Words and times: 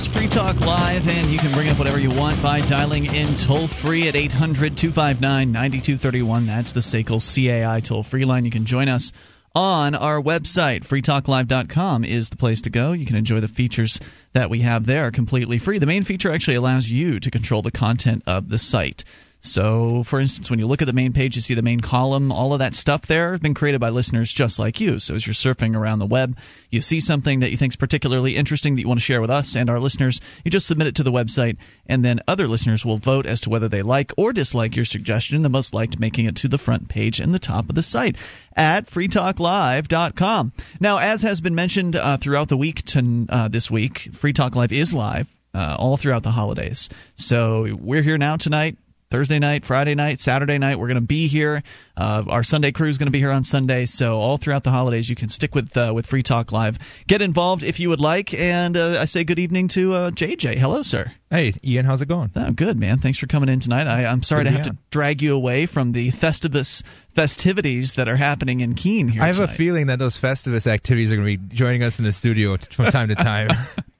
is 0.00 0.06
Free 0.06 0.28
Talk 0.28 0.60
Live, 0.60 1.08
and 1.08 1.30
you 1.30 1.38
can 1.38 1.52
bring 1.52 1.68
up 1.68 1.78
whatever 1.78 1.98
you 1.98 2.10
want 2.10 2.40
by 2.42 2.60
dialing 2.60 3.06
in 3.06 3.34
toll 3.34 3.66
free 3.66 4.08
at 4.08 4.16
800 4.16 4.76
259 4.76 5.52
9231. 5.52 6.46
That's 6.46 6.72
the 6.72 6.80
SACL 6.80 7.20
CAI 7.20 7.80
toll 7.80 8.02
free 8.02 8.24
line. 8.24 8.44
You 8.44 8.50
can 8.50 8.64
join 8.64 8.88
us 8.88 9.12
on 9.54 9.94
our 9.94 10.20
website. 10.20 10.86
freetalklive.com 10.86 12.04
is 12.04 12.30
the 12.30 12.36
place 12.36 12.60
to 12.62 12.70
go. 12.70 12.92
You 12.92 13.04
can 13.04 13.16
enjoy 13.16 13.40
the 13.40 13.48
features 13.48 13.98
that 14.32 14.48
we 14.48 14.60
have 14.60 14.86
there 14.86 15.10
completely 15.10 15.58
free. 15.58 15.78
The 15.78 15.86
main 15.86 16.04
feature 16.04 16.30
actually 16.30 16.56
allows 16.56 16.90
you 16.90 17.18
to 17.20 17.30
control 17.30 17.62
the 17.62 17.72
content 17.72 18.22
of 18.26 18.48
the 18.48 18.58
site. 18.58 19.04
So, 19.42 20.02
for 20.02 20.20
instance, 20.20 20.50
when 20.50 20.58
you 20.58 20.66
look 20.66 20.82
at 20.82 20.86
the 20.86 20.92
main 20.92 21.14
page, 21.14 21.34
you 21.34 21.40
see 21.40 21.54
the 21.54 21.62
main 21.62 21.80
column. 21.80 22.30
All 22.30 22.52
of 22.52 22.58
that 22.58 22.74
stuff 22.74 23.06
there 23.06 23.30
has 23.32 23.40
been 23.40 23.54
created 23.54 23.80
by 23.80 23.88
listeners 23.88 24.30
just 24.30 24.58
like 24.58 24.80
you. 24.80 24.98
So, 24.98 25.14
as 25.14 25.26
you're 25.26 25.32
surfing 25.32 25.74
around 25.74 25.98
the 25.98 26.06
web, 26.06 26.36
you 26.68 26.82
see 26.82 27.00
something 27.00 27.40
that 27.40 27.50
you 27.50 27.56
think 27.56 27.72
is 27.72 27.76
particularly 27.76 28.36
interesting 28.36 28.74
that 28.74 28.82
you 28.82 28.88
want 28.88 29.00
to 29.00 29.04
share 29.04 29.22
with 29.22 29.30
us 29.30 29.56
and 29.56 29.70
our 29.70 29.80
listeners, 29.80 30.20
you 30.44 30.50
just 30.50 30.66
submit 30.66 30.88
it 30.88 30.94
to 30.96 31.02
the 31.02 31.10
website, 31.10 31.56
and 31.86 32.04
then 32.04 32.20
other 32.28 32.46
listeners 32.46 32.84
will 32.84 32.98
vote 32.98 33.24
as 33.24 33.40
to 33.40 33.50
whether 33.50 33.68
they 33.68 33.80
like 33.80 34.12
or 34.18 34.34
dislike 34.34 34.76
your 34.76 34.84
suggestion. 34.84 35.40
The 35.40 35.48
most 35.48 35.72
liked 35.72 35.98
making 35.98 36.26
it 36.26 36.36
to 36.36 36.48
the 36.48 36.58
front 36.58 36.90
page 36.90 37.18
and 37.18 37.34
the 37.34 37.38
top 37.38 37.70
of 37.70 37.74
the 37.74 37.82
site 37.82 38.16
at 38.54 38.86
freetalklive.com. 38.86 40.52
Now, 40.80 40.98
as 40.98 41.22
has 41.22 41.40
been 41.40 41.54
mentioned 41.54 41.96
uh, 41.96 42.18
throughout 42.18 42.50
the 42.50 42.58
week 42.58 42.84
to 42.86 43.26
uh, 43.30 43.48
this 43.48 43.70
week, 43.70 44.10
Free 44.12 44.34
Talk 44.34 44.54
Live 44.54 44.72
is 44.72 44.92
live. 44.92 45.34
Uh, 45.52 45.74
all 45.80 45.96
throughout 45.96 46.22
the 46.22 46.30
holidays. 46.30 46.88
So 47.16 47.76
we're 47.80 48.02
here 48.02 48.16
now 48.16 48.36
tonight 48.36 48.78
Thursday 49.10 49.40
night, 49.40 49.64
Friday 49.64 49.96
night, 49.96 50.20
Saturday 50.20 50.56
night. 50.56 50.78
We're 50.78 50.86
going 50.86 51.00
to 51.00 51.06
be 51.06 51.26
here. 51.26 51.64
Uh, 51.96 52.22
our 52.28 52.44
Sunday 52.44 52.70
crew 52.70 52.88
is 52.88 52.96
going 52.96 53.08
to 53.08 53.12
be 53.12 53.18
here 53.18 53.32
on 53.32 53.42
Sunday. 53.42 53.86
So 53.86 54.16
all 54.18 54.36
throughout 54.36 54.62
the 54.62 54.70
holidays, 54.70 55.10
you 55.10 55.16
can 55.16 55.28
stick 55.28 55.52
with 55.52 55.76
uh, 55.76 55.92
with 55.92 56.06
Free 56.06 56.22
Talk 56.22 56.52
Live. 56.52 56.78
Get 57.08 57.20
involved 57.20 57.64
if 57.64 57.80
you 57.80 57.88
would 57.88 58.00
like. 58.00 58.32
And 58.32 58.76
uh, 58.76 59.00
I 59.00 59.06
say 59.06 59.24
good 59.24 59.40
evening 59.40 59.66
to 59.68 59.90
JJ. 59.90 60.56
Uh, 60.56 60.60
Hello, 60.60 60.82
sir. 60.82 61.12
Hey, 61.28 61.52
Ian. 61.64 61.86
How's 61.86 62.00
it 62.00 62.06
going? 62.06 62.30
Oh, 62.36 62.52
good, 62.52 62.78
man. 62.78 62.98
Thanks 62.98 63.18
for 63.18 63.26
coming 63.26 63.48
in 63.48 63.58
tonight. 63.58 63.88
I, 63.88 64.02
am 64.02 64.22
sorry 64.22 64.44
to 64.44 64.50
have 64.50 64.64
to 64.64 64.76
drag 64.90 65.22
you 65.22 65.34
away 65.34 65.66
from 65.66 65.90
the 65.90 66.12
Festivus 66.12 66.84
festivities 67.14 67.96
that 67.96 68.08
are 68.08 68.16
happening 68.16 68.60
in 68.60 68.74
Keene 68.76 69.08
here. 69.08 69.22
I 69.22 69.26
have 69.26 69.36
tonight. 69.36 69.50
a 69.50 69.54
feeling 69.54 69.86
that 69.88 69.98
those 69.98 70.20
Festivus 70.20 70.68
activities 70.68 71.10
are 71.10 71.16
going 71.16 71.26
to 71.26 71.38
be 71.38 71.54
joining 71.54 71.82
us 71.82 71.98
in 71.98 72.04
the 72.04 72.12
studio 72.12 72.56
from 72.56 72.86
time 72.92 73.08
to 73.08 73.16
time. 73.16 73.50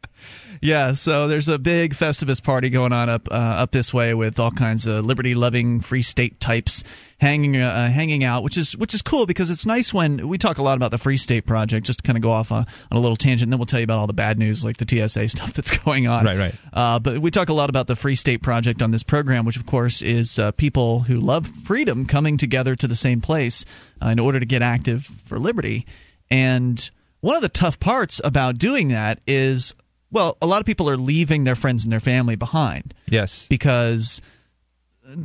Yeah, 0.62 0.92
so 0.92 1.27
there's 1.27 1.48
a 1.48 1.58
big 1.58 1.94
Festivus 1.94 2.42
party 2.42 2.69
going 2.69 2.92
on 2.92 3.08
up 3.08 3.28
uh, 3.30 3.34
up 3.34 3.70
this 3.70 3.94
way 3.94 4.12
with 4.12 4.39
all 4.39 4.50
kinds 4.50 4.84
of 4.84 5.06
liberty-loving 5.06 5.80
free 5.80 6.02
state 6.02 6.39
types 6.39 6.84
hanging 7.19 7.56
uh, 7.56 7.67
uh, 7.67 7.89
hanging 7.89 8.25
out, 8.25 8.42
which 8.42 8.58
is 8.58 8.77
which 8.77 8.92
is 8.92 9.00
cool 9.00 9.25
because 9.25 9.48
it's 9.48 9.64
nice 9.64 9.94
when 9.94 10.28
we 10.28 10.36
talk 10.36 10.58
a 10.58 10.62
lot 10.62 10.77
about 10.77 10.91
the 10.91 10.98
Free 10.98 11.17
State 11.17 11.47
Project. 11.47 11.86
Just 11.86 12.00
to 12.00 12.02
kind 12.02 12.19
of 12.19 12.22
go 12.22 12.30
off 12.30 12.52
on 12.52 12.67
a 12.91 12.98
little 12.98 13.17
tangent, 13.17 13.47
and 13.47 13.52
then 13.52 13.58
we'll 13.58 13.64
tell 13.64 13.80
you 13.80 13.84
about 13.84 14.00
all 14.00 14.06
the 14.06 14.12
bad 14.12 14.39
news, 14.39 14.62
like 14.62 14.77
the 14.77 14.86
TSA 14.86 15.28
stuff 15.30 15.55
that's 15.55 15.78
going 15.78 16.06
on. 16.06 16.27
Right, 16.27 16.36
right. 16.36 16.55
Uh, 16.74 16.98
but 16.98 17.20
we 17.20 17.30
talk 17.30 17.48
a 17.48 17.55
lot 17.55 17.70
about 17.70 17.86
the 17.86 17.97
Free 17.97 18.14
State 18.14 18.42
Project 18.42 18.83
on 18.83 18.91
this 18.91 19.02
program, 19.02 19.47
which 19.47 19.56
of 19.56 19.64
course 19.64 20.02
is 20.02 20.39
uh, 20.39 20.52
people 20.52 21.00
who 21.00 21.17
love 21.17 21.47
freedom 21.47 22.05
coming 22.05 22.36
together 22.36 22.77
to 22.77 22.86
the 22.86 22.97
same 22.97 23.22
place 23.22 23.64
uh, 24.02 24.08
in 24.08 24.19
order 24.19 24.39
to 24.39 24.47
get 24.47 24.61
active 24.61 25.05
for 25.05 25.39
liberty. 25.39 25.86
And 26.30 26.91
one 27.20 27.36
of 27.36 27.42
the 27.42 27.48
tough 27.48 27.80
parts 27.80 28.20
about 28.22 28.58
doing 28.58 28.89
that 28.89 29.20
is 29.27 29.74
well, 30.11 30.36
a 30.42 30.47
lot 30.47 30.61
of 30.61 30.66
people 30.66 30.89
are 30.91 30.97
leaving 30.97 31.44
their 31.44 31.56
friends 31.56 31.84
and 31.84 31.92
their 31.92 32.00
family 32.00 32.36
behind. 32.36 32.94
Yes. 33.08 33.47
Because 33.48 34.20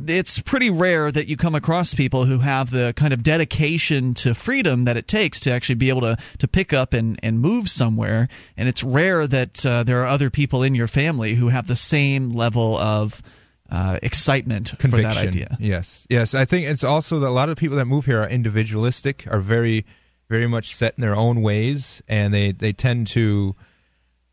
it's 0.06 0.40
pretty 0.40 0.70
rare 0.70 1.10
that 1.10 1.28
you 1.28 1.36
come 1.36 1.54
across 1.54 1.94
people 1.94 2.24
who 2.24 2.38
have 2.38 2.70
the 2.70 2.92
kind 2.96 3.12
of 3.12 3.22
dedication 3.22 4.14
to 4.14 4.34
freedom 4.34 4.84
that 4.84 4.96
it 4.96 5.06
takes 5.06 5.40
to 5.40 5.52
actually 5.52 5.76
be 5.76 5.88
able 5.88 6.00
to, 6.02 6.16
to 6.38 6.48
pick 6.48 6.72
up 6.72 6.92
and, 6.92 7.18
and 7.22 7.40
move 7.40 7.68
somewhere. 7.68 8.28
And 8.56 8.68
it's 8.68 8.82
rare 8.82 9.26
that 9.26 9.64
uh, 9.64 9.84
there 9.84 10.02
are 10.02 10.06
other 10.06 10.30
people 10.30 10.62
in 10.62 10.74
your 10.74 10.88
family 10.88 11.34
who 11.34 11.48
have 11.48 11.66
the 11.66 11.76
same 11.76 12.30
level 12.30 12.76
of 12.76 13.22
uh, 13.70 13.98
excitement 14.02 14.74
Conviction. 14.78 15.10
for 15.10 15.14
that 15.14 15.26
idea. 15.26 15.56
Yes. 15.60 16.06
Yes. 16.08 16.34
I 16.34 16.44
think 16.44 16.68
it's 16.68 16.84
also 16.84 17.20
that 17.20 17.28
a 17.28 17.30
lot 17.30 17.48
of 17.48 17.56
people 17.56 17.76
that 17.76 17.86
move 17.86 18.06
here 18.06 18.20
are 18.20 18.28
individualistic, 18.28 19.26
are 19.30 19.40
very, 19.40 19.84
very 20.28 20.46
much 20.46 20.74
set 20.74 20.94
in 20.96 21.02
their 21.02 21.16
own 21.16 21.42
ways, 21.42 22.02
and 22.08 22.32
they, 22.32 22.52
they 22.52 22.72
tend 22.72 23.08
to 23.08 23.54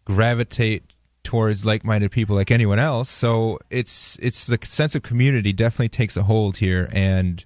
gravitate 0.06 0.94
towards 1.24 1.66
like-minded 1.66 2.12
people 2.12 2.36
like 2.36 2.52
anyone 2.52 2.80
else. 2.80 3.10
So 3.10 3.60
it's 3.70 4.18
it's 4.22 4.48
the 4.48 4.60
sense 4.64 4.96
of 4.96 5.04
community 5.04 5.54
definitely 5.54 5.90
takes 5.90 6.18
a 6.18 6.24
hold 6.24 6.58
here, 6.58 6.90
and 6.92 7.44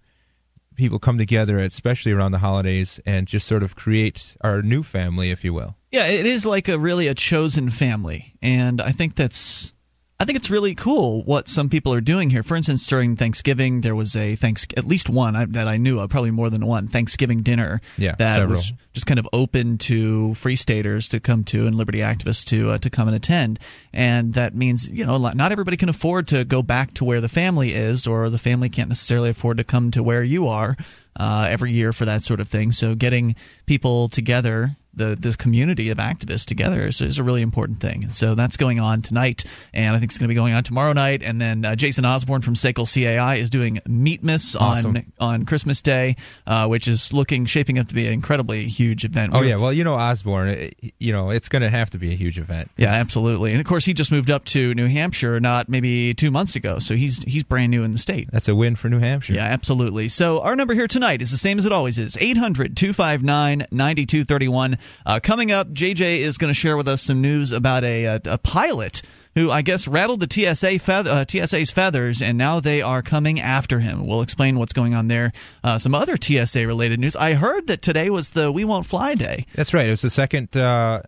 people 0.76 1.00
come 1.00 1.18
together, 1.18 1.60
especially 1.60 2.12
around 2.12 2.32
the 2.32 2.40
holidays, 2.40 3.00
and 3.06 3.28
just 3.28 3.48
sort 3.48 3.64
of 3.64 3.76
create 3.76 4.36
our 4.42 4.62
new 4.62 4.84
family, 4.84 5.32
if 5.32 5.44
you 5.44 5.54
will. 5.54 5.76
Yeah, 5.92 6.08
it 6.08 6.26
is 6.26 6.46
like 6.46 6.68
a 6.68 6.78
really 6.78 7.08
a 7.08 7.16
chosen 7.16 7.70
family, 7.70 8.36
and 8.42 8.82
I 8.82 8.92
think 8.92 9.16
that's 9.16 9.74
I 10.20 10.26
think 10.26 10.36
it's 10.36 10.50
really 10.50 10.74
cool 10.74 11.22
what 11.24 11.48
some 11.48 11.70
people 11.70 11.94
are 11.94 12.02
doing 12.02 12.32
here. 12.32 12.42
For 12.42 12.58
instance, 12.58 12.88
during 12.88 13.16
Thanksgiving, 13.16 13.82
there 13.82 13.96
was 13.96 14.16
a 14.16 14.36
thanks 14.36 14.66
at 14.76 14.88
least 14.88 15.10
one 15.10 15.52
that 15.52 15.68
I 15.68 15.78
knew 15.78 16.00
of, 16.00 16.10
probably 16.10 16.32
more 16.32 16.50
than 16.50 16.66
one 16.66 16.88
Thanksgiving 16.88 17.44
dinner 17.44 17.82
yeah, 18.00 18.16
that 18.18 18.38
several. 18.38 18.58
was 18.58 18.74
just 18.94 19.06
kind 19.06 19.20
of 19.20 19.28
open 19.32 19.78
to 19.80 20.34
free 20.34 20.56
staters 20.56 21.10
to 21.10 21.20
come 21.20 21.44
to 21.46 21.68
and 21.68 21.76
liberty 21.76 22.00
activists 22.00 22.46
to 22.46 22.72
uh, 22.72 22.78
to 22.80 22.90
come 22.90 23.08
and 23.08 23.16
attend. 23.16 23.60
And 23.94 24.34
that 24.34 24.56
means 24.56 24.90
you 24.90 25.06
know 25.06 25.20
not 25.20 25.52
everybody 25.52 25.78
can 25.78 25.90
afford 25.90 26.30
to 26.30 26.44
go 26.46 26.64
back 26.64 26.96
to 26.96 27.06
where 27.06 27.22
the 27.22 27.30
family 27.30 27.74
is, 27.74 28.08
or 28.08 28.32
the 28.32 28.40
family 28.40 28.70
can't 28.70 28.90
necessarily 28.90 29.30
afford 29.30 29.60
to 29.60 29.64
come 29.64 29.92
to 29.92 30.02
where 30.02 30.24
you 30.24 30.48
are 30.48 30.76
uh, 31.16 31.48
every 31.48 31.74
year 31.74 31.94
for 31.94 32.06
that 32.06 32.24
sort 32.24 32.40
of 32.40 32.48
thing. 32.48 32.72
So 32.72 32.96
getting 32.96 33.36
people 33.68 34.10
together 34.10 34.78
the 34.98 35.16
the 35.16 35.36
community 35.38 35.90
of 35.90 35.98
activists 35.98 36.46
together 36.46 36.86
is, 36.86 37.02
is, 37.02 37.20
a 37.20 37.24
really 37.24 37.42
important 37.42 37.80
thing. 37.80 38.04
And 38.04 38.16
so 38.16 38.36
that's 38.36 38.58
going 38.58 38.80
on 38.80 39.02
tonight, 39.02 39.46
and 39.74 39.96
I 39.96 40.00
think 40.00 40.12
it's 40.12 40.18
going 40.18 40.28
to 40.28 40.32
be 40.32 40.36
going 40.36 40.54
on 40.54 40.64
tomorrow 40.64 40.94
night. 40.94 41.22
And 41.24 41.40
then 41.40 41.64
uh, 41.64 41.76
Jason 41.76 42.06
Osborne 42.06 42.42
from 42.42 42.56
SACL 42.56 42.86
CAI 42.92 43.36
is 43.36 43.50
doing 43.50 43.80
Meatmas 43.88 44.60
awesome. 44.60 44.98
on 44.98 45.06
on 45.20 45.46
Christmas 45.46 45.82
Day, 45.82 46.16
uh, 46.46 46.68
which 46.68 46.88
is 46.88 47.14
looking 47.14 47.46
shaping 47.46 47.80
up 47.80 47.88
to 47.88 47.96
be 47.96 48.08
an 48.08 48.14
incredibly 48.14 48.68
huge 48.68 49.06
event. 49.06 49.34
Oh 49.34 49.40
We're, 49.40 49.46
yeah, 49.46 49.56
well 49.58 49.74
you 49.74 49.84
know 49.84 49.94
Osborne, 49.94 50.72
you 51.00 51.14
know 51.14 51.30
it's 51.30 51.50
going 51.50 51.62
to 51.62 51.70
have 51.70 51.90
to 51.92 51.98
be 51.98 52.12
a 52.12 52.16
huge 52.16 52.40
event. 52.40 52.72
Yeah, 52.78 52.94
absolutely. 52.94 53.52
And 53.52 53.60
of 53.60 53.68
course 53.68 53.86
he 53.86 53.94
just 53.94 54.12
moved 54.12 54.30
up 54.30 54.46
to 54.46 54.74
New 54.74 54.88
Hampshire 54.88 55.40
not 55.40 55.70
maybe 55.70 56.14
two 56.14 56.32
months 56.32 56.56
ago, 56.56 56.80
so 56.80 56.96
he's 56.96 57.24
he's 57.24 57.44
brand 57.44 57.72
new 57.72 57.84
in 57.84 57.92
the 57.92 57.98
state. 57.98 58.30
That's 58.32 58.48
a 58.48 58.56
win 58.56 58.76
for 58.76 58.90
New 58.90 59.00
Hampshire. 59.00 59.34
Yeah, 59.34 59.46
absolutely. 59.46 60.08
So 60.08 60.42
our 60.42 60.56
number 60.56 60.74
here 60.74 60.88
tonight 60.88 61.22
is 61.22 61.32
the 61.32 61.38
same 61.38 61.58
as 61.58 61.66
it 61.66 61.72
always 61.72 61.98
is 61.98 62.18
800 62.20 62.76
259 62.76 63.68
9231. 63.72 64.78
Uh, 65.06 65.20
coming 65.22 65.52
up, 65.52 65.70
JJ 65.70 66.20
is 66.20 66.38
going 66.38 66.54
to 66.54 66.60
share 66.60 66.78
with 66.78 66.88
us 66.88 67.02
some 67.02 67.22
news 67.22 67.52
about 67.52 67.84
a, 67.84 68.06
a, 68.06 68.22
a 68.26 68.38
pilot 68.38 69.02
who 69.36 69.52
I 69.52 69.62
guess 69.62 69.88
rattled 69.88 70.20
the 70.20 70.28
TSA 70.56 70.80
feather, 70.80 71.12
uh, 71.12 71.26
TSA's 71.28 71.70
feathers, 71.70 72.24
and 72.24 72.40
now 72.40 72.60
they 72.60 72.82
are 72.82 73.04
coming 73.04 73.40
after 73.40 73.80
him. 73.80 74.08
We'll 74.08 74.22
explain 74.24 74.58
what's 74.58 74.74
going 74.74 74.96
on 74.96 75.08
there. 75.08 75.32
Uh, 75.64 75.78
some 75.78 75.94
other 75.94 76.18
TSA 76.20 76.66
related 76.66 77.00
news. 77.00 77.16
I 77.16 77.34
heard 77.34 77.68
that 77.68 77.84
today 77.84 78.10
was 78.10 78.32
the 78.32 78.52
We 78.52 78.66
Won't 78.66 78.88
Fly 78.88 79.14
Day. 79.14 79.46
That's 79.54 79.76
right. 79.76 79.86
It 79.86 79.92
was 79.92 80.02
the 80.02 80.10
second 80.10 80.58
uh, 80.58 81.04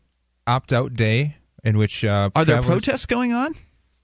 opt 0.45 0.71
out 0.71 0.93
day 0.93 1.37
in 1.63 1.77
which 1.79 2.05
uh, 2.05 2.29
are 2.35 2.45
there 2.45 2.61
protests 2.61 3.07
going 3.07 3.33
on? 3.33 3.55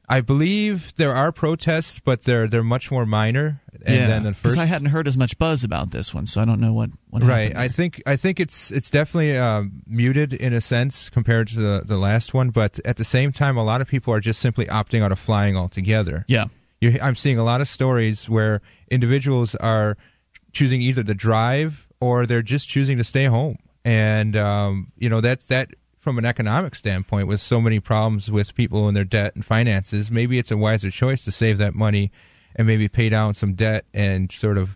I 0.09 0.22
believe 0.22 0.96
there 0.96 1.14
are 1.14 1.31
protests, 1.31 2.00
but 2.00 2.24
they're 2.24 2.47
they're 2.47 2.64
much 2.64 2.91
more 2.91 3.06
minor. 3.06 3.62
And 3.85 3.96
yeah, 3.96 4.07
then 4.07 4.23
the 4.23 4.34
first, 4.34 4.57
I 4.57 4.66
hadn't 4.66 4.88
heard 4.88 5.07
as 5.07 5.16
much 5.16 5.38
buzz 5.38 5.63
about 5.63 5.91
this 5.91 6.12
one, 6.12 6.25
so 6.25 6.41
I 6.41 6.46
don't 6.46 6.59
know 6.59 6.73
what. 6.73 6.90
what 7.12 7.22
right, 7.22 7.56
I 7.56 7.68
think 7.68 8.01
I 8.07 8.16
think 8.16 8.40
it's 8.40 8.72
it's 8.72 8.90
definitely 8.90 9.38
uh, 9.38 9.63
muted 9.85 10.34
in 10.34 10.53
a 10.53 10.62
sense 10.62 11.09
compared 11.09 11.50
to 11.50 11.59
the 11.59 11.84
the 11.85 11.97
last 11.97 12.34
one, 12.34 12.50
but 12.50 12.79
at 12.84 12.97
the 12.97 13.03
same 13.03 13.31
time, 13.31 13.57
a 13.57 13.63
lot 13.63 13.81
of 13.81 13.88
people 13.88 14.12
are 14.12 14.19
just 14.19 14.40
simply 14.40 14.66
opting 14.66 15.01
out 15.01 15.12
of 15.12 15.19
flying 15.19 15.56
altogether. 15.56 16.25
Yeah, 16.28 16.46
You're, 16.81 17.00
I'm 17.01 17.16
seeing 17.16 17.38
a 17.38 17.44
lot 17.44 17.62
of 17.62 17.68
stories 17.68 18.28
where 18.28 18.62
individuals 18.90 19.53
are 19.55 19.97
choosing 20.52 20.81
either 20.81 21.03
to 21.03 21.14
drive 21.14 21.88
or 21.99 22.26
they're 22.26 22.41
just 22.41 22.67
choosing 22.67 22.97
to 22.97 23.03
stay 23.03 23.26
home, 23.26 23.58
and 23.84 24.35
um, 24.35 24.88
you 24.97 25.09
know 25.09 25.22
that's 25.22 25.46
that 25.46 25.70
from 25.99 26.17
an 26.17 26.26
economic 26.26 26.73
standpoint, 26.73 27.28
with 27.28 27.41
so 27.41 27.61
many 27.61 27.79
problems 27.79 28.31
with 28.31 28.55
people 28.55 28.88
and 28.88 28.97
their 28.97 29.03
debt 29.03 29.35
and 29.35 29.46
finances, 29.46 30.09
maybe 30.09 30.40
it's 30.40 30.52
a 30.52 30.58
wiser 30.58 30.90
choice 30.91 31.26
to 31.26 31.31
save 31.31 31.58
that 31.59 31.73
money 31.73 32.11
and 32.55 32.67
maybe 32.67 32.87
pay 32.87 33.09
down 33.09 33.34
some 33.34 33.53
debt 33.53 33.85
and 33.93 34.31
sort 34.31 34.57
of 34.57 34.75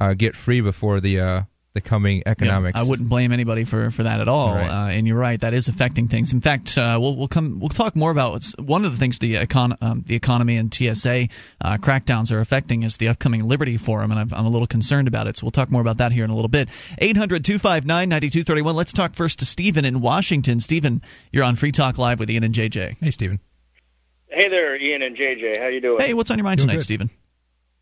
uh, 0.00 0.14
get 0.14 0.34
free 0.34 0.60
before 0.60 1.00
the 1.00 1.20
uh, 1.20 1.42
the 1.74 1.88
coming 1.88 2.22
economics. 2.26 2.76
Yeah, 2.76 2.84
I 2.84 2.88
wouldn't 2.88 3.08
blame 3.08 3.30
anybody 3.30 3.64
for, 3.64 3.90
for 3.90 4.02
that 4.02 4.20
at 4.20 4.26
all. 4.28 4.54
Right. 4.54 4.68
Uh, 4.68 4.88
and 4.88 5.06
you're 5.06 5.18
right, 5.18 5.40
that 5.40 5.54
is 5.54 5.68
affecting 5.68 6.08
things. 6.08 6.32
In 6.32 6.40
fact, 6.40 6.76
uh, 6.76 6.98
we'll 7.00 7.16
we'll 7.16 7.28
come 7.28 7.60
we'll 7.60 7.68
talk 7.68 7.94
more 7.94 8.10
about 8.10 8.32
what's, 8.32 8.52
one 8.58 8.84
of 8.84 8.92
the 8.92 8.98
things 8.98 9.18
the 9.18 9.34
econ- 9.36 9.76
um, 9.80 10.02
the 10.06 10.16
economy 10.16 10.56
and 10.56 10.72
TSA 10.74 11.28
uh, 11.60 11.76
crackdowns 11.78 12.32
are 12.32 12.40
affecting 12.40 12.82
is 12.82 12.96
the 12.96 13.08
upcoming 13.08 13.46
Liberty 13.46 13.76
Forum, 13.76 14.10
and 14.10 14.18
I'm, 14.18 14.32
I'm 14.32 14.46
a 14.46 14.50
little 14.50 14.66
concerned 14.66 15.08
about 15.08 15.26
it. 15.28 15.36
So 15.36 15.44
we'll 15.44 15.52
talk 15.52 15.70
more 15.70 15.80
about 15.80 15.98
that 15.98 16.12
here 16.12 16.24
in 16.24 16.30
a 16.30 16.34
little 16.34 16.48
bit. 16.48 16.68
800-259-9231. 17.00 18.74
Let's 18.74 18.92
talk 18.92 19.14
first 19.14 19.38
to 19.40 19.46
Stephen 19.46 19.84
in 19.84 20.00
Washington. 20.00 20.60
Stephen, 20.60 21.02
you're 21.32 21.44
on 21.44 21.56
Free 21.56 21.72
Talk 21.72 21.98
Live 21.98 22.18
with 22.18 22.30
Ian 22.30 22.44
and 22.44 22.54
JJ. 22.54 22.96
Hey, 23.00 23.10
Stephen. 23.10 23.40
Hey 24.30 24.48
there, 24.48 24.76
Ian 24.76 25.02
and 25.02 25.16
JJ. 25.16 25.58
How 25.58 25.68
you 25.68 25.80
doing? 25.80 26.00
Hey, 26.00 26.12
what's 26.12 26.30
on 26.30 26.38
your 26.38 26.44
mind 26.44 26.58
Doing 26.58 26.68
tonight, 26.68 26.78
good. 26.78 26.84
Stephen? 26.84 27.10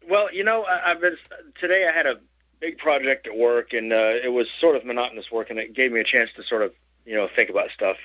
Well, 0.08 0.32
you 0.32 0.44
know, 0.44 0.64
I, 0.64 0.90
I've 0.90 1.00
been 1.00 1.16
today. 1.60 1.88
I 1.88 1.92
had 1.92 2.06
a 2.06 2.18
big 2.60 2.78
project 2.78 3.26
at 3.26 3.36
work, 3.36 3.72
and 3.72 3.92
uh, 3.92 4.14
it 4.22 4.32
was 4.32 4.48
sort 4.60 4.76
of 4.76 4.84
monotonous 4.84 5.30
work, 5.30 5.50
and 5.50 5.58
it 5.58 5.74
gave 5.74 5.92
me 5.92 6.00
a 6.00 6.04
chance 6.04 6.30
to 6.36 6.42
sort 6.42 6.62
of, 6.62 6.72
you 7.04 7.14
know, 7.14 7.28
think 7.34 7.50
about 7.50 7.70
stuff. 7.70 7.96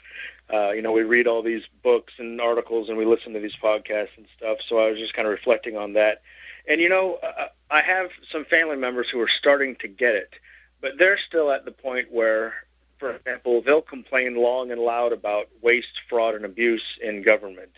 Uh, 0.52 0.72
you 0.72 0.82
know, 0.82 0.92
we 0.92 1.04
read 1.04 1.28
all 1.28 1.42
these 1.42 1.64
books 1.84 2.14
and 2.18 2.42
articles, 2.42 2.90
and 2.90 2.98
we 2.98 3.06
listen 3.06 3.34
to 3.34 3.40
these 3.40 3.56
podcasts 3.56 4.18
and 4.18 4.26
stuff. 4.36 4.60
So 4.68 4.80
I 4.80 4.90
was 4.90 5.00
just 5.00 5.14
kind 5.14 5.28
of 5.28 5.32
reflecting 5.32 5.78
on 5.78 5.94
that. 5.94 6.22
And 6.68 6.82
you 6.82 6.90
know, 6.90 7.16
uh, 7.24 7.48
I 7.70 7.82
have 7.82 8.12
some 8.32 8.46
family 8.46 8.78
members 8.78 9.10
who 9.10 9.20
are 9.22 9.28
starting 9.28 9.76
to 9.78 9.88
get 9.88 10.16
it, 10.16 10.34
but 10.80 10.98
they're 10.98 11.18
still 11.18 11.52
at 11.52 11.66
the 11.66 11.72
point 11.72 12.12
where, 12.12 12.54
for 12.98 13.16
example, 13.16 13.62
they'll 13.62 13.82
complain 13.82 14.36
long 14.36 14.72
and 14.72 14.82
loud 14.82 15.14
about 15.14 15.50
waste, 15.62 16.02
fraud, 16.10 16.36
and 16.36 16.46
abuse 16.46 16.84
in 17.02 17.22
government. 17.24 17.72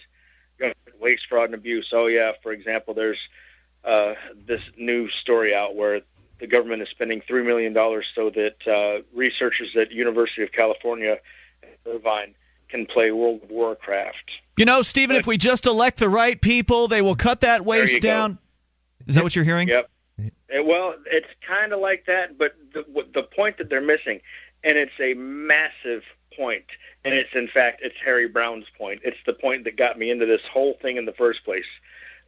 Government 0.57 0.99
waste, 0.99 1.27
fraud, 1.27 1.45
and 1.45 1.55
abuse. 1.55 1.89
Oh 1.93 2.07
yeah, 2.07 2.31
for 2.41 2.51
example, 2.51 2.93
there's 2.93 3.19
uh, 3.83 4.13
this 4.45 4.61
new 4.77 5.09
story 5.09 5.53
out 5.53 5.75
where 5.75 6.01
the 6.39 6.47
government 6.47 6.81
is 6.81 6.89
spending 6.89 7.21
three 7.21 7.43
million 7.43 7.73
dollars 7.73 8.05
so 8.13 8.29
that 8.29 8.67
uh, 8.67 9.01
researchers 9.13 9.75
at 9.75 9.91
University 9.91 10.43
of 10.43 10.51
California, 10.51 11.19
Irvine, 11.85 12.35
can 12.69 12.85
play 12.85 13.11
World 13.11 13.43
of 13.43 13.49
Warcraft. 13.49 14.39
You 14.57 14.65
know, 14.65 14.81
Stephen, 14.81 15.15
if 15.15 15.27
we 15.27 15.37
just 15.37 15.65
elect 15.65 15.99
the 15.99 16.09
right 16.09 16.39
people, 16.39 16.87
they 16.87 17.01
will 17.01 17.15
cut 17.15 17.41
that 17.41 17.65
waste 17.65 18.01
down. 18.01 18.33
Go. 18.33 18.39
Is 19.07 19.15
that 19.15 19.23
what 19.23 19.35
you're 19.35 19.45
hearing? 19.45 19.67
Yep. 19.67 19.89
Well, 20.63 20.95
it's 21.07 21.27
kind 21.45 21.73
of 21.73 21.79
like 21.79 22.05
that, 22.05 22.37
but 22.37 22.55
the, 22.73 22.85
the 23.13 23.23
point 23.23 23.57
that 23.57 23.69
they're 23.69 23.81
missing, 23.81 24.21
and 24.63 24.77
it's 24.77 24.99
a 24.99 25.15
massive 25.15 26.03
point, 26.37 26.65
and 27.03 27.13
it's 27.13 27.33
in 27.33 27.47
fact 27.47 27.81
it's 27.83 27.95
Harry 28.03 28.27
Browne's 28.27 28.67
point. 28.77 29.01
It's 29.03 29.17
the 29.25 29.33
point 29.33 29.63
that 29.63 29.75
got 29.75 29.97
me 29.97 30.11
into 30.11 30.25
this 30.25 30.41
whole 30.51 30.77
thing 30.81 30.97
in 30.97 31.05
the 31.05 31.13
first 31.13 31.43
place 31.43 31.65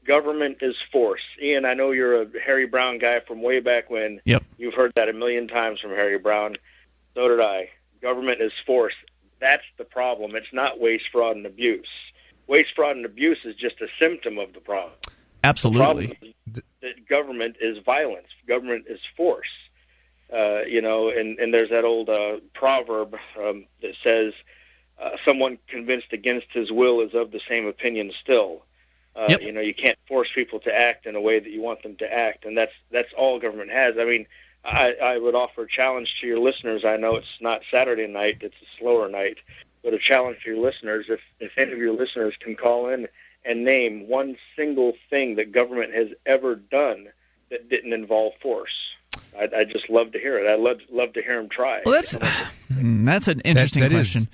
government 0.05 0.57
is 0.61 0.75
force. 0.91 1.23
Ian, 1.41 1.65
I 1.65 1.73
know 1.73 1.91
you're 1.91 2.21
a 2.21 2.27
Harry 2.43 2.65
Browne 2.65 2.97
guy 2.97 3.19
from 3.19 3.41
way 3.41 3.59
back 3.59 3.89
when. 3.89 4.21
Yep. 4.25 4.43
You've 4.57 4.73
heard 4.73 4.93
that 4.95 5.09
a 5.09 5.13
million 5.13 5.47
times 5.47 5.79
from 5.79 5.91
Harry 5.91 6.17
Browne. 6.17 6.55
So 7.13 7.27
did 7.27 7.41
I. 7.41 7.69
Government 8.01 8.41
is 8.41 8.53
force. 8.65 8.93
That's 9.39 9.63
the 9.77 9.83
problem. 9.83 10.35
It's 10.35 10.53
not 10.53 10.79
waste, 10.79 11.09
fraud, 11.11 11.35
and 11.35 11.45
abuse. 11.45 11.87
Waste, 12.47 12.75
fraud, 12.75 12.95
and 12.95 13.05
abuse 13.05 13.39
is 13.43 13.55
just 13.55 13.81
a 13.81 13.87
symptom 13.99 14.37
of 14.37 14.53
the 14.53 14.59
problem. 14.59 14.93
Absolutely. 15.43 16.07
The 16.07 16.15
problem 16.15 16.63
that 16.81 17.07
government 17.07 17.57
is 17.59 17.77
violence. 17.79 18.27
Government 18.47 18.85
is 18.87 18.99
force. 19.17 19.49
Uh, 20.31 20.61
you 20.67 20.81
know, 20.81 21.09
and, 21.09 21.37
and 21.39 21.53
there's 21.53 21.69
that 21.69 21.85
old 21.85 22.09
uh, 22.09 22.37
proverb 22.53 23.15
um, 23.39 23.65
that 23.81 23.93
says, 24.03 24.33
uh, 24.99 25.11
"Someone 25.23 25.59
convinced 25.67 26.13
against 26.13 26.47
his 26.51 26.71
will 26.71 27.01
is 27.01 27.13
of 27.13 27.31
the 27.31 27.41
same 27.47 27.67
opinion 27.67 28.11
still." 28.21 28.63
Uh, 29.15 29.27
yep. 29.29 29.41
You 29.41 29.51
know, 29.51 29.61
you 29.61 29.73
can't 29.73 29.97
force 30.07 30.29
people 30.33 30.59
to 30.61 30.77
act 30.77 31.05
in 31.05 31.15
a 31.15 31.21
way 31.21 31.39
that 31.39 31.49
you 31.49 31.61
want 31.61 31.83
them 31.83 31.95
to 31.97 32.13
act, 32.13 32.43
and 32.45 32.57
that's 32.57 32.73
that's 32.91 33.13
all 33.17 33.39
government 33.39 33.71
has. 33.71 33.95
I 33.97 34.03
mean, 34.03 34.27
I, 34.65 34.93
I 34.93 35.17
would 35.17 35.35
offer 35.35 35.63
a 35.63 35.67
challenge 35.67 36.19
to 36.19 36.27
your 36.27 36.39
listeners. 36.39 36.83
I 36.83 36.97
know 36.97 37.15
it's 37.15 37.37
not 37.39 37.61
Saturday 37.71 38.07
night; 38.07 38.39
it's 38.41 38.55
a 38.55 38.77
slower 38.79 39.07
night, 39.07 39.37
but 39.83 39.93
a 39.93 39.99
challenge 39.99 40.43
to 40.43 40.49
your 40.49 40.59
listeners. 40.59 41.05
If 41.07 41.21
if 41.39 41.57
any 41.57 41.71
of 41.71 41.77
your 41.77 41.93
listeners 41.93 42.35
can 42.39 42.55
call 42.55 42.89
in 42.89 43.07
and 43.45 43.63
name 43.63 44.09
one 44.09 44.37
single 44.55 44.93
thing 45.09 45.35
that 45.35 45.51
government 45.51 45.93
has 45.93 46.09
ever 46.25 46.55
done 46.55 47.07
that 47.49 47.69
didn't 47.69 47.93
involve 47.93 48.33
force, 48.41 48.95
I'd, 49.37 49.53
I'd 49.53 49.69
just 49.69 49.89
love 49.89 50.11
to 50.13 50.19
hear 50.19 50.37
it. 50.37 50.51
I'd 50.51 50.59
love 50.59 50.79
love 50.91 51.13
to 51.13 51.21
hear 51.21 51.37
them 51.37 51.47
try. 51.47 51.81
Well, 51.85 51.93
that's 51.93 52.17
that's 52.69 53.27
an 53.29 53.39
interesting 53.41 53.83
that, 53.83 53.89
that 53.89 53.95
question. 53.95 54.21
Is. 54.23 54.29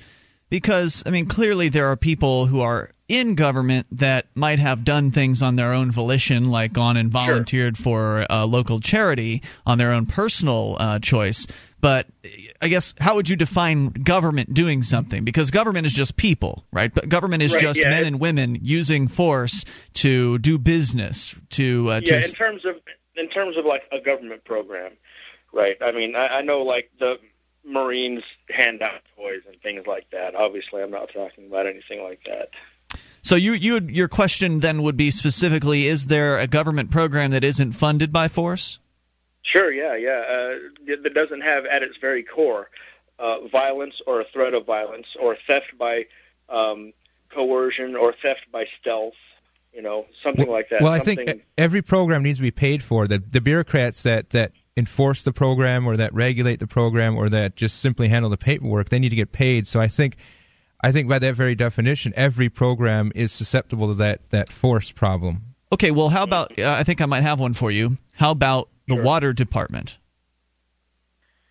Because 0.49 1.03
I 1.05 1.11
mean, 1.11 1.27
clearly 1.27 1.69
there 1.69 1.87
are 1.87 1.95
people 1.95 2.45
who 2.47 2.61
are 2.61 2.91
in 3.11 3.35
government 3.35 3.85
that 3.91 4.25
might 4.35 4.57
have 4.57 4.85
done 4.85 5.11
things 5.11 5.41
on 5.41 5.57
their 5.57 5.73
own 5.73 5.91
volition, 5.91 6.49
like 6.49 6.71
gone 6.71 6.95
and 6.95 7.11
volunteered 7.11 7.75
sure. 7.75 7.83
for 7.83 8.25
a 8.29 8.45
local 8.45 8.79
charity 8.79 9.43
on 9.65 9.77
their 9.77 9.91
own 9.91 10.05
personal 10.05 10.77
uh, 10.79 10.97
choice. 10.97 11.45
But 11.81 12.07
I 12.61 12.69
guess 12.69 12.93
how 13.01 13.15
would 13.15 13.27
you 13.27 13.35
define 13.35 13.89
government 13.89 14.53
doing 14.53 14.81
something? 14.81 15.25
Because 15.25 15.51
government 15.51 15.85
is 15.87 15.93
just 15.93 16.15
people, 16.15 16.63
right? 16.71 16.93
But 16.93 17.09
government 17.09 17.43
is 17.43 17.51
right, 17.51 17.61
just 17.61 17.79
yeah, 17.81 17.89
men 17.89 18.05
and 18.05 18.17
women 18.17 18.57
using 18.61 19.09
force 19.09 19.65
to 19.95 20.37
do 20.37 20.57
business. 20.57 21.35
To 21.49 21.89
uh, 21.89 22.01
yeah, 22.05 22.21
to... 22.21 22.25
in 22.25 22.31
terms 22.31 22.63
of 22.63 22.75
in 23.17 23.27
terms 23.27 23.57
of 23.57 23.65
like 23.65 23.83
a 23.91 23.99
government 23.99 24.45
program, 24.45 24.93
right? 25.51 25.75
I 25.81 25.91
mean, 25.91 26.15
I, 26.15 26.37
I 26.37 26.41
know 26.43 26.61
like 26.61 26.89
the 26.97 27.19
Marines 27.65 28.23
hand 28.49 28.81
out 28.81 29.01
toys 29.17 29.41
and 29.47 29.59
things 29.61 29.85
like 29.85 30.09
that. 30.11 30.33
Obviously, 30.33 30.81
I'm 30.81 30.91
not 30.91 31.09
talking 31.13 31.47
about 31.47 31.67
anything 31.67 32.03
like 32.03 32.21
that. 32.25 32.51
So 33.23 33.35
you, 33.35 33.53
you 33.53 33.79
your 33.79 34.07
question 34.07 34.59
then 34.59 34.81
would 34.81 34.97
be 34.97 35.11
specifically: 35.11 35.87
Is 35.87 36.07
there 36.07 36.37
a 36.37 36.47
government 36.47 36.91
program 36.91 37.31
that 37.31 37.43
isn't 37.43 37.73
funded 37.73 38.11
by 38.11 38.27
force? 38.27 38.79
Sure. 39.43 39.71
Yeah. 39.71 39.95
Yeah. 39.95 40.23
Uh, 40.27 40.95
that 41.03 41.13
doesn't 41.13 41.41
have 41.41 41.65
at 41.65 41.83
its 41.83 41.97
very 41.97 42.23
core 42.23 42.69
uh, 43.19 43.47
violence 43.47 44.01
or 44.07 44.21
a 44.21 44.25
threat 44.25 44.53
of 44.53 44.65
violence 44.65 45.07
or 45.19 45.37
theft 45.47 45.77
by 45.77 46.05
um, 46.49 46.93
coercion 47.29 47.95
or 47.95 48.13
theft 48.21 48.45
by 48.51 48.65
stealth. 48.79 49.13
You 49.73 49.81
know, 49.81 50.05
something 50.21 50.47
well, 50.47 50.57
like 50.57 50.69
that. 50.69 50.81
Well, 50.81 50.99
something... 50.99 51.29
I 51.29 51.31
think 51.31 51.45
every 51.57 51.81
program 51.81 52.23
needs 52.23 52.39
to 52.39 52.41
be 52.41 52.51
paid 52.51 52.83
for. 52.83 53.07
The 53.07 53.19
the 53.19 53.39
bureaucrats 53.39 54.03
that 54.03 54.31
that 54.31 54.51
enforce 54.75 55.23
the 55.23 55.31
program 55.31 55.87
or 55.87 55.97
that 55.97 56.13
regulate 56.13 56.59
the 56.59 56.67
program 56.67 57.15
or 57.15 57.29
that 57.29 57.55
just 57.55 57.79
simply 57.79 58.07
handle 58.07 58.29
the 58.29 58.37
paperwork, 58.37 58.89
they 58.89 58.99
need 58.99 59.09
to 59.09 59.15
get 59.15 59.31
paid. 59.31 59.67
So 59.67 59.79
I 59.79 59.87
think 59.87 60.17
I 60.83 60.91
think 60.91 61.07
by 61.07 61.19
that 61.19 61.35
very 61.35 61.55
definition, 61.55 62.13
every 62.15 62.49
program 62.49 63.11
is 63.13 63.31
susceptible 63.31 63.87
to 63.89 63.93
that 63.95 64.29
that 64.31 64.49
force 64.49 64.91
problem. 64.91 65.43
Okay, 65.71 65.91
well, 65.91 66.09
how 66.09 66.23
about? 66.23 66.57
Uh, 66.59 66.69
I 66.69 66.83
think 66.83 67.01
I 67.01 67.05
might 67.05 67.23
have 67.23 67.39
one 67.39 67.53
for 67.53 67.71
you. 67.71 67.97
How 68.11 68.31
about 68.31 68.69
the 68.87 68.95
sure. 68.95 69.03
water 69.03 69.33
department? 69.33 69.99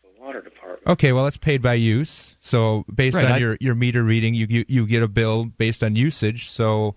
The 0.03 0.21
water 0.21 0.43
department. 0.43 0.83
Okay, 0.87 1.13
well, 1.13 1.27
it's 1.27 1.37
paid 1.37 1.63
by 1.63 1.75
use. 1.75 2.37
So 2.41 2.85
based 2.93 3.17
right, 3.17 3.27
on 3.27 3.33
I, 3.33 3.39
your 3.39 3.57
your 3.61 3.75
meter 3.75 4.03
reading, 4.03 4.35
you, 4.35 4.47
you 4.51 4.65
you 4.69 4.87
get 4.87 5.03
a 5.03 5.09
bill 5.09 5.45
based 5.45 5.83
on 5.83 5.97
usage. 5.97 6.51
So 6.51 6.97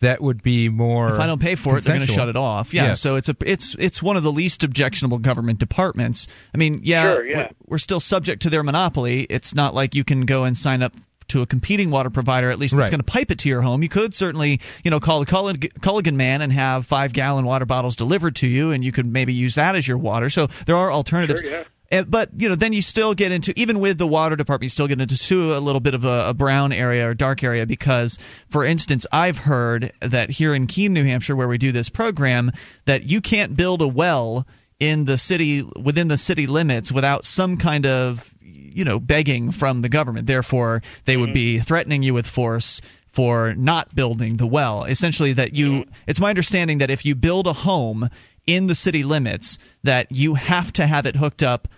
that 0.00 0.20
would 0.20 0.42
be 0.42 0.68
more. 0.68 1.14
If 1.14 1.20
I 1.20 1.26
don't 1.26 1.40
pay 1.40 1.54
for 1.54 1.76
it, 1.76 1.84
they're 1.84 1.96
going 1.96 2.06
to 2.06 2.12
shut 2.12 2.28
it 2.28 2.36
off. 2.36 2.74
Yeah, 2.74 2.88
yes. 2.88 3.00
so 3.00 3.16
it's 3.16 3.28
a 3.28 3.36
it's 3.44 3.76
it's 3.78 4.02
one 4.02 4.16
of 4.16 4.22
the 4.22 4.32
least 4.32 4.64
objectionable 4.64 5.18
government 5.18 5.58
departments. 5.58 6.26
I 6.52 6.58
mean, 6.58 6.80
yeah, 6.82 7.14
sure, 7.14 7.26
yeah. 7.26 7.36
We're, 7.36 7.50
we're, 7.66 7.78
still 7.78 8.00
subject 8.00 8.42
to 8.42 8.50
their 8.50 8.62
monopoly. 8.62 9.26
It's 9.30 9.54
not 9.54 9.74
like 9.74 9.94
you 9.94 10.04
can 10.04 10.22
go 10.22 10.44
and 10.44 10.56
sign 10.56 10.82
up 10.82 10.94
to 11.28 11.42
a 11.42 11.46
competing 11.46 11.90
water 11.90 12.10
provider, 12.10 12.50
at 12.50 12.58
least 12.58 12.74
right. 12.74 12.80
that's 12.80 12.90
going 12.90 13.00
to 13.00 13.04
pipe 13.04 13.30
it 13.30 13.38
to 13.40 13.48
your 13.48 13.62
home. 13.62 13.82
You 13.82 13.88
could 13.88 14.14
certainly, 14.14 14.60
you 14.84 14.90
know, 14.90 15.00
call 15.00 15.22
a 15.22 15.26
Culligan 15.26 16.14
man 16.14 16.42
and 16.42 16.52
have 16.52 16.86
five 16.86 17.12
gallon 17.12 17.44
water 17.44 17.64
bottles 17.66 17.96
delivered 17.96 18.36
to 18.36 18.46
you, 18.46 18.70
and 18.70 18.84
you 18.84 18.92
could 18.92 19.06
maybe 19.06 19.32
use 19.32 19.54
that 19.56 19.76
as 19.76 19.86
your 19.86 19.98
water. 19.98 20.30
So 20.30 20.48
there 20.66 20.76
are 20.76 20.90
alternatives. 20.90 21.40
Sure, 21.40 21.50
yeah. 21.50 21.64
Eh, 21.90 22.02
but 22.02 22.30
you 22.34 22.48
know, 22.48 22.54
then 22.54 22.72
you 22.72 22.82
still 22.82 23.14
get 23.14 23.30
into 23.30 23.52
even 23.56 23.78
with 23.78 23.98
the 23.98 24.06
water 24.06 24.36
department, 24.36 24.64
you 24.64 24.68
still 24.70 24.88
get 24.88 25.00
into 25.00 25.54
a 25.54 25.60
little 25.60 25.80
bit 25.80 25.94
of 25.94 26.04
a, 26.04 26.30
a, 26.30 26.34
brown 26.34 26.72
area 26.72 27.08
or 27.08 27.14
dark 27.14 27.44
area 27.44 27.66
because, 27.66 28.18
for 28.48 28.64
instance, 28.64 29.06
I've 29.12 29.38
heard 29.38 29.92
that 30.00 30.30
here 30.30 30.54
in 30.54 30.66
Keene, 30.66 30.92
New 30.92 31.04
Hampshire, 31.04 31.36
where 31.36 31.46
we 31.46 31.58
do 31.58 31.72
this 31.72 31.88
program, 31.88 32.52
that 32.86 33.04
you 33.04 33.20
can't 33.20 33.56
build 33.56 33.82
a 33.82 33.86
well 33.86 34.46
in 34.80 35.04
the 35.04 35.18
city 35.18 35.62
within 35.80 36.08
the 36.08 36.18
city 36.18 36.46
limits 36.46 36.90
without 36.90 37.24
some 37.24 37.56
kind 37.56 37.86
of 37.86 38.33
you 38.74 38.84
know 38.84 39.00
begging 39.00 39.50
from 39.50 39.82
the 39.82 39.88
government. 39.88 40.26
Therefore, 40.26 40.82
they 41.04 41.16
would 41.16 41.32
be 41.32 41.56
mm-hmm. 41.56 41.64
threatening 41.64 42.02
you 42.02 42.14
with 42.14 42.26
force 42.26 42.80
for 43.08 43.54
not 43.54 43.94
building 43.94 44.36
the 44.36 44.46
well. 44.46 44.84
Essentially, 44.84 45.32
that 45.34 45.54
you. 45.54 45.72
Mm-hmm. 45.72 45.90
It's 46.06 46.20
my 46.20 46.30
understanding 46.30 46.78
that 46.78 46.90
if 46.90 47.04
you 47.04 47.14
build 47.14 47.46
a 47.46 47.52
home 47.52 48.10
in 48.46 48.66
the 48.66 48.74
city 48.74 49.04
limits, 49.04 49.58
that 49.82 50.10
you 50.10 50.34
have 50.34 50.72
to 50.74 50.86
have 50.86 51.06
it 51.06 51.16
hooked 51.16 51.42
up 51.42 51.68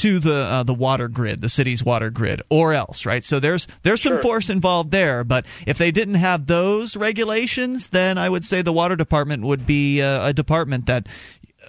to 0.00 0.18
the 0.18 0.34
uh, 0.34 0.62
the 0.62 0.74
water 0.74 1.08
grid, 1.08 1.42
the 1.42 1.48
city's 1.48 1.84
water 1.84 2.10
grid, 2.10 2.42
or 2.48 2.72
else, 2.72 3.04
right? 3.04 3.22
So 3.22 3.38
there's 3.38 3.68
there's 3.82 4.02
some 4.02 4.20
force 4.20 4.48
involved 4.48 4.90
there. 4.90 5.24
But 5.24 5.44
if 5.66 5.76
they 5.76 5.90
didn't 5.90 6.14
have 6.14 6.46
those 6.46 6.96
regulations, 6.96 7.90
then 7.90 8.16
I 8.16 8.28
would 8.28 8.44
say 8.44 8.62
the 8.62 8.72
water 8.72 8.96
department 8.96 9.42
would 9.44 9.66
be 9.66 10.00
uh, 10.00 10.28
a 10.28 10.32
department 10.32 10.86
that 10.86 11.06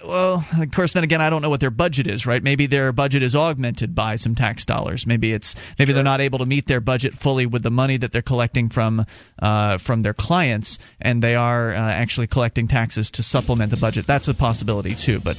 well, 0.06 0.44
of 0.58 0.70
course, 0.72 0.94
then 0.94 1.04
again, 1.04 1.20
I 1.20 1.30
don't 1.30 1.42
know 1.42 1.50
what 1.50 1.60
their 1.60 1.70
budget 1.70 2.06
is, 2.06 2.26
right? 2.26 2.42
Maybe 2.42 2.66
their 2.66 2.92
budget 2.92 3.22
is 3.22 3.36
augmented 3.36 3.94
by 3.94 4.16
some 4.16 4.34
tax 4.34 4.64
dollars. 4.64 5.06
Maybe 5.06 5.32
it's 5.32 5.54
maybe 5.78 5.90
sure. 5.90 5.94
they're 5.94 6.04
not 6.04 6.20
able 6.20 6.38
to 6.40 6.46
meet 6.46 6.66
their 6.66 6.80
budget 6.80 7.14
fully 7.14 7.46
with 7.46 7.62
the 7.62 7.70
money 7.70 7.98
that 7.98 8.12
they're 8.12 8.22
collecting 8.22 8.68
from 8.68 9.04
uh, 9.40 9.78
from 9.78 10.00
their 10.00 10.14
clients, 10.14 10.78
and 11.00 11.22
they 11.22 11.36
are 11.36 11.72
uh, 11.72 11.76
actually 11.76 12.26
collecting 12.26 12.68
taxes 12.68 13.10
to 13.12 13.22
supplement 13.22 13.70
the 13.70 13.76
budget. 13.76 14.06
That's 14.06 14.28
a 14.28 14.34
possibility 14.34 14.94
too. 14.94 15.20
But 15.20 15.36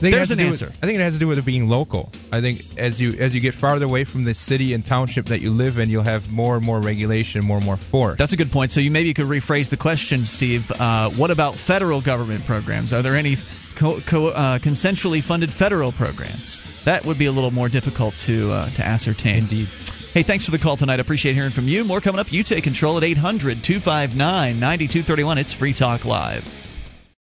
there's 0.00 0.30
an 0.30 0.40
answer. 0.40 0.66
With, 0.66 0.78
I 0.82 0.86
think 0.86 0.98
it 0.98 1.02
has 1.02 1.14
to 1.14 1.20
do 1.20 1.28
with 1.28 1.38
it 1.38 1.44
being 1.44 1.68
local. 1.68 2.10
I 2.32 2.40
think 2.40 2.62
as 2.78 3.00
you 3.00 3.12
as 3.18 3.34
you 3.34 3.40
get 3.40 3.54
farther 3.54 3.84
away 3.84 4.04
from 4.04 4.24
the 4.24 4.34
city 4.34 4.72
and 4.72 4.84
township 4.84 5.26
that 5.26 5.40
you 5.40 5.50
live 5.50 5.78
in, 5.78 5.90
you'll 5.90 6.02
have 6.02 6.30
more 6.30 6.56
and 6.56 6.64
more 6.64 6.80
regulation, 6.80 7.44
more 7.44 7.58
and 7.58 7.66
more 7.66 7.76
force. 7.76 8.18
That's 8.18 8.32
a 8.32 8.36
good 8.36 8.50
point. 8.50 8.72
So 8.72 8.80
you 8.80 8.90
maybe 8.90 9.08
you 9.08 9.14
could 9.14 9.26
rephrase 9.26 9.68
the 9.68 9.76
question, 9.76 10.24
Steve. 10.24 10.70
Uh, 10.72 11.10
what 11.10 11.30
about 11.30 11.54
federal 11.54 12.00
government 12.00 12.44
programs? 12.46 12.92
Are 12.92 13.02
there 13.02 13.14
any 13.14 13.36
co- 13.76 14.00
co- 14.00 14.28
uh, 14.28 14.58
consensually 14.58 15.22
funded 15.22 15.52
federal 15.52 15.92
programs? 15.92 16.84
That 16.84 17.04
would 17.04 17.18
be 17.18 17.26
a 17.26 17.32
little 17.32 17.50
more 17.50 17.68
difficult 17.68 18.16
to 18.18 18.52
uh, 18.52 18.70
to 18.70 18.84
ascertain. 18.84 19.36
Indeed. 19.38 19.68
Hey, 20.12 20.24
thanks 20.24 20.44
for 20.44 20.50
the 20.50 20.58
call 20.58 20.76
tonight. 20.76 20.98
Appreciate 20.98 21.34
hearing 21.34 21.52
from 21.52 21.68
you. 21.68 21.84
More 21.84 22.00
coming 22.00 22.18
up. 22.18 22.32
You 22.32 22.42
take 22.42 22.64
control 22.64 22.96
at 22.96 23.04
800 23.04 23.62
259 23.62 24.58
9231. 24.58 25.38
It's 25.38 25.52
Free 25.52 25.72
Talk 25.72 26.04
Live. 26.04 26.59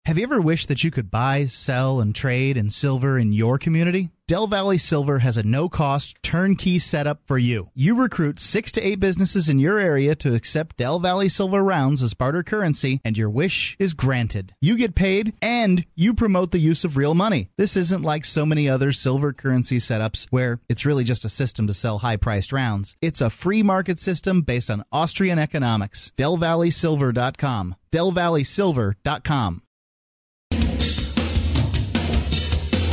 Have 0.05 0.19
you 0.19 0.25
ever 0.25 0.41
wished 0.41 0.67
that 0.67 0.83
you 0.83 0.91
could 0.91 1.13
buy, 1.13 1.47
sell, 1.47 2.01
and 2.01 2.13
trade 2.13 2.57
in 2.57 2.71
silver 2.71 3.17
in 3.17 3.33
your 3.33 3.57
community? 3.57 4.11
Del 4.27 4.49
Valley 4.49 4.77
Silver 4.77 5.21
has 5.21 5.37
a 5.37 5.45
no 5.45 5.69
cost 5.69 6.21
turnkey 6.25 6.81
setup 6.81 7.21
for 7.25 7.39
you. 7.39 7.71
You 7.75 7.95
recruit 7.95 8.41
six 8.41 8.73
to 8.73 8.81
eight 8.81 8.99
businesses 8.99 9.49
in 9.49 9.61
your 9.61 9.79
area 9.79 10.17
to 10.17 10.35
accept 10.35 10.79
Del 10.79 10.99
Valley 10.99 11.29
Silver 11.29 11.63
rounds 11.63 12.03
as 12.03 12.15
barter 12.15 12.43
currency, 12.43 13.01
and 13.05 13.17
your 13.17 13.31
wish 13.31 13.77
is 13.79 13.95
granted. 13.95 14.53
You 14.61 14.77
get 14.77 14.97
paid 14.97 15.35
and 15.41 15.85
you 15.95 16.15
promote 16.15 16.51
the 16.51 16.59
use 16.59 16.83
of 16.83 16.97
real 16.97 17.15
money. 17.15 17.51
This 17.57 17.77
isn't 17.77 18.03
like 18.03 18.25
so 18.25 18.45
many 18.45 18.69
other 18.69 18.91
silver 18.91 19.33
currency 19.33 19.77
setups 19.77 20.27
where 20.31 20.59
it's 20.69 20.85
really 20.85 21.05
just 21.05 21.25
a 21.25 21.29
system 21.29 21.69
to 21.69 21.73
sell 21.73 21.99
high 21.99 22.17
priced 22.17 22.53
rounds. 22.53 22.97
It's 23.01 23.21
a 23.21 23.31
free 23.31 23.63
market 23.63 24.01
system 24.01 24.41
based 24.41 24.69
on 24.69 24.83
Austrian 24.91 25.39
economics. 25.39 26.11
DelValleySilver.com. 26.17 27.77
DelValleySilver.com. 27.93 29.63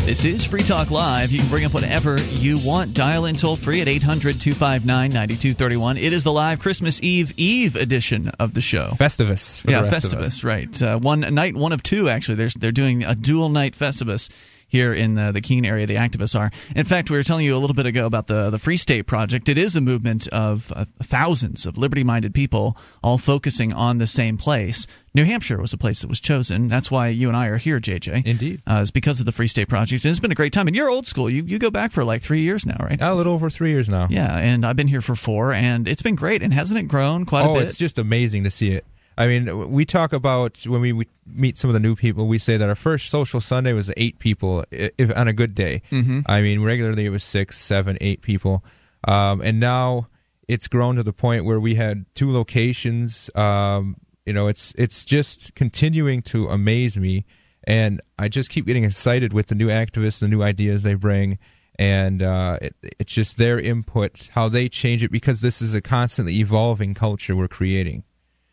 This 0.10 0.25
is 0.25 0.44
Free 0.44 0.63
Talk 0.63 0.89
Live. 0.89 1.32
You 1.32 1.38
can 1.38 1.48
bring 1.50 1.66
up 1.66 1.74
whatever 1.75 2.20
you 2.20 2.58
want. 2.66 2.96
Dial 2.96 3.25
in 3.25 3.36
toll 3.36 3.56
free 3.56 3.80
at 3.82 3.88
800 3.88 4.42
259 4.42 5.12
9231. 5.12 5.98
It 5.98 6.13
is 6.13 6.24
the 6.24 6.32
live 6.32 6.58
Christmas 6.58 7.00
Eve 7.04 7.32
Eve 7.38 7.75
edition 7.75 8.30
of 8.39 8.56
the 8.56 8.60
show. 8.60 8.88
Festivus. 8.96 9.62
For 9.62 9.70
yeah, 9.70 9.84
the 9.84 9.92
rest 9.92 10.08
Festivus, 10.08 10.13
Of 10.13 10.20
us. 10.22 10.44
right. 10.44 10.82
Uh, 10.82 10.98
one 10.98 11.20
night, 11.20 11.56
one 11.56 11.74
of 11.74 11.84
two, 11.84 12.10
actually. 12.10 12.36
They're, 12.36 12.50
they're 12.58 12.72
doing 12.72 13.04
a 13.04 13.13
dual 13.13 13.50
night 13.50 13.75
Festivus 13.75 14.30
here 14.69 14.93
in 14.93 15.15
the, 15.15 15.31
the 15.31 15.41
Keene 15.41 15.65
area, 15.65 15.85
the 15.85 15.95
activists 15.95 16.39
are. 16.39 16.51
In 16.75 16.85
fact, 16.85 17.09
we 17.09 17.17
were 17.17 17.23
telling 17.23 17.45
you 17.45 17.55
a 17.55 17.59
little 17.59 17.75
bit 17.75 17.85
ago 17.85 18.05
about 18.05 18.27
the, 18.27 18.49
the 18.49 18.59
Free 18.59 18.77
State 18.77 19.03
Project. 19.03 19.49
It 19.49 19.57
is 19.57 19.75
a 19.75 19.81
movement 19.81 20.27
of 20.29 20.71
uh, 20.73 20.85
thousands 21.03 21.65
of 21.65 21.77
liberty 21.77 22.03
minded 22.03 22.33
people 22.33 22.77
all 23.03 23.17
focusing 23.17 23.73
on 23.73 23.97
the 23.97 24.07
same 24.07 24.38
place. 24.38 24.88
New 25.13 25.25
Hampshire 25.25 25.59
was 25.59 25.73
a 25.73 25.77
place 25.77 26.01
that 26.01 26.07
was 26.07 26.21
chosen. 26.21 26.67
That's 26.67 26.91
why 26.91 27.07
you 27.07 27.27
and 27.27 27.35
I 27.35 27.47
are 27.47 27.57
here, 27.57 27.79
JJ. 27.79 28.25
Indeed. 28.25 28.61
Uh, 28.67 28.79
it's 28.81 28.91
because 28.91 29.19
of 29.19 29.25
the 29.25 29.31
Free 29.31 29.47
State 29.47 29.67
Project. 29.67 30.05
And 30.05 30.11
it's 30.11 30.19
been 30.19 30.31
a 30.31 30.35
great 30.35 30.53
time. 30.53 30.67
And 30.67 30.75
you're 30.75 30.89
old 30.89 31.07
school. 31.07 31.29
You, 31.29 31.43
you 31.43 31.57
go 31.57 31.71
back 31.71 31.91
for 31.91 32.03
like 32.03 32.21
three 32.21 32.41
years 32.41 32.65
now, 32.65 32.77
right? 32.79 33.01
A 33.01 33.15
little 33.15 33.33
over 33.33 33.49
three 33.49 33.71
years 33.71 33.89
now. 33.89 34.07
Yeah, 34.09 34.38
and 34.38 34.65
I've 34.65 34.75
been 34.75 34.88
here 34.88 35.01
for 35.01 35.15
four, 35.15 35.51
and 35.51 35.88
it's 35.88 36.03
been 36.03 36.15
great. 36.15 36.43
And 36.43 36.53
hasn't 36.53 36.79
it 36.79 36.83
grown 36.83 37.25
quite 37.25 37.45
oh, 37.45 37.51
a 37.51 37.53
bit? 37.55 37.59
Oh, 37.61 37.63
it's 37.63 37.77
just 37.77 37.97
amazing 37.97 38.43
to 38.43 38.51
see 38.51 38.71
it. 38.71 38.85
I 39.19 39.27
mean, 39.27 39.69
we 39.69 39.83
talk 39.83 40.13
about 40.13 40.65
when 40.65 40.79
we, 40.79 40.93
we 40.93 41.05
meet 41.27 41.57
some 41.57 41.69
of 41.69 41.73
the 41.73 41.81
new 41.81 41.93
people. 41.93 42.25
We 42.25 42.39
say 42.39 42.55
that 42.55 42.69
our 42.69 42.73
first 42.75 43.09
social 43.09 43.41
Sunday 43.41 43.73
was 43.73 43.91
eight 43.97 44.17
people, 44.17 44.63
if 44.71 45.15
on 45.15 45.27
a 45.27 45.33
good 45.33 45.53
day. 45.53 45.81
Mm-hmm. 45.91 46.21
I 46.25 46.41
mean, 46.41 46.63
regularly 46.63 47.05
it 47.05 47.09
was 47.09 47.21
six, 47.21 47.59
seven, 47.59 47.97
eight 47.99 48.21
people, 48.21 48.63
um, 49.05 49.41
and 49.41 49.59
now 49.59 50.07
it's 50.47 50.69
grown 50.69 50.95
to 50.95 51.03
the 51.03 51.11
point 51.11 51.43
where 51.43 51.59
we 51.59 51.75
had 51.75 52.05
two 52.15 52.31
locations. 52.31 53.29
Um, 53.35 53.97
you 54.25 54.31
know, 54.31 54.47
it's 54.47 54.73
it's 54.77 55.03
just 55.03 55.53
continuing 55.53 56.21
to 56.21 56.47
amaze 56.47 56.97
me, 56.97 57.25
and 57.65 57.99
I 58.17 58.29
just 58.29 58.49
keep 58.49 58.65
getting 58.67 58.85
excited 58.85 59.33
with 59.33 59.47
the 59.47 59.55
new 59.55 59.67
activists, 59.67 60.21
the 60.21 60.29
new 60.29 60.41
ideas 60.41 60.83
they 60.83 60.93
bring. 60.93 61.39
And 61.77 62.21
uh, 62.21 62.57
it, 62.61 62.75
it's 62.99 63.13
just 63.13 63.38
their 63.38 63.59
input, 63.59 64.29
how 64.33 64.49
they 64.49 64.67
change 64.67 65.01
it, 65.03 65.11
because 65.11 65.39
this 65.39 65.61
is 65.61 65.73
a 65.73 65.81
constantly 65.81 66.39
evolving 66.39 66.93
culture 66.93 67.35
we're 67.38 67.47
creating 67.47 68.03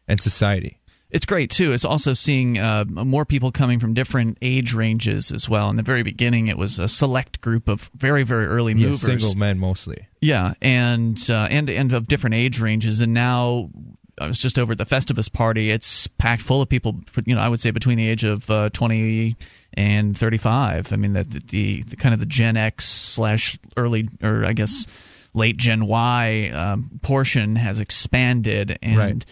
and 0.09 0.21
society. 0.21 0.81
It's 1.09 1.25
great 1.25 1.51
too. 1.51 1.73
It's 1.73 1.85
also 1.85 2.15
seeing 2.15 2.59
uh, 2.59 2.85
more 2.89 3.25
people 3.25 3.53
coming 3.53 3.79
from 3.79 3.95
different 3.95 4.39
age 4.43 4.75
ranges 4.75 5.31
as 5.31 5.49
well. 5.49 5.71
In 5.71 5.77
the 5.77 5.85
very 5.85 6.03
beginning, 6.03 6.49
it 6.49 6.59
was 6.59 6.79
a 6.81 6.89
select 6.89 7.41
group 7.41 7.69
of 7.69 7.89
very, 7.95 8.25
very 8.25 8.47
early 8.47 8.73
Yeah, 8.73 8.87
movers. 8.89 9.03
single 9.03 9.35
men 9.37 9.59
mostly. 9.59 10.09
Yeah, 10.21 10.55
and 10.61 11.19
uh, 11.31 11.47
and 11.49 11.71
and 11.71 11.93
of 11.93 12.09
different 12.09 12.35
age 12.35 12.61
ranges, 12.61 13.01
and 13.01 13.15
now 13.15 13.71
I 14.21 14.27
was 14.27 14.39
just 14.41 14.59
over 14.59 14.73
at 14.73 14.79
the 14.79 14.85
Festivus 14.85 15.33
party. 15.33 15.71
It's 15.71 16.09
packed 16.09 16.43
full 16.43 16.61
of 16.61 16.69
people. 16.69 17.01
You 17.25 17.37
know, 17.37 17.41
I 17.41 17.49
would 17.49 17.61
say 17.61 17.71
between 17.71 17.99
the 17.99 18.09
age 18.11 18.25
of 18.25 18.51
uh, 18.51 18.71
twenty 18.71 19.37
and 19.75 20.19
thirty-five. 20.19 20.93
I 20.93 20.97
mean, 20.97 21.13
the, 21.13 21.23
the 21.23 21.83
the 21.85 21.97
kind 21.97 22.15
of 22.15 22.19
the 22.21 22.27
Gen 22.27 22.57
X 22.57 22.85
slash 22.85 23.59
early 23.77 24.09
or 24.25 24.45
I 24.45 24.55
guess 24.55 24.89
late 25.35 25.57
Gen 25.57 25.87
Y 25.87 26.51
um, 26.53 26.99
portion 27.01 27.55
has 27.55 27.79
expanded, 27.79 28.77
and 28.83 28.97
Right. 28.99 29.27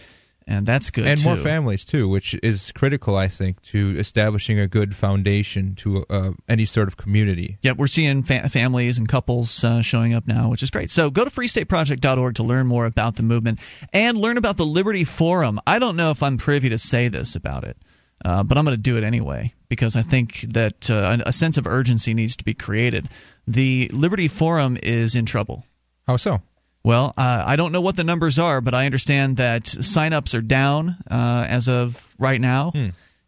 And 0.47 0.65
that's 0.65 0.91
good 0.91 1.07
and 1.07 1.23
more 1.23 1.37
families 1.37 1.85
too, 1.85 2.07
which 2.07 2.35
is 2.43 2.71
critical, 2.73 3.15
I 3.15 3.27
think, 3.27 3.61
to 3.63 3.97
establishing 3.97 4.59
a 4.59 4.67
good 4.67 4.95
foundation 4.95 5.75
to 5.75 6.05
uh, 6.09 6.31
any 6.47 6.65
sort 6.65 6.87
of 6.87 6.97
community. 6.97 7.57
Yep, 7.61 7.77
we're 7.77 7.87
seeing 7.87 8.23
fa- 8.23 8.47
families 8.49 8.97
and 8.97 9.07
couples 9.07 9.63
uh, 9.63 9.81
showing 9.81 10.13
up 10.13 10.27
now, 10.27 10.49
which 10.49 10.61
is 10.61 10.69
great. 10.69 10.91
So 10.91 11.09
go 11.09 11.23
to 11.23 11.31
freestateproject.org 11.31 12.35
to 12.35 12.43
learn 12.43 12.67
more 12.67 12.85
about 12.85 13.15
the 13.15 13.23
movement 13.23 13.59
and 13.91 14.17
learn 14.17 14.37
about 14.37 14.57
the 14.57 14.65
Liberty 14.65 15.03
Forum. 15.03 15.59
I 15.65 15.79
don't 15.79 15.95
know 15.95 16.11
if 16.11 16.21
I'm 16.21 16.37
privy 16.37 16.69
to 16.69 16.77
say 16.77 17.07
this 17.07 17.35
about 17.35 17.63
it, 17.63 17.77
uh, 18.23 18.43
but 18.43 18.57
I'm 18.57 18.65
going 18.65 18.77
to 18.77 18.81
do 18.81 18.97
it 18.97 19.03
anyway 19.03 19.53
because 19.67 19.95
I 19.95 20.03
think 20.03 20.41
that 20.41 20.89
uh, 20.91 21.17
a 21.25 21.33
sense 21.33 21.57
of 21.57 21.65
urgency 21.65 22.13
needs 22.13 22.35
to 22.35 22.43
be 22.43 22.53
created. 22.53 23.09
The 23.47 23.89
Liberty 23.91 24.27
Forum 24.27 24.77
is 24.81 25.15
in 25.15 25.25
trouble. 25.25 25.65
How 26.05 26.17
so? 26.17 26.41
Well, 26.85 27.15
uh, 27.17 27.43
I 27.43 27.55
don't 27.55 27.71
know 27.71 27.81
what 27.81 27.95
the 27.95 28.03
numbers 28.03 28.37
are, 28.37 28.61
but 28.61 28.75
I 28.75 28.85
understand 28.85 29.37
that 29.37 29.63
signups 29.63 30.37
are 30.37 30.41
down 30.41 30.97
uh, 31.09 31.47
as 31.49 31.67
of 31.67 32.15
right 32.19 32.39
now. 32.39 32.73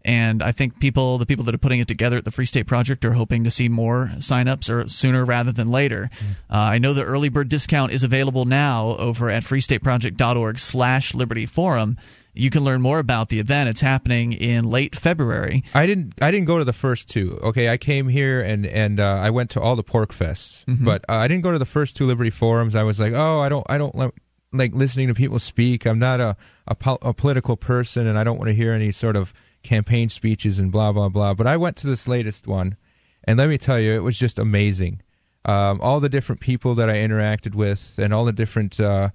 And 0.06 0.44
I 0.44 0.52
think 0.52 0.80
people, 0.80 1.18
the 1.18 1.26
people 1.26 1.44
that 1.46 1.56
are 1.56 1.58
putting 1.58 1.80
it 1.80 1.88
together 1.88 2.18
at 2.18 2.24
the 2.24 2.30
Free 2.30 2.46
State 2.46 2.68
Project, 2.68 3.04
are 3.04 3.14
hoping 3.14 3.46
to 3.46 3.52
see 3.52 3.68
more 3.68 4.12
signups 4.18 4.70
or 4.70 4.88
sooner 4.88 5.26
rather 5.26 5.52
than 5.52 5.72
later. 5.72 6.12
Uh, 6.50 6.56
I 6.56 6.78
know 6.78 6.94
the 6.94 7.04
early 7.04 7.30
bird 7.30 7.50
discount 7.50 7.92
is 7.92 8.04
available 8.04 8.46
now 8.46 8.96
over 9.00 9.30
at 9.32 9.44
freestateproject.org/slash 9.44 11.16
Liberty 11.16 11.48
Forum. 11.48 11.98
You 12.38 12.50
can 12.50 12.64
learn 12.64 12.82
more 12.82 13.00
about 13.00 13.30
the 13.30 13.40
event. 13.40 13.70
It's 13.70 13.82
happening 13.82 14.34
in 14.34 14.70
late 14.70 14.96
February. 14.96 15.64
I 15.74 15.86
didn't. 15.88 16.14
I 16.22 16.32
didn't 16.32 16.46
go 16.46 16.60
to 16.60 16.64
the 16.64 16.74
first 16.74 17.10
two. 17.10 17.40
Okay, 17.44 17.70
I 17.70 17.78
came 17.78 18.08
here 18.08 18.40
and 18.42 18.66
and 18.66 19.00
uh, 19.00 19.20
I 19.22 19.30
went 19.32 19.50
to 19.52 19.62
all 19.62 19.76
the 19.76 19.84
pork 19.84 20.14
fests, 20.14 20.64
but 20.68 21.04
uh, 21.10 21.14
I 21.14 21.28
didn't 21.28 21.44
go 21.44 21.52
to 21.52 21.60
the 21.60 21.66
first 21.66 21.96
two 21.96 22.06
Liberty 22.06 22.30
forums. 22.30 22.76
I 22.76 22.84
was 22.84 23.00
like, 23.00 23.14
oh, 23.14 23.40
I 23.40 23.50
don't. 23.50 23.66
I 23.70 23.78
don't 23.78 23.96
like, 23.96 24.14
like 24.54 24.74
listening 24.74 25.08
to 25.08 25.14
people 25.14 25.40
speak. 25.40 25.86
I'm 25.86 26.00
not 26.00 26.20
a 26.20 26.38
a, 26.68 26.76
pol- 26.76 27.00
a 27.02 27.14
political 27.14 27.58
person, 27.58 28.08
and 28.08 28.18
I 28.18 28.24
don't 28.24 28.38
want 28.38 28.50
to 28.50 28.54
hear 28.56 28.72
any 28.72 28.92
sort 28.92 29.16
of 29.16 29.34
campaign 29.64 30.10
speeches 30.10 30.60
and 30.60 30.72
blah 30.72 30.92
blah 30.92 31.10
blah. 31.10 31.34
But 31.34 31.48
I 31.48 31.58
went 31.58 31.78
to 31.78 31.88
this 31.88 32.08
latest 32.08 32.48
one, 32.48 32.78
and 33.24 33.40
let 33.40 33.50
me 33.50 33.58
tell 33.58 33.80
you, 33.80 33.94
it 33.94 34.04
was 34.04 34.18
just 34.18 34.38
amazing. 34.40 35.02
Um, 35.46 35.80
all 35.82 36.00
the 36.00 36.10
different 36.10 36.42
people 36.42 36.76
that 36.76 36.90
I 36.90 36.98
interacted 36.98 37.56
with, 37.56 37.96
and 37.98 38.14
all 38.14 38.26
the 38.26 38.34
different. 38.34 38.80
Uh, 38.80 39.10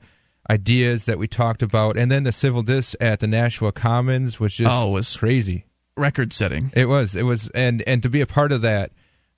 ideas 0.52 1.06
that 1.06 1.18
we 1.18 1.26
talked 1.26 1.62
about 1.62 1.96
and 1.96 2.10
then 2.10 2.24
the 2.24 2.32
civil 2.32 2.62
dis 2.62 2.94
at 3.00 3.20
the 3.20 3.26
nashua 3.26 3.72
commons 3.72 4.38
was 4.38 4.52
just 4.54 4.70
Oh, 4.70 4.90
was- 4.90 5.16
crazy 5.16 5.64
Record 5.96 6.32
setting. 6.32 6.72
it 6.74 6.86
was. 6.86 7.14
It 7.14 7.24
was, 7.24 7.48
and 7.48 7.82
and 7.86 8.02
to 8.02 8.08
be 8.08 8.22
a 8.22 8.26
part 8.26 8.50
of 8.50 8.62
that, 8.62 8.92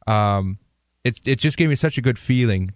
um, 0.06 0.58
it 1.02 1.18
it 1.26 1.40
just 1.40 1.56
gave 1.56 1.68
me 1.68 1.74
such 1.74 1.98
a 1.98 2.00
good 2.00 2.16
feeling. 2.16 2.72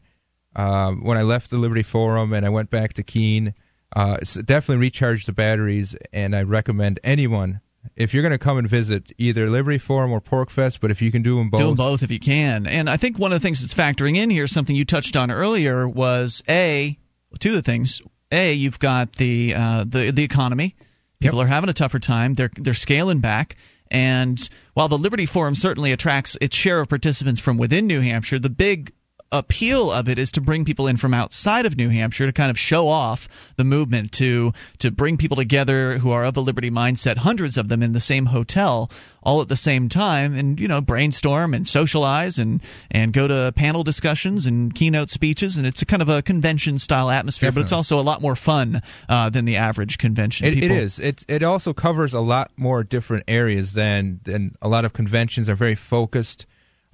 Um, 0.57 1.05
when 1.05 1.17
I 1.17 1.23
left 1.23 1.51
the 1.51 1.59
Liberty 1.59 1.85
Forum 1.85 2.33
and 2.33 2.45
I 2.45 2.49
went 2.49 2.71
back 2.71 2.95
to 2.95 3.05
Keene, 3.05 3.55
uh, 3.95 4.19
it's 4.21 4.35
definitely 4.35 4.81
recharged 4.81 5.29
the 5.29 5.33
batteries, 5.33 5.97
and 6.13 6.35
I 6.35 6.43
recommend 6.43 6.99
anyone 7.05 7.61
if 7.95 8.13
you're 8.13 8.23
going 8.25 8.33
to 8.33 8.39
come 8.39 8.59
and 8.59 8.69
visit 8.69 9.13
either 9.17 9.49
Liberty 9.49 9.79
Forum 9.79 10.11
or 10.11 10.21
Porkfest, 10.21 10.81
but 10.81 10.91
if 10.91 11.01
you 11.01 11.13
can 11.13 11.23
do 11.23 11.37
them 11.39 11.49
both, 11.49 11.61
Do 11.61 11.67
them 11.69 11.77
both 11.77 12.03
if 12.03 12.11
you 12.11 12.19
can. 12.19 12.67
And 12.67 12.91
I 12.91 12.97
think 12.97 13.17
one 13.17 13.33
of 13.33 13.41
the 13.41 13.47
things 13.47 13.61
that's 13.61 13.73
factoring 13.75 14.17
in 14.17 14.29
here, 14.29 14.49
something 14.49 14.75
you 14.75 14.85
touched 14.85 15.17
on 15.17 15.31
earlier, 15.31 15.87
was 15.89 16.43
a 16.49 16.99
two 17.39 17.51
of 17.51 17.55
the 17.55 17.63
things. 17.63 18.03
A, 18.31 18.53
you've 18.53 18.79
got 18.79 19.15
the 19.15 19.55
uh, 19.55 19.85
the 19.87 20.11
the 20.11 20.25
economy. 20.25 20.77
People 21.21 21.41
are 21.41 21.47
having 21.47 21.71
a 21.71 21.75
tougher 21.75 21.99
time. 21.99 22.35
They're 22.35 22.51
they're 22.55 22.75
scaling 22.75 23.21
back. 23.21 23.57
And 23.91 24.39
while 24.75 24.89
the 24.89 24.99
Liberty 24.99 25.27
Forum 25.27 25.55
certainly 25.55 25.93
attracts 25.93 26.37
its 26.41 26.55
share 26.55 26.81
of 26.81 26.89
participants 26.89 27.41
from 27.41 27.57
within 27.57 27.87
New 27.87 28.01
Hampshire, 28.01 28.39
the 28.39 28.51
big 28.51 28.93
appeal 29.31 29.93
of 29.93 30.09
it 30.09 30.19
is 30.19 30.33
to 30.33 30.41
bring 30.41 30.65
people 30.65 30.87
in 30.87 30.97
from 30.97 31.13
outside 31.13 31.67
of 31.67 31.77
New 31.77 31.91
Hampshire 31.91 32.27
to 32.27 32.33
kind 32.33 32.51
of 32.51 32.59
show 32.59 32.89
off 32.89 33.29
the 33.57 33.65
movement 33.65 34.13
to 34.13 34.53
to 34.79 34.91
bring 34.91 35.17
people 35.19 35.37
together 35.37 35.99
who 35.99 36.11
are 36.11 36.25
of 36.25 36.37
a 36.37 36.41
liberty 36.41 36.71
mindset 36.71 37.19
hundreds 37.19 37.59
of 37.59 37.69
them 37.69 37.83
in 37.83 37.93
the 37.93 38.01
same 38.01 38.27
hotel 38.27 38.91
all 39.23 39.43
at 39.43 39.49
the 39.49 39.57
same 39.57 39.89
time 39.91 40.35
and 40.35 40.59
you 40.59 40.67
know 40.67 40.81
brainstorm 40.81 41.53
and 41.53 41.69
socialize 41.69 42.39
and 42.39 42.63
and 42.91 43.13
go 43.13 43.29
to 43.29 43.53
panel 43.55 43.85
discussions 43.85 44.47
and 44.47 44.75
keynote 44.75 45.11
speeches 45.11 45.59
and 45.59 45.67
it's 45.67 45.83
a 45.83 45.87
kind 45.87 46.01
of 46.01 46.09
a 46.09 46.23
convention 46.23 46.79
style 46.79 47.11
atmosphere 47.11 47.53
but 47.53 47.61
it's 47.61 47.73
also 47.73 47.99
a 47.99 48.03
lot 48.03 48.23
more 48.23 48.37
fun 48.37 48.81
uh, 49.11 49.29
than 49.29 49.45
the 49.45 49.57
average 49.57 49.99
convention 49.99 50.47
It, 50.47 50.55
it 50.55 50.61
People- 50.61 50.77
is. 50.77 50.99
It 50.99 51.25
it 51.29 51.43
also 51.43 51.75
covers 51.75 52.15
a 52.15 52.21
lot 52.21 52.51
more 52.57 52.83
different 52.83 53.25
areas 53.29 53.75
than 53.75 54.21
than 54.25 54.55
a 54.63 54.69
lot 54.69 54.87
of 54.87 54.95
conventions 54.95 55.51
are 55.51 55.55
very 55.55 55.75
focused. 55.75 56.47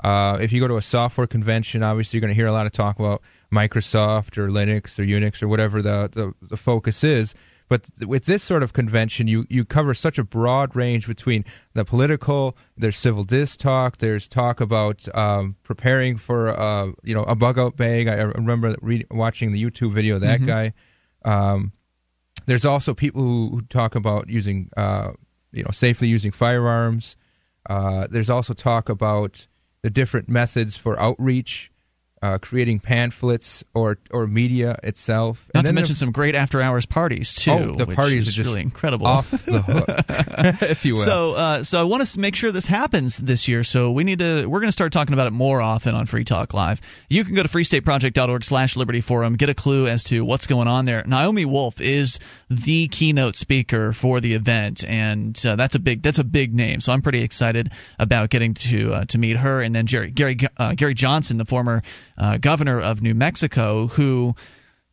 Uh, 0.02 0.38
if 0.40 0.52
you 0.52 0.60
go 0.60 0.68
to 0.68 0.76
a 0.76 0.82
software 0.82 1.26
convention, 1.26 1.82
obviously 1.82 2.16
you're 2.16 2.20
going 2.20 2.30
to 2.30 2.34
hear 2.34 2.46
a 2.46 2.52
lot 2.52 2.66
of 2.66 2.72
talk 2.72 2.98
about 2.98 3.22
Microsoft 3.52 4.36
or 4.38 4.48
Linux 4.48 4.98
or 4.98 5.04
Unix 5.04 5.42
or 5.42 5.48
whatever 5.48 5.80
the, 5.82 6.10
the, 6.12 6.34
the 6.46 6.56
focus 6.56 7.04
is. 7.04 7.34
But 7.68 7.84
th- 7.98 8.06
with 8.06 8.26
this 8.26 8.42
sort 8.42 8.62
of 8.62 8.72
convention, 8.72 9.26
you, 9.28 9.46
you 9.48 9.64
cover 9.64 9.94
such 9.94 10.18
a 10.18 10.24
broad 10.24 10.76
range 10.76 11.06
between 11.06 11.44
the 11.72 11.84
political, 11.84 12.56
there's 12.76 12.96
civil 12.96 13.24
dis 13.24 13.56
talk, 13.56 13.98
there's 13.98 14.28
talk 14.28 14.60
about 14.60 15.06
um, 15.16 15.56
preparing 15.62 16.16
for 16.16 16.48
uh, 16.48 16.92
you 17.02 17.14
know 17.14 17.22
a 17.22 17.34
bug 17.34 17.58
out 17.58 17.76
bag. 17.76 18.06
I 18.08 18.22
remember 18.22 18.76
read, 18.82 19.06
watching 19.10 19.52
the 19.52 19.62
YouTube 19.62 19.92
video 19.92 20.16
of 20.16 20.20
that 20.22 20.44
guy. 20.44 20.74
Um, 21.24 21.72
there's 22.46 22.64
also 22.64 22.92
people 22.94 23.22
who, 23.22 23.48
who 23.48 23.62
talk 23.62 23.94
about 23.94 24.28
using, 24.28 24.68
uh, 24.76 25.12
you 25.52 25.62
know, 25.62 25.70
safely 25.70 26.08
using 26.08 26.32
firearms. 26.32 27.16
Uh, 27.68 28.06
there's 28.10 28.28
also 28.28 28.52
talk 28.52 28.90
about 28.90 29.46
the 29.84 29.90
different 29.90 30.30
methods 30.30 30.74
for 30.76 30.98
outreach. 30.98 31.70
Uh, 32.24 32.38
creating 32.38 32.80
pamphlets 32.80 33.62
or 33.74 33.98
or 34.10 34.26
media 34.26 34.78
itself. 34.82 35.50
Not 35.52 35.60
And 35.60 35.66
to 35.66 35.72
mention 35.74 35.94
some 35.94 36.10
great 36.10 36.34
after 36.34 36.62
hours 36.62 36.86
parties 36.86 37.34
too. 37.34 37.50
oh, 37.50 37.76
the 37.76 37.84
which 37.84 37.96
parties 37.96 38.26
are 38.30 38.32
just 38.32 38.48
really 38.48 38.62
incredible. 38.62 39.06
off 39.06 39.30
the 39.30 39.60
hook, 39.60 40.62
if 40.70 40.86
you 40.86 40.94
will. 40.94 41.02
So, 41.02 41.32
uh, 41.32 41.62
so 41.64 41.78
I 41.78 41.82
want 41.82 42.06
to 42.06 42.18
make 42.18 42.34
sure 42.34 42.50
this 42.50 42.64
happens 42.64 43.18
this 43.18 43.46
year. 43.46 43.62
So 43.62 43.92
we 43.92 44.04
need 44.04 44.20
to. 44.20 44.46
We're 44.46 44.60
going 44.60 44.68
to 44.68 44.72
start 44.72 44.90
talking 44.90 45.12
about 45.12 45.26
it 45.26 45.32
more 45.32 45.60
often 45.60 45.94
on 45.94 46.06
Free 46.06 46.24
Talk 46.24 46.54
Live. 46.54 46.80
You 47.10 47.24
can 47.24 47.34
go 47.34 47.42
to 47.42 47.48
freestateproject.org/slash 47.48 48.74
Liberty 48.76 49.02
Forum, 49.02 49.36
get 49.36 49.50
a 49.50 49.54
clue 49.54 49.86
as 49.86 50.02
to 50.04 50.24
what's 50.24 50.46
going 50.46 50.66
on 50.66 50.86
there. 50.86 51.02
Naomi 51.06 51.44
Wolf 51.44 51.78
is 51.78 52.18
the 52.48 52.88
keynote 52.88 53.36
speaker 53.36 53.92
for 53.92 54.20
the 54.20 54.32
event, 54.32 54.82
and 54.88 55.38
uh, 55.44 55.56
that's 55.56 55.74
a 55.74 55.78
big 55.78 56.02
that's 56.02 56.18
a 56.18 56.24
big 56.24 56.54
name. 56.54 56.80
So 56.80 56.90
I'm 56.90 57.02
pretty 57.02 57.22
excited 57.22 57.70
about 57.98 58.30
getting 58.30 58.54
to 58.54 58.94
uh, 58.94 59.04
to 59.06 59.18
meet 59.18 59.36
her, 59.36 59.60
and 59.60 59.74
then 59.74 59.84
Jerry 59.86 60.10
Gary 60.10 60.38
uh, 60.56 60.72
Gary 60.72 60.94
Johnson, 60.94 61.36
the 61.36 61.44
former 61.44 61.82
uh, 62.16 62.38
governor 62.38 62.80
of 62.80 63.02
New 63.02 63.14
Mexico, 63.14 63.88
who 63.88 64.34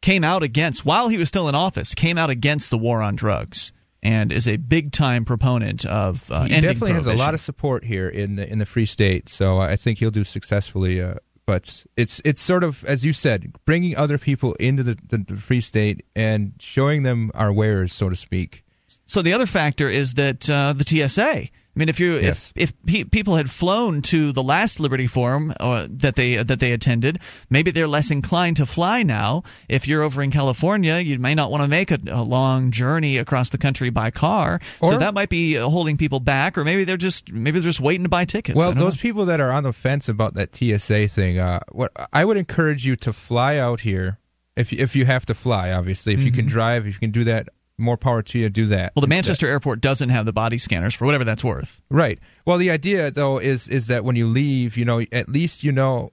came 0.02 0.24
out 0.24 0.44
against 0.44 0.86
while 0.86 1.08
he 1.08 1.18
was 1.18 1.28
still 1.28 1.48
in 1.48 1.56
office, 1.56 1.94
came 1.94 2.18
out 2.18 2.30
against 2.30 2.70
the 2.70 2.78
war 2.78 3.02
on 3.02 3.16
drugs. 3.16 3.72
And 4.04 4.32
is 4.32 4.48
a 4.48 4.58
big 4.58 4.92
time 4.92 5.26
proponent 5.26 5.86
of 5.86 6.32
uh, 6.32 6.46
he 6.46 6.60
definitely 6.60 6.94
has 6.94 7.06
a 7.06 7.14
lot 7.14 7.36
of 7.36 7.40
support 7.40 7.84
here 7.84 8.10
in 8.10 8.36
the 8.36 8.52
in 8.52 8.58
the 8.58 8.66
Free 8.66 8.88
State, 8.88 9.30
so 9.30 9.60
I 9.60 9.76
think 9.76 10.00
he'll 10.00 10.10
do 10.10 10.24
successfully. 10.24 11.00
Uh, 11.00 11.18
but 11.46 11.86
it's 11.96 12.20
it's 12.26 12.42
sort 12.42 12.64
of 12.64 12.84
as 12.86 13.06
you 13.06 13.14
said, 13.14 13.54
bringing 13.64 13.96
other 13.96 14.18
people 14.18 14.54
into 14.54 14.82
the, 14.82 14.98
the, 15.08 15.18
the 15.20 15.36
Free 15.36 15.62
State 15.62 16.04
and 16.16 16.54
showing 16.60 17.04
them 17.04 17.30
our 17.36 17.54
wares, 17.54 17.94
so 17.94 18.10
to 18.10 18.16
speak. 18.16 18.64
So 19.06 19.22
the 19.22 19.34
other 19.34 19.46
factor 19.46 19.88
is 19.88 20.16
that 20.16 20.50
uh, 20.50 20.74
the 20.74 20.84
TSA. 20.84 21.50
I 21.74 21.80
mean, 21.80 21.88
if 21.88 22.00
you 22.02 22.16
Yes. 22.18 22.52
if 22.56 22.72
if 22.72 22.86
pe- 22.86 23.04
people 23.06 23.38
had 23.38 23.50
flown 23.50 24.02
to 24.04 24.34
the 24.34 24.44
last 24.44 24.80
Liberty 24.82 25.08
Forum 25.08 25.54
uh, 25.60 25.88
that 25.90 26.16
they 26.16 26.36
that 26.36 26.60
they 26.60 26.74
attended, 26.74 27.20
maybe 27.50 27.72
they're 27.72 27.88
less 27.88 28.12
inclined 28.12 28.58
to 28.58 28.66
fly 28.66 29.04
now. 29.04 29.44
If 29.70 29.88
you're 29.88 30.02
over 30.04 30.22
in 30.22 30.32
California, 30.32 30.98
you 31.00 31.18
may 31.18 31.34
not 31.34 31.50
want 31.50 31.64
to 31.64 31.70
make 31.70 31.90
a, 31.92 32.00
a 32.10 32.24
long 32.24 32.72
journey 32.72 33.18
across 33.18 33.50
the 33.50 33.58
country 33.58 33.90
by 33.90 34.12
car. 34.12 34.60
so 34.82 34.98
that 34.98 35.14
might 35.14 35.30
be 35.30 35.58
uh, 35.58 35.70
holding 35.70 35.96
people 35.96 36.20
back, 36.20 36.58
or 36.58 36.66
maybe 36.66 36.84
they're 36.84 36.98
just 36.98 37.32
maybe 37.32 37.60
they're 37.60 37.70
just 37.70 37.80
waiting 37.80 38.04
to 38.04 38.10
buy 38.10 38.26
tickets. 38.26 38.58
Well, 38.58 38.72
don't 38.72 38.78
know. 38.80 38.84
those 38.86 38.98
people 38.98 39.26
that 39.26 39.40
are 39.40 39.52
on 39.52 39.64
the 39.64 39.74
fence 39.74 40.10
about 40.10 40.34
that 40.34 40.54
TSA 40.54 41.08
thing, 41.08 41.40
uh, 41.40 41.62
what 41.72 41.92
I 42.12 42.26
would 42.26 42.36
encourage 42.38 42.86
you 42.86 42.98
to 42.98 43.14
fly 43.14 43.56
out 43.58 43.80
here 43.80 44.18
if 44.58 44.74
if 44.74 44.94
you 44.96 45.06
have 45.06 45.26
to 45.28 45.34
fly. 45.34 45.72
Obviously, 45.72 46.14
if 46.14 46.22
you 46.22 46.32
can 46.34 46.48
drive, 46.48 46.86
if 46.86 46.96
you 46.96 47.00
can 47.00 47.12
do 47.12 47.24
that, 47.24 47.48
more 47.82 47.98
power 47.98 48.22
to 48.22 48.40
you. 48.40 48.50
Do 48.50 48.68
that. 48.68 48.94
Well, 48.96 49.02
the 49.02 49.06
instead. 49.06 49.10
Manchester 49.10 49.48
airport 49.48 49.82
doesn't 49.82 50.10
have 50.10 50.26
the 50.26 50.34
body 50.34 50.58
scanners 50.58 50.94
for 50.94 51.06
whatever 51.06 51.24
that's 51.24 51.44
worth. 51.44 51.82
Right. 51.90 52.20
Well, 52.46 52.58
the 52.58 52.70
idea 52.70 53.12
though 53.12 53.38
is 53.40 53.68
is 53.68 53.88
that 53.88 54.04
when 54.04 54.16
you 54.16 54.28
leave, 54.28 54.78
you 54.78 54.86
know, 54.86 55.04
at 55.12 55.30
least 55.30 55.64
you 55.64 55.72
know 55.72 56.12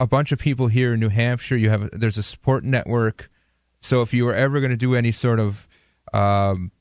a 0.00 0.06
bunch 0.06 0.32
of 0.32 0.38
people 0.38 0.66
here 0.66 0.94
in 0.94 1.00
New 1.00 1.10
Hampshire. 1.10 1.56
You 1.56 1.70
have 1.70 1.90
there's 1.92 2.18
a 2.18 2.22
support 2.22 2.64
network. 2.64 3.30
So 3.80 4.02
if 4.02 4.12
you 4.12 4.24
were 4.24 4.34
ever 4.34 4.58
going 4.60 4.70
to 4.70 4.76
do 4.76 4.94
any 4.94 5.12
sort 5.12 5.38
of 5.38 5.68
um, 6.12 6.72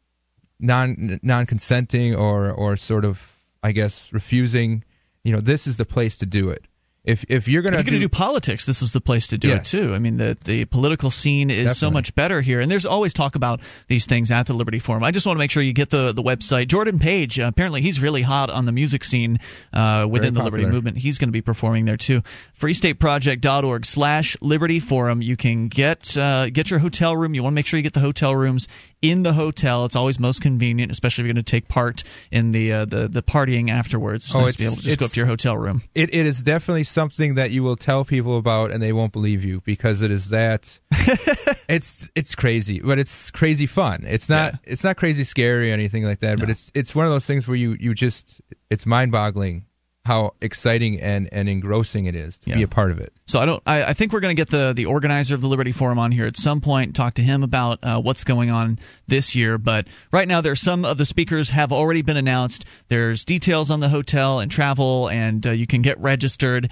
non 0.60 1.20
non 1.22 1.46
consenting 1.46 2.16
or 2.16 2.50
or 2.50 2.78
sort 2.78 3.06
of 3.06 3.38
I 3.62 3.74
guess 3.74 4.12
refusing, 4.14 4.86
you 5.24 5.34
know, 5.34 5.42
this 5.42 5.68
is 5.68 5.78
the 5.78 5.86
place 5.86 6.18
to 6.20 6.26
do 6.26 6.50
it. 6.50 6.66
If 7.06 7.24
if 7.30 7.48
you're 7.48 7.62
going 7.62 7.82
to 7.82 7.90
to 7.90 8.00
do 8.00 8.10
politics, 8.10 8.66
this 8.66 8.82
is 8.82 8.92
the 8.92 9.00
place 9.00 9.28
to 9.28 9.38
do 9.38 9.48
Yes. 9.48 9.74
it 9.74 9.78
too. 9.78 9.94
I 9.96 10.00
mean, 10.00 10.18
the 10.18 10.38
the 10.44 10.66
political 10.66 11.10
scene 11.10 11.50
is 11.50 11.78
so 11.78 11.90
much 11.90 12.14
better 12.14 12.42
here, 12.42 12.60
and 12.60 12.70
there's 12.70 12.86
always 12.86 13.14
talk 13.14 13.36
about 13.36 13.62
these 13.88 14.06
things 14.06 14.30
at 14.32 14.48
the 14.48 14.54
Liberty 14.54 14.80
Forum. 14.80 15.04
I 15.04 15.12
just 15.12 15.26
want 15.26 15.38
to 15.38 15.40
make 15.40 15.50
sure 15.50 15.64
you 15.64 15.72
get 15.74 15.92
the 15.92 16.12
the 16.12 16.22
website. 16.22 16.68
Jordan 16.68 17.00
Page, 17.00 17.40
uh, 17.40 17.46
apparently, 17.48 17.82
he's 17.82 18.02
really 18.02 18.22
hot 18.22 18.50
on 18.50 18.66
the 18.66 18.74
music 18.74 19.04
scene 19.06 19.40
uh, 19.72 20.08
within 20.10 20.34
the 20.34 20.44
Liberty 20.44 20.66
movement. 20.66 20.98
He's 20.98 21.18
going 21.18 21.30
to 21.30 21.34
be 21.34 21.42
performing 21.42 21.86
there 21.86 21.98
too. 21.98 22.22
FreeStateProject.org/slash 22.60 24.38
Liberty 24.42 24.80
Forum. 24.80 25.22
You 25.22 25.38
can 25.38 25.68
get 25.68 26.18
uh, 26.18 26.50
get 26.50 26.70
your 26.70 26.80
hotel 26.80 27.16
room. 27.16 27.34
You 27.34 27.44
want 27.44 27.54
to 27.54 27.56
make 27.56 27.66
sure 27.66 27.78
you 27.78 27.84
get 27.84 27.94
the 27.94 28.00
hotel 28.02 28.36
rooms 28.36 28.68
in 29.02 29.24
the 29.24 29.34
hotel. 29.34 29.86
It's 29.86 29.96
always 29.96 30.20
most 30.20 30.42
convenient, 30.42 30.92
especially 30.92 31.24
if 31.24 31.28
you're 31.28 31.34
going 31.34 31.44
to 31.44 31.52
take 31.52 31.68
part 31.68 32.04
in 32.32 32.52
the 32.52 32.74
uh, 32.74 32.86
the 32.86 33.08
the 33.08 33.22
partying 33.24 33.70
afterwards. 33.70 34.26
It's 34.28 34.36
Oh, 34.36 34.42
nice 34.42 34.54
to 34.54 34.58
be 34.58 34.64
it's- 34.66 34.74
able 34.74 34.82
to 34.82 34.88
just 34.88 35.00
go 35.00 35.06
up 35.06 35.12
to 35.12 35.20
your 35.20 35.28
hotel 35.28 35.58
room. 35.58 35.84
it, 35.96 36.14
it 36.14 36.26
is 36.26 36.44
definitely 36.44 36.84
something 36.84 37.36
that 37.36 37.52
you 37.52 37.64
will 37.64 37.76
tell 37.78 38.04
people 38.06 38.38
about 38.38 38.72
and 38.72 38.82
they 38.84 38.92
won't 38.94 39.14
believe 39.14 39.44
you 39.44 39.62
because 39.62 40.02
it 40.02 40.12
is 40.12 40.30
that 40.30 40.80
it's 41.70 42.10
it's 42.16 42.36
crazy 42.36 42.80
but 42.80 43.00
it's 43.00 43.32
crazy 43.32 43.66
fun 43.66 44.04
it's 44.08 44.30
not 44.30 44.56
it's 44.64 44.84
not 44.84 44.98
crazy 44.98 45.24
scary 45.24 45.72
or 45.72 45.74
anything 45.74 46.04
like 46.04 46.20
that 46.20 46.40
but 46.40 46.50
it's 46.50 46.72
it's 46.74 46.94
one 46.96 47.06
of 47.06 47.12
those 47.12 47.26
things 47.26 47.48
where 47.48 47.58
you 47.58 47.76
you 47.80 47.94
just 47.94 48.42
it's 48.70 48.86
mind-boggling 48.86 49.66
how 50.06 50.34
exciting 50.42 51.00
and 51.00 51.30
and 51.32 51.48
engrossing 51.50 52.06
it 52.06 52.16
is 52.16 52.38
to 52.40 52.52
be 52.52 52.64
a 52.64 52.68
part 52.68 52.90
of 52.90 53.00
it 53.00 53.12
So 53.26 53.40
I 53.40 53.46
don't. 53.46 53.62
I, 53.66 53.84
I 53.84 53.94
think 53.94 54.12
we're 54.12 54.22
going 54.22 54.36
to 54.36 54.40
get 54.40 54.50
the 54.50 54.74
the 54.74 54.86
organizer 54.88 55.36
of 55.36 55.42
the 55.42 55.48
Liberty 55.48 55.72
Forum 55.72 56.00
on 56.00 56.12
here 56.12 56.26
at 56.26 56.36
some 56.38 56.62
point. 56.62 56.96
Talk 56.96 57.16
to 57.16 57.22
him 57.22 57.44
about 57.44 57.80
uh, 57.84 58.02
what's 58.02 58.24
going 58.24 58.50
on 58.50 58.80
this 59.08 59.36
year. 59.36 59.58
But 59.58 59.88
right 60.12 60.28
now, 60.28 60.42
there's 60.42 60.62
some 60.62 60.84
of 60.86 60.98
the 60.98 61.06
speakers 61.06 61.52
have 61.52 61.72
already 61.72 62.02
been 62.02 62.18
announced. 62.18 62.66
There's 62.88 63.24
details 63.26 63.70
on 63.70 63.82
the 63.82 63.90
hotel 63.90 64.40
and 64.40 64.50
travel, 64.50 65.10
and 65.10 65.46
uh, 65.46 65.52
you 65.52 65.68
can 65.68 65.82
get 65.82 66.00
registered. 66.00 66.72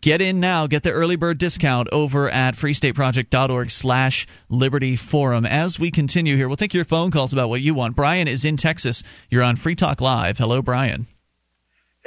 Get 0.00 0.20
in 0.20 0.38
now. 0.38 0.66
Get 0.66 0.82
the 0.82 0.92
early 0.92 1.16
bird 1.16 1.38
discount 1.38 1.88
over 1.92 2.28
at 2.28 2.54
freestateproject.org 2.54 3.70
slash 3.70 4.26
Liberty 4.48 4.96
Forum. 4.96 5.44
As 5.46 5.78
we 5.78 5.90
continue 5.90 6.36
here, 6.36 6.46
we'll 6.46 6.56
take 6.58 6.74
your 6.74 6.84
phone 6.84 7.10
calls 7.10 7.32
about 7.32 7.48
what 7.48 7.60
you 7.60 7.74
want. 7.74 7.96
Brian 7.96 8.28
is 8.28 8.44
in 8.44 8.56
Texas. 8.56 9.02
You're 9.30 9.42
on 9.42 9.56
Free 9.56 9.74
Talk 9.74 10.00
Live. 10.00 10.38
Hello, 10.38 10.62
Brian. 10.62 11.06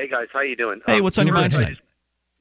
Hey 0.01 0.07
guys, 0.07 0.29
how 0.33 0.41
you 0.41 0.55
doing? 0.55 0.81
Hey, 0.87 0.99
what's 0.99 1.19
on 1.19 1.27
your 1.27 1.35
mind 1.35 1.53
tonight? 1.53 1.77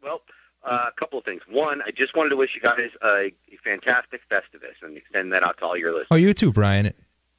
Well, 0.02 0.22
uh, 0.64 0.86
a 0.88 0.92
couple 0.98 1.18
of 1.18 1.26
things. 1.26 1.42
One, 1.46 1.82
I 1.82 1.90
just 1.90 2.16
wanted 2.16 2.30
to 2.30 2.36
wish 2.36 2.54
you 2.54 2.62
guys 2.62 2.88
a, 3.04 3.26
a 3.26 3.56
fantastic 3.62 4.22
Festivus 4.30 4.80
and 4.80 4.96
extend 4.96 5.34
that 5.34 5.42
out 5.42 5.58
to 5.58 5.66
all 5.66 5.76
your 5.76 5.90
listeners. 5.90 6.06
oh 6.10 6.16
you 6.16 6.32
too 6.32 6.52
brian 6.52 6.90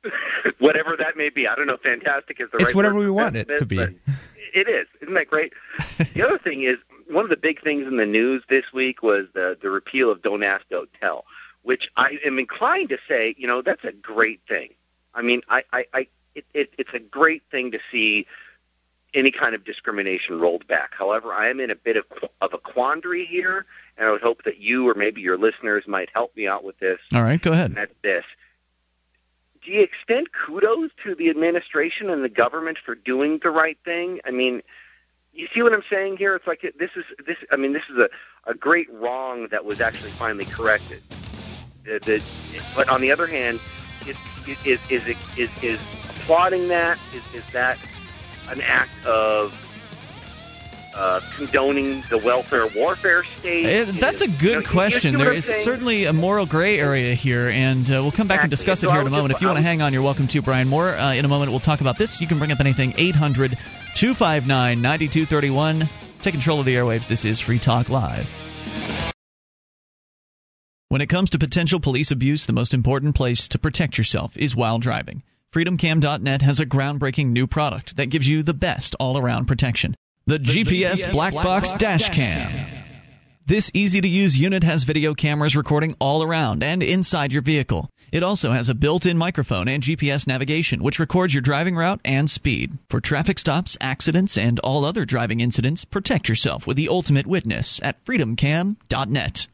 Whatever 0.59 0.95
that 0.95 1.17
may 1.17 1.31
be, 1.31 1.47
I 1.47 1.55
don't 1.55 1.65
know. 1.65 1.77
Fantastic 1.77 2.39
is 2.39 2.51
the. 2.51 2.57
It's 2.57 2.65
right 2.65 2.75
whatever 2.75 2.99
we 2.99 3.09
want 3.09 3.35
it 3.35 3.47
to 3.57 3.65
be. 3.65 3.79
It 3.79 4.69
is. 4.69 4.85
Isn't 5.01 5.15
that 5.15 5.27
great? 5.27 5.53
the 6.13 6.21
other 6.21 6.37
thing 6.37 6.61
is 6.61 6.77
one 7.09 7.23
of 7.23 7.31
the 7.31 7.35
big 7.35 7.59
things 7.63 7.87
in 7.87 7.97
the 7.97 8.05
news 8.05 8.43
this 8.47 8.71
week 8.71 9.01
was 9.01 9.25
the 9.33 9.57
the 9.59 9.71
repeal 9.71 10.11
of 10.11 10.21
Don't 10.21 10.43
Ask, 10.43 10.69
Don't 10.69 10.89
Tell, 11.01 11.25
which 11.63 11.89
I 11.95 12.19
am 12.23 12.37
inclined 12.37 12.89
to 12.89 12.99
say, 13.07 13.33
you 13.39 13.47
know, 13.47 13.63
that's 13.63 13.83
a 13.85 13.91
great 13.91 14.41
thing. 14.47 14.69
I 15.15 15.23
mean, 15.23 15.41
I, 15.49 15.63
I, 15.73 15.85
I 15.95 16.07
it, 16.35 16.45
it, 16.53 16.73
it's 16.77 16.93
a 16.93 16.99
great 16.99 17.41
thing 17.49 17.71
to 17.71 17.79
see 17.91 18.27
any 19.13 19.31
kind 19.31 19.55
of 19.55 19.63
discrimination 19.63 20.39
rolled 20.39 20.65
back. 20.67 20.93
However, 20.93 21.33
I 21.33 21.49
am 21.49 21.59
in 21.59 21.69
a 21.69 21.75
bit 21.75 21.97
of 21.97 22.05
of 22.41 22.53
a 22.53 22.57
quandary 22.57 23.25
here, 23.25 23.65
and 23.97 24.07
I 24.07 24.11
would 24.11 24.21
hope 24.21 24.43
that 24.43 24.57
you 24.57 24.89
or 24.89 24.93
maybe 24.93 25.21
your 25.21 25.37
listeners 25.37 25.87
might 25.87 26.09
help 26.13 26.35
me 26.35 26.47
out 26.47 26.63
with 26.63 26.79
this. 26.79 26.99
All 27.13 27.23
right, 27.23 27.41
go 27.41 27.51
ahead. 27.51 27.71
And 27.71 27.77
that's 27.77 27.93
this. 28.01 28.25
Do 29.63 29.71
you 29.71 29.81
extend 29.81 30.31
kudos 30.31 30.89
to 31.03 31.13
the 31.13 31.29
administration 31.29 32.09
and 32.09 32.23
the 32.23 32.29
government 32.29 32.79
for 32.83 32.95
doing 32.95 33.39
the 33.39 33.51
right 33.51 33.77
thing? 33.85 34.19
I 34.25 34.31
mean, 34.31 34.63
you 35.33 35.47
see 35.53 35.61
what 35.61 35.73
I'm 35.73 35.83
saying 35.89 36.17
here? 36.17 36.35
It's 36.35 36.47
like 36.47 36.61
this 36.79 36.91
is 36.95 37.05
this. 37.25 37.37
I 37.51 37.57
mean, 37.57 37.73
this 37.73 37.83
is 37.89 37.97
a, 37.97 38.09
a 38.45 38.53
great 38.53 38.91
wrong 38.91 39.47
that 39.49 39.65
was 39.65 39.79
actually 39.79 40.11
finally 40.11 40.45
corrected. 40.45 41.01
The, 41.83 41.99
the, 41.99 42.23
but 42.75 42.89
on 42.89 43.01
the 43.01 43.11
other 43.11 43.27
hand, 43.27 43.59
is 44.07 44.17
is 44.47 44.57
is 44.65 44.79
is, 44.89 45.17
is, 45.37 45.63
is 45.63 45.79
applauding 46.09 46.67
that 46.69 46.97
is 47.13 47.35
is 47.35 47.51
that 47.51 47.77
an 48.51 48.61
act 48.61 49.05
of 49.05 49.57
uh, 50.95 51.21
condoning 51.35 52.01
the 52.09 52.17
welfare 52.17 52.67
warfare 52.75 53.23
state? 53.23 53.65
Eh, 53.65 53.91
that's 53.99 54.21
a 54.21 54.27
good 54.27 54.41
you 54.43 54.55
know, 54.61 54.67
question. 54.69 55.17
There 55.17 55.31
is 55.31 55.45
saying? 55.45 55.63
certainly 55.63 56.05
a 56.05 56.13
moral 56.13 56.45
gray 56.45 56.79
area 56.79 57.13
here, 57.13 57.49
and 57.49 57.87
uh, 57.89 58.01
we'll 58.01 58.11
come 58.11 58.27
back 58.27 58.41
and 58.41 58.49
discuss 58.49 58.79
it 58.79 58.87
So 58.87 58.91
here 58.91 59.01
in 59.01 59.07
a 59.07 59.09
moment. 59.09 59.29
just- 59.29 59.37
If 59.37 59.41
you 59.41 59.47
want 59.47 59.57
to 59.57 59.63
hang 59.63 59.81
on, 59.81 59.93
you're 59.93 60.01
welcome 60.01 60.27
to, 60.27 60.41
Brian 60.41 60.67
Moore. 60.67 60.89
Uh, 60.89 61.13
in 61.13 61.23
a 61.25 61.29
moment, 61.29 61.51
we'll 61.51 61.59
talk 61.61 61.81
about 61.81 61.97
this. 61.97 62.19
You 62.19 62.27
can 62.27 62.37
bring 62.37 62.51
up 62.51 62.59
anything. 62.59 62.93
800 62.97 63.57
259 63.95 64.81
9231. 64.81 65.87
Take 66.21 66.33
control 66.33 66.59
of 66.59 66.65
the 66.65 66.75
airwaves. 66.75 67.07
This 67.07 67.25
is 67.25 67.39
Free 67.39 67.57
Talk 67.59 67.89
Live. 67.89 68.29
When 70.89 70.99
it 70.99 71.07
comes 71.07 71.29
to 71.29 71.39
potential 71.39 71.79
police 71.79 72.11
abuse, 72.11 72.45
the 72.45 72.53
most 72.53 72.73
important 72.73 73.15
place 73.15 73.47
to 73.47 73.57
protect 73.57 73.97
yourself 73.97 74.35
is 74.35 74.57
while 74.57 74.77
driving. 74.77 75.23
FreedomCam.net 75.53 76.41
has 76.43 76.61
a 76.61 76.65
groundbreaking 76.65 77.27
new 77.27 77.45
product 77.45 77.97
that 77.97 78.05
gives 78.05 78.27
you 78.27 78.41
the 78.41 78.53
best 78.53 78.95
all 79.01 79.17
around 79.17 79.47
protection 79.47 79.95
the, 80.25 80.37
GPS, 80.37 81.11
Black, 81.11 81.33
Box, 81.33 81.73
Dash 81.73 82.09
Cam. 82.09 82.67
This 83.47 83.69
easy 83.73 83.99
to 83.99 84.07
use 84.07 84.37
unit 84.37 84.63
has 84.63 84.83
video 84.83 85.13
cameras 85.13 85.55
recording 85.57 85.95
all 85.99 86.23
around 86.23 86.63
and 86.63 86.81
inside 86.81 87.33
your 87.33 87.41
vehicle. 87.41 87.89
It 88.13 88.23
also 88.23 88.51
has 88.51 88.69
a 88.69 88.75
built 88.75 89.05
in 89.05 89.17
microphone 89.17 89.67
and 89.67 89.83
GPS 89.83 90.25
navigation, 90.25 90.83
which 90.83 90.99
records 90.99 91.33
your 91.33 91.41
driving 91.41 91.75
route 91.75 91.99
and 92.05 92.29
speed. 92.29 92.77
For 92.89 93.01
traffic 93.01 93.37
stops, 93.39 93.75
accidents, 93.81 94.37
and 94.37 94.57
all 94.59 94.85
other 94.85 95.03
driving 95.03 95.41
incidents, 95.41 95.83
protect 95.83 96.29
yourself 96.29 96.65
with 96.65 96.77
the 96.77 96.87
ultimate 96.87 97.27
witness 97.27 97.81
at 97.83 98.01
freedomcam.net. 98.05 99.47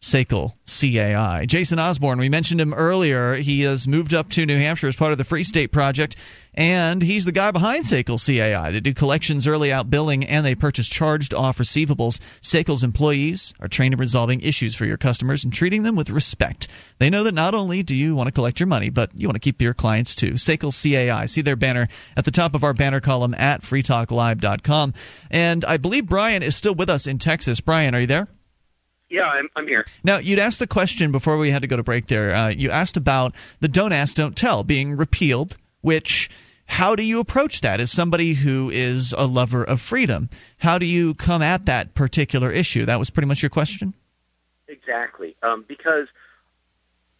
SACL 0.00 0.54
CAI. 0.66 1.44
Jason 1.44 1.78
Osborne, 1.78 2.18
we 2.18 2.30
mentioned 2.30 2.60
him 2.60 2.72
earlier. 2.72 3.34
He 3.34 3.62
has 3.62 3.86
moved 3.86 4.14
up 4.14 4.30
to 4.30 4.46
New 4.46 4.56
Hampshire 4.56 4.88
as 4.88 4.96
part 4.96 5.12
of 5.12 5.18
the 5.18 5.24
Free 5.24 5.44
State 5.44 5.72
Project, 5.72 6.16
and 6.54 7.02
he's 7.02 7.26
the 7.26 7.32
guy 7.32 7.50
behind 7.50 7.84
SACL 7.84 8.18
CAI. 8.18 8.70
They 8.70 8.80
do 8.80 8.94
collections, 8.94 9.46
early 9.46 9.70
out 9.70 9.90
billing, 9.90 10.24
and 10.24 10.44
they 10.44 10.54
purchase 10.54 10.88
charged 10.88 11.34
off 11.34 11.58
receivables. 11.58 12.18
SACL's 12.40 12.82
employees 12.82 13.52
are 13.60 13.68
trained 13.68 13.92
in 13.92 14.00
resolving 14.00 14.40
issues 14.40 14.74
for 14.74 14.86
your 14.86 14.96
customers 14.96 15.44
and 15.44 15.52
treating 15.52 15.82
them 15.82 15.96
with 15.96 16.08
respect. 16.08 16.66
They 16.98 17.10
know 17.10 17.22
that 17.24 17.34
not 17.34 17.54
only 17.54 17.82
do 17.82 17.94
you 17.94 18.14
want 18.14 18.28
to 18.28 18.32
collect 18.32 18.58
your 18.58 18.68
money, 18.68 18.88
but 18.88 19.10
you 19.14 19.28
want 19.28 19.36
to 19.36 19.40
keep 19.40 19.60
your 19.60 19.74
clients 19.74 20.14
too. 20.14 20.32
SACL 20.32 20.72
CAI. 20.72 21.26
See 21.26 21.42
their 21.42 21.56
banner 21.56 21.88
at 22.16 22.24
the 22.24 22.30
top 22.30 22.54
of 22.54 22.64
our 22.64 22.72
banner 22.72 23.00
column 23.00 23.34
at 23.34 23.60
freetalklive.com. 23.60 24.94
And 25.30 25.62
I 25.66 25.76
believe 25.76 26.06
Brian 26.06 26.42
is 26.42 26.56
still 26.56 26.74
with 26.74 26.88
us 26.88 27.06
in 27.06 27.18
Texas. 27.18 27.60
Brian, 27.60 27.94
are 27.94 28.00
you 28.00 28.06
there? 28.06 28.28
Yeah, 29.10 29.26
I'm, 29.26 29.48
I'm 29.56 29.66
here. 29.66 29.84
Now, 30.04 30.18
you'd 30.18 30.38
asked 30.38 30.60
the 30.60 30.68
question 30.68 31.10
before 31.10 31.36
we 31.36 31.50
had 31.50 31.62
to 31.62 31.68
go 31.68 31.76
to 31.76 31.82
break 31.82 32.06
there. 32.06 32.34
Uh, 32.34 32.48
you 32.48 32.70
asked 32.70 32.96
about 32.96 33.34
the 33.58 33.68
Don't 33.68 33.92
Ask, 33.92 34.16
Don't 34.16 34.36
Tell 34.36 34.64
being 34.64 34.96
repealed, 34.96 35.56
which. 35.82 36.30
How 36.66 36.94
do 36.94 37.02
you 37.02 37.18
approach 37.18 37.62
that 37.62 37.80
as 37.80 37.90
somebody 37.90 38.32
who 38.32 38.70
is 38.70 39.12
a 39.18 39.26
lover 39.26 39.64
of 39.64 39.80
freedom? 39.80 40.30
How 40.58 40.78
do 40.78 40.86
you 40.86 41.14
come 41.14 41.42
at 41.42 41.66
that 41.66 41.96
particular 41.96 42.52
issue? 42.52 42.84
That 42.84 43.00
was 43.00 43.10
pretty 43.10 43.26
much 43.26 43.42
your 43.42 43.50
question? 43.50 43.92
Exactly. 44.68 45.34
Um, 45.42 45.64
because 45.66 46.06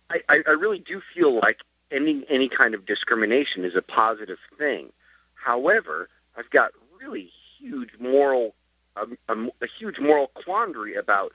I, 0.09 0.21
I, 0.29 0.51
really 0.51 0.79
do 0.79 1.03
feel 1.15 1.35
like 1.35 1.59
any, 1.91 2.25
any 2.29 2.49
kind 2.49 2.75
of 2.75 2.87
discrimination 2.87 3.65
is 3.65 3.75
a 3.75 3.83
positive 3.83 4.39
thing. 4.57 4.93
However, 5.35 6.09
I've 6.37 6.51
got 6.51 6.71
really 7.01 7.33
huge 7.59 7.91
moral, 7.99 8.55
um, 8.97 9.19
a, 9.29 9.37
a 9.65 9.67
huge 9.79 9.99
moral 9.99 10.29
quandary 10.29 10.95
about 10.95 11.33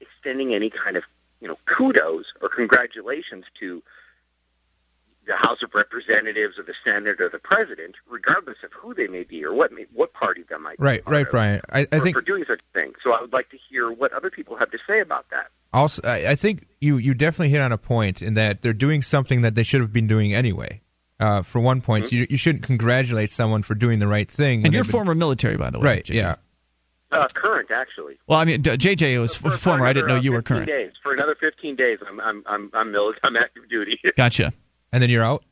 extending 0.00 0.54
any 0.54 0.70
kind 0.70 0.96
of 0.96 1.04
you 1.40 1.48
know 1.48 1.58
kudos 1.66 2.26
or 2.40 2.48
congratulations 2.48 3.44
to 3.60 3.82
the 5.26 5.36
House 5.36 5.62
of 5.62 5.74
Representatives 5.74 6.58
or 6.58 6.62
the 6.62 6.74
Senate 6.84 7.20
or 7.20 7.28
the 7.28 7.38
President, 7.38 7.96
regardless 8.08 8.58
of 8.62 8.72
who 8.72 8.94
they 8.94 9.08
may 9.08 9.24
be 9.24 9.44
or 9.44 9.52
what 9.52 9.72
may, 9.72 9.86
what 9.92 10.12
party 10.12 10.44
they 10.48 10.56
might 10.56 10.76
right, 10.78 11.04
be. 11.04 11.10
Right, 11.10 11.24
right, 11.24 11.30
Brian. 11.30 11.60
I, 11.70 11.80
I 11.80 11.84
for, 11.84 12.00
think 12.00 12.16
for 12.16 12.22
doing 12.22 12.44
such 12.46 12.60
a 12.60 12.78
thing. 12.78 12.92
So 13.02 13.12
I 13.12 13.20
would 13.20 13.32
like 13.32 13.50
to 13.50 13.58
hear 13.68 13.90
what 13.90 14.12
other 14.12 14.30
people 14.30 14.56
have 14.56 14.70
to 14.70 14.78
say 14.86 15.00
about 15.00 15.28
that. 15.30 15.48
Also, 15.72 16.00
I, 16.04 16.30
I 16.30 16.34
think 16.36 16.66
you 16.80 16.96
you 16.96 17.12
definitely 17.12 17.50
hit 17.50 17.60
on 17.60 17.72
a 17.72 17.78
point 17.78 18.22
in 18.22 18.34
that 18.34 18.62
they're 18.62 18.72
doing 18.72 19.02
something 19.02 19.42
that 19.42 19.54
they 19.54 19.62
should 19.62 19.80
have 19.80 19.92
been 19.92 20.06
doing 20.06 20.32
anyway. 20.32 20.80
Uh, 21.18 21.42
for 21.42 21.60
one 21.60 21.80
point, 21.80 22.06
mm-hmm. 22.06 22.16
you, 22.16 22.26
you 22.30 22.36
shouldn't 22.36 22.62
congratulate 22.62 23.30
someone 23.30 23.62
for 23.62 23.74
doing 23.74 23.98
the 23.98 24.06
right 24.06 24.30
thing. 24.30 24.64
And 24.64 24.74
you're 24.74 24.84
been, 24.84 24.92
former 24.92 25.14
military, 25.14 25.56
by 25.56 25.70
the 25.70 25.80
way. 25.80 25.86
Right? 25.86 26.04
JJ. 26.04 26.14
Yeah. 26.14 26.36
Uh, 27.12 27.26
current, 27.34 27.70
actually. 27.70 28.18
Well, 28.26 28.38
I 28.38 28.44
mean, 28.44 28.62
JJ 28.62 29.20
was 29.20 29.34
for, 29.34 29.50
former. 29.50 29.56
For 29.58 29.70
another, 29.70 29.86
I 29.86 29.92
didn't 29.92 30.08
know 30.08 30.16
uh, 30.16 30.20
you 30.20 30.32
were 30.32 30.42
current. 30.42 30.66
Days. 30.66 30.92
For 31.02 31.12
another 31.12 31.36
15 31.36 31.76
days, 31.76 31.98
I'm 32.06 32.20
I'm 32.20 32.42
I'm 32.46 32.70
I'm, 32.74 32.92
mili- 32.92 33.16
I'm 33.22 33.36
active 33.36 33.68
duty. 33.68 34.00
Gotcha. 34.16 34.52
And 34.92 35.02
then 35.02 35.10
you're 35.10 35.22
out. 35.22 35.44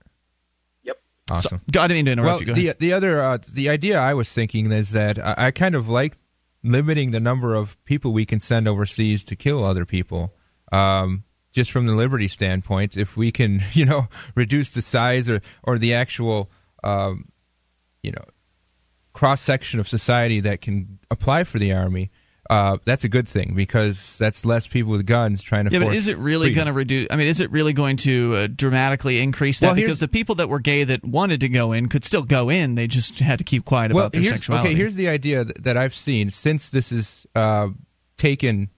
Yep. 0.82 1.00
Awesome. 1.30 1.58
So, 1.58 1.80
I 1.80 1.86
didn't 1.86 1.98
mean 1.98 2.04
to 2.06 2.12
interrupt 2.12 2.28
well, 2.28 2.40
you. 2.40 2.46
Go 2.46 2.54
the 2.54 2.66
ahead. 2.66 2.78
the 2.80 2.92
other 2.92 3.22
uh, 3.22 3.38
the 3.52 3.68
idea 3.68 3.98
I 3.98 4.14
was 4.14 4.32
thinking 4.32 4.70
is 4.72 4.90
that 4.92 5.18
I, 5.18 5.34
I 5.38 5.50
kind 5.52 5.76
of 5.76 5.88
like 5.88 6.16
limiting 6.64 7.12
the 7.12 7.20
number 7.20 7.54
of 7.54 7.82
people 7.84 8.12
we 8.12 8.26
can 8.26 8.40
send 8.40 8.66
overseas 8.66 9.22
to 9.24 9.36
kill 9.36 9.62
other 9.62 9.84
people. 9.84 10.34
Um, 10.72 11.22
just 11.52 11.70
from 11.70 11.86
the 11.86 11.94
liberty 11.94 12.26
standpoint, 12.26 12.96
if 12.96 13.16
we 13.16 13.30
can, 13.30 13.60
you 13.72 13.84
know, 13.84 14.08
reduce 14.34 14.72
the 14.72 14.82
size 14.82 15.30
or 15.30 15.40
or 15.62 15.78
the 15.78 15.94
actual, 15.94 16.50
um, 16.82 17.28
you 18.02 18.10
know, 18.10 18.24
cross 19.14 19.40
section 19.40 19.80
of 19.80 19.88
society 19.88 20.40
that 20.40 20.60
can 20.60 20.98
apply 21.10 21.44
for 21.44 21.58
the 21.58 21.72
army, 21.72 22.10
uh, 22.50 22.76
that's 22.84 23.04
a 23.04 23.08
good 23.08 23.26
thing 23.26 23.54
because 23.56 24.18
that's 24.18 24.44
less 24.44 24.66
people 24.66 24.92
with 24.92 25.06
guns 25.06 25.42
trying 25.42 25.64
to. 25.64 25.70
Yeah, 25.70 25.78
force 25.80 25.92
but 25.92 25.96
is 25.96 26.08
it 26.08 26.18
really 26.18 26.52
going 26.52 26.66
to 26.66 26.74
reduce? 26.74 27.06
I 27.10 27.16
mean, 27.16 27.26
is 27.28 27.40
it 27.40 27.50
really 27.50 27.72
going 27.72 27.96
to 27.98 28.34
uh, 28.36 28.46
dramatically 28.54 29.18
increase 29.22 29.60
that? 29.60 29.68
Well, 29.68 29.76
because 29.76 29.98
the 29.98 30.08
people 30.08 30.34
that 30.34 30.50
were 30.50 30.58
gay 30.60 30.84
that 30.84 31.02
wanted 31.02 31.40
to 31.40 31.48
go 31.48 31.72
in 31.72 31.88
could 31.88 32.04
still 32.04 32.22
go 32.22 32.50
in. 32.50 32.74
They 32.74 32.86
just 32.86 33.18
had 33.20 33.38
to 33.38 33.44
keep 33.44 33.64
quiet 33.64 33.94
well, 33.94 34.04
about 34.04 34.12
their 34.12 34.20
here's, 34.20 34.34
sexuality. 34.34 34.68
Okay, 34.68 34.76
here's 34.76 34.94
the 34.94 35.08
idea 35.08 35.44
that, 35.44 35.64
that 35.64 35.76
I've 35.78 35.94
seen 35.94 36.28
since 36.28 36.70
this 36.70 36.92
is 36.92 37.26
uh, 37.34 37.68
taken, 38.18 38.68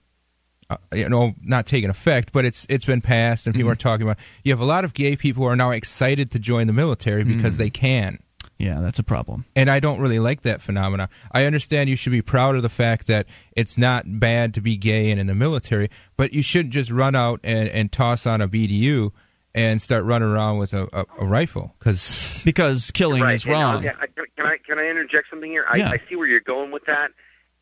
uh, 0.70 0.76
you 0.92 1.08
know, 1.08 1.34
not 1.42 1.66
taken 1.66 1.90
effect, 1.90 2.32
but 2.32 2.44
it's 2.44 2.66
it's 2.68 2.84
been 2.84 3.00
passed 3.00 3.48
and 3.48 3.54
people 3.54 3.66
Mm-hmm. 3.66 3.72
are 3.72 3.76
talking 3.76 4.06
about. 4.06 4.18
You 4.44 4.52
have 4.52 4.60
a 4.60 4.64
lot 4.64 4.84
of 4.84 4.94
gay 4.94 5.16
people 5.16 5.42
who 5.42 5.48
are 5.48 5.56
now 5.56 5.72
excited 5.72 6.30
to 6.30 6.38
join 6.38 6.68
the 6.68 6.72
military 6.72 7.24
because 7.24 7.54
Mm. 7.56 7.58
they 7.58 7.70
can, 7.70 8.18
yeah, 8.58 8.80
that's 8.80 8.98
a 8.98 9.02
problem. 9.02 9.44
and 9.54 9.68
I 9.70 9.80
don't 9.80 9.98
really 10.00 10.18
like 10.18 10.42
that 10.42 10.62
phenomena. 10.62 11.08
I 11.32 11.44
understand 11.44 11.90
you 11.90 11.96
should 11.96 12.12
be 12.12 12.22
proud 12.22 12.56
of 12.56 12.62
the 12.62 12.68
fact 12.68 13.06
that 13.08 13.26
it's 13.56 13.76
not 13.78 14.04
bad 14.20 14.54
to 14.54 14.60
be 14.60 14.76
gay 14.76 15.10
and 15.10 15.20
in 15.20 15.26
the 15.26 15.34
military, 15.34 15.90
but 16.16 16.32
you 16.32 16.42
shouldn't 16.42 16.72
just 16.74 16.90
run 16.90 17.14
out 17.14 17.40
and, 17.44 17.68
and 17.68 17.92
toss 17.92 18.26
on 18.26 18.40
a 18.40 18.48
BDU. 18.48 19.12
And 19.54 19.80
start 19.80 20.04
running 20.04 20.28
around 20.28 20.58
with 20.58 20.74
a, 20.74 20.86
a, 20.92 21.06
a 21.20 21.26
rifle 21.26 21.74
because 21.78 22.42
Because 22.44 22.90
killing 22.90 23.22
right. 23.22 23.36
is 23.36 23.46
And, 23.46 23.54
uh, 23.54 23.56
wrong. 23.58 23.84
yeah, 23.84 23.94
can 24.36 24.44
I 24.44 24.58
can 24.58 24.78
I 24.78 24.86
interject 24.86 25.30
something 25.30 25.50
here? 25.50 25.64
I, 25.66 25.76
Yeah. 25.78 25.88
I 25.92 26.00
see 26.10 26.14
where 26.14 26.26
you're 26.28 26.40
going 26.40 26.72
with 26.72 26.84
that, 26.84 27.10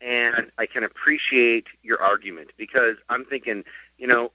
and 0.01 0.51
I 0.57 0.65
can 0.65 0.83
appreciate 0.83 1.67
your 1.83 2.01
argument 2.01 2.51
because 2.57 2.97
I'm 3.07 3.23
thinking, 3.23 3.63
you 3.97 4.07
know, 4.07 4.33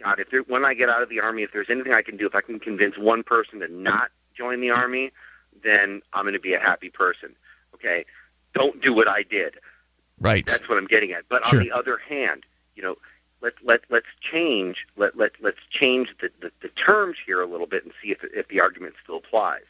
God, 0.00 0.20
if 0.20 0.30
there, 0.30 0.42
when 0.42 0.64
I 0.64 0.74
get 0.74 0.88
out 0.88 1.02
of 1.02 1.08
the 1.08 1.18
army, 1.18 1.42
if 1.42 1.50
there's 1.52 1.68
anything 1.68 1.92
I 1.92 2.02
can 2.02 2.16
do, 2.16 2.26
if 2.28 2.34
I 2.36 2.42
can 2.42 2.60
convince 2.60 2.96
one 2.96 3.24
person 3.24 3.58
to 3.58 3.66
not 3.66 4.12
join 4.36 4.60
the 4.60 4.70
army, 4.70 5.10
then 5.62 6.02
I'm 6.12 6.24
going 6.24 6.34
to 6.34 6.40
be 6.40 6.54
a 6.54 6.60
happy 6.60 6.90
person. 6.90 7.34
Okay, 7.74 8.04
don't 8.54 8.80
do 8.82 8.92
what 8.92 9.08
I 9.08 9.22
did. 9.22 9.54
right. 10.20 10.46
That's 10.46 10.68
what 10.68 10.76
I'm 10.78 10.86
getting 10.86 11.12
at. 11.12 11.28
But 11.28 11.44
Sure. 11.46 11.58
on 11.60 11.64
the 11.64 11.72
other 11.72 11.98
hand, 11.98 12.44
you 12.76 12.82
know, 12.82 12.96
let 13.40 13.54
let 13.64 13.80
let's 13.88 14.06
change 14.20 14.86
let 14.96 15.16
let 15.16 15.32
let's 15.40 15.60
change 15.70 16.14
the, 16.20 16.30
the, 16.40 16.52
the 16.60 16.68
terms 16.68 17.16
here 17.24 17.40
a 17.40 17.46
little 17.46 17.66
bit 17.66 17.84
and 17.84 17.92
see 18.02 18.10
if 18.10 18.22
if 18.34 18.48
the 18.48 18.60
argument 18.60 18.94
still 19.02 19.16
applies. 19.16 19.62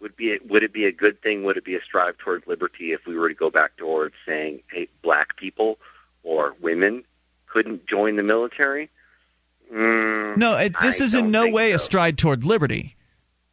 Would 0.00 0.14
be 0.16 0.30
it, 0.30 0.48
would 0.48 0.62
it 0.62 0.72
be 0.72 0.84
a 0.84 0.92
good 0.92 1.20
thing? 1.22 1.42
Would 1.42 1.56
it 1.56 1.64
be 1.64 1.74
a 1.74 1.82
strive 1.82 2.16
towards 2.18 2.46
liberty 2.46 2.92
if 2.92 3.04
we 3.06 3.16
were 3.18 3.28
to 3.28 3.34
go 3.34 3.50
back 3.50 3.76
towards 3.76 4.14
saying, 4.24 4.60
hey, 4.70 4.86
black 5.02 5.36
people 5.36 5.78
or 6.22 6.54
women 6.60 7.02
couldn't 7.48 7.84
join 7.86 8.14
the 8.14 8.22
military? 8.22 8.88
Mm, 9.74 10.36
No, 10.36 10.56
it, 10.56 10.74
this 10.80 11.00
I 11.00 11.04
is 11.04 11.14
in 11.14 11.30
no 11.32 11.48
way 11.48 11.72
a 11.72 11.78
stride 11.80 12.16
toward 12.16 12.44
liberty. 12.44 12.94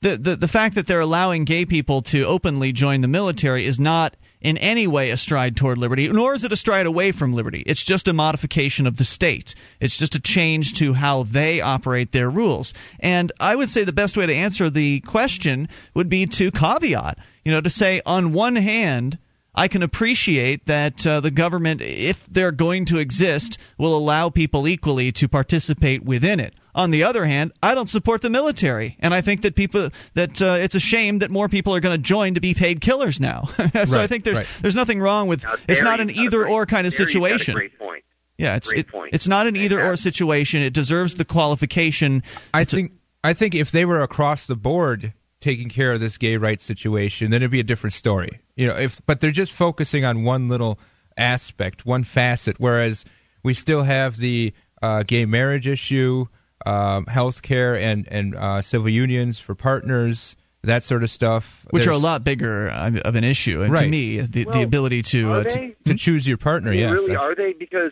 The, 0.05 0.17
the 0.17 0.35
the 0.35 0.47
fact 0.47 0.75
that 0.75 0.85
they're 0.85 0.99
allowing 0.99 1.45
gay 1.45 1.65
people 1.65 2.03
to 2.03 2.25
openly 2.25 2.71
join 2.71 3.01
the 3.01 3.07
military 3.07 3.65
is 3.65 3.79
not 3.79 4.15
in 4.39 4.55
any 4.59 4.85
way 4.85 5.09
a 5.09 5.17
stride 5.17 5.57
toward 5.57 5.79
liberty, 5.79 6.07
nor 6.07 6.35
is 6.35 6.43
it 6.43 6.51
a 6.51 6.55
stride 6.55 6.85
away 6.85 7.11
from 7.11 7.33
liberty. 7.33 7.63
It's 7.65 7.83
just 7.83 8.07
a 8.07 8.13
modification 8.13 8.85
of 8.85 8.97
the 8.97 9.03
state. 9.03 9.55
It's 9.79 9.97
just 9.97 10.13
a 10.13 10.19
change 10.19 10.73
to 10.73 10.93
how 10.93 11.23
they 11.23 11.59
operate 11.59 12.11
their 12.11 12.29
rules. 12.29 12.71
And 12.99 13.31
I 13.39 13.55
would 13.55 13.67
say 13.67 13.83
the 13.83 13.93
best 13.93 14.15
way 14.15 14.27
to 14.27 14.35
answer 14.35 14.69
the 14.69 14.99
question 14.99 15.69
would 15.95 16.07
be 16.07 16.27
to 16.27 16.51
caveat, 16.51 17.17
you 17.43 17.51
know, 17.51 17.61
to 17.61 17.69
say 17.71 17.99
on 18.05 18.31
one 18.31 18.57
hand, 18.57 19.17
I 19.55 19.67
can 19.67 19.81
appreciate 19.81 20.67
that 20.67 21.07
uh, 21.07 21.19
the 21.19 21.31
government, 21.31 21.81
if 21.81 22.27
they're 22.27 22.51
going 22.51 22.85
to 22.85 22.99
exist, 22.99 23.57
will 23.79 23.97
allow 23.97 24.29
people 24.29 24.67
equally 24.67 25.11
to 25.13 25.27
participate 25.27 26.05
within 26.05 26.39
it. 26.39 26.53
On 26.75 26.91
the 26.91 27.05
other 27.05 27.25
hand, 27.25 27.53
I 27.63 27.73
don't 27.73 27.87
support 27.87 28.21
the 28.21 28.29
military, 28.29 28.97
and 28.99 29.13
I 29.13 29.21
think 29.21 29.43
that 29.43 29.55
people 29.55 29.89
that 30.13 30.41
uh, 30.41 30.57
it's 30.59 30.75
a 30.75 30.79
shame 30.79 31.19
that 31.19 31.31
more 31.31 31.47
people 31.47 31.73
are 31.73 31.79
going 31.79 31.95
to 31.95 32.01
join 32.01 32.33
to 32.33 32.41
be 32.41 32.53
paid 32.53 32.81
killers 32.81 33.17
now. 33.17 33.47
so 33.85 33.99
I 33.99 34.07
think 34.07 34.25
there's 34.25 34.39
right. 34.39 34.47
there's 34.61 34.75
nothing 34.75 34.99
wrong 34.99 35.29
with 35.29 35.43
Now, 35.45 35.55
it's 35.69 35.81
not 35.81 36.01
an 36.01 36.09
either 36.09 36.43
great- 36.43 36.51
or 36.51 36.65
kind 36.65 36.85
of 36.85 36.93
there 36.93 37.09
you've 37.09 37.13
got 37.13 37.31
a 37.31 37.39
situation. 37.39 37.55
great 37.55 37.79
point. 37.79 38.03
Yeah, 38.37 38.57
it's 38.57 38.71
it, 38.73 38.87
it's 39.13 39.27
not 39.27 39.47
an 39.47 39.55
either 39.55 39.81
or 39.81 39.95
situation. 39.95 40.61
It 40.61 40.73
deserves 40.73 41.15
the 41.15 41.23
qualification. 41.23 42.23
I 42.53 42.65
think 42.65 42.91
I 43.23 43.33
think 43.33 43.55
if 43.55 43.71
they 43.71 43.85
were 43.85 44.01
across 44.01 44.45
the 44.45 44.57
board 44.57 45.13
taking 45.39 45.69
care 45.69 45.91
of 45.91 46.01
this 46.01 46.17
gay 46.17 46.35
rights 46.35 46.65
situation, 46.65 47.31
then 47.31 47.41
it'd 47.41 47.51
be 47.51 47.61
a 47.61 47.63
different 47.63 47.93
story. 47.93 48.41
You 48.57 48.67
know, 48.67 48.75
if 48.75 48.99
but 49.05 49.21
they're 49.21 49.31
just 49.31 49.53
focusing 49.53 50.03
on 50.03 50.25
one 50.25 50.49
little 50.49 50.77
aspect, 51.15 51.85
one 51.85 52.03
facet, 52.03 52.57
whereas 52.59 53.05
we 53.43 53.53
still 53.53 53.83
have 53.83 54.17
the 54.17 54.53
uh, 54.81 55.03
gay 55.03 55.25
marriage 55.25 55.67
issue, 55.67 56.25
um, 56.65 57.05
health 57.05 57.41
care, 57.41 57.75
and 57.77 58.07
and 58.09 58.35
uh, 58.35 58.61
civil 58.61 58.89
unions 58.89 59.39
for 59.39 59.55
partners. 59.55 60.35
That 60.63 60.81
sort 60.81 61.03
of 61.03 61.11
stuff, 61.11 61.67
which 61.69 61.83
There's- 61.83 61.95
are 61.95 61.99
a 61.99 62.01
lot 62.01 62.23
bigger 62.23 62.69
uh, 62.69 62.91
of 63.05 63.13
an 63.15 63.23
issue. 63.23 63.61
And 63.61 63.75
to 63.75 63.87
me, 63.87 64.19
the, 64.21 64.45
the 64.45 64.63
ability 64.63 65.03
to, 65.03 65.31
uh, 65.31 65.43
to 65.43 65.49
they? 65.59 65.75
to 65.85 65.93
choose 65.93 66.27
your 66.27 66.39
partner. 66.39 66.69
I 66.69 66.71
mean, 66.71 66.79
yes, 66.79 66.91
really, 66.91 67.15
I- 67.15 67.19
are 67.21 67.35
they? 67.35 67.53
Because 67.53 67.91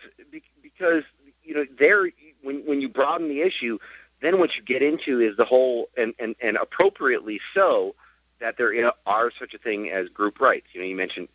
because 0.64 1.04
you 1.44 1.54
know, 1.54 1.66
they're 1.78 2.10
when 2.42 2.66
when 2.66 2.82
you 2.82 2.90
broaden 2.90 3.30
the 3.30 3.42
issue, 3.42 3.78
then 4.22 4.40
what 4.40 4.56
you 4.56 4.64
get 4.64 4.82
into 4.82 5.20
is 5.20 5.38
the 5.38 5.46
whole 5.46 5.90
and 5.96 6.16
and 6.18 6.36
and 6.42 6.58
appropriately 6.58 7.40
so 7.54 7.94
that 8.40 8.58
there 8.58 8.92
are 9.06 9.32
such 9.38 9.54
a 9.54 9.60
thing 9.60 9.92
as 9.92 10.10
group 10.10 10.40
rights. 10.40 10.66
You 10.74 10.82
know, 10.82 10.88
you 10.88 10.96
mentioned 10.96 11.28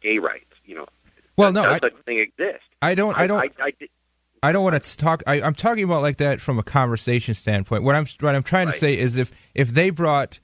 gay 0.00 0.18
rights. 0.18 0.54
You 0.64 0.76
know, 0.76 0.86
well, 1.36 1.52
does, 1.52 1.62
no, 1.62 1.68
does 1.68 1.74
I, 1.74 1.78
such 1.86 1.94
a 2.00 2.02
thing 2.04 2.18
exist? 2.20 2.64
I 2.80 2.94
don't, 2.94 3.16
I 3.18 3.26
don't, 3.26 3.38
I, 3.60 3.66
I, 3.66 3.72
I 4.42 4.52
don't 4.52 4.64
want 4.64 4.82
to 4.82 4.96
talk. 4.96 5.22
I, 5.26 5.42
I'm 5.42 5.54
talking 5.54 5.84
about 5.84 6.02
like 6.02 6.16
that 6.18 6.40
from 6.40 6.58
a 6.58 6.62
conversation 6.62 7.34
standpoint. 7.34 7.82
What 7.82 7.94
I'm 7.94 8.06
what 8.20 8.34
I'm 8.34 8.42
trying 8.42 8.66
Right. 8.68 8.72
to 8.74 8.78
say 8.78 8.98
is 8.98 9.16
if 9.16 9.30
if 9.54 9.70
they 9.70 9.90
brought 9.90 10.40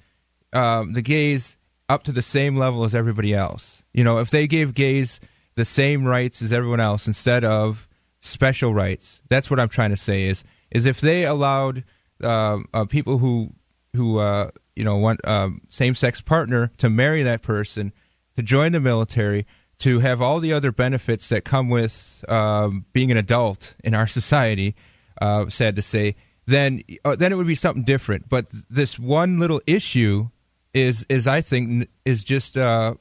um, 0.53 0.93
the 0.93 1.03
gays 1.03 1.57
up 1.89 2.03
to 2.05 2.13
the 2.13 2.23
same 2.23 2.57
level 2.57 2.85
as 2.85 2.95
everybody 2.95 3.33
else, 3.35 3.83
you 3.95 4.05
know, 4.05 4.19
if 4.19 4.31
they 4.31 4.47
gave 4.47 4.75
gays 4.75 5.21
the 5.55 5.65
same 5.65 6.05
rights 6.05 6.43
as 6.43 6.53
everyone 6.53 6.81
else 6.81 7.07
instead 7.07 7.45
of 7.45 7.89
special 8.21 8.75
rights, 8.75 9.23
that's 9.29 9.51
what 9.51 9.59
I'm 9.61 9.69
trying 9.69 9.91
to 9.91 9.97
say. 9.97 10.25
Is 10.25 10.45
is 10.71 10.85
if 10.85 11.01
they 11.01 11.25
allowed 11.25 11.85
um, 12.23 12.67
uh, 12.75 12.85
people 12.85 13.19
who 13.19 13.53
who 13.95 14.19
uh, 14.19 14.51
you 14.75 14.85
know 14.85 14.97
want 14.99 15.27
um, 15.27 15.63
same 15.69 15.95
sex 15.95 16.21
partner 16.21 16.71
to 16.79 16.91
marry 16.91 17.23
that 17.23 17.41
person, 17.41 17.93
to 18.37 18.43
join 18.43 18.73
the 18.73 18.81
military, 18.81 19.47
to 19.79 19.99
have 20.01 20.23
all 20.23 20.41
the 20.41 20.53
other 20.53 20.73
benefits 20.73 21.29
that 21.29 21.45
come 21.45 21.69
with 21.69 22.25
um, 22.29 22.85
being 22.93 23.11
an 23.11 23.17
adult 23.17 23.75
in 23.85 23.95
our 23.95 24.07
society. 24.07 24.75
Uh, 25.21 25.49
sad 25.49 25.77
to 25.77 25.83
say, 25.83 26.15
then 26.47 26.83
uh, 27.05 27.17
then 27.17 27.33
it 27.33 27.37
would 27.37 27.47
be 27.47 27.55
something 27.55 27.85
different. 27.85 28.29
But 28.29 28.47
this 28.71 28.99
one 28.99 29.39
little 29.39 29.61
issue 29.67 30.29
is 30.75 31.07
is 31.09 31.27
I 31.27 31.41
think 31.41 31.89
is 32.05 32.23
just 32.23 32.57
uh, 32.57 32.95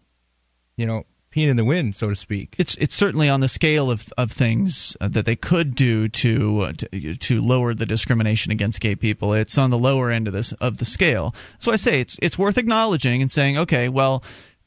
you 0.77 0.85
know 0.85 1.05
peeing 1.35 1.49
in 1.49 1.57
the 1.57 1.65
wind, 1.65 1.95
so 1.95 2.09
to 2.09 2.15
speak. 2.15 2.55
it's 2.57 2.75
it's 2.75 2.95
certainly 2.95 3.27
on 3.27 3.41
the 3.41 3.47
scale 3.49 3.91
of, 3.91 4.11
of 4.17 4.31
things 4.31 4.95
uh, 5.01 5.07
that 5.09 5.25
they 5.25 5.35
could 5.35 5.75
do 5.75 6.07
to, 6.07 6.59
uh, 6.61 6.73
to 6.73 7.15
to 7.15 7.41
lower 7.41 7.73
the 7.73 7.85
discrimination 7.85 8.51
against 8.51 8.79
gay 8.79 8.95
people. 8.95 9.33
It's 9.33 9.57
on 9.57 9.69
the 9.69 9.77
lower 9.77 10.09
end 10.09 10.27
of 10.27 10.33
this 10.33 10.53
of 10.53 10.77
the 10.77 10.85
scale. 10.85 11.35
So 11.59 11.71
I 11.71 11.75
say 11.75 11.99
it's 11.99 12.17
it's 12.21 12.39
worth 12.39 12.57
acknowledging 12.57 13.21
and 13.21 13.31
saying, 13.31 13.57
okay, 13.57 13.89
well, 13.89 14.23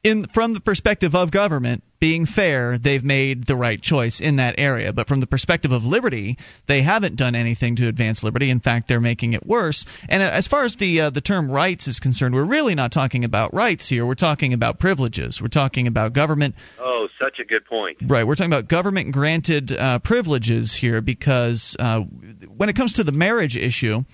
in 0.09 0.25
from 0.27 0.55
the 0.55 0.61
perspective 0.61 1.15
of 1.15 1.31
government 1.31 1.85
being 2.01 2.27
fair, 2.27 2.79
they've 2.79 3.05
made 3.05 3.45
the 3.45 3.57
right 3.57 3.83
choice 3.83 4.21
in 4.21 4.37
that 4.37 4.55
area. 4.57 4.93
But 4.93 5.09
from 5.09 5.21
the 5.21 5.27
perspective 5.27 5.73
of 5.73 5.85
liberty, 5.85 6.39
they 6.67 6.83
haven't 6.83 7.17
done 7.17 7.35
anything 7.35 7.75
to 7.77 7.89
advance 7.89 8.23
liberty. 8.23 8.51
In 8.51 8.61
fact, 8.61 8.89
they're 8.89 9.01
making 9.01 9.33
it 9.33 9.45
worse. 9.45 9.85
And 10.09 10.23
uh, 10.23 10.27
as 10.27 10.47
far 10.47 10.65
as 10.65 10.77
the 10.77 11.01
uh, 11.01 11.11
the 11.11 11.21
term 11.21 11.51
rights 11.51 11.89
is 11.89 12.01
concerned, 12.01 12.35
we're 12.35 12.45
really 12.45 12.75
not 12.75 12.93
talking 12.93 13.25
about 13.25 13.53
rights 13.53 13.89
here. 13.89 14.07
We're 14.07 14.15
talking 14.15 14.53
about 14.53 14.79
privileges. 14.79 15.43
We're 15.43 15.49
talking 15.49 15.87
about 15.87 16.13
government 16.13 16.55
oh, 16.79 17.09
such 17.21 17.39
a 17.41 17.45
good 17.45 17.65
point. 17.65 17.99
Right. 18.03 18.27
We're 18.27 18.35
talking 18.35 18.53
about 18.53 18.69
government 18.69 19.13
granted 19.13 19.73
uh, 19.73 19.99
privileges 19.99 20.75
here 20.75 21.01
because 21.01 21.77
uh, 21.79 22.03
when 22.03 22.69
it 22.69 22.77
comes 22.77 22.95
to 22.95 23.05
the 23.05 23.13
marriage 23.13 23.57
issue, 23.57 24.05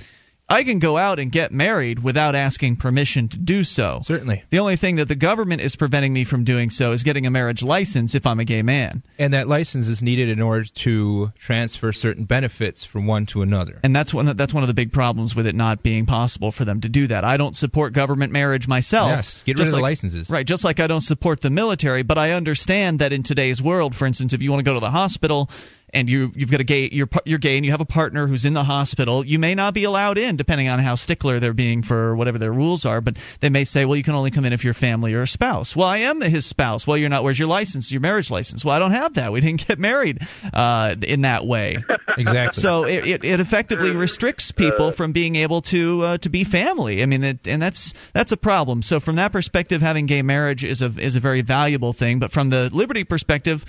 I 0.48 0.62
can 0.62 0.78
go 0.78 0.96
out 0.98 1.18
and 1.18 1.32
get 1.32 1.52
married 1.52 2.02
without 2.02 2.34
asking 2.34 2.76
permission 2.76 3.28
to 3.28 3.38
do 3.38 3.64
so. 3.64 4.00
Certainly. 4.04 4.44
The 4.50 4.58
only 4.58 4.76
thing 4.76 4.96
that 4.96 5.08
the 5.08 5.14
government 5.14 5.62
is 5.62 5.74
preventing 5.74 6.12
me 6.12 6.24
from 6.24 6.44
doing 6.44 6.68
so 6.68 6.92
is 6.92 7.02
getting 7.02 7.26
a 7.26 7.30
marriage 7.30 7.62
license 7.62 8.14
if 8.14 8.26
I'm 8.26 8.38
a 8.38 8.44
gay 8.44 8.62
man. 8.62 9.02
And 9.18 9.32
that 9.32 9.48
license 9.48 9.88
is 9.88 10.02
needed 10.02 10.28
in 10.28 10.42
order 10.42 10.64
to 10.64 11.32
transfer 11.38 11.92
certain 11.92 12.24
benefits 12.24 12.84
from 12.84 13.06
one 13.06 13.24
to 13.26 13.40
another. 13.40 13.80
And 13.82 13.96
that's 13.96 14.12
one 14.12 14.36
that's 14.36 14.52
one 14.52 14.62
of 14.62 14.68
the 14.68 14.74
big 14.74 14.92
problems 14.92 15.34
with 15.34 15.46
it 15.46 15.54
not 15.54 15.82
being 15.82 16.04
possible 16.04 16.52
for 16.52 16.66
them 16.66 16.80
to 16.82 16.88
do 16.90 17.06
that. 17.06 17.24
I 17.24 17.38
don't 17.38 17.56
support 17.56 17.94
government 17.94 18.32
marriage 18.32 18.68
myself. 18.68 19.08
Yes, 19.08 19.42
get 19.44 19.58
rid 19.58 19.68
of 19.68 19.74
the 19.74 19.80
licenses. 19.80 20.28
Right, 20.28 20.46
just 20.46 20.62
like 20.62 20.78
I 20.78 20.86
don't 20.86 21.00
support 21.00 21.40
the 21.40 21.50
military, 21.50 22.02
but 22.02 22.18
I 22.18 22.32
understand 22.32 22.98
that 22.98 23.12
in 23.12 23.22
today's 23.22 23.62
world, 23.62 23.96
for 23.96 24.06
instance, 24.06 24.34
if 24.34 24.42
you 24.42 24.50
want 24.50 24.60
to 24.60 24.70
go 24.70 24.74
to 24.74 24.80
the 24.80 24.90
hospital 24.90 25.48
and 25.94 26.08
you 26.08 26.32
you've 26.34 26.50
got 26.50 26.60
a 26.60 26.64
gay 26.64 26.88
you're 26.90 27.08
you're 27.24 27.38
gay 27.38 27.56
and 27.56 27.64
you 27.64 27.70
have 27.70 27.80
a 27.80 27.86
partner 27.86 28.26
who's 28.26 28.44
in 28.44 28.52
the 28.52 28.64
hospital, 28.64 29.24
you 29.24 29.38
may 29.38 29.54
not 29.54 29.74
be 29.74 29.84
allowed 29.84 30.18
in 30.18 30.36
depending 30.36 30.68
on 30.68 30.78
how 30.78 30.94
stickler 30.94 31.40
they're 31.40 31.52
being 31.52 31.82
for 31.82 32.14
whatever 32.16 32.38
their 32.38 32.52
rules 32.52 32.84
are, 32.84 33.00
but 33.00 33.16
they 33.40 33.50
may 33.50 33.64
say, 33.64 33.84
"Well, 33.84 33.96
you 33.96 34.02
can 34.02 34.14
only 34.14 34.30
come 34.30 34.44
in 34.44 34.52
if 34.52 34.64
you're 34.64 34.74
family 34.74 35.14
or 35.14 35.22
a 35.22 35.28
spouse." 35.28 35.74
Well, 35.76 35.88
I 35.88 35.98
am 35.98 36.20
his 36.20 36.46
spouse. 36.46 36.86
Well, 36.86 36.96
you're 36.96 37.08
not. 37.08 37.24
Where's 37.24 37.38
your 37.38 37.48
license? 37.48 37.92
Your 37.92 38.00
marriage 38.00 38.30
license? 38.30 38.64
Well, 38.64 38.74
I 38.74 38.78
don't 38.78 38.92
have 38.92 39.14
that. 39.14 39.32
We 39.32 39.40
didn't 39.40 39.66
get 39.66 39.78
married 39.78 40.20
uh, 40.52 40.94
in 41.06 41.22
that 41.22 41.46
way. 41.46 41.82
Exactly. 42.16 42.60
So 42.60 42.84
it, 42.84 43.08
it, 43.08 43.24
it 43.24 43.40
effectively 43.40 43.90
restricts 43.90 44.52
people 44.52 44.92
from 44.92 45.10
being 45.10 45.34
able 45.34 45.62
to 45.62 46.02
uh, 46.02 46.18
to 46.18 46.28
be 46.28 46.44
family. 46.44 47.02
I 47.02 47.06
mean, 47.06 47.24
it, 47.24 47.40
and 47.44 47.60
that's 47.60 47.92
that's 48.12 48.30
a 48.30 48.36
problem. 48.36 48.82
So 48.82 49.00
from 49.00 49.16
that 49.16 49.32
perspective, 49.32 49.82
having 49.82 50.06
gay 50.06 50.22
marriage 50.22 50.64
is 50.64 50.80
a 50.80 50.92
is 50.96 51.16
a 51.16 51.20
very 51.20 51.42
valuable 51.42 51.92
thing. 51.92 52.20
But 52.20 52.30
from 52.30 52.50
the 52.50 52.70
liberty 52.72 53.02
perspective. 53.02 53.64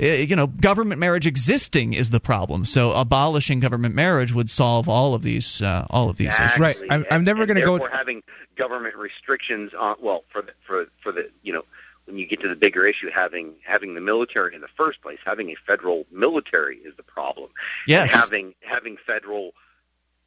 Eh, 0.00 0.22
You 0.28 0.36
know, 0.36 0.46
government 0.46 0.98
marriage 1.00 1.26
existing 1.26 1.92
is 1.94 2.10
the 2.10 2.20
problem. 2.20 2.64
So 2.64 2.92
abolishing 2.92 3.60
government 3.60 3.94
marriage 3.94 4.32
would 4.32 4.50
solve 4.50 4.88
all 4.88 5.14
of 5.14 5.22
these 5.22 5.62
uh, 5.62 5.86
all 5.90 6.08
of 6.10 6.16
these 6.16 6.38
issues. 6.38 6.58
Right. 6.58 6.76
I'm- 6.90 7.06
I'm 7.10 7.24
never 7.24 7.46
gonna 7.46 7.60
go- 7.64 7.78
therefore 7.78 7.96
having 7.96 8.22
government 8.56 8.96
restrictions 8.96 9.72
on 9.74 9.96
well 10.00 10.24
for 10.28 10.42
the 10.42 10.52
for 10.66 10.86
for 11.02 11.12
the 11.12 11.30
you 11.42 11.52
know 11.52 11.64
when 12.06 12.16
you 12.18 12.26
get 12.26 12.40
to 12.40 12.48
the 12.48 12.56
bigger 12.56 12.86
issue 12.86 13.10
having 13.10 13.54
having 13.64 13.94
the 13.94 14.00
military 14.00 14.54
in 14.54 14.60
the 14.60 14.68
first 14.68 15.00
place 15.02 15.18
having 15.24 15.50
a 15.50 15.54
federal 15.66 16.06
military 16.10 16.78
is 16.78 16.94
the 16.96 17.02
problem. 17.02 17.50
Yes. 17.86 18.12
And 18.12 18.20
having 18.20 18.54
having 18.62 18.96
federal 18.96 19.52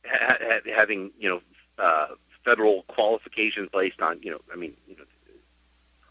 ha, 0.05 0.37
ha, 0.39 0.59
having 0.75 1.11
you 1.19 1.29
know 1.29 1.41
uh, 1.83 2.07
federal 2.45 2.83
qualifications 2.83 3.69
based 3.73 4.01
on 4.01 4.19
you 4.21 4.31
know 4.31 4.41
I 4.53 4.55
mean 4.57 4.73
you 4.87 4.95
know 4.95 5.03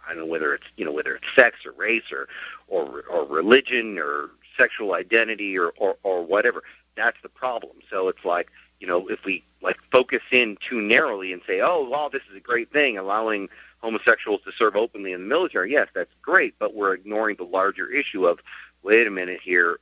I 0.06 0.14
don't 0.14 0.20
know 0.20 0.26
whether 0.26 0.54
it's 0.54 0.64
you 0.76 0.84
know 0.84 0.92
whether 0.92 1.14
it's 1.14 1.32
sex 1.36 1.64
or 1.64 1.72
race 1.72 2.10
or 2.10 2.28
or 2.70 3.02
or 3.10 3.26
religion 3.26 3.98
or 3.98 4.30
sexual 4.56 4.94
identity 4.94 5.58
or 5.58 5.72
or, 5.76 5.96
or 6.02 6.24
whatever. 6.24 6.62
That's 6.96 7.18
the 7.22 7.28
problem. 7.28 7.76
So 7.90 8.08
it's 8.08 8.24
like 8.24 8.48
you 8.78 8.86
know 8.86 9.08
if 9.08 9.24
we 9.24 9.44
like 9.60 9.76
focus 9.92 10.22
in 10.32 10.56
too 10.66 10.80
narrowly 10.80 11.32
and 11.32 11.42
say, 11.46 11.60
oh 11.60 11.86
well, 11.90 12.08
this 12.08 12.22
is 12.30 12.36
a 12.36 12.40
great 12.40 12.72
thing, 12.72 12.96
allowing 12.96 13.48
homosexuals 13.82 14.40
to 14.44 14.52
serve 14.52 14.76
openly 14.76 15.12
in 15.12 15.20
the 15.22 15.26
military. 15.26 15.72
Yes, 15.72 15.88
that's 15.94 16.12
great, 16.22 16.54
but 16.58 16.74
we're 16.74 16.94
ignoring 16.94 17.36
the 17.36 17.44
larger 17.44 17.90
issue 17.90 18.26
of 18.26 18.40
wait 18.82 19.06
a 19.06 19.10
minute 19.10 19.40
here. 19.42 19.78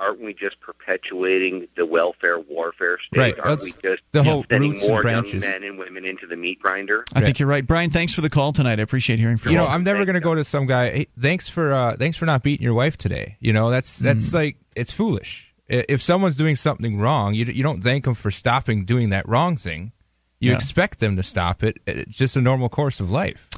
Aren't 0.00 0.20
we 0.22 0.32
just 0.32 0.58
perpetuating 0.60 1.68
the 1.76 1.84
welfare 1.84 2.40
warfare 2.40 2.98
state? 2.98 3.18
Right. 3.18 3.34
Aren't 3.38 3.60
That's 3.60 3.76
we 3.76 3.82
just 3.90 4.02
the 4.12 4.22
whole 4.24 4.44
sending 4.50 4.70
roots 4.70 4.82
and 4.82 4.90
more 4.90 5.02
young 5.02 5.22
branches. 5.22 5.42
men 5.42 5.62
and 5.62 5.78
women 5.78 6.04
into 6.06 6.26
the 6.26 6.36
meat 6.36 6.58
grinder? 6.60 7.04
I 7.14 7.20
think 7.20 7.38
you're 7.38 7.48
right, 7.48 7.66
Brian. 7.66 7.90
Thanks 7.90 8.14
for 8.14 8.22
the 8.22 8.30
call 8.30 8.52
tonight. 8.52 8.78
I 8.80 8.82
appreciate 8.82 9.18
hearing 9.18 9.36
from 9.36 9.52
you 9.52 9.58
you. 9.58 9.64
know, 9.64 9.68
I'm 9.70 9.84
never 9.84 10.04
going 10.06 10.14
to 10.14 10.20
go 10.20 10.34
to 10.34 10.42
some 10.42 10.66
guy. 10.66 10.90
Hey, 10.90 11.06
thanks 11.18 11.48
for 11.48 11.72
uh, 11.72 11.96
thanks 11.96 12.16
for 12.16 12.24
not 12.26 12.42
beating 12.42 12.64
your 12.64 12.74
wife 12.74 12.96
today. 12.96 13.36
You 13.40 13.52
know, 13.52 13.68
that's 13.70 13.98
that's 13.98 14.32
like 14.32 14.56
it's 14.74 14.90
foolish. 14.90 15.52
If 15.68 16.02
someone's 16.02 16.36
doing 16.36 16.56
something 16.56 16.98
wrong, 16.98 17.34
you 17.34 17.44
you 17.44 17.62
don't 17.62 17.82
thank 17.82 18.04
them 18.06 18.14
for 18.14 18.30
stopping 18.30 18.84
doing 18.86 19.10
that 19.10 19.28
wrong 19.28 19.56
thing. 19.56 19.92
You 20.40 20.50
Yeah. 20.50 20.56
expect 20.56 20.98
them 21.00 21.16
to 21.16 21.22
stop 21.22 21.62
it. 21.62 21.76
It's 21.86 22.16
just 22.16 22.36
a 22.36 22.40
normal 22.40 22.70
course 22.70 22.98
of 23.00 23.10
life. 23.10 23.48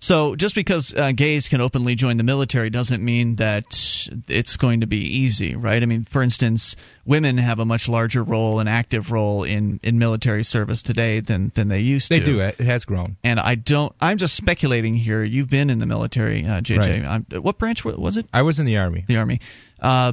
So 0.00 0.36
just 0.36 0.54
because 0.54 0.94
uh, 0.94 1.10
gays 1.10 1.48
can 1.48 1.60
openly 1.60 1.96
join 1.96 2.18
the 2.18 2.22
military 2.22 2.70
doesn't 2.70 3.04
mean 3.04 3.36
that 3.36 4.08
it's 4.28 4.56
going 4.56 4.80
to 4.80 4.86
be 4.86 4.98
easy, 4.98 5.56
right? 5.56 5.82
I 5.82 5.86
mean, 5.86 6.04
for 6.04 6.22
instance, 6.22 6.76
women 7.04 7.36
have 7.38 7.58
a 7.58 7.64
much 7.64 7.88
larger 7.88 8.22
role, 8.22 8.60
an 8.60 8.68
active 8.68 9.10
role 9.10 9.42
in, 9.42 9.80
in 9.82 9.98
military 9.98 10.44
service 10.44 10.82
today 10.84 11.18
than 11.18 11.50
than 11.56 11.66
they 11.66 11.80
used 11.80 12.10
They 12.10 12.20
to. 12.20 12.24
They 12.24 12.30
do 12.32 12.40
it. 12.40 12.60
It 12.60 12.66
has 12.66 12.84
grown. 12.84 13.16
And 13.24 13.40
I 13.40 13.56
don't. 13.56 13.92
I'm 14.00 14.18
just 14.18 14.34
speculating 14.34 14.94
here. 14.94 15.24
You've 15.24 15.50
been 15.50 15.68
in 15.68 15.80
the 15.80 15.86
military, 15.86 16.46
uh, 16.46 16.60
JJ. 16.60 16.78
Right. 16.78 17.04
I'm- 17.04 17.26
what 17.42 17.58
branch 17.58 17.84
was 17.84 18.16
it? 18.16 18.26
I 18.32 18.42
was 18.42 18.60
in 18.60 18.66
the 18.66 18.78
army. 18.78 19.04
The 19.06 19.16
army. 19.16 19.40
Uh, 19.80 20.12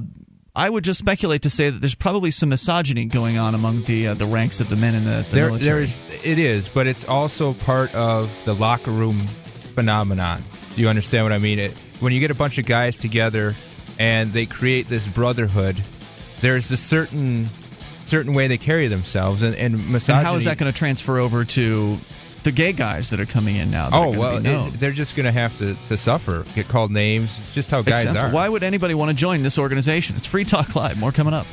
I 0.56 0.68
would 0.70 0.84
just 0.84 0.98
speculate 1.00 1.44
to 1.44 1.50
say 1.50 1.70
that 1.70 1.80
there's 1.80 1.96
probably 1.96 2.32
some 2.32 2.50
misogyny 2.50 3.06
going 3.06 3.38
on 3.38 3.54
among 3.54 3.84
the 3.84 4.08
uh, 4.08 4.14
the 4.16 4.26
ranks 4.26 4.62
of 4.62 4.70
the 4.70 4.76
men 4.78 4.96
in 4.96 5.04
the, 5.04 5.26
the 5.30 5.36
There, 5.36 5.46
military. 5.48 5.66
there 5.66 5.82
is. 5.82 6.06
It 6.24 6.40
is, 6.40 6.70
but 6.70 6.88
it's 6.88 7.06
also 7.06 7.54
part 7.54 7.94
of 7.94 8.32
the 8.46 8.56
locker 8.56 8.90
room 8.92 9.20
phenomenon. 9.76 10.44
Do 10.76 10.82
you 10.82 10.90
understand 10.90 11.26
what 11.26 11.32
I 11.34 11.40
mean? 11.40 11.60
It, 11.60 11.74
when 12.00 12.12
you 12.14 12.20
get 12.20 12.32
a 12.32 12.36
bunch 12.36 12.58
of 12.58 12.66
guys 12.66 12.98
together 12.98 13.56
and 14.00 14.34
they 14.34 14.46
create 14.46 14.88
this 14.88 15.08
brotherhood, 15.08 15.82
there's 16.42 16.72
a 16.72 16.78
certain 16.78 17.48
certain 18.06 18.34
way 18.34 18.48
they 18.48 18.58
carry 18.58 18.88
themselves, 18.88 19.42
and, 19.42 19.56
and 19.56 19.92
misogyny. 19.92 20.20
and 20.20 20.28
how 20.28 20.36
is 20.36 20.46
that 20.46 20.58
going 20.58 20.72
to 20.72 20.78
transfer 20.78 21.18
over 21.18 21.44
to 21.44 21.98
the 22.44 22.52
gay 22.52 22.72
guys 22.72 23.10
that 23.10 23.20
are 23.20 23.26
coming 23.26 23.56
in 23.56 23.72
now? 23.72 23.90
Oh 23.92 24.18
well, 24.18 24.38
be 24.38 24.44
known? 24.44 24.68
it- 24.70 24.74
they're 24.80 24.92
just 24.92 25.16
going 25.16 25.26
to 25.26 25.32
have 25.32 25.58
to 25.60 25.76
to 25.88 25.98
suffer, 25.98 26.46
get 26.56 26.68
called 26.68 26.92
names. 26.92 27.38
It's 27.40 27.54
just 27.56 27.72
how 27.72 27.82
guys 27.82 28.06
are. 28.06 28.30
Why 28.32 28.48
would 28.50 28.64
anybody 28.64 28.94
want 28.94 29.10
to 29.12 29.16
join 29.16 29.44
this 29.44 29.58
organization? 29.58 30.16
It's 30.16 30.26
Free 30.26 30.46
Talk 30.46 30.76
Live. 30.76 31.00
More 31.00 31.12
coming 31.12 31.34
up. 31.34 31.48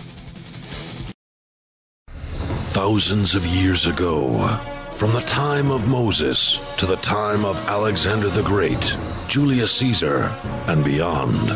Thousands 2.74 3.35
of 3.35 3.44
years 3.46 3.87
ago, 3.87 4.58
from 4.94 5.12
the 5.12 5.20
time 5.22 5.70
of 5.70 5.88
Moses 5.88 6.59
to 6.76 6.87
the 6.87 6.96
time 6.96 7.44
of 7.44 7.57
Alexander 7.68 8.28
the 8.28 8.42
Great, 8.42 8.96
Julius 9.28 9.72
Caesar, 9.76 10.24
and 10.66 10.85
beyond, 10.85 11.48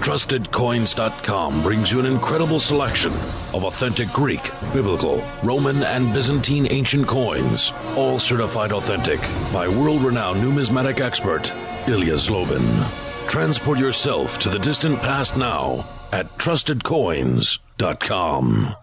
TrustedCoins.com 0.00 1.62
brings 1.62 1.90
you 1.90 1.98
an 2.00 2.06
incredible 2.06 2.60
selection 2.60 3.12
of 3.54 3.64
authentic 3.64 4.10
Greek, 4.10 4.52
Biblical, 4.72 5.24
Roman, 5.42 5.82
and 5.82 6.12
Byzantine 6.12 6.68
ancient 6.70 7.06
coins, 7.06 7.72
all 7.96 8.20
certified 8.20 8.72
authentic 8.72 9.20
by 9.52 9.66
world 9.66 10.02
renowned 10.02 10.42
numismatic 10.42 11.00
expert 11.00 11.50
Ilya 11.88 12.14
Zlobin. 12.14 12.86
Transport 13.28 13.78
yourself 13.78 14.38
to 14.40 14.50
the 14.50 14.58
distant 14.58 15.00
past 15.00 15.36
now 15.36 15.86
at 16.12 16.26
TrustedCoins.com. 16.38 18.76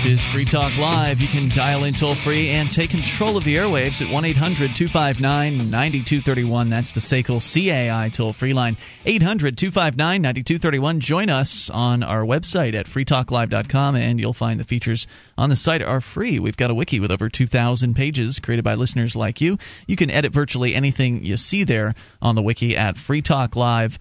This 0.00 0.12
is 0.12 0.24
Free 0.32 0.46
Talk 0.46 0.74
Live. 0.78 1.20
You 1.20 1.28
can 1.28 1.50
dial 1.50 1.84
in 1.84 1.92
toll 1.92 2.14
free 2.14 2.48
and 2.48 2.70
take 2.70 2.88
control 2.88 3.36
of 3.36 3.44
the 3.44 3.56
airwaves 3.56 4.00
at 4.00 4.10
1 4.10 4.24
800 4.24 4.74
259 4.74 5.70
9231. 5.70 6.70
That's 6.70 6.90
the 6.92 7.00
SACL 7.00 7.38
CAI 7.38 8.08
toll 8.08 8.32
free 8.32 8.54
line. 8.54 8.78
800 9.04 9.58
259 9.58 10.22
9231. 10.22 11.00
Join 11.00 11.28
us 11.28 11.68
on 11.68 12.02
our 12.02 12.24
website 12.24 12.72
at 12.72 12.86
freetalklive.com 12.86 13.94
and 13.94 14.18
you'll 14.18 14.32
find 14.32 14.58
the 14.58 14.64
features 14.64 15.06
on 15.36 15.50
the 15.50 15.56
site 15.56 15.82
are 15.82 16.00
free. 16.00 16.38
We've 16.38 16.56
got 16.56 16.70
a 16.70 16.74
wiki 16.74 16.98
with 16.98 17.10
over 17.10 17.28
2,000 17.28 17.92
pages 17.92 18.38
created 18.38 18.64
by 18.64 18.76
listeners 18.76 19.14
like 19.14 19.42
you. 19.42 19.58
You 19.86 19.96
can 19.96 20.08
edit 20.08 20.32
virtually 20.32 20.74
anything 20.74 21.26
you 21.26 21.36
see 21.36 21.62
there 21.62 21.94
on 22.22 22.36
the 22.36 22.42
wiki 22.42 22.74
at 22.74 22.94
freetalklive.com 22.94 23.98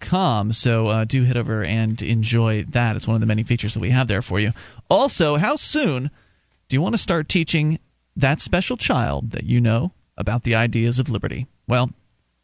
com. 0.00 0.52
So 0.52 0.86
uh, 0.86 1.04
do 1.04 1.24
head 1.24 1.36
over 1.36 1.64
and 1.64 2.00
enjoy 2.02 2.64
that. 2.64 2.96
It's 2.96 3.06
one 3.06 3.14
of 3.14 3.20
the 3.20 3.26
many 3.26 3.42
features 3.42 3.74
that 3.74 3.80
we 3.80 3.90
have 3.90 4.08
there 4.08 4.22
for 4.22 4.40
you. 4.40 4.52
Also, 4.90 5.36
how 5.36 5.56
soon 5.56 6.10
do 6.68 6.76
you 6.76 6.80
want 6.80 6.94
to 6.94 6.98
start 6.98 7.28
teaching 7.28 7.78
that 8.16 8.40
special 8.40 8.76
child 8.76 9.30
that 9.30 9.44
you 9.44 9.60
know 9.60 9.92
about 10.16 10.44
the 10.44 10.54
ideas 10.54 10.98
of 10.98 11.08
liberty? 11.08 11.46
Well, 11.66 11.90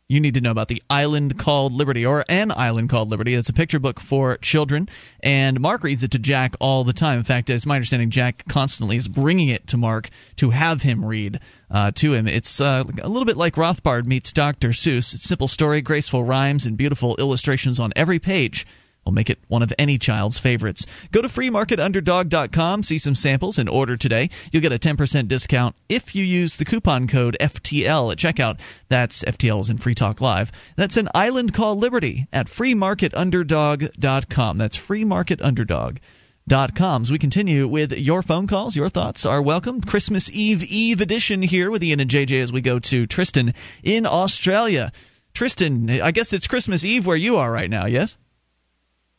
you 0.08 0.20
need 0.20 0.34
to 0.34 0.40
know 0.40 0.50
about 0.50 0.68
the 0.68 0.82
island 0.90 1.38
called 1.38 1.72
Liberty 1.72 2.04
or 2.04 2.24
an 2.28 2.50
island 2.50 2.90
called 2.90 3.08
Liberty. 3.08 3.34
It's 3.34 3.48
a 3.48 3.54
picture 3.54 3.78
book 3.78 4.00
for 4.00 4.36
children, 4.38 4.88
and 5.20 5.60
Mark 5.60 5.82
reads 5.82 6.02
it 6.02 6.10
to 6.10 6.18
Jack 6.18 6.54
all 6.60 6.84
the 6.84 6.92
time. 6.92 7.18
In 7.18 7.24
fact, 7.24 7.48
it's 7.48 7.64
my 7.64 7.76
understanding 7.76 8.10
Jack 8.10 8.44
constantly 8.48 8.96
is 8.96 9.08
bringing 9.08 9.48
it 9.48 9.66
to 9.68 9.76
Mark 9.76 10.10
to 10.36 10.50
have 10.50 10.82
him 10.82 11.04
read 11.04 11.40
uh, 11.70 11.90
to 11.92 12.12
him. 12.12 12.28
It's 12.28 12.60
uh, 12.60 12.84
a 13.02 13.08
little 13.08 13.24
bit 13.24 13.38
like 13.38 13.54
Rothbard 13.54 14.04
meets 14.04 14.32
Dr. 14.32 14.68
Seuss. 14.70 15.14
It's 15.14 15.24
simple 15.24 15.48
story, 15.48 15.80
graceful 15.80 16.24
rhymes, 16.24 16.66
and 16.66 16.76
beautiful 16.76 17.16
illustrations 17.16 17.80
on 17.80 17.92
every 17.96 18.18
page 18.18 18.66
will 19.04 19.12
make 19.12 19.30
it 19.30 19.38
one 19.48 19.62
of 19.62 19.72
any 19.78 19.98
child's 19.98 20.38
favorites. 20.38 20.86
Go 21.12 21.22
to 21.22 21.28
freemarketunderdog.com, 21.28 22.82
see 22.82 22.98
some 22.98 23.14
samples, 23.14 23.58
and 23.58 23.68
order 23.68 23.96
today. 23.96 24.30
You'll 24.52 24.62
get 24.62 24.72
a 24.72 24.78
10% 24.78 25.28
discount 25.28 25.76
if 25.88 26.14
you 26.14 26.24
use 26.24 26.56
the 26.56 26.64
coupon 26.64 27.08
code 27.08 27.36
FTL 27.40 28.12
at 28.12 28.18
checkout. 28.18 28.60
That's 28.88 29.22
FTL 29.24 29.60
is 29.60 29.70
in 29.70 29.78
Free 29.78 29.94
Talk 29.94 30.20
Live. 30.20 30.52
That's 30.76 30.96
an 30.96 31.08
island 31.14 31.54
called 31.54 31.78
Liberty 31.78 32.26
at 32.32 32.46
freemarketunderdog.com. 32.46 34.58
That's 34.58 34.76
freemarketunderdog.com. 34.76 35.98
Dot 36.46 36.74
com. 36.74 37.00
As 37.00 37.10
we 37.10 37.18
continue 37.18 37.66
with 37.66 37.96
your 37.96 38.22
phone 38.22 38.46
calls, 38.46 38.76
your 38.76 38.90
thoughts 38.90 39.24
are 39.24 39.40
welcome. 39.40 39.80
Christmas 39.80 40.30
Eve 40.30 40.62
Eve 40.62 41.00
edition 41.00 41.40
here 41.40 41.70
with 41.70 41.82
Ian 41.82 42.00
and 42.00 42.10
JJ 42.10 42.42
as 42.42 42.52
we 42.52 42.60
go 42.60 42.78
to 42.80 43.06
Tristan 43.06 43.54
in 43.82 44.04
Australia. 44.04 44.92
Tristan, 45.32 45.88
I 45.88 46.10
guess 46.10 46.34
it's 46.34 46.46
Christmas 46.46 46.84
Eve 46.84 47.06
where 47.06 47.16
you 47.16 47.38
are 47.38 47.50
right 47.50 47.70
now, 47.70 47.86
yes? 47.86 48.18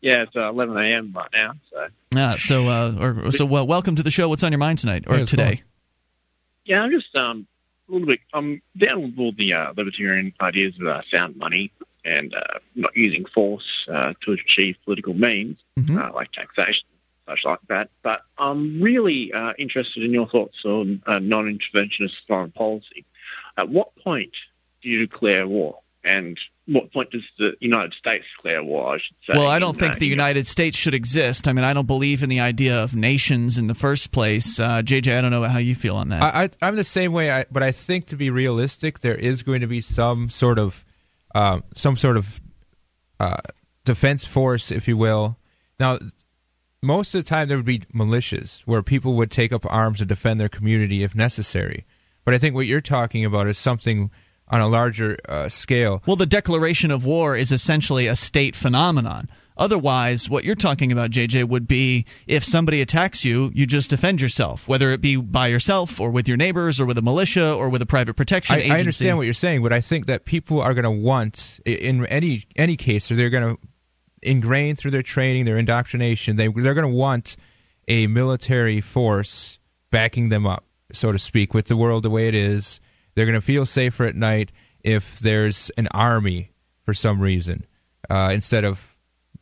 Yeah, 0.02 0.24
it's 0.24 0.36
uh, 0.36 0.50
11 0.50 0.78
a.m. 0.78 1.14
right 1.16 1.30
now. 1.34 1.54
So. 1.72 1.88
Ah, 2.16 2.36
so 2.38 2.68
uh, 2.68 2.96
or, 3.26 3.32
so 3.32 3.46
well, 3.46 3.66
welcome 3.66 3.96
to 3.96 4.04
the 4.04 4.12
show. 4.12 4.30
What's 4.30 4.44
on 4.44 4.52
your 4.52 4.60
mind 4.60 4.80
tonight 4.80 5.06
or 5.08 5.18
Yeah, 5.18 5.26
today? 5.26 5.64
Yeah, 6.66 6.82
I'm 6.84 6.92
just 6.92 7.16
um 7.16 7.48
a 7.90 7.92
little 7.92 8.08
bit. 8.08 8.20
I'm 8.34 8.62
down 8.78 9.02
with 9.04 9.20
all 9.20 9.32
the 9.32 9.54
uh, 9.54 9.74
libertarian 9.76 10.34
ideas 10.42 10.76
of 10.80 10.88
uh, 10.88 11.02
sound 11.10 11.38
money 11.38 11.72
and 12.04 12.34
uh, 12.36 12.60
not 12.76 12.96
using 12.96 13.26
force 13.26 13.86
uh, 13.92 14.14
to 14.22 14.32
achieve 14.34 14.76
political 14.86 15.14
means, 15.14 15.58
Mhm. 15.80 15.98
uh, 16.00 16.14
like 16.14 16.32
taxation, 16.32 16.86
such 17.28 17.44
like 17.46 17.60
that. 17.70 17.90
But 18.04 18.22
I'm 18.38 18.82
really 18.82 19.34
uh, 19.34 19.54
interested 19.58 20.04
in 20.04 20.12
your 20.14 20.28
thoughts 20.28 20.64
on 20.66 21.02
uh, 21.08 21.20
non-interventionist 21.20 22.16
foreign 22.28 22.52
policy. 22.52 23.06
At 23.58 23.70
what 23.70 23.96
point 23.98 24.36
do 24.82 24.90
you 24.90 25.00
declare 25.00 25.48
war? 25.48 25.80
And 26.04 26.40
what 26.68 26.92
point 26.92 27.12
does 27.12 27.24
the 27.38 27.56
United 27.60 27.94
States 27.94 28.26
declare 28.36 28.64
war? 28.64 28.96
I 28.96 28.98
should 28.98 29.16
say. 29.26 29.34
Well, 29.38 29.48
I 29.48 29.60
don't 29.60 29.76
in, 29.76 29.80
think 29.80 29.94
uh, 29.94 30.00
the 30.00 30.08
in- 30.08 30.12
United 30.12 30.48
States 30.48 30.78
should 30.78 30.94
exist. 30.94 31.48
I 31.48 31.54
mean, 31.54 31.64
I 31.64 31.74
don't 31.74 31.86
believe 31.86 32.24
in 32.24 32.30
the 32.30 32.40
idea 32.40 32.76
of 32.76 32.96
nations 32.96 33.58
in 33.58 33.68
the 33.68 33.76
first 33.76 34.12
place. 34.12 34.60
Uh, 34.60 34.82
JJ, 34.82 35.18
I 35.18 35.22
don't 35.22 35.32
know 35.32 35.44
how 35.44 35.60
you 35.60 35.76
feel 35.76 35.96
on 35.96 36.10
that. 36.10 36.24
I, 36.24 36.44
I, 36.44 36.50
I'm 36.62 36.76
the 36.76 36.84
same 36.84 37.14
way, 37.14 37.30
I, 37.30 37.46
but 37.52 37.62
I 37.62 37.72
think 37.72 38.08
to 38.08 38.16
be 38.16 38.30
realistic, 38.30 39.00
there 39.00 39.16
is 39.16 39.44
going 39.44 39.62
to 39.62 39.68
be 39.68 39.82
some 39.82 40.30
sort 40.30 40.58
of 40.58 40.86
uh, 41.36 41.62
some 41.76 41.96
sort 41.96 42.18
of 42.18 42.42
uh, 43.20 43.38
defense 43.84 44.26
force, 44.26 44.72
if 44.72 44.88
you 44.88 44.98
will. 44.98 45.38
Now, 45.80 46.00
most 46.82 47.14
of 47.14 47.24
the 47.24 47.30
time, 47.30 47.48
there 47.48 47.58
would 47.58 47.66
be 47.66 47.80
militias 47.94 48.62
where 48.62 48.82
people 48.82 49.14
would 49.16 49.32
take 49.32 49.52
up 49.52 49.66
arms 49.68 50.02
and 50.02 50.08
defend 50.08 50.40
their 50.40 50.50
community 50.50 51.04
if 51.04 51.14
necessary. 51.14 51.86
But 52.24 52.34
I 52.34 52.38
think 52.40 52.56
what 52.56 52.66
you're 52.66 52.82
talking 52.82 53.24
about 53.24 53.48
is 53.48 53.58
something 53.58 54.10
on 54.48 54.62
a 54.62 54.68
larger 54.68 55.18
uh, 55.28 55.50
scale. 55.50 56.02
Well, 56.06 56.16
the 56.16 56.26
declaration 56.26 56.92
of 56.92 57.06
war 57.06 57.36
is 57.36 57.52
essentially 57.52 58.08
a 58.08 58.16
state 58.16 58.56
phenomenon. 58.56 59.28
Otherwise, 59.58 60.30
what 60.30 60.44
you're 60.44 60.54
talking 60.54 60.92
about, 60.92 61.12
JJ, 61.12 61.48
would 61.48 61.68
be 61.68 62.06
if 62.28 62.44
somebody 62.44 62.82
attacks 62.82 63.24
you, 63.24 63.52
you 63.54 63.66
just 63.66 63.90
defend 63.90 64.20
yourself, 64.20 64.68
whether 64.68 64.92
it 64.92 65.00
be 65.00 65.16
by 65.16 65.48
yourself 65.48 66.02
or 66.02 66.12
with 66.12 66.28
your 66.28 66.36
neighbors 66.36 66.80
or 66.80 66.86
with 66.86 66.98
a 66.98 67.02
militia 67.02 67.54
or 67.54 67.70
with 67.70 67.82
a 67.82 67.86
private 67.86 68.16
protection 68.16 68.56
I, 68.56 68.60
agency. 68.60 68.76
I 68.76 68.80
understand 68.80 69.18
what 69.18 69.24
you're 69.24 69.34
saying, 69.34 69.64
but 69.64 69.72
I 69.72 69.80
think 69.80 70.08
that 70.08 70.26
people 70.26 70.62
are 70.62 70.74
going 70.74 70.84
to 70.84 70.92
want, 70.92 71.62
in 71.66 72.06
any 72.08 72.44
any 72.58 72.76
case, 72.76 73.10
or 73.10 73.16
they're 73.16 73.30
going 73.30 73.56
to 73.56 73.62
ingrain 74.22 74.76
through 74.76 74.92
their 74.92 75.04
training, 75.04 75.46
their 75.46 75.58
indoctrination, 75.58 76.36
they 76.36 76.50
they're 76.50 76.74
going 76.74 76.92
to 76.92 76.96
want 76.96 77.38
a 77.88 78.08
military 78.08 78.82
force 78.82 79.60
backing 79.90 80.30
them 80.30 80.46
up, 80.46 80.66
so 80.92 81.14
to 81.14 81.20
speak, 81.20 81.54
with 81.54 81.68
the 81.68 81.78
world 81.78 82.04
the 82.04 82.10
way 82.10 82.28
it 82.28 82.36
is. 82.36 82.82
They're 83.16 83.26
going 83.26 83.34
to 83.34 83.42
feel 83.42 83.66
safer 83.66 84.06
at 84.06 84.16
night 84.16 84.52
if 84.84 85.20
there's 85.20 85.72
an 85.78 85.88
army 85.92 86.52
for 86.84 86.94
some 86.94 87.20
reason, 87.20 87.66
uh, 88.10 88.32
instead 88.34 88.64
of 88.64 88.96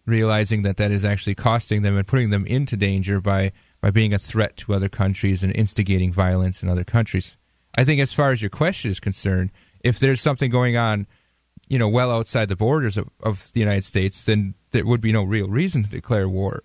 realizing 0.05 0.61
that 0.63 0.77
that 0.77 0.91
is 0.91 1.03
actually 1.03 1.35
costing 1.35 1.81
them 1.81 1.97
and 1.97 2.07
putting 2.07 2.29
them 2.29 2.45
into 2.45 2.77
danger 2.77 3.19
by 3.19 3.51
by 3.81 3.91
being 3.91 4.13
a 4.13 4.17
threat 4.17 4.55
to 4.55 4.73
other 4.73 4.87
countries 4.87 5.43
and 5.43 5.53
instigating 5.53 6.13
violence 6.13 6.63
in 6.63 6.69
other 6.69 6.85
countries. 6.85 7.35
I 7.77 7.83
think 7.83 7.99
as 7.99 8.13
far 8.13 8.31
as 8.31 8.41
your 8.41 8.49
question 8.49 8.89
is 8.91 9.01
concerned, 9.01 9.51
if 9.83 9.99
there's 9.99 10.21
something 10.21 10.49
going 10.49 10.77
on, 10.77 11.05
you 11.67 11.77
know, 11.77 11.89
well 11.89 12.09
outside 12.09 12.47
the 12.47 12.55
borders 12.55 12.95
of, 12.95 13.09
of 13.21 13.51
the 13.51 13.59
United 13.59 13.83
States, 13.83 14.23
then 14.25 14.53
there 14.71 14.85
would 14.85 15.01
be 15.01 15.11
no 15.11 15.23
real 15.23 15.49
reason 15.49 15.83
to 15.83 15.89
declare 15.89 16.29
war. 16.29 16.63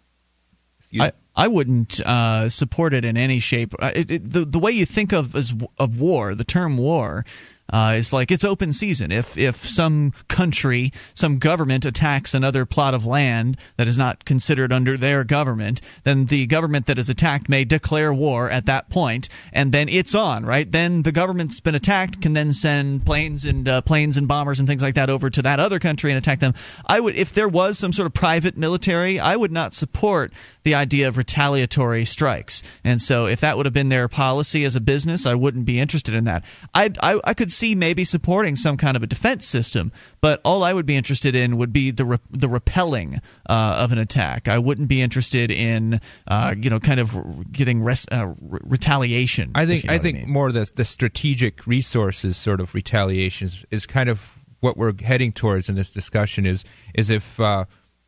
You- 0.91 1.03
I, 1.03 1.13
I 1.39 1.47
wouldn't 1.47 2.01
uh, 2.01 2.49
support 2.49 2.93
it 2.93 3.05
in 3.05 3.17
any 3.17 3.39
shape. 3.39 3.73
Uh, 3.79 3.93
It, 3.95 4.11
it, 4.11 4.33
the 4.33 4.45
the 4.45 4.59
way 4.59 4.73
you 4.73 4.85
think 4.85 5.13
of 5.13 5.35
as 5.37 5.55
of 5.79 6.01
war, 6.01 6.35
the 6.35 6.45
term 6.45 6.77
war, 6.77 7.25
uh, 7.73 7.95
is 7.97 8.13
like 8.13 8.31
it's 8.31 8.45
open 8.45 8.73
season. 8.73 9.13
If 9.13 9.37
if 9.37 9.69
some 9.69 10.13
country, 10.29 10.93
some 11.15 11.39
government 11.39 11.85
attacks 11.85 12.35
another 12.35 12.65
plot 12.65 12.95
of 12.95 13.05
land 13.05 13.59
that 13.77 13.89
is 13.89 13.99
not 13.99 14.25
considered 14.25 14.73
under 14.73 14.97
their 14.97 15.25
government, 15.25 15.81
then 16.05 16.27
the 16.27 16.47
government 16.47 16.87
that 16.87 16.99
is 16.99 17.09
attacked 17.09 17.49
may 17.49 17.65
declare 17.65 18.13
war 18.13 18.51
at 18.51 18.67
that 18.67 18.89
point, 18.89 19.29
and 19.53 19.73
then 19.73 19.89
it's 19.89 20.15
on. 20.15 20.47
Right 20.47 20.71
then, 20.71 21.03
the 21.03 21.13
government's 21.13 21.61
been 21.61 21.75
attacked 21.75 22.23
can 22.23 22.33
then 22.33 22.53
send 22.53 23.05
planes 23.05 23.45
and 23.45 23.69
uh, 23.69 23.83
planes 23.83 24.17
and 24.17 24.27
bombers 24.27 24.59
and 24.59 24.69
things 24.69 24.83
like 24.83 24.95
that 24.95 25.11
over 25.11 25.29
to 25.31 25.43
that 25.43 25.61
other 25.61 25.79
country 25.79 26.11
and 26.11 26.19
attack 26.19 26.41
them. 26.41 26.55
I 26.87 27.01
would, 27.01 27.17
if 27.17 27.33
there 27.33 27.49
was 27.49 27.79
some 27.79 27.93
sort 27.93 28.07
of 28.07 28.15
private 28.15 28.57
military, 28.57 29.21
I 29.21 29.37
would 29.37 29.53
not 29.53 29.75
support 29.75 30.33
the 30.65 30.75
idea 30.75 31.09
of 31.09 31.17
retaliatory 31.17 32.05
strikes. 32.05 32.63
And 32.85 33.01
so, 33.01 33.27
if 33.27 33.41
that 33.41 33.57
would 33.57 33.67
have 33.67 33.75
been 33.75 33.89
their 33.89 34.09
policy 34.09 34.65
as 34.65 34.77
a 34.77 34.81
business, 34.81 35.27
I 35.27 35.35
wouldn't 35.35 35.65
be 35.67 35.81
interested 35.81 36.15
in 36.15 36.25
that. 36.25 36.45
I'd, 36.75 36.99
I 37.03 37.21
I 37.25 37.35
could 37.35 37.53
see 37.59 37.75
maybe 37.75 38.05
supporting 38.05 38.57
some 38.57 38.77
kind 38.77 38.97
of 38.97 39.03
a 39.03 39.07
defense 39.07 39.47
system, 39.47 39.93
but 40.21 40.41
all 40.45 40.63
I 40.63 40.73
would 40.73 40.87
be 40.87 40.97
interested 40.97 41.35
in 41.35 41.57
would 41.59 41.73
be 41.73 41.91
the 41.91 42.05
re- 42.05 42.19
the 42.31 42.49
repelling 42.49 43.21
uh, 43.49 43.81
of 43.83 43.93
an 43.93 43.99
attack. 43.99 44.49
I 44.49 44.59
wouldn't 44.59 44.89
be 44.89 45.03
interested 45.03 45.51
in 45.51 46.01
uh, 46.27 46.55
you 46.57 46.71
know 46.71 46.81
kind 46.81 47.01
of 47.01 47.53
getting 47.53 47.83
res- 47.83 48.07
uh, 48.11 48.35
re- 48.41 48.61
retaliation. 48.63 49.51
I 49.55 49.67
think 49.67 49.85
you 49.85 49.89
know 49.89 49.95
I 49.95 49.99
think 49.99 50.19
mean. 50.19 50.31
more 50.31 50.53
the 50.53 50.71
the 50.75 50.85
strategic 50.85 51.67
resources 51.67 52.37
sort 52.37 52.61
of 52.61 52.75
retaliation 52.75 53.47
is, 53.47 53.65
is 53.71 53.87
kind 53.87 54.09
of 54.09 54.39
what 54.61 54.77
we're 54.77 54.95
heading 55.03 55.33
towards 55.33 55.69
in 55.69 55.75
this 55.75 55.91
discussion 55.91 56.47
is 56.47 56.65
is 56.95 57.11
if 57.11 57.39
uh, 57.41 57.65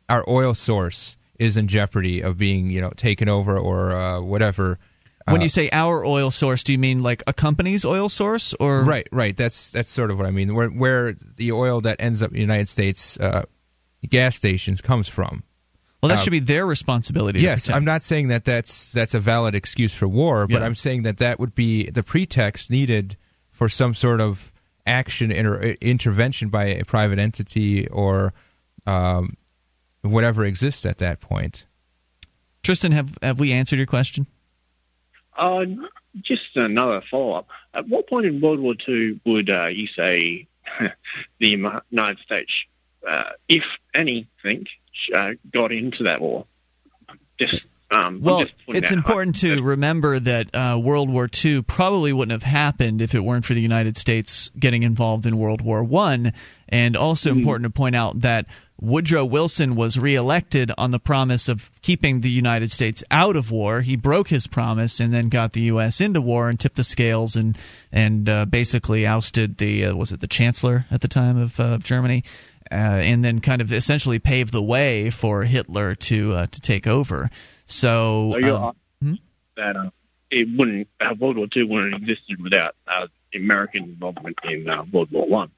our 0.09 0.23
oil 0.27 0.53
source 0.53 1.17
is 1.39 1.57
in 1.57 1.67
jeopardy 1.67 2.21
of 2.21 2.37
being 2.37 2.69
you 2.69 2.81
know 2.81 2.91
taken 2.91 3.27
over 3.27 3.57
or 3.57 3.91
uh, 3.91 4.21
whatever. 4.21 4.79
When 5.31 5.41
you 5.41 5.49
say 5.49 5.69
our 5.71 6.05
oil 6.05 6.31
source, 6.31 6.63
do 6.63 6.71
you 6.71 6.77
mean 6.79 7.03
like 7.03 7.23
a 7.27 7.33
company's 7.33 7.85
oil 7.85 8.09
source, 8.09 8.53
or 8.59 8.83
Right, 8.83 9.07
right. 9.11 9.35
That's 9.35 9.71
that's 9.71 9.89
sort 9.89 10.11
of 10.11 10.17
what 10.17 10.27
I 10.27 10.31
mean. 10.31 10.53
Where 10.53 10.69
where 10.69 11.13
the 11.13 11.51
oil 11.51 11.81
that 11.81 11.97
ends 11.99 12.21
up 12.21 12.29
in 12.29 12.35
the 12.35 12.41
United 12.41 12.67
States 12.67 13.19
uh, 13.19 13.43
gas 14.09 14.35
stations 14.35 14.81
comes 14.81 15.07
from. 15.07 15.43
Well, 16.01 16.09
that 16.09 16.17
Uh, 16.17 16.21
should 16.21 16.31
be 16.31 16.39
their 16.39 16.65
responsibility. 16.65 17.41
Yes. 17.41 17.69
I'm 17.69 17.85
not 17.85 18.01
saying 18.01 18.29
that 18.29 18.43
that's 18.43 18.91
that's 18.91 19.13
a 19.13 19.19
valid 19.19 19.53
excuse 19.55 19.93
for 19.93 20.07
war, 20.07 20.47
but 20.47 20.59
Yeah. 20.59 20.65
I'm 20.65 20.75
saying 20.75 21.03
that 21.03 21.17
that 21.17 21.39
would 21.39 21.53
be 21.53 21.89
the 21.89 22.01
pretext 22.03 22.71
needed 22.71 23.17
for 23.51 23.69
some 23.69 23.93
sort 23.93 24.19
of 24.19 24.51
action 24.87 25.31
or 25.31 25.61
intervention 25.79 26.49
by 26.49 26.65
a 26.65 26.83
private 26.83 27.19
entity 27.19 27.87
or 27.89 28.33
um, 28.87 29.37
whatever 30.01 30.43
exists 30.43 30.87
at 30.87 30.97
that 30.97 31.19
point. 31.19 31.67
Tristan, 32.63 32.91
have 32.91 33.15
have 33.21 33.39
we 33.39 33.51
answered 33.51 33.77
your 33.77 33.85
question? 33.85 34.25
Uh, 35.37 35.65
just 36.21 36.55
another 36.55 37.01
follow-up. 37.09 37.47
At 37.73 37.87
what 37.87 38.07
point 38.07 38.25
in 38.25 38.41
World 38.41 38.59
War 38.59 38.75
II 38.87 39.19
would 39.25 39.49
uh, 39.49 39.67
you 39.67 39.87
say 39.87 40.47
the 41.39 41.47
United 41.47 42.19
States, 42.19 42.65
uh, 43.07 43.31
if 43.47 43.63
anything, 43.93 44.67
uh, 45.13 45.33
got 45.51 45.71
into 45.71 46.03
that 46.03 46.21
war? 46.21 46.45
Just 47.37 47.61
um, 47.91 48.21
Well, 48.21 48.45
it's 48.67 48.91
important 48.91 49.35
to 49.37 49.61
remember 49.61 50.17
that 50.19 50.55
uh, 50.55 50.79
World 50.81 51.09
War 51.09 51.29
II 51.43 51.61
probably 51.63 52.13
wouldn't 52.13 52.31
have 52.31 52.49
happened 52.49 53.01
if 53.01 53.13
it 53.13 53.19
weren't 53.19 53.45
for 53.45 53.53
the 53.53 53.61
United 53.61 53.97
States 53.97 54.49
getting 54.57 54.83
involved 54.83 55.25
in 55.25 55.37
World 55.37 55.61
War 55.61 55.83
One, 55.83 56.33
and 56.69 56.95
also 56.95 57.31
important 57.31 57.65
to 57.65 57.69
point 57.69 57.95
out 57.95 58.21
that 58.21 58.45
Woodrow 58.81 59.25
Wilson 59.25 59.75
was 59.75 59.99
reelected 59.99 60.71
on 60.75 60.89
the 60.89 60.99
promise 60.99 61.47
of 61.47 61.69
keeping 61.83 62.21
the 62.21 62.31
United 62.31 62.71
States 62.71 63.03
out 63.11 63.35
of 63.35 63.51
war. 63.51 63.81
He 63.81 63.95
broke 63.95 64.29
his 64.29 64.47
promise 64.47 64.99
and 64.99 65.13
then 65.13 65.29
got 65.29 65.53
the 65.53 65.61
U.S. 65.63 66.01
into 66.01 66.19
war 66.19 66.49
and 66.49 66.59
tipped 66.59 66.77
the 66.77 66.83
scales 66.83 67.35
and 67.35 67.55
and 67.91 68.27
uh, 68.27 68.45
basically 68.45 69.05
ousted 69.05 69.57
the 69.57 69.85
uh, 69.85 69.95
was 69.95 70.11
it 70.11 70.19
the 70.19 70.27
Chancellor 70.27 70.87
at 70.89 71.01
the 71.01 71.07
time 71.07 71.37
of, 71.37 71.59
uh, 71.59 71.65
of 71.65 71.83
Germany. 71.83 72.23
Uh, 72.71 73.03
and 73.03 73.23
then 73.23 73.41
kind 73.41 73.61
of 73.61 73.69
essentially 73.73 74.17
paved 74.17 74.53
the 74.53 74.63
way 74.63 75.09
for 75.09 75.43
Hitler 75.43 75.93
to 75.93 76.31
uh, 76.31 76.47
to 76.47 76.61
take 76.61 76.87
over. 76.87 77.29
So 77.71 78.33
um, 78.35 78.43
arguing 78.43 79.19
that 79.55 79.75
uh, 79.75 79.89
it 80.29 80.47
wouldn't 80.55 80.87
uh, 80.99 81.15
World 81.19 81.37
War 81.37 81.47
II 81.55 81.63
wouldn't 81.63 81.93
have 81.93 82.01
existed 82.01 82.41
without 82.41 82.75
uh, 82.87 83.07
American 83.33 83.83
involvement 83.83 84.37
in 84.43 84.69
uh, 84.69 84.83
World 84.91 85.11
War 85.11 85.27
One. 85.27 85.51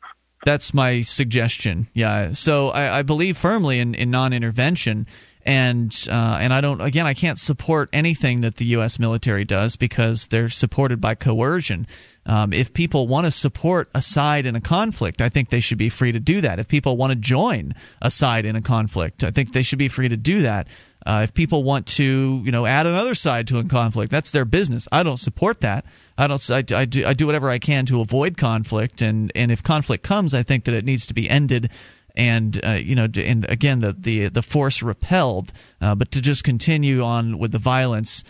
That's 0.45 0.73
my 0.73 1.01
suggestion. 1.01 1.87
Yeah. 1.93 2.33
So 2.33 2.69
I, 2.69 2.99
I 2.99 3.01
believe 3.03 3.37
firmly 3.37 3.79
in, 3.79 3.95
in 3.95 4.11
non-intervention, 4.11 5.07
and 5.45 6.07
uh, 6.09 6.37
and 6.41 6.53
I 6.53 6.61
don't. 6.61 6.81
Again, 6.81 7.05
I 7.05 7.13
can't 7.13 7.37
support 7.37 7.89
anything 7.93 8.41
that 8.41 8.55
the 8.55 8.65
U.S. 8.65 8.99
military 8.99 9.45
does 9.45 9.75
because 9.75 10.27
they're 10.27 10.49
supported 10.49 11.01
by 11.01 11.15
coercion. 11.15 11.87
Um, 12.25 12.53
if 12.53 12.73
people 12.73 13.07
want 13.07 13.25
to 13.25 13.31
support 13.31 13.89
a 13.93 14.01
side 14.01 14.45
in 14.45 14.55
a 14.55 14.61
conflict, 14.61 15.21
I 15.21 15.27
think 15.27 15.49
they 15.49 15.59
should 15.59 15.77
be 15.77 15.89
free 15.89 16.13
to 16.13 16.19
do 16.19 16.39
that. 16.41 16.59
If 16.59 16.69
people 16.69 16.95
want 16.95 17.11
to 17.11 17.15
join 17.15 17.73
a 18.01 18.09
side 18.09 18.45
in 18.45 18.55
a 18.55 18.61
conflict, 18.61 19.23
I 19.23 19.31
think 19.31 19.51
they 19.51 19.63
should 19.63 19.79
be 19.79 19.89
free 19.89 20.07
to 20.07 20.17
do 20.17 20.43
that. 20.43 20.67
Uh, 21.05 21.21
if 21.23 21.33
people 21.33 21.63
want 21.63 21.85
to, 21.85 22.41
you 22.45 22.51
know, 22.51 22.65
add 22.65 22.85
another 22.85 23.15
side 23.15 23.47
to 23.47 23.59
a 23.59 23.63
conflict, 23.63 24.11
that's 24.11 24.31
their 24.31 24.45
business. 24.45 24.87
I 24.91 25.03
don't 25.03 25.17
support 25.17 25.61
that. 25.61 25.85
I 26.17 26.27
don't. 26.27 26.49
I, 26.49 26.63
I 26.73 26.85
do. 26.85 27.05
I 27.05 27.13
do 27.13 27.25
whatever 27.25 27.49
I 27.49 27.59
can 27.59 27.85
to 27.87 28.01
avoid 28.01 28.37
conflict, 28.37 29.01
and 29.01 29.31
and 29.35 29.51
if 29.51 29.63
conflict 29.63 30.03
comes, 30.03 30.33
I 30.33 30.43
think 30.43 30.65
that 30.65 30.73
it 30.73 30.85
needs 30.85 31.07
to 31.07 31.13
be 31.13 31.29
ended. 31.29 31.71
And 32.15 32.63
uh, 32.63 32.71
you 32.71 32.95
know, 32.95 33.07
and 33.15 33.49
again, 33.49 33.79
the 33.79 33.93
the 33.93 34.29
the 34.29 34.41
force 34.43 34.81
repelled, 34.81 35.51
uh, 35.81 35.95
but 35.95 36.11
to 36.11 36.21
just 36.21 36.43
continue 36.43 37.01
on 37.01 37.39
with 37.39 37.51
the 37.51 37.59
violence, 37.59 38.23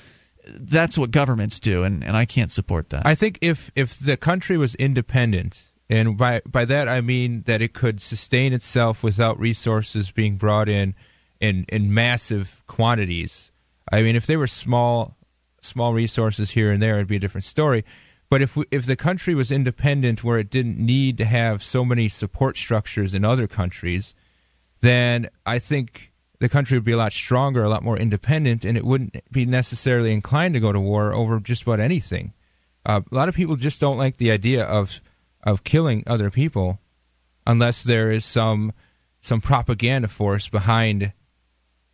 that's 0.47 0.97
what 0.97 1.11
governments 1.11 1.59
do, 1.59 1.83
and, 1.83 2.03
and 2.03 2.15
I 2.15 2.25
can't 2.25 2.51
support 2.51 2.89
that. 2.89 3.05
I 3.05 3.13
think 3.13 3.39
if 3.41 3.71
if 3.75 3.99
the 3.99 4.17
country 4.17 4.57
was 4.57 4.73
independent, 4.75 5.69
and 5.89 6.17
by 6.17 6.41
by 6.45 6.65
that 6.65 6.87
I 6.87 7.01
mean 7.01 7.43
that 7.43 7.61
it 7.61 7.73
could 7.73 8.01
sustain 8.01 8.53
itself 8.53 9.03
without 9.03 9.37
resources 9.39 10.11
being 10.11 10.37
brought 10.37 10.69
in 10.69 10.95
in 11.43 11.65
in 11.67 11.93
massive 11.93 12.63
quantities. 12.67 13.51
I 13.91 14.01
mean, 14.01 14.15
if 14.15 14.25
they 14.25 14.37
were 14.37 14.47
small 14.47 15.17
small 15.61 15.93
resources 15.93 16.51
here 16.51 16.71
and 16.71 16.81
there, 16.81 16.95
it'd 16.95 17.07
be 17.07 17.17
a 17.17 17.19
different 17.19 17.45
story. 17.45 17.83
But 18.29 18.41
if 18.41 18.55
we, 18.55 18.65
if 18.71 18.85
the 18.85 18.95
country 18.95 19.35
was 19.35 19.51
independent, 19.51 20.23
where 20.23 20.39
it 20.39 20.49
didn't 20.49 20.79
need 20.79 21.17
to 21.17 21.25
have 21.25 21.61
so 21.61 21.83
many 21.85 22.07
support 22.09 22.57
structures 22.57 23.13
in 23.13 23.25
other 23.25 23.47
countries, 23.47 24.15
then 24.79 25.29
I 25.45 25.59
think 25.59 26.13
the 26.39 26.49
country 26.49 26.77
would 26.77 26.85
be 26.85 26.93
a 26.93 26.97
lot 26.97 27.11
stronger, 27.11 27.63
a 27.63 27.69
lot 27.69 27.83
more 27.83 27.97
independent, 27.97 28.65
and 28.65 28.77
it 28.77 28.85
wouldn't 28.85 29.17
be 29.31 29.45
necessarily 29.45 30.13
inclined 30.13 30.53
to 30.53 30.59
go 30.59 30.71
to 30.71 30.79
war 30.79 31.13
over 31.13 31.39
just 31.41 31.63
about 31.63 31.79
anything. 31.81 32.33
Uh, 32.85 33.01
a 33.11 33.15
lot 33.15 33.29
of 33.29 33.35
people 33.35 33.57
just 33.57 33.81
don't 33.81 33.97
like 33.97 34.17
the 34.17 34.31
idea 34.31 34.63
of 34.63 35.01
of 35.43 35.65
killing 35.65 36.03
other 36.07 36.29
people 36.31 36.79
unless 37.45 37.83
there 37.83 38.11
is 38.11 38.23
some 38.23 38.71
some 39.19 39.41
propaganda 39.41 40.07
force 40.07 40.47
behind 40.47 41.11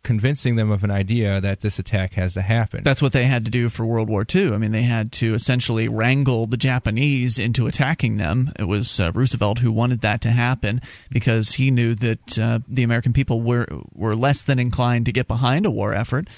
convincing 0.02 0.56
them 0.56 0.70
of 0.70 0.82
an 0.82 0.90
idea 0.90 1.40
that 1.40 1.60
this 1.60 1.78
attack 1.78 2.14
has 2.14 2.34
to 2.34 2.42
happen. 2.42 2.82
That's 2.82 3.02
what 3.02 3.12
they 3.12 3.24
had 3.24 3.44
to 3.44 3.50
do 3.50 3.68
for 3.68 3.84
World 3.84 4.08
War 4.08 4.24
II. 4.34 4.52
I 4.54 4.58
mean, 4.58 4.72
they 4.72 4.82
had 4.82 5.12
to 5.12 5.34
essentially 5.34 5.88
wrangle 5.88 6.46
the 6.46 6.56
Japanese 6.56 7.38
into 7.38 7.66
attacking 7.66 8.16
them. 8.16 8.52
It 8.58 8.64
was 8.64 8.98
uh, 8.98 9.12
Roosevelt 9.14 9.58
who 9.58 9.70
wanted 9.72 10.00
that 10.00 10.20
to 10.22 10.30
happen 10.30 10.80
because 11.10 11.52
he 11.52 11.70
knew 11.70 11.94
that 11.96 12.38
uh, 12.38 12.60
the 12.66 12.82
American 12.82 13.12
people 13.12 13.42
were 13.42 13.66
were 13.92 14.16
less 14.16 14.44
than 14.44 14.58
inclined 14.58 15.06
to 15.06 15.12
get 15.12 15.28
behind 15.28 15.66
a 15.66 15.70
war 15.70 15.94
effort 15.94 16.28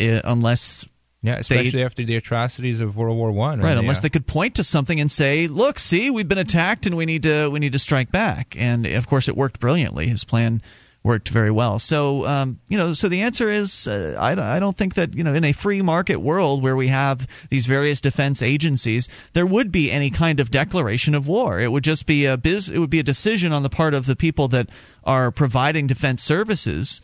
uh, 0.00 0.20
unless 0.24 0.86
yeah, 1.22 1.36
especially 1.36 1.82
after 1.82 2.02
the 2.02 2.16
atrocities 2.16 2.80
of 2.80 2.96
World 2.96 3.18
War 3.18 3.30
One. 3.30 3.60
right 3.60 3.76
unless 3.76 4.00
they 4.00 4.08
could 4.08 4.26
point 4.26 4.54
to 4.54 4.64
something 4.64 4.98
and 4.98 5.12
say 5.12 5.48
look 5.48 5.78
see 5.78 6.08
we've 6.08 6.28
been 6.28 6.38
attacked 6.38 6.86
and 6.86 6.96
we 6.96 7.04
need 7.04 7.24
to 7.24 7.48
we 7.48 7.58
need 7.58 7.72
to 7.72 7.78
strike 7.78 8.10
back 8.10 8.56
and 8.58 8.86
of 8.86 9.06
course 9.06 9.28
it 9.28 9.36
worked 9.36 9.60
brilliantly 9.60 10.06
his 10.06 10.24
plan 10.24 10.62
worked 11.02 11.28
very 11.30 11.50
well. 11.50 11.78
So 11.78 12.26
um, 12.26 12.60
you 12.68 12.76
know 12.76 12.92
so 12.92 13.08
the 13.08 13.22
answer 13.22 13.50
is 13.50 13.88
uh, 13.88 14.16
I, 14.18 14.56
I 14.56 14.60
don't 14.60 14.76
think 14.76 14.94
that 14.94 15.14
you 15.14 15.24
know 15.24 15.34
in 15.34 15.44
a 15.44 15.52
free 15.52 15.82
market 15.82 16.18
world 16.18 16.62
where 16.62 16.76
we 16.76 16.88
have 16.88 17.26
these 17.50 17.66
various 17.66 18.00
defense 18.00 18.42
agencies 18.42 19.08
there 19.32 19.46
would 19.46 19.72
be 19.72 19.90
any 19.90 20.10
kind 20.10 20.40
of 20.40 20.50
declaration 20.50 21.14
of 21.14 21.26
war. 21.26 21.60
It 21.60 21.72
would 21.72 21.84
just 21.84 22.06
be 22.06 22.26
a 22.26 22.36
biz 22.36 22.68
it 22.68 22.78
would 22.78 22.90
be 22.90 23.00
a 23.00 23.04
decision 23.04 23.52
on 23.52 23.62
the 23.62 23.70
part 23.70 23.94
of 23.94 24.06
the 24.06 24.16
people 24.16 24.48
that 24.48 24.68
are 25.04 25.30
providing 25.30 25.86
defense 25.86 26.22
services 26.22 27.00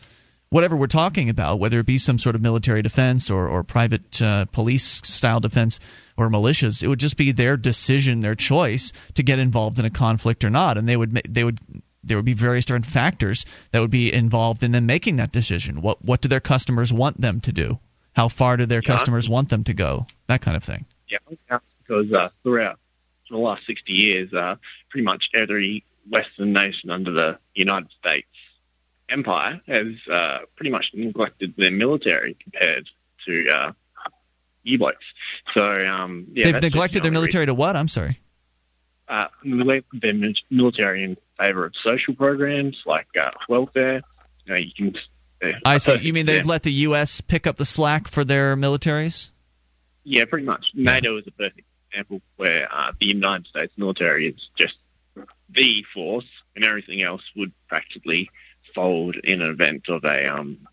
whatever 0.49 0.75
we're 0.75 0.87
talking 0.87 1.29
about, 1.29 1.59
whether 1.59 1.79
it 1.79 1.85
be 1.85 1.97
some 1.97 2.17
sort 2.17 2.35
of 2.35 2.41
military 2.41 2.81
defense 2.81 3.29
or, 3.29 3.47
or 3.47 3.63
private 3.63 4.21
uh, 4.21 4.45
police 4.45 5.01
style 5.03 5.39
defense 5.39 5.79
or 6.17 6.29
militias, 6.29 6.81
it 6.81 6.87
would 6.87 6.99
just 6.99 7.17
be 7.17 7.31
their 7.31 7.57
decision, 7.57 8.21
their 8.21 8.35
choice 8.35 8.93
to 9.13 9.23
get 9.23 9.39
involved 9.39 9.77
in 9.77 9.85
a 9.85 9.89
conflict 9.89 10.43
or 10.43 10.49
not, 10.49 10.77
and 10.77 10.87
they 10.87 10.97
would 10.97 11.13
they 11.27 11.43
would 11.43 11.59
there 12.07 12.17
would 12.17 12.25
be 12.25 12.33
various 12.33 12.65
different 12.65 12.85
factors 12.85 13.45
that 13.71 13.79
would 13.79 13.91
be 13.91 14.11
involved 14.13 14.63
in 14.63 14.71
them 14.71 14.85
making 14.85 15.15
that 15.17 15.31
decision. 15.31 15.81
What 15.81 16.03
what 16.03 16.21
do 16.21 16.27
their 16.27 16.39
customers 16.39 16.91
want 16.93 17.21
them 17.21 17.39
to 17.41 17.51
do? 17.51 17.79
How 18.13 18.27
far 18.27 18.57
do 18.57 18.65
their 18.65 18.81
customers 18.81 19.29
want 19.29 19.49
them 19.49 19.63
to 19.65 19.73
go? 19.73 20.07
That 20.27 20.41
kind 20.41 20.57
of 20.57 20.63
thing. 20.63 20.85
Yeah, 21.07 21.19
because 21.87 22.11
uh, 22.11 22.29
throughout 22.43 22.79
the 23.29 23.37
last 23.37 23.65
60 23.67 23.93
years, 23.93 24.33
uh, 24.33 24.55
pretty 24.89 25.03
much 25.05 25.29
every 25.33 25.83
Western 26.09 26.51
nation 26.53 26.89
under 26.89 27.11
the 27.11 27.37
United 27.53 27.89
States 27.99 28.27
empire 29.09 29.61
has 29.67 29.87
uh, 30.11 30.39
pretty 30.55 30.71
much 30.71 30.91
neglected 30.93 31.53
their 31.57 31.71
military 31.71 32.35
compared 32.41 32.89
to 33.25 33.49
uh, 33.49 33.71
U-boats. 34.63 34.97
So, 35.53 35.85
um, 35.85 36.27
yeah, 36.33 36.51
They've 36.51 36.61
neglected 36.61 37.03
their 37.03 37.11
military 37.11 37.45
to 37.45 37.53
what? 37.53 37.75
I'm 37.75 37.87
sorry. 37.87 38.19
uh, 39.07 39.27
their 39.43 40.13
military 40.49 41.03
in 41.03 41.17
favor 41.37 41.65
of 41.65 41.73
social 41.83 42.15
programs 42.15 42.77
like 42.85 43.07
uh, 43.19 43.31
welfare. 43.47 44.01
You 44.45 44.53
know, 44.53 44.55
you 44.55 44.71
can. 44.75 44.95
Uh, 45.43 45.51
I 45.65 45.77
see. 45.77 45.95
You 45.97 46.13
mean 46.13 46.25
they've 46.25 46.37
example- 46.37 46.49
let 46.49 46.63
the 46.63 46.71
U.S. 46.71 47.21
pick 47.21 47.47
up 47.47 47.57
the 47.57 47.65
slack 47.65 48.07
for 48.07 48.23
their 48.23 48.55
militaries? 48.55 49.31
Yeah, 50.03 50.25
pretty 50.25 50.45
much. 50.45 50.71
NATO 50.73 51.17
is 51.17 51.27
a 51.27 51.31
perfect 51.31 51.67
example 51.91 52.21
where 52.37 52.67
uh, 52.73 52.93
the 52.99 53.07
United 53.07 53.47
States 53.47 53.73
military 53.77 54.27
is 54.29 54.49
just 54.57 54.75
the 55.49 55.83
force, 55.93 56.27
and 56.55 56.63
everything 56.63 57.01
else 57.01 57.23
would 57.35 57.51
practically 57.67 58.29
fold 58.73 59.15
in 59.17 59.41
an 59.41 59.51
event 59.51 59.89
of 59.89 60.03
a 60.03 60.27
um. 60.33 60.67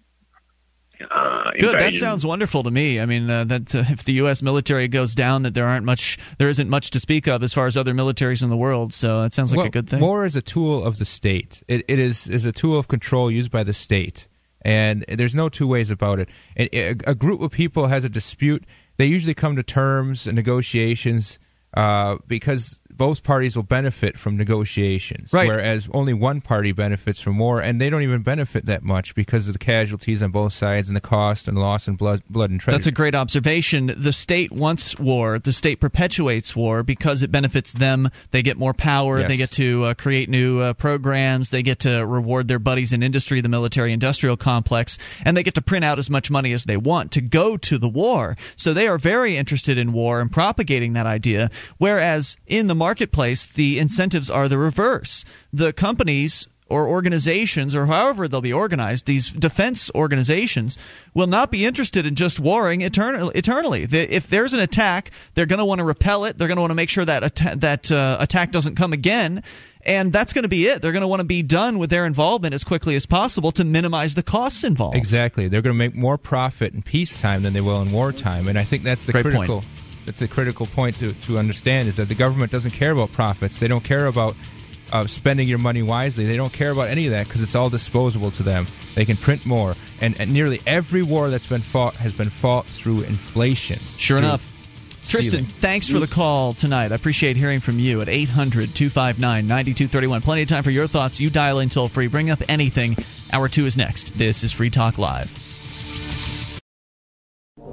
Uh, 1.10 1.50
Good. 1.58 1.78
That 1.78 1.94
sounds 1.96 2.24
wonderful 2.24 2.62
to 2.62 2.70
me. 2.70 3.00
I 3.00 3.06
mean, 3.06 3.28
uh, 3.28 3.44
that 3.44 3.74
uh, 3.74 3.84
if 3.88 4.04
the 4.04 4.14
U.S. 4.14 4.42
military 4.42 4.88
goes 4.88 5.14
down, 5.14 5.42
that 5.42 5.54
there 5.54 5.66
aren't 5.66 5.84
much, 5.84 6.18
there 6.38 6.48
isn't 6.48 6.68
much 6.68 6.90
to 6.90 7.00
speak 7.00 7.26
of 7.26 7.42
as 7.42 7.52
far 7.52 7.66
as 7.66 7.76
other 7.76 7.92
militaries 7.94 8.42
in 8.42 8.50
the 8.50 8.56
world. 8.56 8.92
So 8.92 9.22
it 9.24 9.34
sounds 9.34 9.50
like 9.50 9.58
well, 9.58 9.66
a 9.66 9.70
good 9.70 9.90
thing. 9.90 10.00
War 10.00 10.24
is 10.24 10.36
a 10.36 10.42
tool 10.42 10.84
of 10.84 10.98
the 10.98 11.04
state. 11.04 11.62
It, 11.68 11.84
it 11.88 11.98
is 11.98 12.28
is 12.28 12.44
a 12.46 12.52
tool 12.52 12.78
of 12.78 12.88
control 12.88 13.30
used 13.30 13.50
by 13.50 13.64
the 13.64 13.74
state, 13.74 14.28
and 14.62 15.04
there's 15.08 15.34
no 15.34 15.48
two 15.48 15.66
ways 15.66 15.90
about 15.90 16.20
it. 16.20 16.28
And 16.56 16.68
a, 16.72 16.90
a 17.06 17.14
group 17.14 17.40
of 17.40 17.50
people 17.50 17.86
has 17.88 18.04
a 18.04 18.08
dispute. 18.08 18.64
They 18.96 19.06
usually 19.06 19.34
come 19.34 19.56
to 19.56 19.62
terms 19.62 20.26
and 20.26 20.36
negotiations 20.36 21.38
uh, 21.74 22.18
because 22.26 22.80
both 22.96 23.22
parties 23.22 23.56
will 23.56 23.62
benefit 23.62 24.18
from 24.18 24.36
negotiations, 24.36 25.32
Right. 25.32 25.46
whereas 25.46 25.88
only 25.92 26.12
one 26.14 26.40
party 26.40 26.72
benefits 26.72 27.20
from 27.20 27.38
war, 27.38 27.60
and 27.60 27.80
they 27.80 27.90
don't 27.90 28.02
even 28.02 28.22
benefit 28.22 28.66
that 28.66 28.82
much 28.82 29.14
because 29.14 29.48
of 29.48 29.54
the 29.54 29.58
casualties 29.58 30.22
on 30.22 30.30
both 30.30 30.52
sides 30.52 30.88
and 30.88 30.96
the 30.96 31.00
cost 31.00 31.48
and 31.48 31.58
loss 31.58 31.88
and 31.88 31.98
blood, 31.98 32.22
blood 32.30 32.50
and 32.50 32.60
treasure. 32.60 32.76
That's 32.76 32.86
a 32.86 32.92
great 32.92 33.14
observation. 33.14 33.92
The 33.96 34.12
state 34.12 34.52
wants 34.52 34.98
war. 34.98 35.38
The 35.38 35.52
state 35.52 35.80
perpetuates 35.80 36.54
war 36.56 36.82
because 36.82 37.22
it 37.22 37.30
benefits 37.32 37.72
them. 37.72 38.10
They 38.30 38.42
get 38.42 38.56
more 38.58 38.74
power. 38.74 39.20
Yes. 39.20 39.28
They 39.28 39.36
get 39.36 39.50
to 39.52 39.84
uh, 39.84 39.94
create 39.94 40.28
new 40.28 40.60
uh, 40.60 40.72
programs. 40.74 41.50
They 41.50 41.62
get 41.62 41.80
to 41.80 42.04
reward 42.06 42.48
their 42.48 42.58
buddies 42.58 42.92
in 42.92 43.02
industry, 43.02 43.40
the 43.40 43.48
military 43.48 43.92
industrial 43.92 44.36
complex, 44.36 44.98
and 45.24 45.36
they 45.36 45.42
get 45.42 45.54
to 45.54 45.62
print 45.62 45.84
out 45.84 45.98
as 45.98 46.08
much 46.10 46.30
money 46.30 46.52
as 46.52 46.64
they 46.64 46.76
want 46.76 47.10
to 47.12 47.20
go 47.20 47.56
to 47.56 47.78
the 47.78 47.88
war. 47.88 48.36
So 48.56 48.72
they 48.72 48.86
are 48.86 48.98
very 48.98 49.36
interested 49.36 49.78
in 49.78 49.92
war 49.92 50.20
and 50.20 50.30
propagating 50.30 50.92
that 50.94 51.06
idea. 51.06 51.50
Whereas 51.78 52.36
in 52.46 52.66
the 52.66 52.74
marketplace, 52.84 53.46
the 53.46 53.78
incentives 53.78 54.28
are 54.30 54.46
the 54.48 54.58
reverse. 54.58 55.24
The 55.52 55.72
companies 55.72 56.48
or 56.68 56.88
organizations 56.88 57.74
or 57.74 57.86
however 57.86 58.26
they'll 58.26 58.40
be 58.40 58.52
organized, 58.52 59.06
these 59.06 59.30
defense 59.30 59.90
organizations 59.94 60.78
will 61.12 61.26
not 61.26 61.50
be 61.50 61.64
interested 61.64 62.06
in 62.06 62.14
just 62.14 62.40
warring 62.40 62.80
eternal, 62.80 63.30
eternally. 63.30 63.86
The, 63.86 64.02
if 64.14 64.28
there's 64.28 64.54
an 64.54 64.60
attack, 64.60 65.10
they're 65.34 65.46
going 65.46 65.58
to 65.58 65.64
want 65.64 65.78
to 65.78 65.84
repel 65.84 66.24
it. 66.24 66.36
They're 66.36 66.48
going 66.48 66.56
to 66.56 66.62
want 66.62 66.72
to 66.72 66.80
make 66.82 66.90
sure 66.90 67.04
that 67.04 67.22
atta- 67.22 67.56
that 67.58 67.92
uh, 67.92 68.16
attack 68.20 68.50
doesn't 68.50 68.76
come 68.76 68.92
again. 68.92 69.42
And 69.86 70.12
that's 70.12 70.32
going 70.32 70.44
to 70.44 70.48
be 70.48 70.66
it. 70.66 70.80
They're 70.80 70.92
going 70.92 71.02
to 71.02 71.08
want 71.08 71.20
to 71.20 71.26
be 71.26 71.42
done 71.42 71.78
with 71.78 71.90
their 71.90 72.06
involvement 72.06 72.54
as 72.54 72.64
quickly 72.64 72.94
as 72.96 73.04
possible 73.04 73.52
to 73.52 73.64
minimize 73.64 74.14
the 74.14 74.22
costs 74.22 74.64
involved. 74.64 74.96
Exactly. 74.96 75.48
They're 75.48 75.60
going 75.60 75.74
to 75.74 75.78
make 75.78 75.94
more 75.94 76.16
profit 76.16 76.72
in 76.72 76.80
peacetime 76.80 77.42
than 77.42 77.52
they 77.52 77.60
will 77.60 77.82
in 77.82 77.92
wartime, 77.92 78.48
and 78.48 78.58
I 78.58 78.64
think 78.64 78.82
that's 78.82 79.04
the 79.04 79.12
Great 79.12 79.34
point. 79.34 79.64
That's 80.06 80.22
a 80.22 80.28
critical 80.28 80.66
point 80.66 80.98
to, 80.98 81.12
to 81.12 81.38
understand 81.38 81.88
is 81.88 81.96
that 81.96 82.08
the 82.08 82.14
government 82.14 82.52
doesn't 82.52 82.72
care 82.72 82.90
about 82.92 83.12
profits. 83.12 83.58
They 83.58 83.68
don't 83.68 83.84
care 83.84 84.06
about 84.06 84.36
uh, 84.92 85.06
spending 85.06 85.48
your 85.48 85.58
money 85.58 85.82
wisely. 85.82 86.26
They 86.26 86.36
don't 86.36 86.52
care 86.52 86.70
about 86.70 86.88
any 86.88 87.06
of 87.06 87.12
that 87.12 87.26
because 87.26 87.42
it's 87.42 87.54
all 87.54 87.70
disposable 87.70 88.30
to 88.32 88.42
them. 88.42 88.66
They 88.94 89.04
can 89.04 89.16
print 89.16 89.44
more, 89.46 89.74
and, 90.00 90.18
and 90.20 90.32
nearly 90.32 90.60
every 90.66 91.02
war 91.02 91.30
that's 91.30 91.46
been 91.46 91.62
fought 91.62 91.94
has 91.96 92.12
been 92.12 92.30
fought 92.30 92.66
through 92.66 93.02
inflation. 93.02 93.78
Sure 93.96 94.18
Through 94.18 94.28
enough. 94.28 94.50
Tristan, 95.06 95.44
thanks 95.44 95.86
for 95.86 95.98
the 95.98 96.06
call 96.06 96.54
tonight. 96.54 96.90
I 96.90 96.94
appreciate 96.94 97.36
hearing 97.36 97.60
from 97.60 97.78
you 97.78 98.00
at 98.00 98.08
800 98.08 98.74
259 98.74 99.46
9231. 99.46 100.22
Plenty 100.22 100.42
of 100.42 100.48
time 100.48 100.62
for 100.62 100.70
your 100.70 100.86
thoughts. 100.86 101.20
You 101.20 101.28
dial 101.28 101.58
in 101.58 101.68
toll 101.68 101.88
free. 101.88 102.06
Bring 102.06 102.30
up 102.30 102.40
anything. 102.48 102.96
Hour 103.30 103.48
two 103.48 103.66
is 103.66 103.76
next. 103.76 104.16
This 104.16 104.42
is 104.44 104.52
Free 104.52 104.70
Talk 104.70 104.96
Live. 104.96 105.43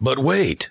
But 0.00 0.18
wait. 0.18 0.70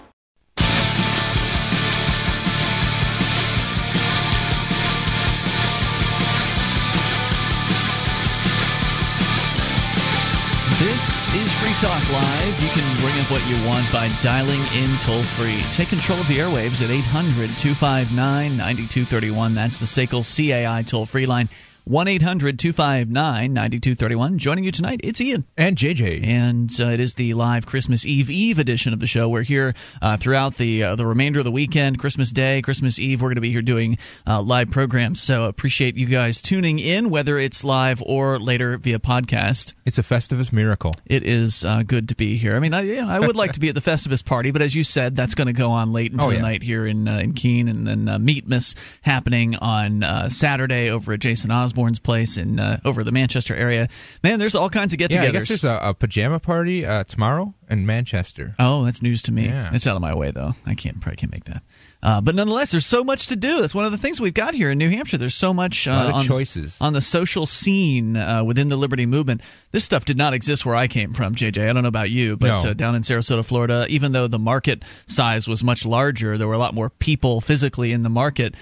Talk 11.81 12.11
Live. 12.11 12.61
You 12.61 12.69
can 12.69 13.01
bring 13.01 13.19
up 13.19 13.31
what 13.31 13.43
you 13.49 13.55
want 13.67 13.91
by 13.91 14.07
dialing 14.21 14.61
in 14.75 14.95
toll 14.99 15.23
free. 15.23 15.63
Take 15.71 15.87
control 15.87 16.19
of 16.19 16.27
the 16.27 16.37
airwaves 16.37 16.83
at 16.83 16.91
800 16.91 17.49
259 17.57 18.15
9231. 18.55 19.55
That's 19.55 19.77
the 19.77 19.87
SACL 19.87 20.21
CAI 20.21 20.83
toll 20.83 21.07
free 21.07 21.25
line. 21.25 21.49
1 21.85 22.07
800 22.07 22.59
259 22.59 23.53
9231. 23.53 24.37
Joining 24.37 24.63
you 24.63 24.71
tonight, 24.71 25.01
it's 25.03 25.19
Ian. 25.19 25.45
And 25.57 25.75
JJ. 25.75 26.25
And 26.25 26.71
uh, 26.79 26.87
it 26.87 26.99
is 26.99 27.15
the 27.15 27.33
live 27.33 27.65
Christmas 27.65 28.05
Eve 28.05 28.29
Eve 28.29 28.59
edition 28.59 28.93
of 28.93 28.99
the 28.99 29.07
show. 29.07 29.27
We're 29.27 29.41
here 29.41 29.73
uh, 30.01 30.17
throughout 30.17 30.55
the 30.55 30.83
uh, 30.83 30.95
the 30.95 31.07
remainder 31.07 31.39
of 31.39 31.45
the 31.45 31.51
weekend, 31.51 31.97
Christmas 31.97 32.31
Day, 32.31 32.61
Christmas 32.61 32.99
Eve. 32.99 33.21
We're 33.21 33.29
going 33.29 33.35
to 33.35 33.41
be 33.41 33.51
here 33.51 33.63
doing 33.63 33.97
uh, 34.27 34.41
live 34.43 34.69
programs. 34.69 35.21
So 35.21 35.45
appreciate 35.45 35.97
you 35.97 36.05
guys 36.05 36.41
tuning 36.41 36.77
in, 36.77 37.09
whether 37.09 37.39
it's 37.39 37.63
live 37.63 38.01
or 38.05 38.37
later 38.37 38.77
via 38.77 38.99
podcast. 38.99 39.73
It's 39.85 39.97
a 39.97 40.03
Festivus 40.03 40.53
miracle. 40.53 40.93
It 41.07 41.23
is 41.23 41.65
uh, 41.65 41.81
good 41.83 42.09
to 42.09 42.15
be 42.15 42.37
here. 42.37 42.55
I 42.55 42.59
mean, 42.59 42.73
I, 42.73 42.83
know, 42.83 43.09
I 43.09 43.19
would 43.19 43.35
like 43.35 43.53
to 43.53 43.59
be 43.59 43.69
at 43.69 43.75
the 43.75 43.81
Festivus 43.81 44.23
party, 44.23 44.51
but 44.51 44.61
as 44.61 44.75
you 44.75 44.83
said, 44.83 45.15
that's 45.15 45.33
going 45.33 45.47
to 45.47 45.53
go 45.53 45.71
on 45.71 45.91
late 45.91 46.11
into 46.11 46.25
Oh, 46.25 46.29
the 46.29 46.39
night 46.39 46.61
here 46.61 46.85
in 46.85 47.07
uh, 47.07 47.17
in 47.17 47.33
Keene, 47.33 47.67
and 47.67 47.87
then 47.87 48.07
uh, 48.07 48.19
Meetmas 48.19 48.75
happening 49.01 49.55
on 49.55 50.03
uh, 50.03 50.29
Saturday 50.29 50.91
over 50.91 51.13
at 51.13 51.19
Jason 51.19 51.49
Osborne's 51.71 51.99
place 51.99 52.37
in 52.37 52.59
uh, 52.59 52.79
over 52.83 53.03
the 53.03 53.11
Manchester 53.11 53.55
area. 53.55 53.87
Man, 54.23 54.39
there's 54.39 54.55
all 54.55 54.69
kinds 54.69 54.91
of 54.93 54.99
get-togethers. 54.99 55.15
Yeah, 55.15 55.29
I 55.29 55.31
guess 55.31 55.47
there's 55.47 55.63
a, 55.63 55.79
a 55.81 55.93
pajama 55.93 56.39
party 56.39 56.85
uh, 56.85 57.05
tomorrow 57.05 57.53
in 57.69 57.85
Manchester. 57.85 58.55
Oh, 58.59 58.83
that's 58.83 59.01
news 59.01 59.21
to 59.23 59.31
me. 59.31 59.45
Yeah. 59.45 59.71
It's 59.73 59.87
out 59.87 59.95
of 59.95 60.01
my 60.01 60.13
way 60.13 60.31
though. 60.31 60.53
I 60.65 60.75
can't 60.75 60.99
probably 60.99 61.15
can't 61.17 61.31
make 61.31 61.45
that. 61.45 61.63
Uh, 62.03 62.19
but 62.19 62.33
nonetheless, 62.33 62.71
there's 62.71 62.85
so 62.85 63.03
much 63.03 63.27
to 63.27 63.35
do. 63.35 63.61
That's 63.61 63.75
one 63.75 63.85
of 63.85 63.91
the 63.91 63.97
things 63.97 64.19
we've 64.19 64.33
got 64.33 64.55
here 64.55 64.71
in 64.71 64.79
New 64.79 64.89
Hampshire. 64.89 65.19
There's 65.19 65.35
so 65.35 65.53
much 65.53 65.87
uh, 65.87 66.11
on, 66.15 66.23
choices. 66.25 66.81
on 66.81 66.93
the 66.93 67.01
social 67.01 67.45
scene 67.45 68.17
uh, 68.17 68.43
within 68.43 68.69
the 68.69 68.75
liberty 68.75 69.05
movement. 69.05 69.41
This 69.71 69.83
stuff 69.83 70.03
did 70.03 70.17
not 70.17 70.33
exist 70.33 70.65
where 70.65 70.75
I 70.75 70.87
came 70.87 71.13
from, 71.13 71.35
JJ. 71.35 71.69
I 71.69 71.73
don't 71.73 71.83
know 71.83 71.89
about 71.89 72.09
you, 72.09 72.37
but 72.37 72.47
No. 72.47 72.71
uh, 72.71 72.73
down 72.73 72.95
in 72.95 73.03
Sarasota, 73.03 73.45
Florida, 73.45 73.85
even 73.87 74.13
though 74.13 74.27
the 74.27 74.39
market 74.39 74.81
size 75.05 75.47
was 75.47 75.63
much 75.63 75.85
larger, 75.85 76.39
there 76.39 76.47
were 76.47 76.55
a 76.55 76.59
lot 76.59 76.73
more 76.73 76.89
people 76.89 77.39
physically 77.39 77.91
in 77.93 78.01
the 78.01 78.09
market. 78.09 78.55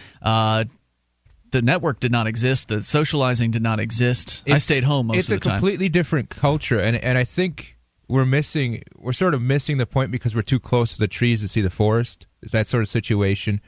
The 1.52 1.62
network 1.62 2.00
did 2.00 2.12
not 2.12 2.28
exist. 2.28 2.68
The 2.68 2.84
socializing 2.84 3.52
did 3.52 3.62
not 3.62 3.80
exist. 3.80 4.44
I 4.50 4.58
stayed 4.60 4.84
home 4.84 5.08
most 5.08 5.18
of 5.18 5.26
the 5.28 5.30
time. 5.32 5.38
It's 5.38 5.46
a 5.46 5.50
completely 5.50 5.90
different 5.90 6.30
culture, 6.30 6.80
and 6.80 6.96
and 6.96 7.18
I 7.18 7.24
think 7.24 7.78
we're 8.08 8.26
missing. 8.26 8.84
We're 8.98 9.14
sort 9.14 9.34
of 9.34 9.42
missing 9.42 9.78
the 9.78 9.86
point 9.86 10.12
because 10.12 10.36
we're 10.36 10.42
too 10.42 10.60
close 10.60 10.94
to 10.94 11.00
the 11.00 11.08
trees 11.08 11.42
to 11.42 11.48
see 11.48 11.62
the 11.62 11.70
forest. 11.70 12.28
It's 12.42 12.54
that 12.54 12.68
sort 12.68 12.84
of 12.84 12.90
situation. 12.90 13.62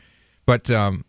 But 0.46 0.70
um, 0.70 1.06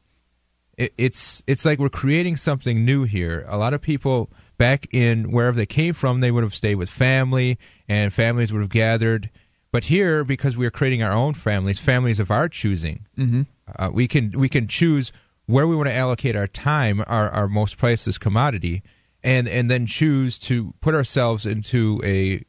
it, 0.77 0.93
it's 0.99 1.43
it's 1.47 1.65
like 1.65 1.79
we're 1.79 1.89
creating 1.89 2.37
something 2.37 2.85
new 2.85 3.05
here. 3.05 3.45
A 3.49 3.57
lot 3.57 3.75
of 3.75 3.81
people 3.81 4.31
back 4.59 4.87
in 4.93 5.33
wherever 5.33 5.57
they 5.57 5.67
came 5.67 5.95
from, 5.95 6.21
they 6.21 6.31
would 6.31 6.43
have 6.43 6.55
stayed 6.55 6.77
with 6.77 6.91
family, 6.91 7.59
and 7.89 8.13
families 8.13 8.53
would 8.53 8.61
have 8.61 8.71
gathered. 8.71 9.31
But 9.71 9.85
here, 9.85 10.23
because 10.23 10.57
we 10.57 10.67
are 10.67 10.71
creating 10.71 11.03
our 11.03 11.13
own 11.13 11.33
families, 11.35 11.79
families 11.79 12.21
of 12.21 12.31
our 12.31 12.49
choosing, 12.49 13.07
mm-hmm. 13.17 13.43
uh, 13.77 13.91
we 13.93 14.07
can 14.07 14.33
we 14.33 14.49
can 14.49 14.69
choose 14.69 15.13
where 15.53 15.67
we 15.67 15.77
want 15.77 15.87
to 15.87 15.95
allocate 15.95 16.35
our 16.35 16.47
time, 16.47 17.05
our, 17.07 17.29
our 17.29 17.47
most 17.47 17.77
priceless 17.77 18.17
commodity, 18.17 18.83
and 19.23 19.47
and 19.47 19.71
then 19.71 19.85
choose 19.85 20.39
to 20.39 20.73
put 20.81 20.95
ourselves 20.95 21.45
into 21.45 22.01
a, 22.03 22.43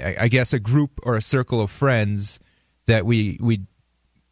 I 0.00 0.28
guess, 0.28 0.52
a 0.52 0.60
group 0.60 1.00
or 1.02 1.16
a 1.16 1.20
circle 1.20 1.60
of 1.60 1.72
friends 1.72 2.38
that 2.86 3.04
we 3.04 3.36
we 3.40 3.62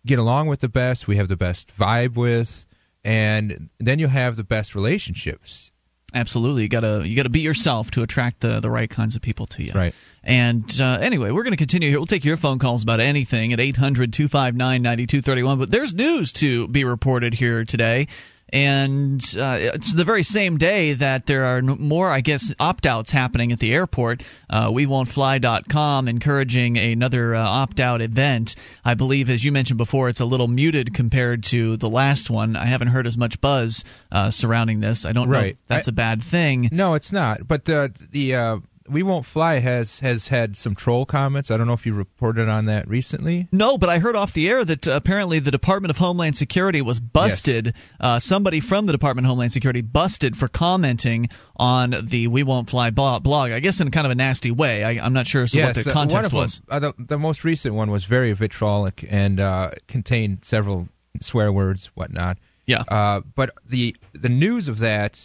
get 0.06 0.20
along 0.20 0.46
with 0.46 0.60
the 0.60 0.68
best, 0.68 1.08
we 1.08 1.16
have 1.16 1.26
the 1.26 1.36
best 1.36 1.76
vibe 1.76 2.14
with, 2.14 2.66
and 3.04 3.68
then 3.80 3.98
you'll 3.98 4.10
have 4.10 4.36
the 4.36 4.44
best 4.44 4.76
relationships. 4.76 5.71
Absolutely, 6.14 6.62
you 6.62 6.68
gotta 6.68 7.02
you 7.06 7.16
gotta 7.16 7.30
be 7.30 7.40
yourself 7.40 7.90
to 7.92 8.02
attract 8.02 8.40
the 8.40 8.60
the 8.60 8.70
right 8.70 8.90
kinds 8.90 9.16
of 9.16 9.22
people 9.22 9.46
to 9.46 9.62
you. 9.62 9.72
Right. 9.72 9.94
And 10.24 10.80
uh, 10.80 10.98
anyway, 11.00 11.32
we're 11.32 11.42
going 11.42 11.52
to 11.52 11.56
continue 11.56 11.88
here. 11.88 11.98
We'll 11.98 12.06
take 12.06 12.24
your 12.24 12.36
phone 12.36 12.60
calls 12.60 12.84
about 12.84 13.00
anything 13.00 13.52
at 13.52 13.58
800 13.58 14.12
259 14.12 14.82
9231. 14.82 15.58
But 15.58 15.70
there's 15.70 15.94
news 15.94 16.32
to 16.34 16.68
be 16.68 16.84
reported 16.84 17.34
here 17.34 17.64
today. 17.64 18.06
And 18.52 19.20
uh, 19.38 19.56
it's 19.58 19.92
the 19.94 20.04
very 20.04 20.22
same 20.22 20.58
day 20.58 20.92
that 20.94 21.26
there 21.26 21.44
are 21.44 21.62
more, 21.62 22.08
I 22.08 22.20
guess, 22.20 22.52
opt 22.60 22.86
outs 22.86 23.10
happening 23.10 23.50
at 23.52 23.58
the 23.58 23.72
airport. 23.72 24.22
Uh, 24.50 24.70
we 24.72 24.86
won't 24.86 25.08
fly.com 25.08 26.08
encouraging 26.08 26.76
another 26.76 27.34
uh, 27.34 27.42
opt 27.42 27.80
out 27.80 28.00
event. 28.02 28.54
I 28.84 28.94
believe, 28.94 29.30
as 29.30 29.44
you 29.44 29.52
mentioned 29.52 29.78
before, 29.78 30.08
it's 30.08 30.20
a 30.20 30.24
little 30.26 30.48
muted 30.48 30.94
compared 30.94 31.42
to 31.44 31.76
the 31.76 31.88
last 31.88 32.30
one. 32.30 32.56
I 32.56 32.66
haven't 32.66 32.88
heard 32.88 33.06
as 33.06 33.16
much 33.16 33.40
buzz 33.40 33.84
uh, 34.10 34.30
surrounding 34.30 34.80
this. 34.80 35.06
I 35.06 35.12
don't 35.12 35.28
know 35.28 35.34
Right. 35.36 35.52
if 35.60 35.68
that's 35.68 35.88
I- 35.88 35.90
a 35.90 35.94
bad 35.94 36.22
thing. 36.22 36.68
No, 36.72 36.94
it's 36.94 37.12
not. 37.12 37.46
But 37.46 37.68
uh, 37.68 37.88
the 38.10 38.34
uh, 38.34 38.56
we 38.92 39.02
won't 39.02 39.24
fly 39.24 39.58
has 39.58 40.00
has 40.00 40.28
had 40.28 40.56
some 40.56 40.74
troll 40.74 41.06
comments. 41.06 41.50
I 41.50 41.56
don't 41.56 41.66
know 41.66 41.72
if 41.72 41.86
you 41.86 41.94
reported 41.94 42.48
on 42.48 42.66
that 42.66 42.88
recently. 42.88 43.48
No, 43.50 43.78
but 43.78 43.88
I 43.88 43.98
heard 43.98 44.14
off 44.14 44.32
the 44.32 44.48
air 44.48 44.64
that 44.64 44.86
uh, 44.86 44.92
apparently 44.92 45.38
the 45.38 45.50
Department 45.50 45.90
of 45.90 45.96
Homeland 45.96 46.36
Security 46.36 46.82
was 46.82 47.00
busted. 47.00 47.74
Uh, 47.98 48.18
somebody 48.18 48.60
from 48.60 48.84
the 48.84 48.92
Department 48.92 49.26
of 49.26 49.30
Homeland 49.30 49.52
Security 49.52 49.80
busted 49.80 50.36
for 50.36 50.48
commenting 50.48 51.28
on 51.56 51.94
the 52.02 52.28
"We 52.28 52.42
Won't 52.42 52.70
Fly" 52.70 52.90
blog. 52.90 53.26
I 53.52 53.60
guess 53.60 53.80
in 53.80 53.90
kind 53.90 54.06
of 54.06 54.10
a 54.10 54.16
nasty 54.16 54.50
way. 54.50 54.84
I, 54.84 55.04
I'm 55.04 55.12
not 55.12 55.26
sure 55.26 55.42
as 55.42 55.52
to 55.52 55.62
what 55.62 55.74
the 55.74 55.90
uh, 55.90 55.92
context 55.92 56.32
was. 56.32 56.60
Them, 56.60 56.66
uh, 56.70 56.78
the, 56.78 56.94
the 56.98 57.18
most 57.18 57.44
recent 57.44 57.74
one 57.74 57.90
was 57.90 58.04
very 58.04 58.32
vitriolic 58.32 59.06
and 59.10 59.40
uh, 59.40 59.70
contained 59.88 60.44
several 60.44 60.88
swear 61.20 61.52
words, 61.52 61.86
whatnot. 61.94 62.38
Yeah. 62.66 62.84
Uh, 62.88 63.22
but 63.34 63.50
the 63.66 63.96
the 64.12 64.28
news 64.28 64.68
of 64.68 64.78
that 64.80 65.20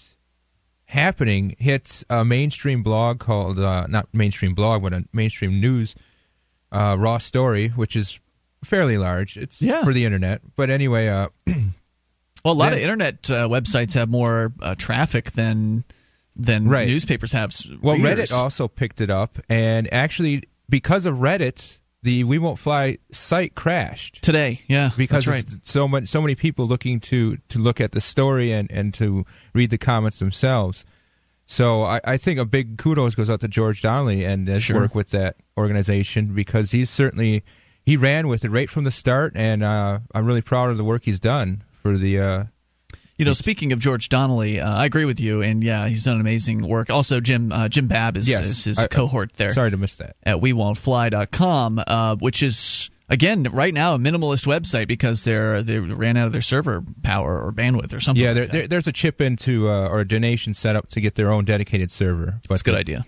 happening 0.87 1.55
hits 1.59 2.03
a 2.09 2.25
mainstream 2.25 2.81
blog 2.83 3.19
called 3.19 3.59
uh, 3.59 3.87
not 3.87 4.07
mainstream 4.13 4.53
blog, 4.55 4.81
but 4.83 4.93
a 4.93 5.05
mainstream 5.13 5.59
news 5.61 5.95
uh, 6.71 6.95
raw 6.99 7.17
story, 7.17 7.69
which 7.69 7.95
is 7.95 8.19
fairly 8.63 8.97
large. 8.97 9.37
It's 9.37 9.61
Yeah. 9.61 9.83
for 9.83 9.93
the 9.93 10.05
internet. 10.05 10.41
But 10.55 10.69
anyway, 10.69 11.07
uh, 11.07 11.27
Well, 12.45 12.53
a 12.53 12.55
lot 12.55 12.71
of 12.71 12.79
internet 12.79 13.29
uh, 13.29 13.47
websites 13.49 13.93
have 13.95 14.07
more 14.09 14.53
uh, 14.61 14.75
traffic 14.75 15.31
than 15.31 15.83
than 16.35 16.67
Right. 16.69 16.87
newspapers 16.87 17.33
have. 17.33 17.53
Well, 17.81 17.97
readers. 17.97 18.29
Reddit 18.29 18.33
also 18.37 18.67
picked 18.69 19.01
it 19.01 19.09
up, 19.09 19.37
and 19.49 19.91
actually, 19.93 20.43
because 20.69 21.05
of 21.05 21.15
Reddit, 21.15 21.79
the 22.03 22.23
We 22.23 22.37
Won't 22.37 22.59
Fly 22.59 22.97
site 23.11 23.55
crashed 23.55 24.21
today. 24.21 24.61
Yeah, 24.67 24.91
because 24.97 25.27
right. 25.27 25.43
so 25.61 25.87
much, 25.87 26.07
so 26.07 26.21
many 26.21 26.35
people 26.35 26.65
looking 26.67 26.99
to 27.01 27.37
to 27.49 27.59
look 27.59 27.81
at 27.81 27.91
the 27.91 28.01
story 28.01 28.51
and 28.51 28.71
and 28.71 28.93
to 28.95 29.25
read 29.53 29.69
the 29.69 29.77
comments 29.77 30.19
themselves. 30.19 30.85
So 31.45 31.83
I, 31.83 32.01
I 32.03 32.17
think 32.17 32.39
a 32.39 32.45
big 32.45 32.77
kudos 32.77 33.15
goes 33.15 33.29
out 33.29 33.39
to 33.39 33.47
George 33.47 33.81
Donnelly 33.81 34.25
and 34.25 34.47
his 34.47 34.63
Sure. 34.63 34.75
work 34.81 34.93
with 34.95 35.11
that 35.11 35.37
organization 35.57 36.33
because 36.35 36.71
he's 36.71 36.89
certainly 36.89 37.43
he 37.85 37.95
ran 37.95 38.27
with 38.27 38.43
it 38.43 38.49
right 38.49 38.69
from 38.69 38.83
the 38.83 38.91
start, 38.91 39.31
and 39.35 39.63
uh, 39.63 39.99
I'm 40.13 40.25
really 40.25 40.41
proud 40.41 40.69
of 40.69 40.77
the 40.77 40.83
work 40.83 41.03
he's 41.05 41.19
done 41.19 41.63
for 41.71 41.97
the. 41.97 42.19
Uh, 42.19 42.43
You 43.17 43.25
know, 43.25 43.33
speaking 43.33 43.71
of 43.73 43.79
George 43.79 44.09
Donnelly, 44.09 44.59
uh, 44.59 44.71
I 44.71 44.85
agree 44.85 45.05
with 45.05 45.19
you, 45.19 45.41
and 45.41 45.63
yeah, 45.63 45.87
he's 45.87 46.03
done 46.03 46.19
amazing 46.21 46.67
work. 46.67 46.91
Also, 46.91 47.19
Jim 47.19 47.51
uh, 47.51 47.67
Jim 47.67 47.87
Babb 47.87 48.15
is, 48.15 48.29
Yes. 48.29 48.45
is 48.47 48.63
his 48.63 48.77
I- 48.79 48.87
cohort 48.87 49.33
there. 49.33 49.51
Sorry 49.51 49.71
to 49.71 49.77
miss 49.77 49.95
that. 49.95 50.15
at 50.23 50.39
we 50.39 50.53
won't 50.53 50.77
fly.com, 50.77 51.81
uh, 51.87 52.15
which 52.17 52.43
is 52.43 52.91
again 53.09 53.43
right 53.51 53.73
now 53.73 53.95
a 53.95 53.97
minimalist 53.97 54.45
website 54.45 54.87
because 54.87 55.23
they're 55.23 55.63
they 55.63 55.79
ran 55.79 56.15
out 56.15 56.27
of 56.27 56.31
their 56.33 56.41
server 56.43 56.83
power 57.01 57.41
or 57.41 57.51
bandwidth 57.51 57.91
or 57.93 57.99
something. 57.99 58.23
Yeah, 58.23 58.33
like 58.33 58.51
there, 58.51 58.67
there's 58.67 58.87
a 58.87 58.91
chip 58.91 59.19
into 59.19 59.67
uh, 59.67 59.89
or 59.89 60.01
a 60.01 60.07
donation 60.07 60.53
set 60.53 60.75
up 60.75 60.89
to 60.89 61.01
get 61.01 61.15
their 61.15 61.31
own 61.31 61.43
dedicated 61.43 61.89
server. 61.89 62.39
But 62.43 62.49
That's 62.49 62.61
a 62.61 62.65
good 62.65 62.75
idea. 62.75 63.05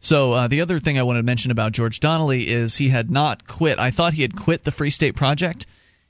So 0.00 0.32
uh, 0.34 0.48
the 0.48 0.60
other 0.60 0.78
thing 0.78 0.98
I 0.98 1.02
wanted 1.02 1.20
to 1.20 1.24
mention 1.24 1.50
about 1.50 1.72
George 1.72 1.98
Donnelly 1.98 2.48
is 2.48 2.76
he 2.76 2.90
had 2.90 3.10
not 3.10 3.46
quit. 3.46 3.78
I 3.78 3.90
thought 3.90 4.12
he 4.12 4.20
had 4.20 4.36
quit 4.36 4.64
the 4.64 4.70
Free 4.70 4.90
State 4.90 5.16
Project, 5.16 5.64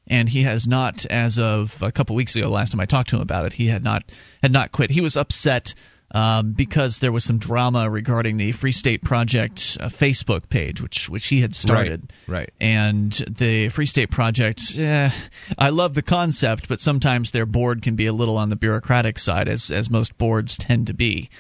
and 0.06 0.28
he 0.28 0.42
has 0.42 0.66
not, 0.66 1.06
as 1.06 1.38
of 1.38 1.80
a 1.82 1.92
couple 1.92 2.14
weeks 2.16 2.36
ago. 2.36 2.48
Last 2.48 2.70
time 2.70 2.80
I 2.80 2.86
talked 2.86 3.10
to 3.10 3.16
him 3.16 3.22
about 3.22 3.46
it, 3.46 3.54
he 3.54 3.68
had 3.68 3.82
not 3.82 4.04
had 4.42 4.52
not 4.52 4.72
quit. 4.72 4.90
He 4.90 5.00
was 5.00 5.16
upset 5.16 5.74
um, 6.14 6.52
because 6.52 7.00
there 7.00 7.10
was 7.10 7.24
some 7.24 7.38
drama 7.38 7.90
regarding 7.90 8.36
the 8.36 8.52
Free 8.52 8.72
State 8.72 9.02
Project 9.02 9.76
uh, 9.80 9.88
Facebook 9.88 10.48
page, 10.48 10.80
which 10.80 11.08
which 11.08 11.26
he 11.26 11.40
had 11.40 11.56
started. 11.56 12.12
right. 12.26 12.52
And 12.60 13.12
the 13.12 13.68
Free 13.70 13.86
State 13.86 14.10
Project, 14.10 14.76
eh, 14.78 15.10
I 15.58 15.70
love 15.70 15.94
the 15.94 16.02
concept, 16.02 16.68
but 16.68 16.80
sometimes 16.80 17.30
their 17.30 17.46
board 17.46 17.82
can 17.82 17.96
be 17.96 18.06
a 18.06 18.12
little 18.12 18.36
on 18.36 18.50
the 18.50 18.56
bureaucratic 18.56 19.18
side, 19.18 19.48
as 19.48 19.70
as 19.70 19.90
most 19.90 20.16
boards 20.18 20.56
tend 20.56 20.86
to 20.86 20.94
be 20.94 21.30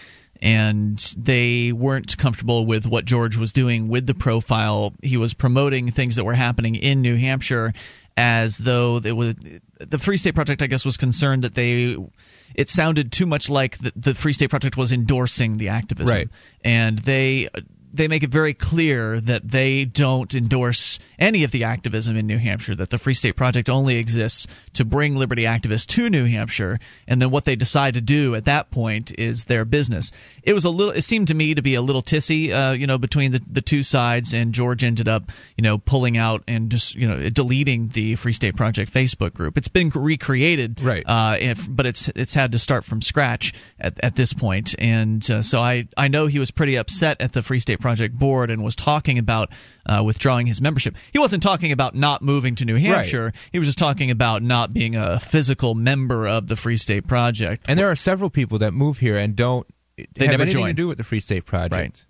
and 0.42 1.14
they 1.16 1.72
weren't 1.72 2.18
comfortable 2.18 2.66
with 2.66 2.86
what 2.86 3.06
George 3.06 3.36
was 3.36 3.52
doing 3.52 3.88
with 3.88 4.06
the 4.06 4.14
profile. 4.14 4.92
He 5.02 5.16
was 5.16 5.32
promoting 5.32 5.90
things 5.90 6.16
that 6.16 6.24
were 6.24 6.34
happening 6.34 6.74
in 6.74 7.00
New 7.00 7.16
Hampshire 7.16 7.72
as 8.16 8.58
though 8.58 9.00
it 9.04 9.12
was 9.12 9.34
the 9.78 9.98
Free 9.98 10.16
State 10.16 10.34
Project. 10.34 10.62
I 10.62 10.66
guess 10.66 10.84
was 10.84 10.96
concerned 10.96 11.44
that 11.44 11.54
they 11.54 11.96
it 12.54 12.70
sounded 12.70 13.10
too 13.10 13.26
much 13.26 13.50
like 13.50 13.78
the, 13.78 13.92
the 13.96 14.14
Free 14.14 14.32
State 14.32 14.50
Project 14.50 14.76
was 14.76 14.92
endorsing 14.92 15.56
the 15.58 15.68
activism, 15.68 16.14
Right. 16.14 16.28
and 16.64 16.98
they 17.00 17.48
they 17.94 18.08
make 18.08 18.22
it 18.22 18.30
very 18.30 18.54
clear 18.54 19.20
that 19.20 19.50
they 19.50 19.84
don't 19.84 20.34
endorse 20.34 20.98
any 21.18 21.44
of 21.44 21.50
the 21.50 21.64
activism 21.64 22.16
in 22.16 22.26
New 22.26 22.38
Hampshire, 22.38 22.74
that 22.74 22.90
the 22.90 22.98
Free 22.98 23.14
State 23.14 23.36
Project 23.36 23.68
only 23.68 23.96
exists 23.96 24.46
to 24.74 24.84
bring 24.84 25.16
liberty 25.16 25.42
activists 25.42 25.86
to 25.88 26.10
New 26.10 26.26
Hampshire, 26.26 26.78
and 27.06 27.20
then 27.20 27.30
what 27.30 27.44
they 27.44 27.56
decide 27.56 27.94
to 27.94 28.00
do 28.00 28.34
at 28.34 28.44
that 28.44 28.70
point 28.70 29.12
is 29.18 29.44
their 29.46 29.64
business. 29.64 30.12
It 30.42 30.52
was 30.52 30.64
a 30.64 30.70
little, 30.70 30.92
it 30.92 31.02
seemed 31.02 31.28
to 31.28 31.34
me 31.34 31.54
to 31.54 31.62
be 31.62 31.74
a 31.74 31.82
little 31.82 32.02
tissy, 32.02 32.50
uh, 32.50 32.72
you 32.72 32.86
know, 32.86 32.98
between 32.98 33.32
the, 33.32 33.42
the 33.50 33.62
two 33.62 33.82
sides, 33.82 34.34
and 34.34 34.52
George 34.52 34.84
ended 34.84 35.08
up, 35.08 35.30
you 35.56 35.62
know, 35.62 35.78
pulling 35.78 36.16
out 36.16 36.42
and 36.46 36.70
just, 36.70 36.94
you 36.94 37.08
know, 37.08 37.28
deleting 37.30 37.88
the 37.88 38.16
Free 38.16 38.32
State 38.32 38.56
Project 38.56 38.92
Facebook 38.92 39.34
group. 39.34 39.56
It's 39.56 39.68
been 39.68 39.90
recreated, 39.90 40.80
Right. 40.82 41.04
Uh, 41.06 41.36
if, 41.40 41.66
but 41.70 41.86
it's 41.86 42.08
it's 42.08 42.34
had 42.34 42.52
to 42.52 42.58
start 42.58 42.84
from 42.84 43.00
scratch 43.02 43.52
at, 43.78 43.98
at 44.02 44.16
this 44.16 44.32
point, 44.32 44.74
and 44.78 45.28
uh, 45.30 45.42
so 45.42 45.60
I 45.60 45.88
I 45.96 46.08
know 46.08 46.26
he 46.26 46.38
was 46.38 46.50
pretty 46.50 46.76
upset 46.76 47.20
at 47.20 47.32
the 47.32 47.42
Free 47.42 47.60
State 47.60 47.80
Project 47.84 48.18
board 48.18 48.50
and 48.50 48.64
was 48.64 48.74
talking 48.74 49.18
about 49.18 49.50
uh, 49.84 50.02
withdrawing 50.02 50.46
his 50.46 50.58
membership. 50.62 50.96
He 51.12 51.18
wasn't 51.18 51.42
talking 51.42 51.70
about 51.70 51.94
not 51.94 52.22
moving 52.22 52.54
to 52.54 52.64
New 52.64 52.76
Hampshire. 52.76 53.34
He 53.52 53.58
was 53.58 53.68
just 53.68 53.76
talking 53.76 54.10
about 54.10 54.42
not 54.42 54.72
being 54.72 54.96
a 54.96 55.20
physical 55.20 55.74
member 55.74 56.26
of 56.26 56.46
the 56.46 56.56
Free 56.56 56.78
State 56.78 57.06
Project. 57.06 57.66
And 57.68 57.78
there 57.78 57.90
are 57.90 57.94
several 57.94 58.30
people 58.30 58.56
that 58.60 58.72
move 58.72 59.00
here 59.00 59.18
and 59.18 59.36
don't 59.36 59.66
They 59.98 60.04
have 60.24 60.32
never 60.32 60.42
anything 60.44 60.62
join. 60.62 60.68
to 60.68 60.72
do 60.72 60.88
with 60.88 60.96
the 60.96 61.04
Free 61.04 61.20
State 61.20 61.44
Project. 61.44 61.74
Right. 61.74 62.04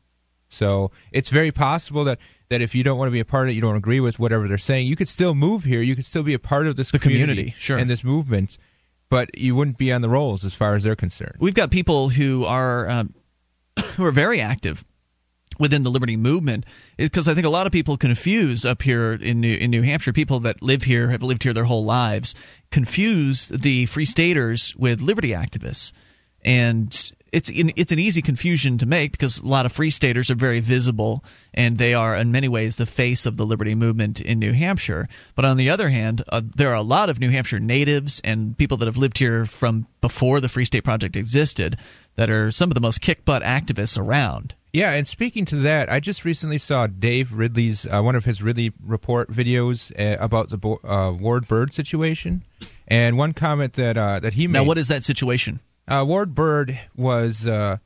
So 0.49 0.93
it's 1.11 1.29
very 1.29 1.51
possible 1.51 2.05
that, 2.05 2.21
that 2.51 2.61
if 2.61 2.73
you 2.77 2.85
don't 2.85 2.97
want 2.97 3.09
to 3.09 3.13
be 3.13 3.19
a 3.19 3.25
part 3.25 3.49
of 3.49 3.51
it, 3.51 3.55
you 3.55 3.61
don't 3.61 3.75
agree 3.75 3.99
with 3.99 4.21
whatever 4.21 4.47
they're 4.47 4.57
saying, 4.57 4.87
you 4.87 4.95
could 4.95 5.09
still 5.09 5.35
move 5.35 5.65
here. 5.65 5.83
You 5.83 5.97
could 5.97 6.05
still 6.05 6.23
be 6.23 6.35
a 6.35 6.39
part 6.39 6.69
of 6.69 6.77
this 6.77 6.93
The 6.93 7.01
community, 7.01 7.53
sure. 7.59 7.79
and 7.79 7.91
this 7.91 8.05
movement, 8.05 8.59
but 9.11 9.37
you 9.37 9.57
wouldn't 9.57 9.77
be 9.79 9.93
on 9.93 10.03
the 10.03 10.09
rolls 10.09 10.45
as 10.45 10.55
far 10.55 10.77
as 10.77 10.85
they're 10.85 10.95
concerned. 10.95 11.35
We've 11.41 11.53
got 11.53 11.73
people 11.73 12.11
who 12.11 12.45
are 12.45 12.89
um, 12.89 13.15
who 13.97 14.05
are 14.05 14.13
very 14.13 14.41
active 14.41 14.85
within 15.59 15.83
the 15.83 15.91
liberty 15.91 16.17
movement 16.17 16.65
is 16.99 17.09
because 17.09 17.29
I 17.29 17.35
think 17.35 17.47
a 17.47 17.51
lot 17.51 17.67
of 17.67 17.73
people 17.73 17.97
confuse 17.97 18.65
up 18.65 18.83
here 18.83 19.13
in 19.13 19.41
New, 19.41 19.55
in 19.55 19.71
New 19.71 19.83
Hampshire 19.83 20.13
people 20.13 20.41
that 20.41 20.63
live 20.63 20.83
here 20.83 21.11
have 21.11 21.23
lived 21.23 21.43
here 21.43 21.53
their 21.53 21.65
whole 21.65 21.85
lives 21.85 22.35
confuse 22.71 23.49
the 23.49 23.87
free 23.87 24.05
staters 24.05 24.75
with 24.77 25.01
liberty 25.01 25.31
activists 25.31 25.93
and 26.45 27.13
it's 27.33 27.49
in, 27.49 27.73
it's 27.75 27.91
an 27.91 27.99
easy 27.99 28.23
confusion 28.23 28.79
to 28.79 28.87
make 28.87 29.13
because 29.13 29.39
a 29.39 29.47
lot 29.47 29.67
of 29.67 29.73
free 29.73 29.91
staters 29.91 30.31
are 30.31 30.37
very 30.37 30.61
visible 30.61 31.25
and 31.53 31.79
they 31.79 31.93
are 31.93 32.17
in 32.17 32.31
many 32.31 32.47
ways 32.47 32.77
the 32.77 32.87
face 32.87 33.27
of 33.27 33.37
the 33.37 33.45
liberty 33.45 33.75
movement 33.75 34.21
in 34.21 34.39
New 34.39 34.53
Hampshire. 34.53 35.09
But 35.35 35.45
on 35.45 35.57
the 35.57 35.69
other 35.69 35.89
hand, 35.89 36.23
uh, 36.29 36.43
there 36.55 36.71
are 36.71 36.77
a 36.77 36.83
lot 36.83 37.11
of 37.11 37.19
New 37.19 37.31
Hampshire 37.31 37.59
natives 37.59 38.21
and 38.23 38.57
people 38.57 38.77
that 38.77 38.87
have 38.87 38.97
lived 38.97 39.19
here 39.19 39.47
from 39.47 39.89
before 40.01 40.41
the 40.41 40.49
Free 40.49 40.65
State 40.65 40.85
Project 40.85 41.17
existed 41.17 41.77
that 42.15 42.31
are 42.31 42.53
some 42.53 42.71
of 42.71 42.77
the 42.77 42.81
most 42.81 43.01
kick 43.01 43.25
butt 43.25 43.43
activists 43.43 43.99
around. 43.99 44.55
Yeah, 44.75 44.91
and 44.91 45.07
speaking 45.07 45.45
to 45.47 45.57
that, 45.57 45.89
I 45.89 46.01
just 46.01 46.25
recently 46.25 46.59
saw 46.59 46.89
Dave 46.89 47.33
Ridley's 47.33 47.87
uh, 47.87 48.03
one 48.03 48.17
of 48.17 48.25
his 48.25 48.43
Ridley 48.43 48.73
report 48.85 49.31
videos 49.31 49.93
uh, 49.97 50.17
about 50.19 50.49
the 50.49 50.59
Bo- 50.59 50.81
uh, 50.83 51.13
Ward 51.13 51.47
Bird 51.47 51.73
situation, 51.73 52.43
and 52.89 53.17
one 53.17 53.35
comment 53.35 53.75
that 53.75 53.97
uh, 53.97 54.19
that 54.19 54.35
he 54.35 54.49
made. 54.49 54.59
Now, 54.59 54.65
what 54.65 54.77
is 54.77 54.89
that 54.89 55.05
situation? 55.05 55.61
Uh, 55.87 56.05
Ward 56.09 56.35
Bird 56.35 56.77
was 56.97 57.47
uh, 57.47 57.77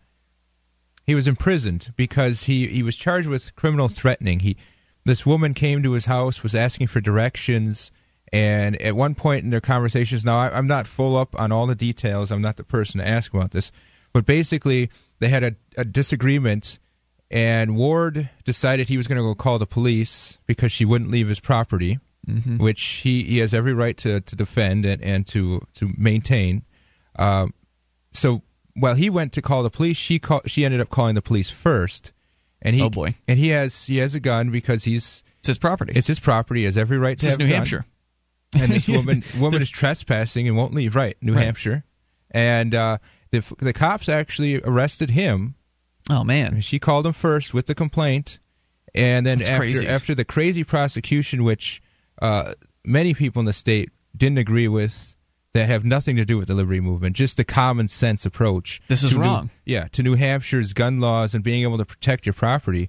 he 1.06 1.14
was 1.14 1.28
imprisoned 1.28 1.92
because 1.94 2.44
he, 2.44 2.68
he 2.68 2.82
was 2.82 2.96
charged 2.96 3.28
with 3.28 3.54
criminal 3.54 3.88
threatening. 3.88 4.40
He 4.40 4.56
this 5.04 5.26
woman 5.26 5.52
came 5.52 5.82
to 5.82 5.92
his 5.92 6.06
house, 6.06 6.42
was 6.42 6.54
asking 6.54 6.86
for 6.86 7.02
directions, 7.02 7.92
and 8.32 8.80
at 8.80 8.96
one 8.96 9.14
point 9.14 9.44
in 9.44 9.50
their 9.50 9.60
conversations, 9.60 10.24
now 10.24 10.38
I, 10.38 10.56
I'm 10.56 10.66
not 10.66 10.86
full 10.86 11.18
up 11.18 11.38
on 11.38 11.52
all 11.52 11.66
the 11.66 11.74
details. 11.74 12.30
I'm 12.30 12.40
not 12.40 12.56
the 12.56 12.64
person 12.64 12.98
to 12.98 13.06
ask 13.06 13.34
about 13.34 13.50
this, 13.50 13.70
but 14.14 14.24
basically 14.24 14.88
they 15.20 15.28
had 15.28 15.42
a, 15.44 15.54
a 15.76 15.84
disagreement, 15.84 16.78
and 17.30 17.76
Ward 17.76 18.30
decided 18.44 18.88
he 18.88 18.96
was 18.96 19.06
going 19.06 19.16
to 19.16 19.22
go 19.22 19.34
call 19.34 19.58
the 19.58 19.66
police 19.66 20.38
because 20.46 20.72
she 20.72 20.84
wouldn't 20.84 21.10
leave 21.10 21.28
his 21.28 21.40
property, 21.40 21.98
which 22.58 22.82
he, 22.82 23.22
he 23.24 23.38
has 23.38 23.54
every 23.54 23.72
right 23.72 23.96
to, 23.98 24.20
to 24.20 24.36
defend 24.36 24.84
and, 24.84 25.00
and 25.02 25.26
to 25.28 25.62
to 25.74 25.90
maintain. 25.96 26.62
Um, 27.18 27.54
so 28.12 28.42
while 28.74 28.94
he 28.94 29.08
went 29.10 29.32
to 29.32 29.42
call 29.42 29.62
the 29.62 29.70
police, 29.70 29.96
she 29.96 30.18
call, 30.18 30.42
she 30.46 30.64
ended 30.64 30.80
up 30.80 30.90
calling 30.90 31.14
the 31.14 31.22
police 31.22 31.48
first, 31.50 32.12
and 32.62 32.76
he 32.76 32.82
Oh, 32.82 32.90
boy. 32.90 33.14
and 33.26 33.38
he 33.38 33.48
has 33.48 33.86
he 33.86 33.96
has 33.98 34.14
a 34.14 34.20
gun 34.20 34.50
because 34.50 34.84
he's 34.84 35.22
It's 35.40 35.48
his 35.48 35.58
property. 35.58 35.92
it's 35.96 36.06
his 36.06 36.20
property. 36.20 36.60
He 36.60 36.66
has 36.66 36.76
every 36.78 36.98
right 36.98 37.12
It's 37.12 37.22
to 37.22 37.26
his 37.28 37.34
have 37.34 37.40
a 37.40 37.44
New 37.44 37.48
gun. 37.50 37.56
Hampshire. 37.56 37.86
and 38.56 38.72
this 38.72 38.86
woman 38.96 39.22
woman 39.38 39.62
is 39.62 39.70
trespassing 39.80 40.46
and 40.48 40.56
won't 40.56 40.74
leave. 40.74 40.94
Right, 40.94 41.16
New 41.22 41.34
Right. 41.34 41.44
Hampshire, 41.44 41.84
and 42.30 42.74
uh, 42.74 42.98
the 43.30 43.40
the 43.58 43.72
cops 43.72 44.08
actually 44.08 44.60
arrested 44.62 45.10
him. 45.10 45.54
Oh 46.10 46.24
man, 46.24 46.60
She 46.62 46.78
called 46.78 47.06
him 47.06 47.12
first 47.12 47.52
with 47.52 47.66
the 47.66 47.74
complaint, 47.74 48.38
and 48.94 49.26
then 49.26 49.38
That's 49.38 49.50
after 49.50 49.60
crazy. 49.64 49.86
after 49.86 50.14
the 50.14 50.24
crazy 50.24 50.64
prosecution, 50.64 51.44
which 51.44 51.82
uh, 52.22 52.54
many 52.84 53.12
people 53.14 53.40
in 53.40 53.46
the 53.46 53.52
state 53.52 53.90
didn't 54.16 54.38
agree 54.38 54.68
with, 54.68 55.14
that 55.52 55.66
have 55.68 55.84
nothing 55.84 56.16
to 56.16 56.24
do 56.24 56.38
with 56.38 56.48
the 56.48 56.54
liberty 56.54 56.80
movement, 56.80 57.14
just 57.16 57.38
a 57.38 57.44
common 57.44 57.88
sense 57.88 58.24
approach. 58.24 58.80
This 58.88 59.02
is 59.02 59.10
to 59.10 59.16
New- 59.16 59.22
wrong. 59.22 59.50
yeah, 59.66 59.88
to 59.92 60.02
New 60.02 60.16
Hampshire's 60.16 60.72
gun 60.72 60.98
laws 61.00 61.34
and 61.34 61.44
being 61.44 61.62
able 61.62 61.78
to 61.78 61.84
protect 61.84 62.24
your 62.26 62.32
property. 62.32 62.88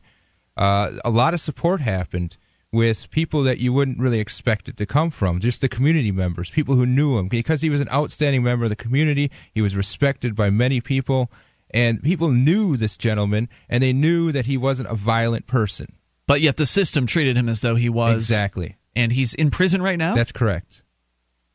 Uh, 0.55 0.91
a 1.05 1.09
lot 1.09 1.33
of 1.33 1.39
support 1.41 1.81
happened 1.81 2.37
with 2.71 3.09
people 3.09 3.43
that 3.43 3.57
you 3.57 3.73
wouldn't 3.73 3.97
really 3.99 4.19
expect 4.19 4.69
it 4.69 4.77
to 4.77 4.85
come 4.85 5.09
from, 5.09 5.39
just 5.39 5.61
the 5.61 5.67
community 5.69 6.11
members, 6.11 6.49
people 6.51 6.75
who 6.75 6.85
knew 6.85 7.17
him. 7.17 7.27
Because 7.27 7.61
he 7.61 7.69
was 7.69 7.81
an 7.81 7.89
outstanding 7.89 8.43
member 8.43 8.65
of 8.65 8.69
the 8.69 8.75
community, 8.75 9.31
he 9.53 9.61
was 9.61 9.75
respected 9.75 10.35
by 10.35 10.49
many 10.51 10.79
people, 10.79 11.31
and 11.71 12.01
people 12.03 12.29
knew 12.29 12.77
this 12.77 12.95
gentleman, 12.97 13.49
and 13.69 13.81
they 13.81 13.93
knew 13.93 14.31
that 14.31 14.45
he 14.45 14.55
wasn't 14.57 14.89
a 14.89 14.95
violent 14.95 15.47
person. 15.47 15.87
but 16.27 16.41
yet 16.41 16.57
the 16.57 16.65
system 16.67 17.07
treated 17.07 17.35
him 17.35 17.49
as 17.49 17.61
though 17.61 17.73
he 17.75 17.89
was 17.89 18.17
Exactly. 18.21 18.77
and 18.95 19.11
he's 19.11 19.33
in 19.33 19.49
prison 19.49 19.81
right 19.81 19.97
now. 19.97 20.13
That's 20.13 20.31
correct. 20.31 20.83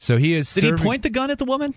So 0.00 0.16
he 0.16 0.34
is. 0.34 0.52
Did 0.52 0.62
serving- 0.62 0.78
he 0.78 0.82
point 0.84 1.02
the 1.04 1.10
gun 1.10 1.30
at 1.30 1.38
the 1.38 1.44
woman? 1.44 1.74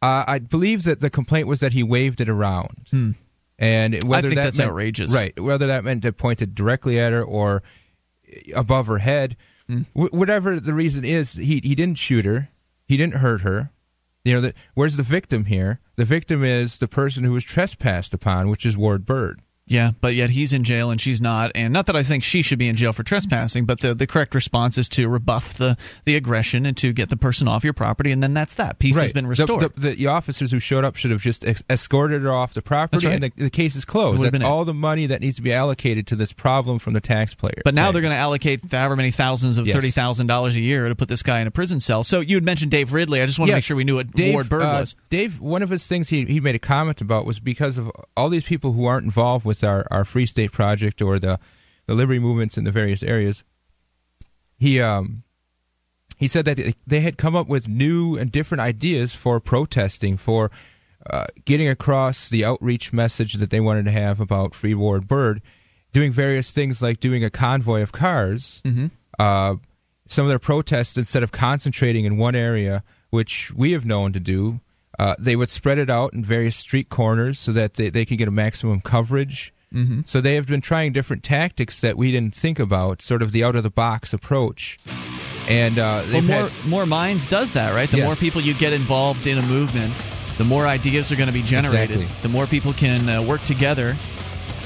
Uh, 0.00 0.24
I 0.26 0.38
believe 0.38 0.84
that 0.84 1.00
the 1.00 1.10
complaint 1.10 1.46
was 1.48 1.60
that 1.60 1.74
he 1.74 1.82
waved 1.82 2.22
it 2.22 2.30
around, 2.30 3.14
and 3.58 4.02
whether 4.04 4.28
think 4.28 4.36
that 4.36 4.44
that's 4.44 4.56
meant- 4.58 4.70
outrageous. 4.70 5.12
right? 5.14 5.38
Whether 5.38 5.66
that 5.66 5.84
meant 5.84 6.00
to 6.02 6.12
point 6.14 6.40
it 6.40 6.54
directly 6.54 6.98
at 6.98 7.12
her 7.12 7.22
or 7.22 7.62
above 8.54 8.86
her 8.86 8.98
head, 8.98 9.36
hmm. 9.66 9.82
wh- 9.94 10.12
whatever 10.12 10.60
the 10.60 10.74
reason 10.74 11.04
is, 11.04 11.34
he 11.34 11.60
he 11.62 11.74
didn't 11.74 11.98
shoot 11.98 12.24
her, 12.24 12.48
he 12.86 12.96
didn't 12.96 13.16
hurt 13.16 13.42
her. 13.42 13.70
You 14.24 14.34
know, 14.34 14.40
the, 14.40 14.54
where's 14.74 14.96
the 14.96 15.02
victim 15.02 15.46
here? 15.46 15.80
The 15.96 16.04
victim 16.04 16.44
is 16.44 16.78
the 16.78 16.88
person 16.88 17.24
who 17.24 17.32
was 17.32 17.44
trespassed 17.44 18.12
upon, 18.12 18.50
which 18.50 18.66
is 18.66 18.76
Ward 18.76 19.06
Bird. 19.06 19.40
Yeah, 19.70 19.92
but 20.00 20.14
yet 20.16 20.30
he's 20.30 20.52
in 20.52 20.64
jail 20.64 20.90
and 20.90 21.00
she's 21.00 21.20
not. 21.20 21.52
And 21.54 21.72
not 21.72 21.86
that 21.86 21.94
I 21.94 22.02
think 22.02 22.24
she 22.24 22.42
should 22.42 22.58
be 22.58 22.68
in 22.68 22.74
jail 22.74 22.92
for 22.92 23.04
trespassing, 23.04 23.66
but 23.66 23.80
the, 23.80 23.94
the 23.94 24.06
correct 24.06 24.34
response 24.34 24.76
is 24.76 24.88
to 24.90 25.08
rebuff 25.08 25.54
the, 25.54 25.78
the 26.04 26.16
aggression 26.16 26.66
and 26.66 26.76
to 26.78 26.92
get 26.92 27.08
the 27.08 27.16
person 27.16 27.46
off 27.46 27.62
your 27.62 27.72
property, 27.72 28.10
and 28.10 28.20
then 28.20 28.34
that's 28.34 28.56
that. 28.56 28.80
Peace 28.80 28.98
has 28.98 29.12
been 29.12 29.28
restored. 29.28 29.72
The, 29.76 29.92
the, 29.92 30.06
officers 30.08 30.50
who 30.50 30.58
showed 30.58 30.84
up 30.84 30.96
should 30.96 31.12
have 31.12 31.20
just 31.20 31.46
ex- 31.46 31.62
escorted 31.70 32.22
her 32.22 32.32
off 32.32 32.52
the 32.52 32.62
property, 32.62 33.06
right. 33.06 33.14
and 33.14 33.22
the, 33.22 33.44
the 33.44 33.50
case 33.50 33.76
is 33.76 33.84
closed. 33.84 34.22
It. 34.22 34.42
all 34.42 34.64
the 34.64 34.74
money 34.74 35.06
that 35.06 35.20
needs 35.20 35.36
to 35.36 35.42
be 35.42 35.52
allocated 35.52 36.08
to 36.08 36.16
this 36.16 36.32
problem 36.32 36.80
from 36.80 36.94
the 36.94 37.00
taxpayer. 37.00 37.62
but 37.64 37.74
now 37.74 37.92
they're 37.92 38.02
going 38.02 38.14
to 38.14 38.18
allocate 38.18 38.68
however 38.72 38.96
many 38.96 39.12
thousands 39.12 39.56
of 39.56 39.66
Yes. 39.68 39.76
thirty 39.76 39.90
thousand 39.90 40.26
dollars 40.26 40.56
a 40.56 40.60
year 40.60 40.88
to 40.88 40.96
put 40.96 41.08
this 41.08 41.22
guy 41.22 41.40
in 41.40 41.46
a 41.46 41.50
prison 41.52 41.78
cell. 41.78 42.02
So 42.02 42.18
you 42.18 42.34
had 42.36 42.44
mentioned 42.44 42.72
Dave 42.72 42.92
Ridley. 42.92 43.22
I 43.22 43.26
just 43.26 43.38
want 43.38 43.50
to 43.50 43.52
Yes. 43.52 43.58
make 43.58 43.64
sure 43.64 43.76
we 43.76 43.84
knew 43.84 43.96
what 43.96 44.10
Dave, 44.10 44.34
Ward 44.34 44.48
Bird 44.48 44.62
uh, 44.62 44.80
was. 44.80 44.96
Dave, 45.10 45.40
one 45.40 45.62
of 45.62 45.70
his 45.70 45.86
things 45.86 46.08
he, 46.08 46.24
he 46.24 46.40
made 46.40 46.56
a 46.56 46.58
comment 46.58 47.00
about 47.00 47.24
was 47.24 47.38
because 47.38 47.78
of 47.78 47.92
all 48.16 48.28
these 48.28 48.44
people 48.44 48.72
who 48.72 48.86
aren't 48.86 49.04
involved 49.04 49.44
with 49.46 49.59
our, 49.64 49.86
our 49.90 50.04
Free 50.04 50.26
State 50.26 50.52
Project 50.52 51.00
or 51.02 51.18
the, 51.18 51.38
the 51.86 51.94
liberty 51.94 52.18
movements 52.18 52.58
in 52.58 52.64
the 52.64 52.70
various 52.70 53.02
areas. 53.02 53.44
He 54.58 54.80
um 54.80 55.22
he 56.20 56.28
said 56.28 56.44
that 56.44 56.74
they 56.86 57.00
had 57.00 57.16
come 57.16 57.34
up 57.34 57.48
with 57.48 57.66
new 57.66 58.18
and 58.18 58.30
different 58.30 58.60
ideas 58.60 59.14
for 59.14 59.40
protesting, 59.40 60.18
for 60.18 60.50
uh, 61.08 61.24
getting 61.46 61.66
across 61.66 62.28
the 62.28 62.44
outreach 62.44 62.92
message 62.92 63.34
that 63.34 63.48
they 63.48 63.58
wanted 63.58 63.86
to 63.86 63.90
have 63.90 64.20
about 64.20 64.54
Free 64.54 64.74
Ward 64.74 65.08
Bird, 65.08 65.40
doing 65.92 66.12
various 66.12 66.50
things 66.50 66.82
like 66.82 67.00
doing 67.00 67.24
a 67.24 67.30
convoy 67.30 67.80
of 67.80 67.92
cars. 67.92 68.60
Mm-hmm. 68.66 68.88
Uh, 69.18 69.56
some 70.06 70.26
of 70.26 70.28
their 70.28 70.38
protests, 70.38 70.98
instead 70.98 71.22
of 71.22 71.32
concentrating 71.32 72.04
in 72.04 72.18
one 72.18 72.34
area, 72.34 72.84
which 73.08 73.50
we 73.54 73.72
have 73.72 73.86
known 73.86 74.12
to 74.12 74.20
do, 74.20 74.60
uh, 75.00 75.14
they 75.18 75.34
would 75.34 75.48
spread 75.48 75.78
it 75.78 75.88
out 75.88 76.12
in 76.12 76.22
various 76.22 76.56
street 76.56 76.90
corners 76.90 77.38
so 77.38 77.52
that 77.52 77.74
they, 77.74 77.88
they 77.88 78.04
could 78.04 78.18
get 78.18 78.28
a 78.28 78.30
maximum 78.30 78.82
coverage. 78.82 79.50
Mm-hmm. 79.72 80.02
So 80.04 80.20
they 80.20 80.34
have 80.34 80.46
been 80.46 80.60
trying 80.60 80.92
different 80.92 81.22
tactics 81.22 81.80
that 81.80 81.96
we 81.96 82.12
didn't 82.12 82.34
think 82.34 82.58
about, 82.58 83.00
sort 83.00 83.22
of 83.22 83.32
the 83.32 83.42
out 83.42 83.56
of 83.56 83.62
the 83.62 83.70
box 83.70 84.12
approach. 84.12 84.78
And 85.48 85.78
uh, 85.78 86.04
Well, 86.12 86.20
more 86.20 86.48
had, 86.50 86.66
more 86.66 86.84
minds 86.84 87.26
does 87.26 87.52
that, 87.52 87.74
right? 87.74 87.90
The 87.90 87.96
Yes. 87.96 88.04
more 88.04 88.14
people 88.14 88.42
you 88.42 88.52
get 88.52 88.74
involved 88.74 89.26
in 89.26 89.38
a 89.38 89.42
movement, 89.42 89.94
the 90.36 90.44
more 90.44 90.66
ideas 90.66 91.10
are 91.10 91.16
going 91.16 91.28
to 91.28 91.32
be 91.32 91.42
generated. 91.42 91.96
Exactly. 91.96 92.20
The 92.20 92.28
more 92.28 92.46
people 92.46 92.74
can 92.74 93.08
uh, 93.08 93.22
work 93.22 93.40
together, 93.44 93.96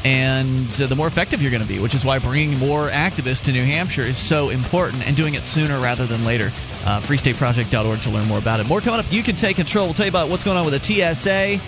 and 0.05 0.69
uh, 0.81 0.89
the 0.89 0.97
more 0.97 1.07
effective 1.07 1.43
you're 1.43 1.53
going 1.53 1.63
to 1.63 1.69
be. 1.69 1.79
Which 1.79 1.95
is 1.95 2.05
why 2.05 2.19
bringing 2.19 2.59
more 2.59 2.89
activists 2.89 3.43
to 3.45 3.53
New 3.53 3.65
Hampshire 3.65 4.03
is 4.03 4.19
so 4.19 4.49
important, 4.49 5.07
and 5.07 5.17
doing 5.17 5.35
it 5.35 5.47
sooner 5.47 5.79
rather 5.79 6.07
than 6.07 6.25
later. 6.25 6.51
Uh, 6.85 7.01
FreeStateProject.org 7.01 8.01
to 8.03 8.11
learn 8.11 8.27
more 8.29 8.39
about 8.39 8.61
it. 8.61 8.67
More 8.67 8.81
coming 8.81 9.01
up. 9.01 9.07
You 9.11 9.23
can 9.23 9.37
take 9.37 9.57
control. 9.57 9.87
We'll 9.87 9.95
tell 9.95 10.07
you 10.07 10.11
about 10.11 10.29
what's 10.29 10.45
going 10.45 10.59
on 10.59 10.67
with 10.67 10.75
the 10.75 11.15
TSA, 11.15 11.59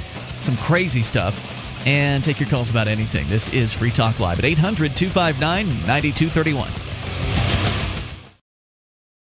some 0.41 0.57
crazy 0.59 1.03
stuff. 1.03 1.53
And 1.87 2.25
take 2.25 2.41
your 2.41 2.49
calls 2.49 2.69
about 2.69 2.89
anything. 2.89 3.29
This 3.29 3.53
is 3.55 3.73
Free 3.73 3.93
Talk 3.93 4.19
Live 4.19 4.41
at 4.41 4.45
800 4.45 4.97
259 4.97 5.67
9231. 5.87 6.69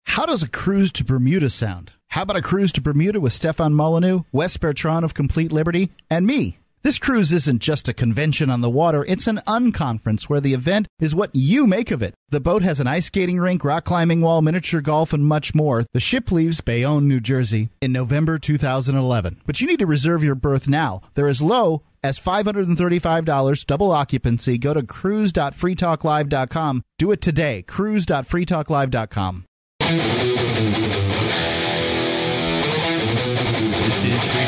How 0.06 0.26
does 0.26 0.42
a 0.42 0.50
cruise 0.50 0.92
to 0.94 1.06
Bermuda 1.06 1.52
sound? 1.52 1.94
How 2.08 2.24
about 2.24 2.38
a 2.38 2.42
cruise 2.42 2.72
to 2.72 2.82
Bermuda 2.82 3.20
with 3.20 3.32
Stefan 3.32 3.76
Molyneux, 3.76 4.22
Wes 4.32 4.58
Bertrand 4.58 5.06
of 5.06 5.14
Complete 5.14 5.52
Liberty, 5.52 5.92
and 6.10 6.26
me? 6.26 6.58
This 6.88 7.00
cruise 7.00 7.34
isn't 7.34 7.62
just 7.62 7.90
a 7.90 7.94
convention 7.94 8.50
on 8.50 8.62
the 8.62 8.70
water, 8.70 9.04
it's 9.10 9.28
an 9.28 9.42
unconference 9.46 10.30
where 10.30 10.40
the 10.40 10.54
event 10.54 10.88
is 11.02 11.14
what 11.14 11.32
you 11.34 11.68
make 11.68 11.92
of 11.92 12.02
it. 12.02 12.14
The 12.30 12.40
boat 12.40 12.62
has 12.62 12.80
an 12.80 12.88
ice 12.88 13.08
skating 13.08 13.42
rink, 13.42 13.66
rock 13.66 13.84
climbing 13.84 14.22
wall, 14.22 14.42
miniature 14.42 14.80
golf, 14.80 15.12
and 15.12 15.26
much 15.26 15.54
more. 15.54 15.84
The 15.92 16.00
ship 16.00 16.32
leaves 16.32 16.62
Bayonne, 16.62 17.06
New 17.06 17.20
Jersey 17.20 17.68
in 17.82 17.92
November 17.92 18.40
2011. 18.40 19.42
But 19.46 19.60
you 19.60 19.68
need 19.68 19.80
to 19.80 19.86
reserve 19.86 20.24
your 20.24 20.36
berth 20.36 20.70
now. 20.70 21.02
They're 21.14 21.28
as 21.28 21.42
low 21.42 21.84
as 22.04 22.20
$535, 22.20 23.66
double 23.66 23.92
occupancy. 23.92 24.58
Go 24.58 24.74
to 24.74 24.82
cruise.freetalklive.com. 24.82 26.84
Do 26.98 27.12
it 27.12 27.22
today. 27.22 27.64
cruise.freetalklive.com. 27.64 29.44
This 33.88 34.06
is 34.06 34.24
Free 34.32 34.47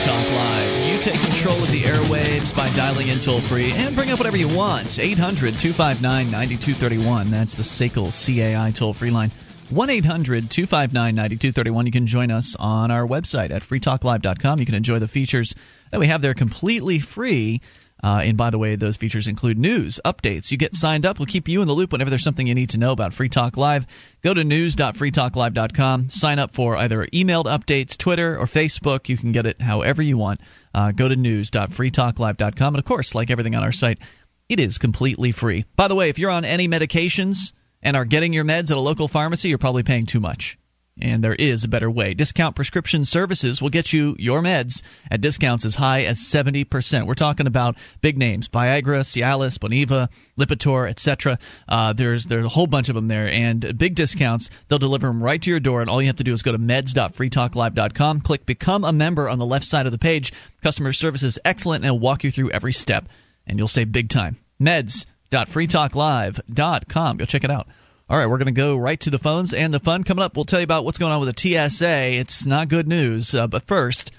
control 1.40 1.64
of 1.64 1.72
the 1.72 1.84
airwaves 1.84 2.54
by 2.54 2.70
dialing 2.76 3.08
in 3.08 3.18
toll 3.18 3.40
free 3.40 3.72
and 3.72 3.96
bring 3.96 4.12
up 4.12 4.20
whatever 4.20 4.36
you 4.36 4.50
want. 4.50 5.00
800 5.00 5.58
259 5.58 6.30
9231. 6.30 7.32
That's 7.32 7.54
the 7.54 7.64
SACL 7.64 8.12
CAI 8.12 8.72
toll 8.72 8.94
free 8.94 9.10
line. 9.10 9.32
1 9.70 9.90
800 9.90 10.52
259 10.52 11.16
9231. 11.16 11.86
You 11.86 11.92
can 11.94 12.08
join 12.08 12.30
us 12.30 12.58
on 12.60 12.92
our 12.92 13.08
website 13.08 13.52
at 13.52 13.62
freetalklive.com. 13.62 14.60
You 14.60 14.66
can 14.66 14.76
enjoy 14.76 15.00
the 15.00 15.08
features 15.08 15.56
that 15.92 16.02
we 16.02 16.08
have 16.08 16.22
there 16.22 16.34
completely 16.34 17.00
free. 17.00 17.62
Uh, 18.04 18.22
and 18.24 18.38
by 18.38 18.50
the 18.50 18.58
way, 18.58 18.76
those 18.76 18.98
features 18.98 19.28
include 19.28 19.58
news, 19.58 20.00
updates. 20.06 20.52
You 20.52 20.58
get 20.58 20.74
signed 20.74 21.06
up. 21.06 21.20
We'll 21.20 21.26
keep 21.26 21.48
you 21.48 21.62
in 21.62 21.68
the 21.68 21.74
loop 21.74 21.92
whenever 21.92 22.10
there's 22.10 22.24
something 22.24 22.48
you 22.48 22.56
need 22.56 22.70
to 22.72 22.78
know 22.78 22.92
about 22.92 23.14
Free 23.14 23.30
Talk 23.30 23.58
Live. 23.58 23.86
Go 24.22 24.34
to 24.34 24.44
news.freetalklive.com. 24.44 26.10
Sign 26.10 26.40
up 26.40 26.54
for 26.54 26.76
either 26.78 27.06
emailed 27.08 27.46
updates, 27.46 27.98
Twitter, 27.98 28.38
or 28.38 28.46
Facebook. 28.46 29.10
You 29.10 29.18
can 29.18 29.32
get 29.32 29.46
it 29.46 29.62
however 29.62 30.02
you 30.02 30.18
want. 30.18 30.42
Uh, 30.74 30.92
go 30.92 31.10
to 31.10 31.16
news.freetalklive.com. 31.16 32.76
And 32.76 32.80
of 32.80 32.86
course, 32.86 33.16
like 33.16 33.32
everything 33.32 33.56
on 33.56 33.64
our 33.64 33.72
site, 33.72 34.00
it 34.48 34.60
is 34.60 34.78
completely 34.78 35.32
free. 35.32 35.66
By 35.76 35.88
the 35.88 35.96
way, 35.96 36.10
if 36.10 36.20
you're 36.20 36.32
on 36.32 36.46
any 36.46 36.68
medications 36.68 37.54
and 37.82 37.98
are 37.98 38.06
getting 38.06 38.34
your 38.34 38.46
meds 38.46 38.72
at 38.72 38.78
a 38.78 38.82
local 38.82 39.08
pharmacy, 39.08 39.50
you're 39.50 39.58
probably 39.58 39.84
paying 39.84 40.06
too 40.06 40.20
much. 40.20 40.59
And 41.02 41.24
there 41.24 41.36
is 41.36 41.64
a 41.64 41.70
better 41.70 41.90
way. 41.90 42.14
Discount 42.14 42.56
Prescription 42.56 43.06
Services 43.06 43.62
will 43.62 43.70
get 43.70 43.94
you 43.94 44.16
your 44.20 44.42
meds 44.42 44.82
at 45.10 45.22
discounts 45.22 45.64
as 45.64 45.76
high 45.76 46.04
as 46.04 46.20
70%. 46.20 47.08
We're 47.08 47.14
talking 47.14 47.48
about 47.48 47.78
big 48.02 48.18
names 48.18 48.50
Viagra, 48.50 49.04
Cialis, 49.04 49.58
Boniva, 49.58 50.10
Lipitor, 50.38 50.90
etc. 50.90 51.40
Uh, 51.68 51.94
there's, 51.94 52.26
there's 52.26 52.46
a 52.46 52.50
whole 52.50 52.68
bunch 52.68 52.90
of 52.90 52.96
them 52.96 53.08
there, 53.08 53.28
and 53.28 53.78
big 53.78 53.96
discounts. 53.96 54.50
They'll 54.68 54.80
deliver 54.80 55.08
them 55.08 55.24
right 55.24 55.42
to 55.42 55.50
your 55.50 55.62
door, 55.62 55.82
and 55.82 55.90
all 55.90 56.02
you 56.02 56.08
have 56.08 56.18
to 56.18 56.24
do 56.24 56.34
is 56.34 56.42
go 56.42 56.52
to 56.52 56.58
meds.freetalklive.com, 56.58 58.22
click 58.22 58.46
Become 58.46 58.84
a 58.84 58.92
Member 58.92 59.30
on 59.30 59.40
the 59.40 59.46
left 59.46 59.66
side 59.66 59.86
of 59.86 59.94
the 59.94 59.98
page. 59.98 60.34
Customer 60.62 60.92
service 60.92 61.24
is 61.24 61.40
excellent, 61.46 61.86
and 61.86 61.90
it'll 61.90 62.00
walk 62.00 62.24
you 62.24 62.32
through 62.32 62.52
every 62.52 62.74
step, 62.74 63.08
and 63.48 63.58
you'll 63.58 63.70
save 63.70 63.92
big 63.92 64.10
time. 64.10 64.38
Meds.freetalklive.com. 64.62 67.18
Go 67.18 67.26
check 67.26 67.44
it 67.44 67.52
out. 67.52 67.68
All 68.10 68.18
right, 68.18 68.26
we're 68.26 68.40
going 68.40 68.48
to 68.48 68.52
go 68.52 68.76
right 68.76 69.00
to 69.02 69.12
the 69.12 69.20
phones 69.20 69.54
and 69.54 69.72
the 69.72 69.80
fun. 69.80 70.04
Coming 70.04 70.24
up, 70.24 70.36
we'll 70.36 70.44
tell 70.44 70.60
you 70.60 70.64
about 70.64 70.84
what's 70.84 70.98
going 70.98 71.12
on 71.12 71.20
with 71.20 71.36
the 71.36 71.70
TSA. 71.70 72.14
It's 72.14 72.44
not 72.44 72.68
good 72.68 72.88
news. 72.88 73.36
Uh, 73.36 73.46
but 73.46 73.68
first, 73.68 74.12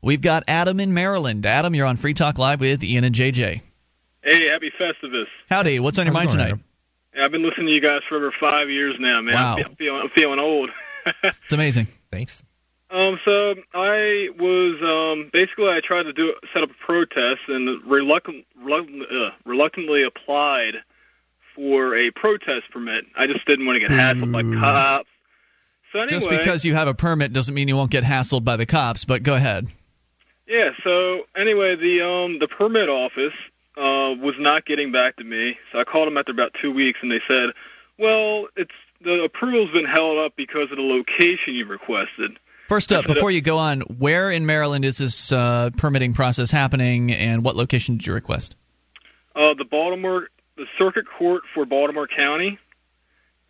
we've 0.00 0.22
got 0.22 0.44
Adam 0.48 0.80
in 0.80 0.94
Maryland. 0.94 1.44
Adam, 1.44 1.74
you're 1.74 1.84
on 1.84 1.98
Free 1.98 2.14
Talk 2.14 2.38
Live 2.38 2.60
with 2.60 2.82
Ian 2.82 3.04
and 3.04 3.14
JJ. 3.14 3.60
Hey, 4.22 4.48
happy 4.48 4.70
Festivus. 4.70 5.26
Howdy, 5.50 5.78
what's 5.78 5.98
on 5.98 6.06
your 6.06 6.14
How's 6.14 6.20
mind 6.20 6.28
going, 6.28 6.38
tonight? 6.38 6.46
Adam? 6.46 6.64
Yeah, 7.14 7.24
I've 7.26 7.32
been 7.32 7.42
listening 7.42 7.66
to 7.66 7.72
you 7.74 7.82
guys 7.82 8.00
for 8.08 8.16
over 8.16 8.32
five 8.32 8.70
years 8.70 8.94
now, 8.98 9.20
man. 9.20 9.34
Wow. 9.34 9.56
I'm, 9.58 9.76
feeling, 9.76 10.00
I'm 10.00 10.08
feeling 10.10 10.38
old. 10.40 10.70
It's 11.22 11.52
amazing. 11.52 11.88
Thanks. 12.10 12.42
um, 12.90 13.20
so 13.26 13.56
I 13.74 14.30
was 14.38 14.80
um, 14.82 15.28
basically 15.34 15.68
I 15.68 15.80
tried 15.80 16.04
to 16.04 16.14
do 16.14 16.34
set 16.54 16.62
up 16.62 16.70
a 16.70 16.86
protest 16.86 17.42
and 17.48 17.84
reluctant, 17.84 18.46
reluctant, 18.58 19.02
uh, 19.12 19.32
reluctantly 19.44 20.02
applied 20.02 20.76
for 21.54 21.94
a 21.96 22.10
protest 22.10 22.70
permit. 22.70 23.06
I 23.16 23.26
just 23.26 23.46
didn't 23.46 23.66
want 23.66 23.76
to 23.76 23.80
get 23.80 23.90
hassled 23.90 24.32
by 24.32 24.42
cops. 24.60 25.08
So 25.92 26.00
anyway, 26.00 26.10
Just 26.10 26.28
because 26.28 26.64
you 26.64 26.74
have 26.74 26.88
a 26.88 26.94
permit 26.94 27.32
doesn't 27.32 27.54
mean 27.54 27.68
you 27.68 27.76
won't 27.76 27.90
get 27.90 28.02
hassled 28.04 28.44
by 28.44 28.56
the 28.56 28.66
cops. 28.66 29.04
But 29.04 29.22
go 29.22 29.34
ahead. 29.34 29.68
Yeah. 30.46 30.70
So 30.82 31.26
anyway, 31.36 31.76
the 31.76 32.02
um 32.02 32.38
the 32.38 32.48
permit 32.48 32.88
office 32.88 33.34
uh 33.76 34.14
was 34.18 34.34
not 34.38 34.64
getting 34.66 34.92
back 34.92 35.16
to 35.16 35.24
me. 35.24 35.58
So 35.72 35.78
I 35.78 35.84
called 35.84 36.08
them 36.08 36.18
after 36.18 36.32
about 36.32 36.54
two 36.54 36.72
weeks, 36.72 36.98
and 37.02 37.10
they 37.12 37.20
said, 37.28 37.50
"Well, 37.98 38.48
it's 38.56 38.74
the 39.00 39.22
approval's 39.22 39.70
been 39.70 39.84
held 39.84 40.18
up 40.18 40.34
because 40.36 40.70
of 40.70 40.76
the 40.76 40.82
location 40.82 41.54
you 41.54 41.66
requested." 41.66 42.38
First 42.68 42.92
up, 42.92 43.06
before 43.06 43.30
you 43.30 43.42
go 43.42 43.58
on, 43.58 43.82
where 43.82 44.30
in 44.30 44.46
Maryland 44.46 44.86
is 44.86 44.96
this 44.96 45.30
uh, 45.30 45.68
permitting 45.76 46.14
process 46.14 46.50
happening, 46.50 47.12
and 47.12 47.44
what 47.44 47.56
location 47.56 47.98
did 47.98 48.06
you 48.06 48.14
request? 48.14 48.56
Uh, 49.36 49.52
the 49.52 49.66
Baltimore, 49.66 50.28
the 50.56 50.66
Circuit 50.78 51.06
Court 51.06 51.42
for 51.54 51.64
Baltimore 51.64 52.06
County, 52.06 52.58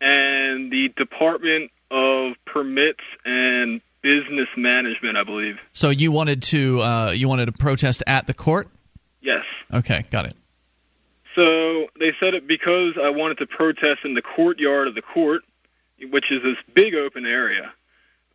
and 0.01 0.71
the 0.71 0.89
Department 0.89 1.71
of 1.91 2.33
Permits 2.45 3.03
and 3.23 3.81
Business 4.01 4.49
Management, 4.55 5.17
I 5.17 5.23
believe. 5.23 5.59
So 5.73 5.89
you 5.89 6.11
wanted 6.11 6.43
to 6.43 6.81
uh, 6.81 7.11
you 7.11 7.27
wanted 7.27 7.47
to 7.47 7.51
protest 7.51 8.03
at 8.05 8.27
the 8.27 8.33
court? 8.33 8.69
Yes. 9.21 9.45
Okay, 9.73 10.05
got 10.11 10.25
it. 10.25 10.35
So 11.35 11.87
they 11.99 12.13
said 12.19 12.33
it 12.33 12.47
because 12.47 12.93
I 13.01 13.09
wanted 13.09 13.39
to 13.39 13.47
protest 13.47 14.05
in 14.05 14.13
the 14.13 14.21
courtyard 14.21 14.87
of 14.87 14.95
the 14.95 15.01
court, 15.01 15.43
which 16.09 16.31
is 16.31 16.41
this 16.43 16.57
big 16.73 16.95
open 16.95 17.25
area 17.25 17.73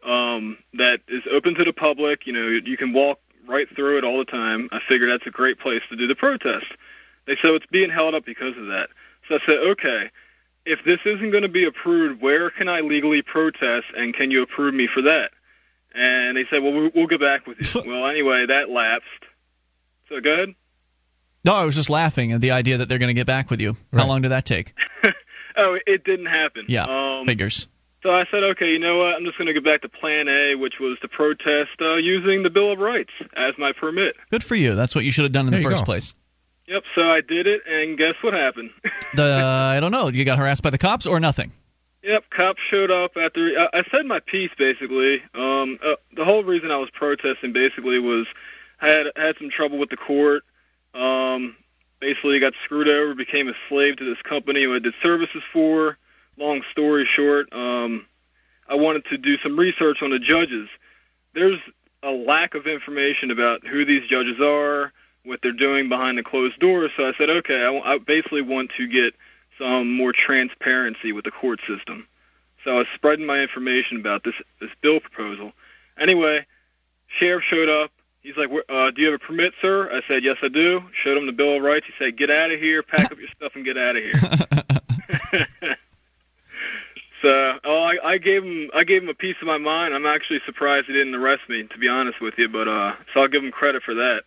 um, 0.05 0.59
that 0.75 1.01
is 1.09 1.23
open 1.31 1.55
to 1.55 1.65
the 1.65 1.73
public. 1.73 2.27
You 2.27 2.33
know, 2.33 2.49
you 2.49 2.77
can 2.77 2.93
walk 2.93 3.21
right 3.47 3.69
through 3.75 3.99
it 3.99 4.05
all 4.05 4.19
the 4.19 4.25
time. 4.25 4.69
I 4.73 4.81
figured 4.87 5.11
that's 5.11 5.27
a 5.27 5.31
great 5.31 5.59
place 5.59 5.83
to 5.89 5.97
do 5.97 6.07
the 6.07 6.15
protest. 6.15 6.67
They 7.27 7.37
said 7.37 7.51
it's 7.53 7.67
being 7.67 7.91
held 7.91 8.15
up 8.15 8.25
because 8.25 8.57
of 8.57 8.67
that. 8.69 8.89
So 9.29 9.37
I 9.37 9.39
said, 9.47 9.59
okay, 9.59 10.11
if 10.67 10.81
this 10.85 10.99
isn't 11.05 11.31
going 11.31 11.43
to 11.43 11.49
be 11.49 11.65
approved, 11.65 12.21
where 12.21 12.51
can 12.51 12.69
I 12.69 12.81
legally 12.81 13.23
protest, 13.23 13.87
and 13.97 14.13
can 14.15 14.31
you 14.31 14.43
approve 14.43 14.75
me 14.75 14.87
for 14.87 15.03
that? 15.03 15.31
And 15.95 16.37
they 16.37 16.45
said, 16.51 16.63
well, 16.63 16.73
we'll, 16.73 16.91
we'll 16.95 17.07
get 17.07 17.21
back 17.21 17.47
with 17.47 17.59
you. 17.75 17.83
well, 17.87 18.07
anyway, 18.07 18.47
that 18.47 18.71
lapsed. 18.71 19.07
So 20.09 20.21
go 20.21 20.33
ahead. 20.33 20.55
No, 21.45 21.55
I 21.55 21.65
was 21.65 21.75
just 21.75 21.89
laughing 21.91 22.33
at 22.33 22.41
the 22.41 22.51
idea 22.51 22.79
that 22.79 22.89
they're 22.89 22.99
going 22.99 23.09
to 23.09 23.15
get 23.15 23.27
back 23.27 23.51
with 23.51 23.61
you. 23.61 23.77
How 23.93 24.07
long 24.07 24.23
did 24.23 24.31
that 24.31 24.45
take? 24.45 24.75
Oh, 25.57 25.77
it 25.85 26.05
didn't 26.05 26.27
happen. 26.27 26.67
Yeah, 26.69 26.85
Um, 26.85 27.27
figures. 27.27 27.67
So 28.05 28.15
I 28.15 28.25
said, 28.31 28.45
okay, 28.45 28.73
you 28.73 28.79
know 28.79 28.99
what? 28.99 29.17
I'm 29.17 29.25
just 29.25 29.37
going 29.37 29.47
to 29.49 29.53
go 29.53 29.61
back 29.61 29.83
to 29.83 29.89
Plan 29.89 30.29
A, 30.29 30.55
which 30.55 30.79
was 30.79 30.97
to 31.01 31.09
protest 31.09 31.71
uh, 31.83 31.97
using 31.97 32.45
the 32.45 32.49
Bill 32.51 32.71
of 32.71 32.79
Rights 32.79 33.11
as 33.37 33.53
my 33.59 33.73
permit. 33.73 34.17
Good 34.31 34.45
for 34.45 34.55
you. 34.55 34.75
That's 34.77 34.95
what 34.95 35.05
you 35.05 35.11
should 35.11 35.25
have 35.25 35.33
done 35.33 35.47
in 35.47 35.51
There 35.51 35.61
the 35.61 35.69
first 35.69 35.81
go. 35.83 35.85
place. 35.87 36.15
Yep. 36.71 36.85
So 36.95 37.11
I 37.11 37.21
did 37.21 37.49
it, 37.49 37.63
and 37.69 37.99
guess 37.99 38.15
what 38.23 38.33
happened? 38.33 38.71
The 39.13 39.25
I 39.25 39.81
don't 39.81 39.91
know. 39.91 40.07
You 40.07 40.25
got 40.25 40.39
harassed 40.39 40.63
by 40.63 40.71
the 40.71 40.79
cops 40.79 41.05
or 41.05 41.19
nothing? 41.19 41.51
Yep, 42.05 42.31
cops 42.31 42.63
showed 42.63 42.93
up 42.93 43.17
after 43.17 43.59
I, 43.59 43.81
I 43.81 43.83
said 43.91 44.07
my 44.07 44.21
piece. 44.21 44.53
Basically, 44.57 45.21
um, 45.35 45.81
uh, 45.85 45.97
the 46.15 46.25
whole 46.25 46.45
reason 46.45 46.71
I 46.71 46.77
was 46.77 46.91
protesting 46.91 47.53
basically 47.53 47.99
was 47.99 48.29
I 48.81 48.87
had 48.87 49.07
had 49.17 49.37
some 49.37 49.51
trouble 49.51 49.79
with 49.79 49.91
the 49.91 49.97
court. 49.97 50.45
Um, 50.95 51.57
basically, 51.99 52.39
got 52.39 52.53
screwed 52.63 52.89
over, 52.89 53.17
became 53.17 53.49
a 53.49 53.55
slave 53.69 53.97
to 53.97 54.05
this 54.05 54.23
company 54.23 54.63
who 54.63 54.77
I 54.77 54.79
did 54.79 54.95
services 55.03 55.43
for. 55.53 55.99
Long 56.37 56.63
story 56.71 57.05
short, 57.05 57.53
um, 57.53 58.07
I 58.69 58.77
wanted 58.77 59.07
to 59.07 59.19
do 59.19 59.39
some 59.39 59.59
research 59.59 60.03
on 60.03 60.11
the 60.11 60.21
judges. 60.21 60.69
There's 61.35 61.59
a 62.05 62.13
lack 62.13 62.55
of 62.55 62.69
information 62.69 63.33
about 63.33 63.67
who 63.67 63.85
these 63.85 64.09
judges 64.09 64.41
are, 64.41 64.93
what 65.25 65.41
they're 65.43 65.53
doing 65.53 65.89
behind 65.89 66.19
the 66.19 66.23
closed 66.23 66.59
doors. 66.59 66.91
So 66.97 67.09
I 67.09 67.13
said, 67.19 67.31
okay, 67.31 67.65
I, 67.65 67.95
I 67.95 67.99
basically 67.99 68.43
want 68.43 68.71
to 68.77 68.87
get 68.87 69.15
some 69.59 69.93
more 69.95 70.13
transparency 70.13 71.13
with 71.13 71.25
the 71.25 71.31
court 71.31 71.61
system. 71.67 72.07
So 72.65 72.75
I 72.75 72.79
was 72.79 72.87
spreading 72.95 73.27
my 73.27 73.41
information 73.41 73.99
about 73.99 74.25
this 74.25 74.35
this 74.61 74.71
bill 74.83 75.01
proposal. 75.01 75.53
Anyway, 75.99 76.47
sheriff 77.09 77.43
showed 77.45 77.69
up. 77.69 77.91
He's 78.23 78.37
like, 78.37 78.51
uh, 78.69 78.91
"Do 78.91 79.01
you 79.01 79.11
have 79.11 79.21
a 79.21 79.25
permit, 79.25 79.55
sir?" 79.63 79.91
I 79.91 80.03
said, 80.07 80.25
"Yes, 80.25 80.37
I 80.43 80.49
do." 80.49 80.85
Showed 80.93 81.17
him 81.17 81.25
the 81.27 81.33
Bill 81.33 81.57
of 81.57 81.63
Rights. 81.63 81.87
He 81.87 81.93
said, 81.99 82.19
"Get 82.19 82.31
out 82.31 82.51
of 82.51 82.61
here, 82.61 82.83
pack 82.83 83.11
up 83.11 83.19
your 83.19 83.31
stuff, 83.35 83.53
and 83.55 83.65
get 83.65 83.79
out 83.79 83.97
of 83.97 84.03
here." 84.03 84.21
so, 87.23 87.59
oh, 87.65 87.83
I, 87.83 87.97
I 88.05 88.19
gave 88.19 88.45
him 88.45 88.71
I 88.75 88.85
gave 88.85 89.03
him 89.03 89.09
a 89.09 89.15
piece 89.15 89.37
of 89.41 89.47
my 89.47 89.57
mind. 89.57 89.95
I'm 89.95 90.05
actually 90.05 90.41
surprised 90.45 90.87
he 90.87 90.93
didn't 90.93 91.15
arrest 91.15 91.49
me, 91.49 91.63
to 91.63 91.79
be 91.79 91.89
honest 91.89 92.21
with 92.21 92.35
you. 92.37 92.49
But 92.51 92.69
uh, 92.69 92.95
so 93.15 93.23
I'll 93.23 93.29
give 93.29 93.43
him 93.43 93.53
credit 93.53 93.83
for 93.83 93.95
that. 93.95 94.25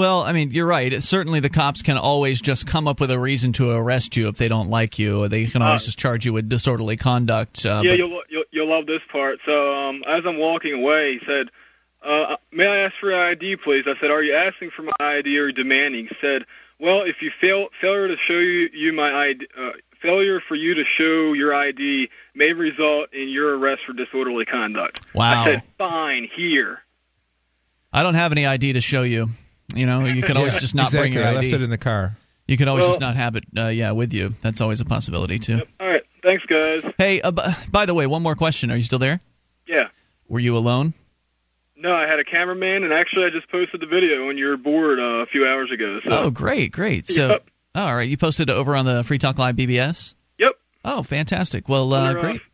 Well, 0.00 0.22
I 0.22 0.32
mean, 0.32 0.50
you're 0.50 0.66
right. 0.66 1.02
Certainly, 1.02 1.40
the 1.40 1.50
cops 1.50 1.82
can 1.82 1.98
always 1.98 2.40
just 2.40 2.66
come 2.66 2.88
up 2.88 3.00
with 3.00 3.10
a 3.10 3.18
reason 3.18 3.52
to 3.54 3.70
arrest 3.72 4.16
you 4.16 4.28
if 4.28 4.38
they 4.38 4.48
don't 4.48 4.70
like 4.70 4.98
you. 4.98 5.28
They 5.28 5.44
can 5.44 5.60
always 5.60 5.82
Uh, 5.82 5.84
just 5.84 5.98
charge 5.98 6.24
you 6.24 6.32
with 6.32 6.48
disorderly 6.48 6.96
conduct. 6.96 7.66
Uh, 7.66 7.82
yeah, 7.84 7.90
but- 7.90 7.98
you'll, 7.98 8.22
you'll 8.30 8.44
you'll 8.50 8.66
love 8.68 8.86
this 8.86 9.02
part. 9.12 9.40
So 9.44 9.76
um, 9.76 10.02
as 10.06 10.24
I'm 10.24 10.38
walking 10.38 10.72
away, 10.72 11.18
he 11.18 11.26
said, 11.26 11.48
uh, 12.02 12.36
"May 12.50 12.66
I 12.66 12.76
ask 12.78 12.94
for 12.98 13.10
your 13.10 13.22
ID, 13.22 13.56
please?" 13.56 13.84
I 13.86 13.92
said, 14.00 14.10
"Are 14.10 14.22
you 14.22 14.32
asking 14.34 14.70
for 14.70 14.84
my 14.84 14.92
ID 14.98 15.38
or 15.38 15.52
demanding?" 15.52 16.06
He 16.06 16.16
said, 16.18 16.46
"Well, 16.78 17.02
if 17.02 17.20
you 17.20 17.30
fail 17.38 17.68
failure 17.78 18.08
to 18.08 18.16
show 18.16 18.38
you, 18.38 18.70
you 18.72 18.94
my 18.94 19.12
ID, 19.14 19.48
uh, 19.54 19.72
failure 20.00 20.40
for 20.40 20.54
you 20.54 20.72
to 20.76 20.84
show 20.86 21.34
your 21.34 21.52
ID 21.54 22.08
may 22.34 22.54
result 22.54 23.12
in 23.12 23.28
your 23.28 23.58
arrest 23.58 23.82
for 23.86 23.92
disorderly 23.92 24.46
conduct." 24.46 25.02
Wow. 25.14 25.42
I 25.42 25.44
said, 25.44 25.62
"Fine, 25.76 26.30
here." 26.34 26.80
I 27.92 28.02
don't 28.02 28.14
have 28.14 28.32
any 28.32 28.46
ID 28.46 28.72
to 28.72 28.80
show 28.80 29.02
you. 29.02 29.28
You 29.74 29.86
know, 29.86 30.04
you 30.04 30.22
could 30.22 30.36
always 30.36 30.54
Yeah, 30.54 30.60
just 30.60 30.74
not 30.74 30.86
exactly. 30.88 31.10
bring 31.10 31.12
your 31.18 31.24
I 31.26 31.32
left 31.34 31.46
it 31.52 31.62
in 31.62 31.70
the 31.70 31.78
car. 31.78 32.16
you 32.48 32.56
could 32.56 32.68
always 32.68 32.82
Well- 32.82 32.90
just 32.90 33.00
not 33.00 33.16
have 33.16 33.36
it, 33.36 33.44
uh, 33.56 33.68
yeah, 33.68 33.92
with 33.92 34.12
you. 34.12 34.34
That's 34.42 34.60
always 34.60 34.80
a 34.80 34.84
possibility 34.84 35.38
too. 35.38 35.62
All 35.78 35.86
right, 35.88 36.02
thanks, 36.22 36.44
guys. 36.46 36.82
Hey, 36.98 37.20
uh, 37.20 37.30
b- 37.30 37.42
by 37.70 37.86
the 37.86 37.94
way, 37.94 38.06
one 38.06 38.22
more 38.22 38.34
question. 38.34 38.70
Are 38.70 38.76
you 38.76 38.82
still 38.82 38.98
there? 38.98 39.20
Yeah. 39.66 39.88
Were 40.28 40.40
you 40.40 40.56
alone? 40.56 40.94
No, 41.76 41.94
I 41.94 42.06
had 42.06 42.18
a 42.18 42.24
cameraman, 42.24 42.84
and 42.84 42.92
actually, 42.92 43.24
I 43.26 43.30
just 43.30 43.48
posted 43.50 43.80
the 43.80 43.86
video 43.86 44.28
on 44.28 44.36
your 44.36 44.56
board 44.58 44.98
uh, 45.00 45.22
a 45.22 45.26
few 45.26 45.46
hours 45.48 45.70
ago. 45.70 46.00
So. 46.00 46.10
Oh, 46.10 46.30
great, 46.30 46.72
great. 46.72 47.06
So, 47.06 47.28
Yep. 47.28 47.44
all 47.74 47.94
right, 47.96 48.08
you 48.08 48.16
posted 48.18 48.50
it 48.50 48.52
over 48.52 48.74
on 48.76 48.84
the 48.84 49.02
Free 49.04 49.18
Talk 49.18 49.38
Live 49.38 49.56
BBS. 49.56 50.14
Yep. 50.38 50.52
Oh, 50.84 51.02
fantastic. 51.02 51.68
Well, 51.68 51.92
uh, 51.94 52.12
great. 52.14 52.40
Fe- 52.42 52.46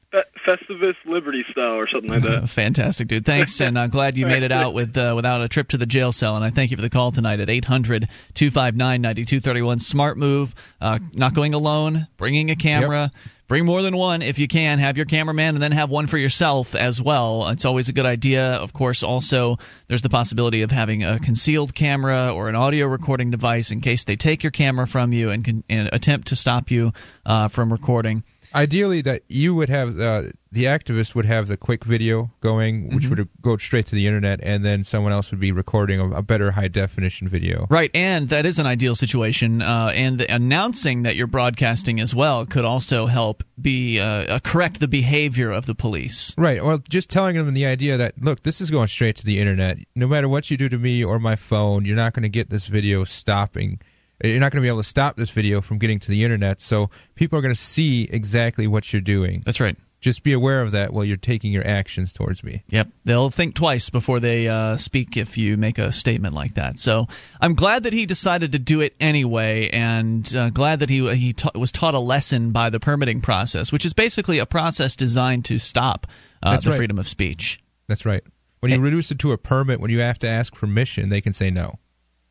Festivus 0.46 0.94
Liberty 1.04 1.44
style 1.50 1.74
or 1.74 1.86
something 1.86 2.10
like 2.10 2.22
that. 2.22 2.44
Uh, 2.44 2.46
fantastic, 2.46 3.08
dude. 3.08 3.24
Thanks, 3.24 3.60
and 3.60 3.78
I'm 3.78 3.90
glad 3.90 4.16
you 4.16 4.26
made 4.26 4.42
it 4.42 4.52
out 4.52 4.74
with 4.74 4.96
uh, 4.96 5.12
without 5.16 5.40
a 5.40 5.48
trip 5.48 5.68
to 5.68 5.76
the 5.76 5.86
jail 5.86 6.12
cell. 6.12 6.36
And 6.36 6.44
I 6.44 6.50
thank 6.50 6.70
you 6.70 6.76
for 6.76 6.82
the 6.82 6.90
call 6.90 7.10
tonight 7.10 7.40
at 7.40 7.50
800 7.50 8.08
259 8.34 9.00
9231. 9.00 9.78
Smart 9.78 10.16
move. 10.16 10.54
Uh, 10.80 10.98
not 11.14 11.34
going 11.34 11.54
alone, 11.54 12.06
bringing 12.16 12.50
a 12.50 12.56
camera. 12.56 13.10
Bring 13.48 13.64
more 13.64 13.80
than 13.80 13.96
one 13.96 14.22
if 14.22 14.40
you 14.40 14.48
can. 14.48 14.80
Have 14.80 14.96
your 14.96 15.06
cameraman 15.06 15.54
and 15.54 15.62
then 15.62 15.70
have 15.70 15.88
one 15.88 16.08
for 16.08 16.18
yourself 16.18 16.74
as 16.74 17.00
well. 17.00 17.48
It's 17.48 17.64
always 17.64 17.88
a 17.88 17.92
good 17.92 18.06
idea. 18.06 18.54
Of 18.54 18.72
course, 18.72 19.04
also, 19.04 19.56
there's 19.86 20.02
the 20.02 20.08
possibility 20.08 20.62
of 20.62 20.72
having 20.72 21.04
a 21.04 21.20
concealed 21.20 21.72
camera 21.72 22.32
or 22.34 22.48
an 22.48 22.56
audio 22.56 22.86
recording 22.86 23.30
device 23.30 23.70
in 23.70 23.80
case 23.80 24.02
they 24.02 24.16
take 24.16 24.42
your 24.42 24.50
camera 24.50 24.88
from 24.88 25.12
you 25.12 25.30
and, 25.30 25.44
can, 25.44 25.62
and 25.68 25.88
attempt 25.92 26.26
to 26.28 26.36
stop 26.36 26.72
you 26.72 26.92
uh, 27.24 27.46
from 27.46 27.70
recording. 27.70 28.24
Ideally, 28.54 29.00
that 29.02 29.22
you 29.28 29.54
would 29.54 29.68
have 29.68 29.98
uh, 29.98 30.22
the 30.52 30.64
activist 30.64 31.14
would 31.14 31.26
have 31.26 31.48
the 31.48 31.56
quick 31.56 31.84
video 31.84 32.30
going, 32.40 32.94
which 32.94 33.04
Mhm. 33.04 33.10
would 33.10 33.28
go 33.42 33.56
straight 33.58 33.84
to 33.86 33.94
the 33.94 34.06
internet, 34.06 34.40
and 34.42 34.64
then 34.64 34.84
someone 34.84 35.12
else 35.12 35.30
would 35.30 35.40
be 35.40 35.52
recording 35.52 36.00
a, 36.00 36.10
a 36.10 36.22
better 36.22 36.52
high 36.52 36.68
definition 36.68 37.28
video. 37.28 37.66
Right, 37.68 37.90
and 37.94 38.28
that 38.30 38.46
is 38.46 38.58
an 38.58 38.66
ideal 38.66 38.94
situation. 38.94 39.60
Uh, 39.60 39.92
and 39.94 40.18
the 40.18 40.32
announcing 40.32 41.02
that 41.02 41.16
you're 41.16 41.26
broadcasting 41.26 42.00
as 42.00 42.14
well 42.14 42.46
could 42.46 42.64
also 42.64 43.06
help 43.06 43.44
be 43.60 44.00
uh, 44.00 44.06
uh, 44.06 44.38
correct 44.40 44.80
the 44.80 44.88
behavior 44.88 45.50
of 45.50 45.66
the 45.66 45.74
police. 45.74 46.34
Right. 46.38 46.60
or 46.60 46.78
just 46.88 47.10
telling 47.10 47.36
them 47.36 47.52
the 47.54 47.66
idea 47.66 47.96
that 47.98 48.14
look, 48.22 48.42
this 48.42 48.60
is 48.60 48.70
going 48.70 48.88
straight 48.88 49.16
to 49.16 49.24
the 49.26 49.38
internet. 49.38 49.78
No 49.94 50.06
matter 50.06 50.28
what 50.28 50.50
you 50.50 50.56
do 50.56 50.68
to 50.68 50.78
me 50.78 51.04
or 51.04 51.18
my 51.18 51.36
phone, 51.36 51.84
you're 51.84 51.96
not 51.96 52.14
going 52.14 52.22
to 52.22 52.28
get 52.28 52.48
this 52.50 52.66
video 52.66 53.04
stopping. 53.04 53.78
You're 54.22 54.40
not 54.40 54.52
going 54.52 54.62
to 54.62 54.66
be 54.66 54.68
able 54.68 54.78
to 54.78 54.84
stop 54.84 55.16
this 55.16 55.30
video 55.30 55.60
from 55.60 55.78
getting 55.78 55.98
to 56.00 56.10
the 56.10 56.24
internet. 56.24 56.60
So 56.60 56.90
people 57.14 57.38
are 57.38 57.42
going 57.42 57.54
to 57.54 57.60
see 57.60 58.08
exactly 58.10 58.66
what 58.66 58.92
you're 58.92 59.02
doing. 59.02 59.42
That's 59.44 59.60
right. 59.60 59.76
Just 60.00 60.22
be 60.22 60.34
aware 60.34 60.62
of 60.62 60.72
that 60.72 60.92
while 60.92 61.04
you're 61.04 61.16
taking 61.16 61.52
your 61.52 61.66
actions 61.66 62.12
towards 62.12 62.44
me. 62.44 62.62
Yep, 62.68 62.88
they'll 63.04 63.30
think 63.30 63.54
twice 63.54 63.90
before 63.90 64.20
they 64.20 64.46
uh, 64.46 64.76
speak 64.76 65.16
if 65.16 65.38
you 65.38 65.56
make 65.56 65.78
a 65.78 65.90
statement 65.90 66.34
like 66.34 66.54
that. 66.54 66.78
So 66.78 67.08
I'm 67.40 67.54
glad 67.54 67.84
that 67.84 67.92
he 67.92 68.04
decided 68.04 68.52
to 68.52 68.58
do 68.58 68.82
it 68.82 68.94
anyway, 69.00 69.70
and 69.70 70.32
uh, 70.36 70.50
glad 70.50 70.80
that 70.80 70.90
he 70.90 71.12
he 71.16 71.32
ta- 71.32 71.50
was 71.54 71.72
taught 71.72 71.94
a 71.94 71.98
lesson 71.98 72.52
by 72.52 72.68
the 72.68 72.78
permitting 72.78 73.22
process, 73.22 73.72
which 73.72 73.86
is 73.86 73.94
basically 73.94 74.38
a 74.38 74.46
process 74.46 74.96
designed 74.96 75.46
to 75.46 75.58
stop 75.58 76.06
uh, 76.42 76.56
the 76.58 76.70
right. 76.70 76.76
freedom 76.76 76.98
of 76.98 77.08
speech. 77.08 77.58
That's 77.88 78.04
right. 78.04 78.22
When 78.60 78.70
you 78.72 78.80
reduce 78.80 79.10
it 79.10 79.18
to 79.20 79.32
a 79.32 79.38
permit, 79.38 79.80
when 79.80 79.90
you 79.90 80.00
have 80.00 80.18
to 80.20 80.28
ask 80.28 80.54
permission, 80.54 81.08
they 81.08 81.20
can 81.20 81.32
say 81.32 81.50
no. 81.50 81.78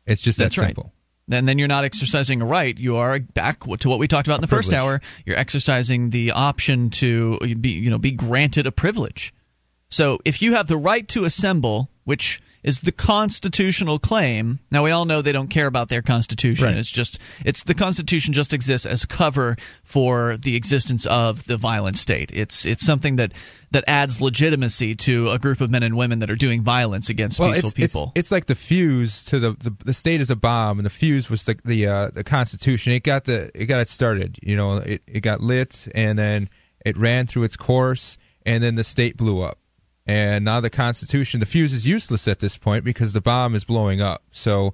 It's 0.06 0.22
just 0.22 0.38
that 0.38 0.44
That's 0.44 0.58
right. 0.58 0.76
And 1.30 1.48
then 1.48 1.58
you're 1.58 1.68
not 1.68 1.84
exercising 1.84 2.40
a 2.40 2.46
right. 2.46 2.76
You 2.76 2.96
are 2.96 3.18
back 3.18 3.64
to 3.64 3.88
what 3.88 3.98
we 3.98 4.08
talked 4.08 4.28
about 4.28 4.36
in 4.36 4.42
the 4.42 4.46
first 4.46 4.72
hour. 4.72 5.00
You're 5.24 5.36
exercising 5.36 6.10
the 6.10 6.32
option 6.32 6.90
to 6.90 7.38
uh, 7.42 7.46
be, 7.60 7.70
you 7.70 7.90
know, 7.90 7.98
be 7.98 8.12
granted 8.12 8.66
a 8.66 8.72
privilege. 8.72 9.34
So 9.88 10.18
if 10.24 10.42
you 10.42 10.54
have 10.54 10.66
the 10.66 10.76
right 10.76 11.06
to 11.08 11.24
assemble, 11.24 11.90
which 12.04 12.40
is 12.66 12.80
the 12.80 12.90
constitutional 12.90 14.00
claim. 14.00 14.58
Now 14.72 14.82
we 14.82 14.90
all 14.90 15.04
know 15.04 15.22
they 15.22 15.32
don't 15.32 15.48
care 15.48 15.68
about 15.68 15.88
their 15.88 16.02
constitution. 16.02 16.66
Right. 16.66 16.76
It's 16.76 16.90
just 16.90 17.20
it's 17.44 17.62
the 17.62 17.74
constitution 17.74 18.34
just 18.34 18.52
exists 18.52 18.84
as 18.84 19.06
cover 19.06 19.56
for 19.84 20.36
the 20.36 20.56
existence 20.56 21.06
of 21.06 21.44
the 21.44 21.56
violent 21.56 21.96
state. 21.96 22.30
It's 22.34 22.66
it's 22.66 22.84
something 22.84 23.16
that 23.16 23.32
that 23.70 23.84
adds 23.86 24.20
legitimacy 24.20 24.96
to 24.96 25.30
a 25.30 25.38
group 25.38 25.60
of 25.60 25.70
men 25.70 25.84
and 25.84 25.96
women 25.96 26.18
that 26.18 26.30
are 26.30 26.36
doing 26.36 26.62
violence 26.62 27.08
against 27.08 27.38
well, 27.38 27.50
peaceful 27.50 27.68
it's, 27.68 27.74
people. 27.74 28.12
It's, 28.16 28.26
it's 28.26 28.32
like 28.32 28.46
the 28.46 28.56
fuse 28.56 29.22
to 29.26 29.38
the, 29.38 29.52
the 29.52 29.76
the 29.84 29.94
state 29.94 30.20
is 30.20 30.30
a 30.30 30.36
bomb, 30.36 30.80
and 30.80 30.86
the 30.86 30.90
fuse 30.90 31.30
was 31.30 31.44
the 31.44 31.56
the 31.64 31.86
uh, 31.86 32.10
the 32.10 32.24
Constitution. 32.24 32.92
It 32.92 33.04
got 33.04 33.24
the 33.24 33.50
it 33.54 33.66
got 33.66 33.80
it 33.80 33.88
started. 33.88 34.40
You 34.42 34.56
know, 34.56 34.78
it 34.78 35.02
it 35.06 35.20
got 35.20 35.40
lit, 35.40 35.86
and 35.94 36.18
then 36.18 36.50
it 36.84 36.96
ran 36.96 37.28
through 37.28 37.44
its 37.44 37.56
course, 37.56 38.18
and 38.44 38.60
then 38.60 38.74
the 38.74 38.84
state 38.84 39.16
blew 39.16 39.40
up. 39.40 39.58
And 40.06 40.44
now 40.44 40.60
the 40.60 40.70
Constitution, 40.70 41.40
the 41.40 41.46
fuse 41.46 41.72
is 41.72 41.86
useless 41.86 42.28
at 42.28 42.38
this 42.38 42.56
point 42.56 42.84
because 42.84 43.12
the 43.12 43.20
bomb 43.20 43.54
is 43.54 43.64
blowing 43.64 44.00
up. 44.00 44.22
So 44.30 44.72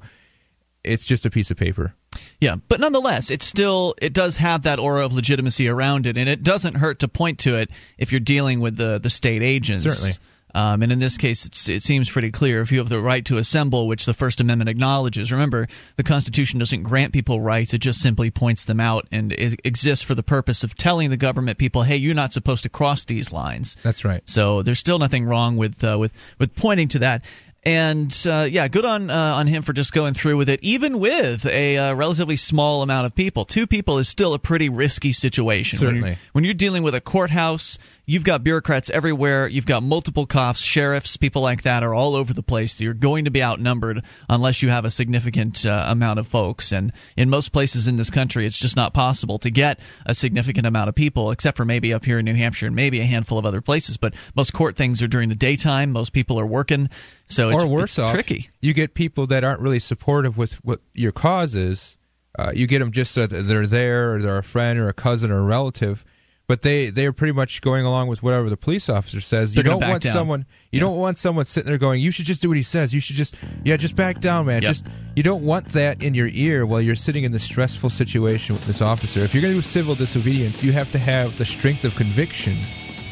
it's 0.85 1.07
just 1.07 1.24
a 1.24 1.30
piece 1.30 1.51
of 1.51 1.57
paper. 1.57 1.95
Yeah, 2.41 2.57
but 2.68 2.80
nonetheless, 2.80 3.30
it 3.30 3.43
still 3.43 3.95
it 4.03 4.12
does 4.12 4.37
have 4.37 4.62
that 4.62 4.78
aura 4.78 5.05
of 5.07 5.14
legitimacy 5.14 5.68
around 5.68 6.07
it, 6.07 6.18
and 6.18 6.28
it 6.28 6.43
doesn't 6.43 6.74
hurt 6.74 6.99
to 6.99 7.09
point 7.09 7.39
to 7.41 7.57
it 7.57 7.70
if 7.97 8.12
you're 8.12 8.20
dealing 8.20 8.61
with 8.61 8.76
the 8.76 8.99
the 8.99 9.09
state 9.09 9.43
agents. 9.43 9.85
Certainly. 9.85 10.12
Um, 10.55 10.83
and 10.83 10.93
in 10.93 10.99
this 10.99 11.17
case, 11.17 11.47
it's, 11.47 11.69
it 11.69 11.83
seems 11.83 12.11
pretty 12.11 12.31
clear. 12.31 12.61
If 12.61 12.73
you 12.73 12.79
have 12.79 12.89
the 12.89 13.01
right 13.01 13.25
to 13.27 13.39
assemble, 13.39 13.87
which 13.87 14.05
the 14.05 14.15
First 14.15 14.41
Amendment 14.41 14.69
acknowledges, 14.69 15.33
remember, 15.33 15.69
the 15.97 16.03
Constitution 16.03 16.59
doesn't 16.59 16.83
grant 16.83 17.13
people 17.13 17.41
rights, 17.41 17.73
it 17.75 17.79
just 17.79 18.01
simply 18.01 18.31
points 18.31 18.65
them 18.65 18.81
out, 18.81 19.07
and 19.11 19.33
it 19.33 19.61
exists 19.65 20.05
for 20.05 20.15
the 20.15 20.23
purpose 20.23 20.63
of 20.63 20.77
telling 20.77 21.11
the 21.11 21.17
government 21.17 21.59
people, 21.59 21.83
hey, 21.83 21.97
you're 21.97 22.15
not 22.15 22.33
supposed 22.33 22.63
to 22.65 22.69
cross 22.69 23.05
these 23.05 23.33
lines. 23.33 23.77
That's 23.83 24.05
right. 24.05 24.23
So 24.27 24.63
there's 24.63 24.79
still 24.79 24.99
nothing 24.99 25.25
wrong 25.25 25.57
with 25.57 25.83
uh, 25.85 25.99
with 25.99 26.13
with 26.39 26.55
pointing 26.55 26.89
to 26.89 26.99
that. 27.01 27.25
And 27.65 28.13
uh, 28.29 28.49
yeah, 28.51 28.67
good 28.67 28.85
on 28.85 29.09
uh, 29.09 29.15
on 29.37 29.47
him 29.47 29.63
for 29.63 29.73
just 29.73 29.93
going 29.93 30.15
through 30.15 30.37
with 30.37 30.49
it, 30.49 30.59
even 30.65 30.99
with 30.99 31.47
a 31.47 31.79
uh, 31.79 31.95
relatively 31.95 32.35
small 32.35 32.83
amount 32.83 33.07
of 33.07 33.15
people. 33.15 33.45
Two 33.45 33.69
people 33.69 33.99
is 33.99 34.09
still 34.09 34.35
a 34.35 34.39
pretty 34.39 34.69
risky 34.69 35.13
situation. 35.13 35.79
When 35.79 35.89
Certainly. 35.89 36.09
you're, 36.09 36.19
when 36.33 36.45
you're 36.45 36.55
dealing 36.55 36.83
with 36.83 36.97
a 36.97 37.01
courthouse, 37.01 37.79
you've 38.13 38.25
got 38.25 38.45
bureaucrats 38.45 38.91
everywhere. 38.91 39.49
You've 39.49 39.65
got 39.65 39.83
multiple 39.83 40.27
cops, 40.27 40.61
sheriffs, 40.61 41.17
people 41.17 41.41
like 41.41 41.63
that 41.63 41.83
are 41.83 41.95
all 41.95 42.15
over 42.15 42.35
the 42.35 42.43
place. 42.43 42.79
You're 42.79 42.93
going 42.93 43.25
to 43.25 43.31
be 43.31 43.43
outnumbered 43.43 44.05
unless 44.29 44.63
you 44.63 44.69
have 44.69 44.85
a 44.85 44.91
significant 44.91 45.65
uh, 45.65 45.87
amount 45.89 46.19
of 46.19 46.27
folks. 46.27 46.73
And 46.73 46.93
in 47.17 47.31
most 47.31 47.53
places 47.53 47.87
in 47.87 47.97
this 47.97 48.11
country, 48.11 48.45
it's 48.45 48.59
just 48.59 48.77
not 48.77 48.93
possible 48.93 49.39
to 49.39 49.51
get 49.51 49.81
a 50.05 50.15
significant 50.15 50.67
amount 50.67 50.91
of 50.91 50.95
people, 50.95 51.31
except 51.31 51.57
for 51.57 51.65
maybe 51.65 51.95
up 51.95 52.05
here 52.05 52.19
in 52.19 52.27
New 52.27 52.35
Hampshire 52.35 52.67
and 52.67 52.77
maybe 52.77 53.01
a 53.01 53.05
handful 53.05 53.39
of 53.39 53.47
other 53.47 53.63
places. 53.63 53.97
But 53.97 54.13
most 54.37 54.53
court 54.53 54.77
things 54.77 55.03
are 55.03 55.09
during 55.09 55.31
the 55.31 55.35
daytime. 55.35 55.91
Most 55.91 56.13
people 56.13 56.39
are 56.39 56.47
working. 56.47 56.91
So 57.29 57.49
it's, 57.49 57.63
or 57.63 57.67
worse 57.67 57.93
it's 57.93 57.99
off, 57.99 58.13
tricky. 58.13 58.51
you 58.61 58.75
get 58.75 58.93
people 58.93 59.27
that 59.29 59.43
aren't 59.43 59.61
really 59.61 59.81
supportive 59.81 60.37
with 60.37 60.63
what 60.63 60.81
your 60.93 61.13
cause 61.13 61.55
is. 61.55 61.97
Uh, 62.39 62.53
you 62.55 62.67
get 62.67 62.81
them 62.81 62.93
just 62.93 63.13
so 63.13 63.27
that 63.27 63.43
they're 63.43 63.67
there, 63.67 64.15
or 64.15 64.19
they're 64.21 64.39
a 64.39 64.43
friend, 64.43 64.79
or 64.79 64.89
a 64.89 64.95
cousin, 64.95 65.31
or 65.31 65.39
a 65.39 65.43
relative, 65.43 66.05
but 66.49 66.62
they 66.62 66.90
they 66.90 67.07
are 67.07 67.12
pretty 67.12 67.32
much 67.32 67.61
going 67.62 67.84
along 67.84 68.09
with 68.09 68.22
whatever 68.22 68.51
the 68.51 68.57
police 68.57 68.88
officer 68.88 69.20
says. 69.20 69.55
They're 69.55 69.64
you 69.64 69.70
don't 69.70 69.80
want 69.88 70.03
down. 70.03 70.12
someone. 70.12 70.47
You 70.70 70.78
Yeah. 70.78 70.80
don't 70.80 70.97
want 70.99 71.18
someone 71.18 71.45
sitting 71.45 71.68
there 71.68 71.78
going, 71.78 72.01
"You 72.01 72.11
should 72.11 72.26
just 72.26 72.43
do 72.43 72.49
what 72.49 72.57
he 72.57 72.62
says. 72.62 72.93
You 72.93 73.01
should 73.01 73.16
just 73.16 73.34
yeah, 73.64 73.76
just 73.76 73.97
back 73.97 74.20
down, 74.20 74.47
man." 74.47 74.62
Yep. 74.62 74.70
Just 74.70 74.86
you 75.16 75.22
don't 75.22 75.45
want 75.45 75.68
that 75.68 76.03
in 76.03 76.14
your 76.14 76.28
ear 76.28 76.66
while 76.66 76.80
you're 76.80 76.95
sitting 76.95 77.24
in 77.24 77.32
this 77.32 77.45
stressful 77.45 77.90
situation 77.90 78.55
with 78.55 78.64
this 78.66 78.82
officer. 78.82 79.20
If 79.20 79.34
you're 79.34 79.43
going 79.43 79.55
to 79.55 79.59
do 79.59 79.62
civil 79.66 79.95
disobedience, 79.95 80.62
you 80.62 80.72
have 80.72 80.90
to 80.93 80.99
have 80.99 81.36
the 81.36 81.45
strength 81.45 81.84
of 81.84 81.95
conviction 81.95 82.57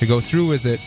to 0.00 0.06
go 0.06 0.20
through 0.20 0.46
with 0.48 0.66
it. 0.66 0.80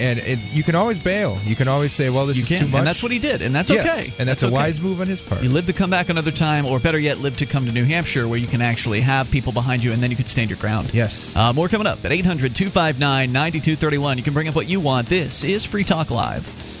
And 0.00 0.18
it, 0.20 0.38
you 0.52 0.62
can 0.62 0.74
always 0.74 0.98
bail. 0.98 1.38
You 1.44 1.54
can 1.54 1.68
always 1.68 1.92
say, 1.92 2.08
"Well, 2.08 2.26
this 2.26 2.38
You 2.38 2.42
is 2.44 2.48
can, 2.48 2.60
too 2.60 2.66
much," 2.68 2.78
and 2.78 2.86
that's 2.86 3.02
what 3.02 3.12
he 3.12 3.18
did, 3.18 3.42
and 3.42 3.54
that's 3.54 3.68
Yes, 3.70 3.86
okay. 3.86 4.14
and 4.18 4.26
that's, 4.28 4.42
okay. 4.42 4.50
a 4.50 4.54
wise 4.54 4.80
move 4.80 5.00
on 5.00 5.06
his 5.06 5.20
part. 5.20 5.42
You 5.42 5.50
live 5.50 5.66
to 5.66 5.72
come 5.74 5.90
back 5.90 6.08
another 6.08 6.30
time, 6.30 6.64
or 6.64 6.80
better 6.80 6.98
yet, 6.98 7.18
live 7.18 7.36
to 7.36 7.46
come 7.46 7.66
to 7.66 7.72
New 7.72 7.84
Hampshire, 7.84 8.26
where 8.26 8.38
you 8.38 8.46
can 8.46 8.62
actually 8.62 9.00
have 9.02 9.30
people 9.30 9.52
behind 9.52 9.84
you, 9.84 9.92
and 9.92 10.02
then 10.02 10.10
you 10.10 10.16
could 10.16 10.28
stand 10.28 10.48
your 10.48 10.58
ground. 10.58 10.94
Yes. 10.94 11.36
Uh, 11.36 11.52
more 11.52 11.68
coming 11.68 11.86
up 11.86 12.04
at 12.04 12.12
800 12.12 12.56
259 12.56 13.30
9231. 13.30 14.16
You 14.18 14.24
can 14.24 14.32
bring 14.32 14.48
up 14.48 14.54
what 14.54 14.68
you 14.68 14.80
want. 14.80 15.08
This 15.08 15.44
is 15.44 15.64
Free 15.66 15.84
Talk 15.84 16.10
Live. 16.10 16.79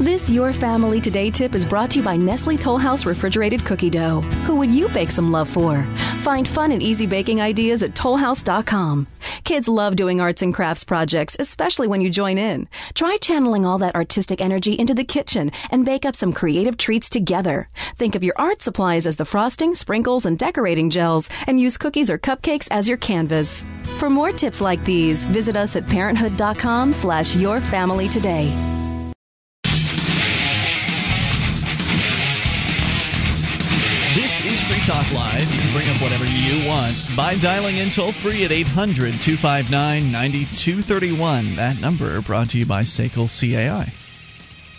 This 0.00 0.30
Your 0.30 0.54
Family 0.54 0.98
Today 0.98 1.30
tip 1.30 1.54
is 1.54 1.66
brought 1.66 1.90
to 1.90 1.98
you 1.98 2.02
by 2.02 2.16
Nestle 2.16 2.56
Tollhouse 2.56 3.04
Refrigerated 3.04 3.62
Cookie 3.66 3.90
Dough. 3.90 4.22
Who 4.46 4.56
would 4.56 4.70
you 4.70 4.88
bake 4.88 5.10
some 5.10 5.30
love 5.30 5.46
for? 5.46 5.82
Find 6.22 6.48
fun 6.48 6.72
and 6.72 6.82
easy 6.82 7.06
baking 7.06 7.42
ideas 7.42 7.82
at 7.82 7.90
tollhouse.com. 7.90 9.06
Kids 9.44 9.68
love 9.68 9.96
doing 9.96 10.18
arts 10.18 10.40
and 10.40 10.54
crafts 10.54 10.84
projects, 10.84 11.36
especially 11.38 11.86
when 11.86 12.00
you 12.00 12.08
join 12.08 12.38
in. 12.38 12.66
Try 12.94 13.18
channeling 13.18 13.66
all 13.66 13.76
that 13.76 13.94
artistic 13.94 14.40
energy 14.40 14.72
into 14.72 14.94
the 14.94 15.04
kitchen 15.04 15.50
and 15.70 15.84
bake 15.84 16.06
up 16.06 16.16
some 16.16 16.32
creative 16.32 16.78
treats 16.78 17.10
together. 17.10 17.68
Think 17.96 18.14
of 18.14 18.24
your 18.24 18.34
art 18.36 18.62
supplies 18.62 19.06
as 19.06 19.16
the 19.16 19.26
frosting, 19.26 19.74
sprinkles, 19.74 20.24
and 20.24 20.38
decorating 20.38 20.88
gels, 20.88 21.28
and 21.46 21.60
use 21.60 21.76
cookies 21.76 22.08
or 22.08 22.16
cupcakes 22.16 22.68
as 22.70 22.88
your 22.88 22.96
canvas. 22.96 23.62
For 23.98 24.08
more 24.08 24.32
tips 24.32 24.62
like 24.62 24.82
these, 24.86 25.24
visit 25.24 25.56
us 25.56 25.76
at 25.76 25.86
parenthood.com 25.88 26.94
slash 26.94 27.36
your 27.36 27.60
family 27.60 28.08
today. 28.08 28.50
Is 34.44 34.60
Free 34.62 34.80
Talk 34.86 35.12
Live. 35.12 35.42
You 35.54 35.60
can 35.60 35.72
bring 35.72 35.88
up 35.88 36.00
whatever 36.00 36.24
you 36.24 36.66
want 36.66 36.96
by 37.14 37.36
dialing 37.36 37.76
in 37.76 37.90
toll 37.90 38.10
free 38.10 38.44
at 38.44 38.50
800 38.50 39.20
259 39.20 40.10
9231. 40.10 41.56
That 41.56 41.78
number 41.80 42.22
brought 42.22 42.48
to 42.50 42.58
you 42.58 42.64
by 42.64 42.82
Sekel 42.82 43.28
CAI. 43.28 43.92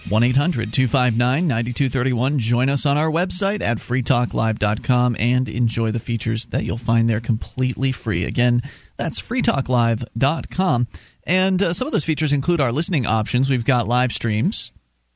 1 0.10 0.24
800 0.24 0.74
259 0.74 1.48
9231. 1.48 2.40
Join 2.40 2.70
us 2.70 2.88
on 2.88 2.98
our 2.98 3.12
website 3.12 3.62
at 3.62 3.78
freetalklive.com 3.78 5.16
and 5.20 5.48
enjoy 5.48 5.92
the 5.92 6.00
features 6.00 6.48
that 6.48 6.64
you'll 6.64 6.80
find 6.80 7.08
there 7.08 7.20
completely 7.20 7.92
free. 7.92 8.26
Again, 8.26 8.64
that's 8.98 9.22
freetalklive.com. 9.22 10.88
And 11.24 11.62
uh, 11.62 11.74
some 11.74 11.88
of 11.88 11.94
those 11.94 12.04
features 12.04 12.34
include 12.34 12.62
our 12.62 12.72
listening 12.72 13.06
options. 13.06 13.50
We've 13.50 13.64
got 13.64 13.88
live 13.88 14.12
streams, 14.12 14.72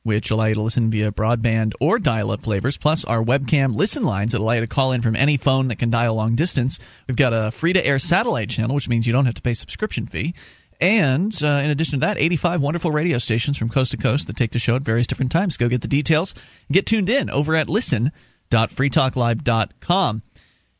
which 0.06 0.30
allow 0.30 0.46
you 0.46 0.54
to 0.54 0.62
listen 0.62 0.90
via 0.90 1.12
broadband 1.12 1.74
or 1.80 1.98
dial 1.98 2.30
up 2.30 2.42
flavors, 2.42 2.78
plus 2.78 3.04
our 3.04 3.22
webcam 3.22 3.74
listen 3.74 4.04
lines 4.04 4.32
that 4.32 4.40
allow 4.40 4.52
you 4.52 4.60
to 4.60 4.66
call 4.66 4.92
in 4.92 5.02
from 5.02 5.16
any 5.16 5.36
phone 5.36 5.68
that 5.68 5.76
can 5.76 5.90
dial 5.90 6.14
long 6.14 6.34
distance. 6.36 6.78
We've 7.06 7.16
got 7.16 7.34
a 7.34 7.50
free 7.50 7.74
to 7.74 7.84
air 7.84 7.98
satellite 7.98 8.48
channel, 8.48 8.74
which 8.74 8.88
means 8.88 9.06
you 9.06 9.12
don't 9.12 9.26
have 9.26 9.34
to 9.34 9.42
pay 9.42 9.52
subscription 9.52 10.06
fee. 10.06 10.34
And 10.80 11.36
uh, 11.42 11.60
in 11.64 11.70
addition 11.70 12.00
to 12.00 12.06
that, 12.06 12.18
85 12.18 12.60
wonderful 12.60 12.90
radio 12.90 13.18
stations 13.18 13.56
from 13.56 13.68
coast 13.68 13.90
to 13.90 13.96
coast 13.96 14.28
that 14.28 14.36
take 14.36 14.52
the 14.52 14.58
show 14.58 14.76
at 14.76 14.82
various 14.82 15.06
different 15.06 15.32
times. 15.32 15.56
Go 15.56 15.68
get 15.68 15.80
the 15.82 15.88
details. 15.88 16.34
Get 16.70 16.86
tuned 16.86 17.10
in 17.10 17.30
over 17.30 17.56
at 17.56 17.68
listen.freetalklive.com. 17.68 20.22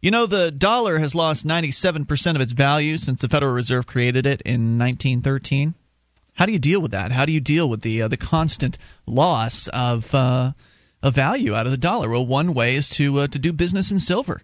You 0.02 0.10
know, 0.10 0.26
the 0.26 0.50
dollar 0.50 0.98
has 0.98 1.14
lost 1.14 1.46
97% 1.46 2.36
of 2.36 2.40
its 2.40 2.52
value 2.52 2.96
since 2.98 3.22
the 3.22 3.28
Federal 3.28 3.52
Reserve 3.52 3.86
created 3.86 4.26
it 4.26 4.42
in 4.42 4.78
1913. 4.78 5.74
How 6.36 6.46
do 6.46 6.52
you 6.52 6.58
deal 6.58 6.80
with 6.80 6.90
that? 6.92 7.12
How 7.12 7.24
do 7.24 7.32
you 7.32 7.40
deal 7.40 7.68
with 7.68 7.80
the 7.80 8.02
uh, 8.02 8.08
the 8.08 8.16
constant 8.16 8.78
loss 9.06 9.68
of 9.68 10.14
uh, 10.14 10.52
value 11.02 11.54
out 11.54 11.66
of 11.66 11.72
the 11.72 11.78
dollar? 11.78 12.10
Well, 12.10 12.26
one 12.26 12.54
way 12.54 12.76
is 12.76 12.88
to 12.90 13.20
uh, 13.20 13.26
to 13.28 13.38
do 13.38 13.52
business 13.52 13.90
in 13.90 13.98
silver. 13.98 14.42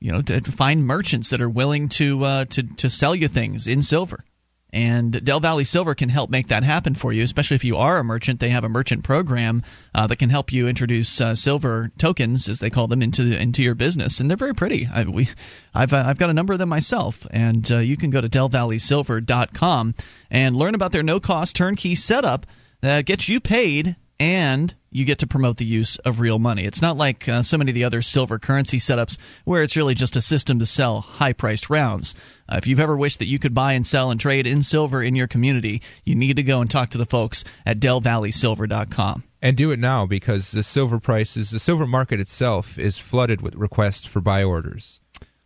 You 0.00 0.12
know, 0.12 0.22
to, 0.22 0.40
to 0.40 0.52
find 0.52 0.86
merchants 0.86 1.30
that 1.30 1.40
are 1.40 1.48
willing 1.48 1.88
to 1.90 2.24
uh, 2.24 2.44
to 2.46 2.62
to 2.62 2.90
sell 2.90 3.14
you 3.14 3.28
things 3.28 3.66
in 3.66 3.80
silver. 3.82 4.24
And 4.70 5.24
Del 5.24 5.40
Valley 5.40 5.64
Silver 5.64 5.94
can 5.94 6.10
help 6.10 6.28
make 6.28 6.48
that 6.48 6.62
happen 6.62 6.94
for 6.94 7.12
you, 7.12 7.22
especially 7.22 7.54
if 7.54 7.64
you 7.64 7.76
are 7.76 7.98
a 7.98 8.04
merchant. 8.04 8.38
They 8.38 8.50
have 8.50 8.64
a 8.64 8.68
merchant 8.68 9.02
program 9.02 9.62
uh, 9.94 10.06
that 10.06 10.16
can 10.16 10.28
help 10.28 10.52
you 10.52 10.68
introduce 10.68 11.20
uh, 11.20 11.34
silver 11.34 11.90
tokens, 11.96 12.48
as 12.48 12.60
they 12.60 12.68
call 12.68 12.86
them, 12.86 13.00
into 13.00 13.24
the, 13.24 13.40
into 13.40 13.62
your 13.62 13.74
business, 13.74 14.20
and 14.20 14.28
they're 14.28 14.36
very 14.36 14.54
pretty. 14.54 14.86
I, 14.92 15.04
we, 15.04 15.30
I've 15.74 15.92
uh, 15.92 16.04
I've 16.06 16.18
got 16.18 16.28
a 16.28 16.34
number 16.34 16.52
of 16.52 16.58
them 16.58 16.68
myself, 16.68 17.26
and 17.30 17.70
uh, 17.72 17.78
you 17.78 17.96
can 17.96 18.10
go 18.10 18.20
to 18.20 18.28
DelValleySilver.com 18.28 19.94
and 20.30 20.56
learn 20.56 20.74
about 20.74 20.92
their 20.92 21.02
no-cost 21.02 21.56
turnkey 21.56 21.94
setup 21.94 22.44
that 22.80 23.06
gets 23.06 23.28
you 23.28 23.40
paid 23.40 23.96
and 24.20 24.74
you 24.90 25.04
get 25.04 25.18
to 25.18 25.26
promote 25.26 25.58
the 25.58 25.64
use 25.64 25.96
of 25.98 26.20
real 26.20 26.38
money. 26.38 26.64
It's 26.64 26.82
not 26.82 26.96
like 26.96 27.28
uh, 27.28 27.42
so 27.42 27.58
many 27.58 27.70
of 27.70 27.74
the 27.74 27.84
other 27.84 28.02
silver 28.02 28.38
currency 28.38 28.78
setups 28.78 29.18
where 29.44 29.62
it's 29.62 29.76
really 29.76 29.94
just 29.94 30.16
a 30.16 30.22
system 30.22 30.58
to 30.58 30.66
sell 30.66 31.00
high 31.02 31.32
priced 31.32 31.68
rounds. 31.70 32.14
Uh, 32.48 32.56
if 32.56 32.66
you've 32.66 32.80
ever 32.80 32.96
wished 32.96 33.18
that 33.18 33.28
you 33.28 33.38
could 33.38 33.54
buy 33.54 33.74
and 33.74 33.86
sell 33.86 34.10
and 34.10 34.18
trade 34.18 34.46
in 34.46 34.62
silver 34.62 35.02
in 35.02 35.14
your 35.14 35.26
community, 35.26 35.82
you 36.04 36.14
need 36.14 36.36
to 36.36 36.42
go 36.42 36.60
and 36.60 36.70
talk 36.70 36.90
to 36.90 36.98
the 36.98 37.06
folks 37.06 37.44
at 37.66 37.78
DelValleySilver.com. 37.78 39.24
and 39.40 39.56
do 39.56 39.70
it 39.70 39.78
now 39.78 40.04
because 40.06 40.50
the 40.50 40.62
silver 40.62 40.98
prices, 40.98 41.50
the 41.50 41.60
silver 41.60 41.86
market 41.86 42.18
itself, 42.18 42.78
is 42.78 42.98
flooded 42.98 43.40
with 43.40 43.54
requests 43.54 44.06
for 44.06 44.20
buy 44.20 44.42
orders. 44.42 45.00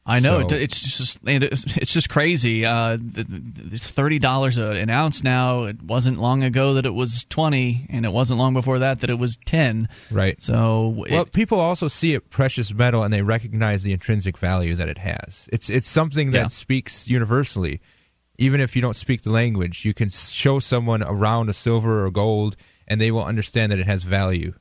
I 0.05 0.19
know 0.19 0.41
So- 0.49 0.57
it, 0.57 0.63
it's 0.63 0.81
just 0.99 1.19
and 1.25 1.45
it's 1.45 1.65
it's 1.77 1.93
just 1.93 2.09
crazy. 2.09 2.67
Uh, 2.67 2.97
th- 2.99 3.27
th- 3.27 3.73
it's 3.73 3.89
thirty 3.91 4.19
dollars 4.19 4.57
an 4.57 4.91
ounce 4.91 5.23
now. 5.23 5.63
It 5.65 5.81
wasn't 5.81 6.19
long 6.19 6.43
ago 6.43 6.75
that 6.75 6.85
it 6.87 6.93
was 6.95 7.25
twenty, 7.29 7.87
and 7.89 8.05
it 8.05 8.13
wasn't 8.13 8.41
long 8.41 8.53
before 8.53 8.81
that 8.81 9.01
that 9.01 9.11
it 9.11 9.19
was 9.19 9.37
ten. 9.47 9.89
Right. 10.11 10.43
So 10.43 11.05
it- 11.07 11.13
Well, 11.13 11.25
people 11.27 11.61
also 11.61 11.87
see 11.87 12.15
it 12.15 12.31
precious 12.31 12.75
metal 12.75 13.05
and 13.05 13.13
they 13.13 13.23
recognize 13.23 13.85
the 13.85 13.93
intrinsic 13.93 14.37
value 14.37 14.75
that 14.75 14.89
it 14.89 14.99
has. 14.99 15.49
It's 15.53 15.71
it's 15.71 15.87
something 15.89 16.33
that 16.33 16.39
Yeah. 16.39 16.47
speaks 16.49 17.09
universally. 17.09 17.81
even 18.39 18.61
if 18.61 18.75
you 18.75 18.83
don't 18.83 18.97
speak 18.97 19.23
the 19.23 19.31
language, 19.31 19.85
you 19.85 19.95
can 19.95 20.09
show 20.09 20.59
someone 20.59 21.03
around 21.03 21.49
a 21.49 21.53
silver 21.53 22.05
or 22.05 22.11
gold, 22.11 22.57
and 22.89 23.01
they 23.01 23.11
will 23.13 23.25
understand 23.25 23.71
that 23.71 23.79
it 23.79 23.87
has 23.87 24.03
value. 24.03 24.53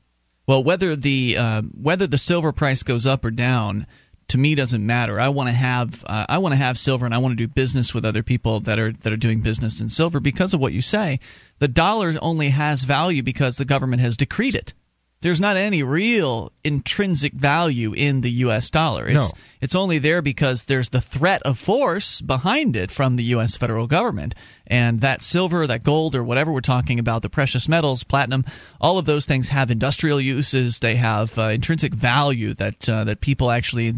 Well, 0.46 0.62
whether 0.62 0.94
the 0.94 1.36
uh, 1.36 1.62
whether 1.72 2.06
the 2.06 2.18
silver 2.18 2.52
price 2.52 2.82
goes 2.84 3.06
up 3.06 3.24
or 3.24 3.30
down, 3.32 3.86
to 4.32 4.38
me 4.38 4.54
doesn't 4.54 4.84
matter. 4.84 5.20
I 5.20 5.28
want 5.28 5.48
to 5.48 5.54
have 5.54 6.04
uh, 6.06 6.26
I 6.28 6.38
want 6.38 6.52
to 6.52 6.56
have 6.56 6.78
silver, 6.78 7.04
and 7.04 7.14
I 7.14 7.18
want 7.18 7.32
to 7.32 7.36
do 7.36 7.48
business 7.48 7.94
with 7.94 8.04
other 8.04 8.22
people 8.22 8.60
that 8.60 8.78
are 8.78 8.92
that 8.92 9.12
are 9.12 9.18
doing 9.18 9.40
business 9.40 9.80
in 9.80 9.88
silver 9.88 10.20
because 10.20 10.52
of 10.52 10.60
what 10.60 10.72
you 10.72 10.82
say. 10.82 11.20
The 11.58 11.68
dollar 11.68 12.14
only 12.20 12.48
has 12.48 12.82
value 12.84 13.22
because 13.22 13.56
the 13.56 13.64
government 13.64 14.02
has 14.02 14.16
decreed 14.16 14.54
it 14.54 14.74
there's 15.22 15.40
not 15.40 15.56
any 15.56 15.82
real 15.82 16.52
intrinsic 16.64 17.32
value 17.32 17.92
in 17.94 18.20
the 18.20 18.30
U.S. 18.30 18.70
dollar. 18.70 19.06
It's, 19.06 19.14
no. 19.14 19.38
it's 19.60 19.74
only 19.74 19.98
there 19.98 20.20
because 20.20 20.64
there's 20.64 20.90
the 20.90 21.00
threat 21.00 21.40
of 21.44 21.58
force 21.58 22.20
behind 22.20 22.76
it 22.76 22.90
from 22.90 23.14
the 23.16 23.22
U.S. 23.24 23.56
federal 23.56 23.86
government. 23.86 24.34
And 24.66 25.00
that 25.00 25.22
silver, 25.22 25.66
that 25.66 25.82
gold, 25.82 26.14
or 26.14 26.22
whatever 26.22 26.52
we're 26.52 26.60
talking 26.60 26.98
about, 26.98 27.22
the 27.22 27.28
precious 27.28 27.68
metals, 27.68 28.04
platinum, 28.04 28.44
all 28.80 28.98
of 28.98 29.04
those 29.04 29.26
things 29.26 29.48
have 29.48 29.70
industrial 29.70 30.20
uses. 30.20 30.78
They 30.78 30.96
have 30.96 31.36
uh, 31.38 31.48
intrinsic 31.48 31.94
value 31.94 32.54
that 32.54 32.88
uh, 32.88 33.04
that 33.04 33.20
people 33.20 33.50
actually, 33.50 33.94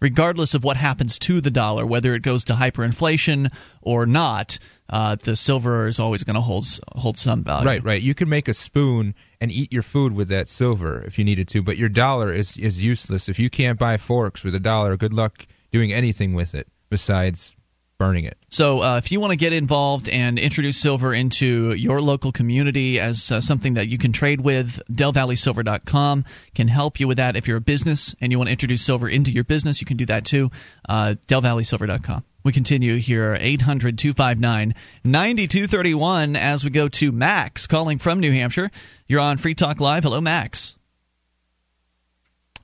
regardless 0.00 0.54
of 0.54 0.64
what 0.64 0.76
happens 0.76 1.18
to 1.20 1.40
the 1.40 1.50
dollar, 1.50 1.86
whether 1.86 2.14
it 2.14 2.22
goes 2.22 2.44
to 2.44 2.54
hyperinflation 2.54 3.52
or 3.82 4.06
not, 4.06 4.58
uh, 4.90 5.14
the 5.14 5.36
silver 5.36 5.86
is 5.86 5.98
always 6.00 6.24
going 6.24 6.34
to 6.34 6.40
hold 6.40 6.66
hold 6.96 7.16
some 7.16 7.44
value. 7.44 7.66
Right, 7.66 7.84
right. 7.84 8.02
You 8.02 8.14
can 8.14 8.28
make 8.28 8.48
a 8.48 8.54
spoon 8.54 9.14
and 9.40 9.50
eat 9.50 9.72
your 9.72 9.82
food 9.82 10.14
with 10.14 10.28
that 10.28 10.48
silver 10.48 11.02
if 11.04 11.18
you 11.18 11.24
needed 11.24 11.48
to, 11.48 11.62
but 11.62 11.76
your 11.76 11.88
dollar 11.88 12.32
is 12.32 12.56
is 12.56 12.82
useless 12.82 13.28
if 13.28 13.38
you 13.38 13.48
can't 13.48 13.78
buy 13.78 13.96
forks 13.96 14.42
with 14.42 14.54
a 14.54 14.60
dollar. 14.60 14.96
Good 14.96 15.14
luck 15.14 15.46
doing 15.70 15.92
anything 15.92 16.34
with 16.34 16.54
it 16.54 16.66
besides 16.88 17.56
burning 18.00 18.24
it. 18.24 18.38
So, 18.48 18.82
uh, 18.82 18.96
if 18.96 19.12
you 19.12 19.20
want 19.20 19.32
to 19.32 19.36
get 19.36 19.52
involved 19.52 20.08
and 20.08 20.38
introduce 20.38 20.78
silver 20.78 21.12
into 21.12 21.74
your 21.74 22.00
local 22.00 22.32
community 22.32 22.98
as 22.98 23.30
uh, 23.30 23.42
something 23.42 23.74
that 23.74 23.88
you 23.88 23.98
can 23.98 24.10
trade 24.10 24.40
with, 24.40 24.80
DelValleySilver.com 24.90 26.24
can 26.54 26.68
help 26.68 26.98
you 26.98 27.06
with 27.06 27.18
that. 27.18 27.36
If 27.36 27.46
you're 27.46 27.58
a 27.58 27.60
business 27.60 28.16
and 28.18 28.32
you 28.32 28.38
want 28.38 28.48
to 28.48 28.52
introduce 28.52 28.82
silver 28.82 29.06
into 29.06 29.30
your 29.30 29.44
business, 29.44 29.82
you 29.82 29.86
can 29.86 29.98
do 29.98 30.06
that 30.06 30.24
too. 30.24 30.50
Uh, 30.88 31.16
DelValleySilver.com. 31.26 32.24
We 32.42 32.52
continue 32.52 32.96
here, 32.96 33.36
800 33.38 33.98
259 33.98 34.74
9231, 35.04 36.36
as 36.36 36.64
we 36.64 36.70
go 36.70 36.88
to 36.88 37.12
Max 37.12 37.66
calling 37.66 37.98
from 37.98 38.18
New 38.18 38.32
Hampshire. 38.32 38.70
You're 39.08 39.20
on 39.20 39.36
Free 39.36 39.54
Talk 39.54 39.78
Live. 39.78 40.04
Hello, 40.04 40.22
Max. 40.22 40.74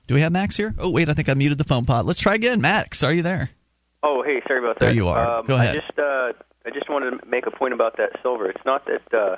Do 0.07 0.15
we 0.15 0.21
have 0.21 0.31
Max 0.31 0.57
here? 0.57 0.73
Oh, 0.79 0.89
wait, 0.89 1.09
I 1.09 1.13
think 1.13 1.29
I 1.29 1.35
muted 1.35 1.59
the 1.59 1.63
phone 1.63 1.85
pot. 1.85 2.07
Let's 2.07 2.21
try 2.21 2.33
again. 2.33 2.59
Max, 2.59 3.03
are 3.03 3.13
you 3.13 3.21
there? 3.21 3.51
Oh, 4.07 4.23
hey, 4.23 4.41
sorry 4.47 4.59
about 4.59 4.79
that. 4.79 4.85
There 4.85 4.93
you 4.95 5.07
are. 5.09 5.39
Um, 5.39 5.45
Go 5.45 5.55
ahead. 5.55 5.75
I 5.75 5.79
just, 5.79 5.99
uh, 5.99 6.31
I 6.65 6.69
just 6.73 6.89
wanted 6.89 7.19
to 7.19 7.27
make 7.27 7.45
a 7.45 7.51
point 7.51 7.73
about 7.73 7.97
that 7.97 8.11
silver. 8.21 8.49
It's 8.49 8.63
not 8.65 8.85
that, 8.85 9.13
uh, 9.13 9.35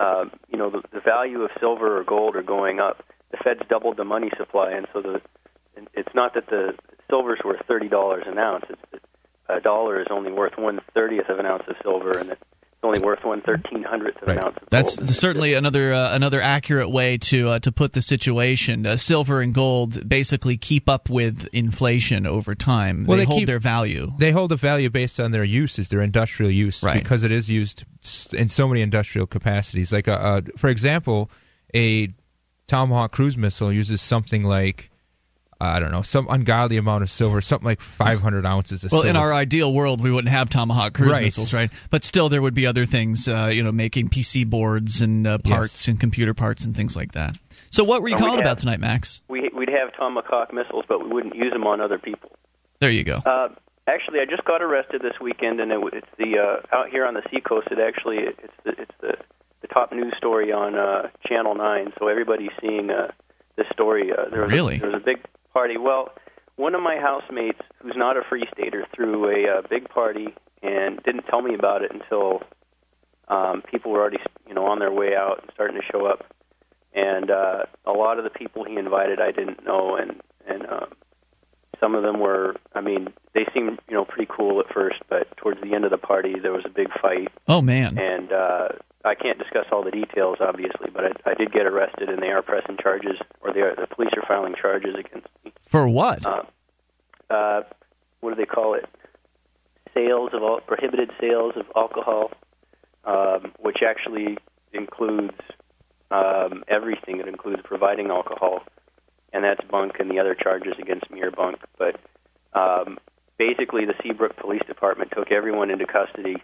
uh, 0.00 0.26
you 0.48 0.56
know, 0.56 0.70
the, 0.70 0.82
the 0.92 1.00
value 1.00 1.42
of 1.42 1.50
silver 1.58 1.98
or 1.98 2.04
gold 2.04 2.36
are 2.36 2.42
going 2.42 2.78
up. 2.78 3.04
The 3.32 3.38
Fed's 3.42 3.62
doubled 3.68 3.96
the 3.96 4.04
money 4.04 4.30
supply, 4.36 4.70
and 4.70 4.86
so 4.92 5.02
the, 5.02 5.20
it's 5.92 6.14
not 6.14 6.34
that 6.34 6.46
the 6.46 6.74
silver's 7.08 7.40
worth 7.44 7.64
thirty 7.66 7.88
dollars 7.88 8.24
an 8.26 8.38
ounce. 8.38 8.64
It's 8.68 8.80
that 8.92 9.02
a 9.48 9.60
dollar 9.60 10.00
is 10.00 10.06
only 10.10 10.32
worth 10.32 10.56
one 10.56 10.80
thirtieth 10.94 11.28
of 11.28 11.38
an 11.38 11.46
ounce 11.46 11.64
of 11.68 11.76
silver, 11.82 12.12
and 12.18 12.30
it's 12.30 12.42
only 12.82 13.00
worth 13.00 13.22
one 13.24 13.42
thirteen 13.42 13.82
hundredth 13.82 14.22
of 14.22 14.28
right. 14.28 14.38
an 14.38 14.44
ounce. 14.44 14.56
Of 14.56 14.68
That's 14.70 14.96
gold. 14.98 15.10
certainly 15.10 15.54
another 15.54 15.92
uh, 15.92 16.14
another 16.14 16.40
accurate 16.40 16.90
way 16.90 17.18
to 17.18 17.48
uh, 17.48 17.58
to 17.60 17.72
put 17.72 17.92
the 17.92 18.00
situation. 18.02 18.86
Uh, 18.86 18.96
silver 18.96 19.40
and 19.42 19.52
gold 19.54 20.08
basically 20.08 20.56
keep 20.56 20.88
up 20.88 21.10
with 21.10 21.46
inflation 21.52 22.26
over 22.26 22.54
time. 22.54 23.04
Well, 23.06 23.16
they, 23.18 23.24
they 23.24 23.26
hold 23.28 23.38
keep- 23.40 23.46
their 23.48 23.58
value. 23.58 24.12
They 24.18 24.30
hold 24.32 24.52
a 24.52 24.56
value 24.56 24.88
based 24.90 25.20
on 25.20 25.30
their 25.30 25.44
uses, 25.44 25.88
their 25.90 26.02
industrial 26.02 26.50
use, 26.50 26.82
Right. 26.82 27.02
because 27.02 27.22
it 27.24 27.30
is 27.32 27.50
used 27.50 27.84
in 28.32 28.48
so 28.48 28.66
many 28.66 28.80
industrial 28.80 29.26
capacities. 29.26 29.92
Like, 29.92 30.08
a, 30.08 30.18
uh 30.18 30.40
for 30.56 30.68
example, 30.68 31.30
a 31.74 32.08
Tomahawk 32.66 33.12
cruise 33.12 33.36
missile 33.36 33.72
uses 33.72 34.00
something 34.00 34.44
like 34.44 34.89
I 35.60 35.78
don't 35.78 35.90
know, 35.92 36.02
some 36.02 36.26
ungodly 36.30 36.76
amount 36.78 37.02
of 37.02 37.10
silver, 37.10 37.40
something 37.40 37.66
like 37.66 37.80
500 37.82 38.46
ounces 38.46 38.82
of 38.84 38.90
silver. 38.90 38.94
Well, 38.96 39.02
silver. 39.02 39.10
in 39.18 39.22
our 39.22 39.32
ideal 39.34 39.72
world, 39.74 40.00
we 40.02 40.10
wouldn't 40.10 40.32
have 40.32 40.48
Tomahawk 40.48 40.94
cruise 40.94 41.12
Right. 41.12 41.22
missiles, 41.24 41.52
right? 41.52 41.70
But 41.90 42.02
still, 42.04 42.28
there 42.30 42.40
would 42.40 42.54
be 42.54 42.66
other 42.66 42.86
things, 42.86 43.28
uh, 43.28 43.50
you 43.52 43.62
know, 43.62 43.72
making 43.72 44.08
PC 44.08 44.48
boards 44.48 45.00
and 45.02 45.26
uh, 45.26 45.38
parts 45.38 45.82
Yes. 45.82 45.88
and 45.88 46.00
computer 46.00 46.32
parts 46.34 46.64
and 46.64 46.74
things 46.74 46.96
like 46.96 47.12
that. 47.12 47.36
So, 47.70 47.84
what 47.84 48.00
were 48.02 48.08
you 48.08 48.14
And 48.16 48.24
calling 48.24 48.38
about 48.40 48.48
have- 48.48 48.58
tonight, 48.58 48.80
Max? 48.80 49.20
we 49.28 49.50
we'd 49.54 49.68
have 49.68 49.92
Tomahawk 49.96 50.52
missiles, 50.52 50.84
but 50.88 51.04
we 51.04 51.10
wouldn't 51.12 51.36
use 51.36 51.52
them 51.52 51.66
on 51.66 51.80
other 51.80 51.98
people. 51.98 52.30
There 52.80 52.90
you 52.90 53.04
go. 53.04 53.18
Uh, 53.26 53.48
actually, 53.86 54.20
I 54.20 54.24
just 54.24 54.44
got 54.46 54.62
arrested 54.62 55.02
this 55.02 55.20
weekend, 55.20 55.60
and 55.60 55.70
it, 55.70 55.78
it's 55.92 56.06
the 56.18 56.38
uh, 56.38 56.74
out 56.76 56.88
here 56.88 57.04
on 57.06 57.12
the 57.14 57.22
seacoast. 57.30 57.68
It 57.70 57.78
actually 57.78 58.16
it's 58.18 58.54
the 58.64 58.70
it's 58.80 58.94
the 59.02 59.12
the 59.60 59.68
top 59.68 59.92
news 59.92 60.14
story 60.16 60.50
on 60.52 60.74
uh, 60.74 61.10
Channel 61.28 61.54
Nine. 61.54 61.92
So 61.98 62.08
everybody's 62.08 62.50
seeing 62.62 62.90
uh, 62.90 63.12
this 63.56 63.66
story. 63.72 64.10
Uh, 64.10 64.30
there 64.30 64.42
was 64.44 64.52
Really? 64.52 64.76
a, 64.76 64.80
there 64.80 64.90
was 64.90 65.02
a 65.02 65.04
big 65.04 65.18
party. 65.52 65.76
Well, 65.78 66.08
one 66.56 66.74
of 66.74 66.82
my 66.82 66.96
housemates, 66.96 67.60
who's 67.82 67.96
not 67.96 68.16
a 68.16 68.22
free 68.28 68.44
stater, 68.52 68.86
threw 68.94 69.24
a 69.30 69.58
uh, 69.58 69.62
big 69.68 69.88
party 69.88 70.28
and 70.62 71.02
didn't 71.04 71.24
tell 71.30 71.40
me 71.42 71.54
about 71.54 71.82
it 71.82 71.90
until 71.92 72.42
um, 73.28 73.62
people 73.70 73.92
were 73.92 74.00
already 74.00 74.18
you 74.46 74.54
know 74.54 74.66
on 74.66 74.78
their 74.78 74.92
way 74.92 75.14
out 75.16 75.40
and 75.42 75.50
starting 75.54 75.76
to 75.80 75.86
show 75.90 76.06
up. 76.06 76.26
And 76.94 77.30
uh, 77.30 77.64
a 77.86 77.92
lot 77.92 78.18
of 78.18 78.24
the 78.24 78.30
people 78.30 78.64
he 78.64 78.76
invited, 78.76 79.20
I 79.20 79.30
didn't 79.30 79.64
know, 79.64 79.96
and 79.96 80.20
and 80.46 80.66
um, 80.68 80.92
some 81.78 81.94
of 81.94 82.02
them 82.02 82.18
were. 82.20 82.56
I 82.74 82.80
mean, 82.80 83.08
they 83.32 83.46
seemed 83.54 83.78
you 83.88 83.94
know 83.94 84.04
pretty 84.04 84.30
cool 84.30 84.60
at 84.60 84.72
first, 84.74 84.98
but 85.08 85.34
towards 85.36 85.60
the 85.62 85.72
end 85.74 85.84
of 85.84 85.90
the 85.92 85.98
party, 85.98 86.34
there 86.42 86.52
was 86.52 86.64
a 86.66 86.68
big 86.68 86.88
fight, 87.00 87.28
Oh 87.48 87.62
man. 87.62 87.96
and 87.96 88.32
uh, 88.32 88.68
I 89.04 89.14
can't 89.14 89.38
discuss 89.38 89.66
all 89.72 89.84
the 89.84 89.92
details, 89.92 90.38
obviously, 90.40 90.90
but 90.92 91.04
I, 91.04 91.30
I 91.30 91.34
did 91.34 91.52
get 91.52 91.64
arrested, 91.64 92.08
and 92.10 92.20
they 92.20 92.28
are 92.28 92.42
pressing 92.42 92.76
charges, 92.82 93.16
or 93.40 93.52
they 93.54 93.60
are, 93.60 93.74
the 93.76 93.86
police 93.86 94.10
are 94.16 94.26
filing 94.26 94.54
charges 94.60 94.94
against. 94.98 95.28
For 95.70 95.88
what? 95.88 96.26
Uh, 96.26 96.42
uh, 97.30 97.62
what 98.20 98.30
do 98.30 98.34
they 98.34 98.44
call 98.44 98.74
it? 98.74 98.86
Sales 99.94 100.30
of 100.32 100.42
al- 100.42 100.60
prohibited 100.66 101.12
sales 101.20 101.52
of 101.54 101.66
alcohol, 101.76 102.32
um, 103.04 103.52
which 103.60 103.78
actually 103.86 104.36
includes 104.72 105.36
um, 106.10 106.64
everything. 106.66 107.20
It 107.20 107.28
includes 107.28 107.62
providing 107.62 108.08
alcohol, 108.08 108.64
and 109.32 109.44
that's 109.44 109.60
bunk, 109.70 109.92
and 110.00 110.10
the 110.10 110.18
other 110.18 110.34
charges 110.34 110.72
against 110.80 111.08
me 111.08 111.22
are 111.22 111.30
bunk. 111.30 111.58
But 111.78 112.00
um, 112.52 112.98
basically, 113.38 113.84
the 113.84 113.94
Seabrook 114.02 114.36
Police 114.38 114.62
Department 114.66 115.12
took 115.14 115.30
everyone 115.30 115.70
into 115.70 115.86
custody, 115.86 116.42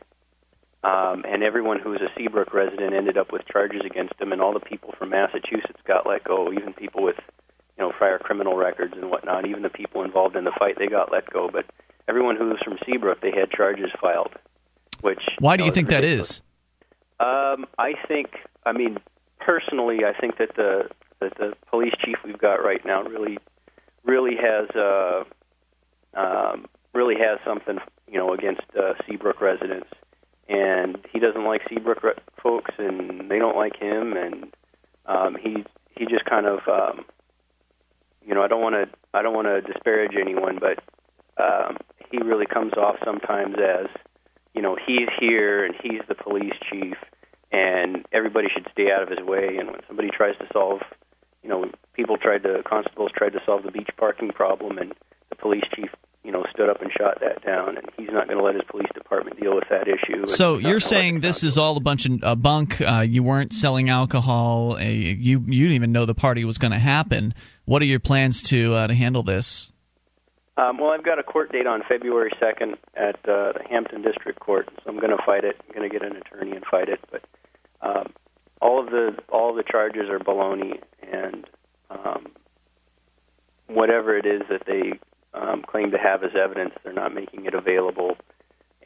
um, 0.85 1.25
and 1.29 1.43
everyone 1.43 1.81
who 1.81 1.91
was 1.91 2.01
a 2.01 2.17
Seabrook 2.17 2.55
resident 2.55 2.95
ended 2.95 3.19
up 3.19 3.33
with 3.33 3.43
charges 3.49 3.83
against 3.85 4.17
them, 4.21 4.31
and 4.31 4.41
all 4.41 4.55
the 4.55 4.61
people 4.61 4.95
from 4.97 5.11
Massachusetts 5.11 5.81
got 5.85 6.07
let 6.07 6.23
go, 6.23 6.53
even 6.53 6.73
people 6.75 7.03
with 7.03 7.17
you 7.79 7.85
know 7.85 7.93
prior 7.93 8.19
criminal 8.19 8.57
records 8.57 8.95
and 8.97 9.11
whatnot. 9.11 9.47
Even 9.47 9.63
the 9.63 9.69
people 9.71 10.03
involved 10.03 10.37
in 10.37 10.45
the 10.45 10.53
fight, 10.59 10.77
they 10.79 10.87
got 10.87 11.13
let 11.13 11.31
go. 11.31 11.49
But 11.53 11.67
everyone 12.09 12.37
who 12.37 12.49
was 12.49 12.59
from 12.65 12.79
Seabrook, 12.85 13.21
they 13.21 13.33
had 13.33 13.51
charges 13.51 13.91
filed. 14.01 14.33
Which 15.01 15.21
Why 15.39 15.57
do 15.57 15.63
know, 15.63 15.67
you 15.67 15.73
think 15.73 15.89
that 15.89 16.05
is? 16.05 16.43
Um, 17.21 17.67
I 17.79 17.95
think, 18.09 18.29
I 18.65 18.73
mean, 18.73 18.99
personally, 19.41 20.01
I 20.05 20.19
think 20.19 20.39
that 20.39 20.57
the 20.57 20.89
that 21.21 21.35
the 21.39 21.55
police 21.71 21.95
chief 22.05 22.17
we've 22.25 22.39
got 22.39 22.57
right 22.57 22.85
now 22.85 23.03
really, 23.03 23.39
really 24.05 24.37
has 24.37 24.69
uh, 24.77 25.25
um, 26.15 26.67
really 26.95 27.15
has 27.17 27.39
something, 27.45 27.79
you 28.07 28.19
know, 28.19 28.33
against 28.35 28.63
uh, 28.79 28.95
Seabrook 29.07 29.41
residents, 29.41 29.89
and 30.49 30.99
he 31.13 31.19
doesn't 31.19 31.45
like 31.45 31.63
Seabrook 31.69 32.03
re- 32.03 32.13
folks, 32.43 32.73
and 32.79 33.31
they 33.31 33.39
don't 33.39 33.57
like 33.57 33.77
him, 33.77 34.15
and 34.15 34.55
um, 35.07 35.37
he 35.41 35.65
he 35.97 36.05
just 36.05 36.25
kind 36.27 36.47
of, 36.47 36.61
um, 36.69 37.05
you 38.27 38.35
know, 38.35 38.43
I 38.43 38.49
don't 38.49 38.61
want 38.61 38.75
to 38.75 38.89
I 39.15 39.23
don't 39.23 39.35
want 39.35 39.47
to 39.47 39.61
disparage 39.61 40.13
anyone, 40.21 40.59
but 40.61 40.83
um, 41.43 41.77
he 42.11 42.19
really 42.19 42.47
comes 42.47 42.73
off 42.75 42.97
sometimes 43.05 43.55
as 43.59 43.87
you 44.57 44.63
know, 44.63 44.75
he's 44.75 45.09
here 45.21 45.65
and 45.65 45.75
he's 45.81 46.01
the 46.09 46.15
police 46.15 46.55
chief, 46.71 46.97
and 47.53 48.05
everybody 48.13 48.49
should 48.53 48.67
stay 48.73 48.91
out 48.91 49.03
of 49.03 49.11
his 49.11 49.21
way. 49.21 49.59
And 49.59 49.71
when 49.71 49.81
somebody 49.87 50.09
tries 50.09 50.37
to 50.39 50.47
solve, 50.53 50.81
you 51.43 51.51
know, 51.51 51.67
people 51.93 52.17
tried 52.17 52.43
to, 52.45 52.63
constables 52.67 53.11
tried 53.15 53.35
to 53.35 53.41
solve 53.45 53.63
the 53.65 53.71
beach 53.71 53.91
parking 53.99 54.31
problem, 54.31 54.79
and 54.79 54.95
the 55.29 55.37
police 55.37 55.65
chief, 55.75 55.91
you 56.25 56.33
know, 56.33 56.45
stood 56.53 56.71
up 56.71 56.81
and 56.81 56.91
shot 56.91 57.21
that 57.21 57.45
down, 57.45 57.77
and 57.77 57.87
he's 57.99 58.09
not 58.11 58.29
going 58.29 58.39
to 58.39 58.43
let 58.43 58.55
his 58.55 58.65
police 58.69 58.89
department 58.95 59.39
deal 59.39 59.55
with 59.55 59.65
that 59.69 59.87
issue. 59.89 60.27
So 60.27 60.57
you're 60.57 60.81
saying 60.81 61.21
this 61.21 61.45
is 61.45 61.59
all 61.59 61.77
a 61.77 61.81
bunch 61.81 62.07
of 62.07 62.25
uh, 62.25 62.35
bunk? 62.35 62.81
Uh, 62.81 63.05
you 63.07 63.23
weren't 63.23 63.53
selling 63.53 63.91
alcohol. 63.91 64.77
Uh, 64.77 64.85
you 64.85 65.45
you 65.47 65.65
didn't 65.65 65.75
even 65.75 65.93
know 65.93 66.07
the 66.07 66.15
party 66.15 66.47
was 66.47 66.57
going 66.57 66.73
to 66.73 66.79
happen. 66.79 67.35
What 67.67 67.83
are 67.83 67.87
your 67.87 68.01
plans 68.01 68.43
to 68.45 68.75
uh, 68.75 68.87
to 68.87 68.95
handle 68.95 69.23
this? 69.23 69.73
Um, 70.57 70.79
well, 70.79 70.91
I've 70.91 71.05
got 71.05 71.19
a 71.19 71.23
court 71.23 71.53
date 71.53 71.67
on 71.67 71.83
February 71.87 72.33
2nd 72.41 72.77
at 72.97 73.17
uh, 73.29 73.53
the 73.53 73.61
Hampton 73.69 74.01
District 74.01 74.41
Court, 74.41 74.67
so 74.73 74.89
I'm 74.89 74.99
going 74.99 75.15
to 75.15 75.23
fight 75.27 75.45
it. 75.45 75.57
I'm 75.69 75.75
going 75.75 75.87
to 75.87 75.93
get 75.93 76.03
an 76.03 76.17
attorney 76.17 76.53
and 76.53 76.65
fight 76.65 76.89
it. 76.89 77.01
But 77.11 77.25
um, 77.83 78.15
all 78.63 78.81
of 78.81 78.87
the 78.87 79.17
all 79.29 79.51
of 79.51 79.57
the 79.57 79.65
charges 79.71 80.09
are 80.09 80.19
baloney, 80.19 80.81
and 81.03 81.45
um, 81.91 82.29
whatever 83.67 84.17
it 84.17 84.25
is 84.25 84.43
that 84.49 84.63
they 84.67 84.99
um, 85.35 85.63
claim 85.63 85.91
to 85.91 85.99
have 85.99 86.23
as 86.23 86.31
evidence, 86.41 86.73
they're 86.85 86.93
not 86.93 87.13
making 87.13 87.45
it 87.45 87.55
available. 87.55 88.17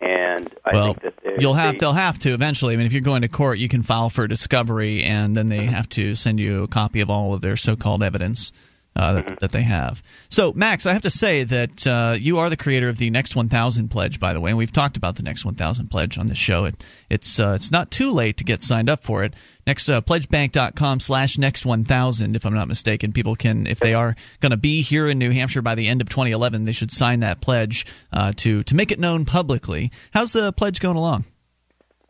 And 0.01 0.53
I 0.65 0.71
well, 0.73 0.95
think 0.95 1.03
that 1.03 1.41
you'll 1.41 1.55
have 1.55 1.75
they- 1.75 1.79
they'll 1.79 1.93
have 1.93 2.19
to 2.21 2.33
eventually. 2.33 2.73
I 2.75 2.79
mean, 2.79 2.87
if 2.87 2.93
you're 2.93 3.03
going 3.03 3.23
to 3.23 3.29
court, 3.29 3.59
you 3.59 3.69
can 3.69 3.83
file 3.83 4.09
for 4.09 4.27
discovery, 4.27 5.03
and 5.03 5.37
then 5.37 5.51
they 5.51 5.67
have 5.67 5.89
to 5.91 6.15
send 6.15 6.41
you 6.41 6.63
a 6.65 6.69
copy 6.69 7.01
of 7.01 7.11
all 7.11 7.35
of 7.35 7.43
their 7.43 7.57
so-called 7.57 8.03
evidence. 8.03 8.51
Uh, 8.97 9.13
that, 9.15 9.41
that 9.41 9.53
they 9.53 9.63
have. 9.63 10.03
So, 10.29 10.53
Max, 10.53 10.85
I 10.85 10.93
have 10.93 11.03
to 11.03 11.11
say 11.11 11.45
that 11.45 11.87
uh, 11.87 12.17
you 12.19 12.39
are 12.39 12.51
the 12.51 12.57
creator 12.57 12.89
of 12.89 12.99
the 12.99 13.09
Next 13.09 13.37
1000 13.37 13.89
pledge, 13.89 14.19
by 14.19 14.33
the 14.33 14.41
way, 14.41 14.51
and 14.51 14.59
we've 14.59 14.73
talked 14.73 14.97
about 14.97 15.15
the 15.15 15.23
Next 15.23 15.45
1000 15.45 15.89
pledge 15.89 16.19
on 16.19 16.27
this 16.27 16.37
show. 16.37 16.65
It, 16.65 16.83
it's 17.09 17.39
uh, 17.39 17.53
it's 17.55 17.71
not 17.71 17.93
too 17.93 18.11
late 18.11 18.37
to 18.39 18.45
get 18.45 18.63
signed 18.65 18.91
up 18.91 19.05
for 19.05 19.23
it. 19.23 19.33
Next, 19.67 19.89
uh, 19.89 20.01
pledgebank.com 20.01 20.99
slash 21.01 21.39
next 21.39 21.65
1000, 21.65 22.35
if 22.35 22.45
I'm 22.45 22.55
not 22.55 22.67
mistaken. 22.67 23.13
People 23.13 23.37
can, 23.37 23.69
if 23.69 23.79
they 23.79 23.95
are 23.95 24.17
going 24.41 24.51
to 24.51 24.57
be 24.57 24.83
here 24.83 25.07
in 25.07 25.19
New 25.19 25.31
Hampshire 25.31 25.63
by 25.63 25.77
the 25.77 25.87
end 25.87 26.01
of 26.01 26.09
2011, 26.09 26.65
they 26.65 26.73
should 26.73 26.91
sign 26.91 27.21
that 27.21 27.41
pledge 27.41 27.87
uh, 28.13 28.33
to, 28.39 28.65
to 28.65 28.75
make 28.75 28.91
it 28.91 28.99
known 28.99 29.25
publicly. 29.25 29.93
How's 30.13 30.33
the 30.33 30.53
pledge 30.53 30.81
going 30.81 30.97
along? 30.97 31.25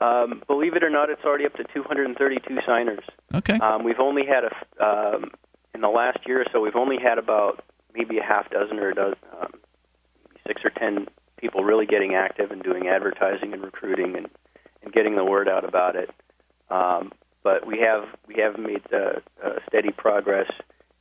Um, 0.00 0.42
believe 0.46 0.74
it 0.74 0.82
or 0.82 0.88
not, 0.88 1.10
it's 1.10 1.22
already 1.24 1.44
up 1.44 1.54
to 1.56 1.64
232 1.74 2.60
signers. 2.66 3.04
Okay. 3.34 3.58
Um, 3.58 3.84
we've 3.84 4.00
only 4.00 4.22
had 4.24 4.44
a, 4.44 4.84
um, 4.84 5.30
in 5.74 5.80
the 5.80 5.88
last 5.88 6.18
year 6.26 6.40
or 6.40 6.46
so. 6.52 6.60
We've 6.60 6.76
only 6.76 6.98
had 7.02 7.18
about 7.18 7.64
maybe 7.94 8.18
a 8.18 8.22
half 8.22 8.50
dozen 8.50 8.78
or 8.78 8.90
a 8.90 8.94
dozen, 8.94 9.18
um, 9.40 9.52
six 10.46 10.62
or 10.64 10.70
ten 10.70 11.08
people 11.38 11.64
really 11.64 11.86
getting 11.86 12.14
active 12.14 12.50
and 12.50 12.62
doing 12.62 12.88
advertising 12.88 13.52
and 13.52 13.62
recruiting 13.62 14.16
and, 14.16 14.28
and 14.82 14.92
getting 14.92 15.16
the 15.16 15.24
word 15.24 15.48
out 15.48 15.64
about 15.64 15.96
it. 15.96 16.10
Um, 16.70 17.12
but 17.42 17.66
we 17.66 17.78
have 17.78 18.04
we 18.28 18.40
have 18.40 18.58
made 18.58 18.82
uh, 18.92 19.20
uh, 19.44 19.58
steady 19.66 19.90
progress, 19.90 20.50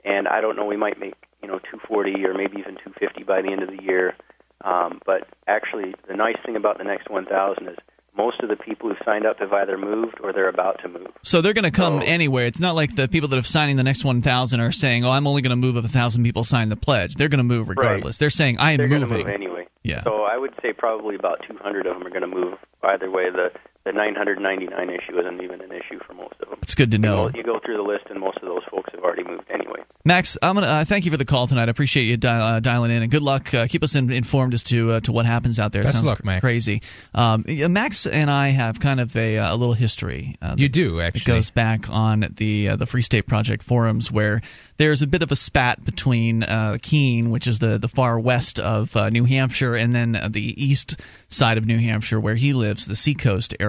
and 0.06 0.28
I 0.28 0.42
don't 0.42 0.56
know. 0.56 0.66
We 0.66 0.78
might 0.78 1.00
make 1.00 1.16
you 1.42 1.48
know 1.48 1.60
240 1.60 2.26
or 2.26 2.34
maybe 2.34 2.58
even 2.58 2.76
250 2.76 3.24
by 3.24 3.42
the 3.42 3.52
end 3.52 3.62
of 3.62 3.70
the 3.70 3.84
year. 3.84 4.16
Um, 4.64 5.02
but 5.06 5.28
actually, 5.48 5.94
the 6.08 6.16
nice 6.16 6.36
thing 6.46 6.58
about 6.58 6.80
the 6.80 6.84
next 6.84 7.10
1,000 7.10 7.68
is 7.68 7.78
most 8.20 8.42
of 8.42 8.50
the 8.50 8.58
people 8.58 8.90
who've 8.90 8.98
signed 9.06 9.26
up 9.26 9.40
have 9.40 9.54
either 9.54 9.78
moved 9.78 10.20
or 10.22 10.34
they're 10.34 10.50
about 10.50 10.80
to 10.84 10.90
move. 10.90 11.08
So 11.24 11.42
they're 11.42 11.54
going 11.54 11.64
to 11.64 11.72
come 11.72 12.02
anyway. 12.04 12.48
It's 12.48 12.60
not 12.60 12.76
like 12.76 12.94
the 12.94 13.08
people 13.08 13.30
that 13.30 13.38
have 13.38 13.48
signing 13.48 13.78
the 13.78 13.84
next 13.84 14.04
1,000 14.04 14.60
are 14.60 14.72
saying, 14.74 15.06
"Oh, 15.06 15.12
I'm 15.12 15.26
only 15.26 15.42
going 15.42 15.52
to 15.52 15.56
move 15.56 15.78
if 15.78 15.86
a 15.86 15.90
thousand 15.90 16.24
people 16.24 16.44
sign 16.44 16.68
the 16.68 16.76
pledge." 16.76 17.16
They're 17.16 17.30
going 17.30 17.40
to 17.40 17.44
move 17.56 17.70
regardless. 17.70 18.18
They're 18.18 18.30
saying, 18.30 18.58
"I 18.60 18.72
am 18.74 18.78
they're 18.78 18.88
moving." 18.88 19.10
going 19.10 19.24
to 19.24 19.26
move 19.26 19.34
anyway. 19.34 19.68
Yeah. 19.84 20.04
So 20.04 20.24
I 20.24 20.38
would 20.38 20.54
say 20.62 20.74
probably 20.74 21.16
about 21.16 21.40
200 21.48 21.86
of 21.88 21.98
them 21.98 22.06
are 22.06 22.10
going 22.10 22.22
to 22.22 22.28
move 22.28 22.58
either 22.84 23.10
way. 23.10 23.30
The 23.30 23.52
the 23.86 23.92
999 23.94 24.90
issue 24.90 25.20
isn't 25.20 25.42
even 25.42 25.62
an 25.62 25.72
issue 25.72 26.00
for 26.06 26.14
most 26.14 26.34
of 26.42 26.50
them. 26.50 26.60
It's 26.62 26.76
good 26.76 26.92
to 26.92 26.96
You 26.98 27.02
know. 27.02 27.30
go, 27.30 27.38
you 27.38 27.44
go 27.44 27.60
through 27.66 27.78
the 27.78 27.84
list, 27.84 28.06
and 28.10 28.20
most 28.20 28.38
of 28.38 28.44
those 28.44 28.64
folks 28.70 28.90
have 28.94 29.04
already 29.04 29.24
moved 29.24 29.50
anyway. 29.50 29.80
Max, 30.06 30.38
I'm 30.42 30.56
gonna 30.56 30.68
uh, 30.68 30.86
thank 30.86 31.06
you 31.06 31.12
for 31.12 31.18
the 31.18 31.26
call 31.26 31.48
tonight. 31.48 31.68
I 31.68 31.72
appreciate 31.72 32.04
you 32.06 32.18
dial, 32.18 32.42
uh, 32.42 32.60
dialing 32.60 32.92
in, 32.92 33.02
and 33.02 33.12
good 33.12 33.22
luck. 33.22 33.54
Uh, 33.54 33.68
keep 33.68 33.84
us 33.84 33.96
in, 33.96 34.12
informed 34.12 34.54
as 34.54 34.64
to 34.64 34.92
uh, 34.94 35.00
to 35.02 35.12
what 35.12 35.26
happens 35.26 35.60
out 35.60 35.72
there. 35.72 35.82
It 35.82 35.86
Best 35.86 35.96
Sounds 35.96 36.08
luck, 36.08 36.24
Max. 36.26 36.42
Crazy. 36.42 36.82
Um, 37.14 37.44
Max 37.48 38.06
and 38.06 38.30
I 38.30 38.50
have 38.50 38.80
kind 38.80 39.00
of 39.00 39.16
a, 39.18 39.38
uh, 39.38 39.54
a 39.54 39.58
little 39.58 39.74
history. 39.74 40.38
Uh, 40.42 40.56
You 40.58 40.68
that- 40.68 40.74
do, 40.74 41.00
It 41.00 41.24
goes 41.26 41.50
back 41.50 41.90
on 41.90 42.26
the 42.38 42.70
uh, 42.70 42.76
the 42.76 42.86
Free 42.86 43.02
State 43.02 43.28
Project 43.28 43.64
forums 43.64 44.12
where 44.12 44.42
there's 44.78 45.02
a 45.02 45.08
bit 45.08 45.22
of 45.22 45.32
a 45.32 45.36
spat 45.36 45.84
between 45.84 46.44
uh, 46.44 46.78
Keene, 46.82 47.30
which 47.30 47.48
is 47.48 47.60
the 47.60 47.78
the 47.78 47.90
far 47.90 48.20
west 48.20 48.60
of 48.60 48.96
uh, 48.96 49.10
New 49.10 49.26
Hampshire, 49.26 49.76
and 49.76 49.94
then 49.96 50.16
uh, 50.16 50.28
the 50.30 50.62
east 50.64 50.96
side 51.28 51.58
of 51.58 51.66
New 51.66 51.80
Hampshire 51.80 52.20
where 52.20 52.36
he 52.36 52.54
lives, 52.54 52.86
the 52.86 52.96
Seacoast 52.96 53.56
area. 53.60 53.69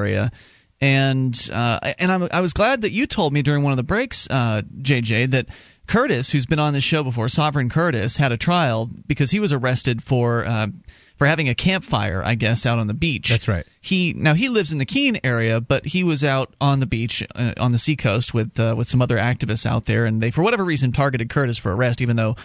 And 0.82 1.50
uh, 1.52 1.92
and 1.98 2.10
I'm, 2.10 2.28
I 2.32 2.40
was 2.40 2.54
glad 2.54 2.82
that 2.82 2.90
you 2.90 3.06
told 3.06 3.34
me 3.34 3.42
during 3.42 3.62
one 3.62 3.72
of 3.72 3.76
the 3.76 3.82
breaks, 3.82 4.26
uh, 4.30 4.62
JJ, 4.80 5.32
that 5.32 5.46
Curtis, 5.86 6.30
who's 6.30 6.46
been 6.46 6.58
on 6.58 6.72
this 6.72 6.84
show 6.84 7.02
before, 7.02 7.28
Sovereign 7.28 7.68
Curtis, 7.68 8.16
had 8.16 8.32
a 8.32 8.38
trial 8.38 8.88
because 9.06 9.30
he 9.30 9.40
was 9.40 9.52
arrested 9.52 10.02
for 10.02 10.46
uh, 10.46 10.68
for 11.16 11.26
having 11.26 11.50
a 11.50 11.54
campfire, 11.54 12.22
I 12.24 12.34
guess, 12.34 12.64
out 12.64 12.78
on 12.78 12.86
the 12.86 12.94
beach. 12.94 13.28
That's 13.28 13.46
right. 13.46 13.66
He 13.82 14.14
now 14.14 14.32
he 14.32 14.48
lives 14.48 14.72
in 14.72 14.78
the 14.78 14.86
Keene 14.86 15.20
area, 15.22 15.60
but 15.60 15.84
he 15.84 16.02
was 16.02 16.24
out 16.24 16.54
on 16.62 16.80
the 16.80 16.86
beach 16.86 17.22
uh, 17.34 17.52
on 17.58 17.72
the 17.72 17.78
seacoast 17.78 18.32
with 18.32 18.58
uh, 18.58 18.74
with 18.78 18.88
some 18.88 19.02
other 19.02 19.18
activists 19.18 19.66
out 19.66 19.84
there, 19.84 20.06
and 20.06 20.22
they 20.22 20.30
for 20.30 20.42
whatever 20.42 20.64
reason 20.64 20.92
targeted 20.92 21.28
Curtis 21.28 21.58
for 21.58 21.74
arrest, 21.74 22.00
even 22.00 22.16
though 22.16 22.36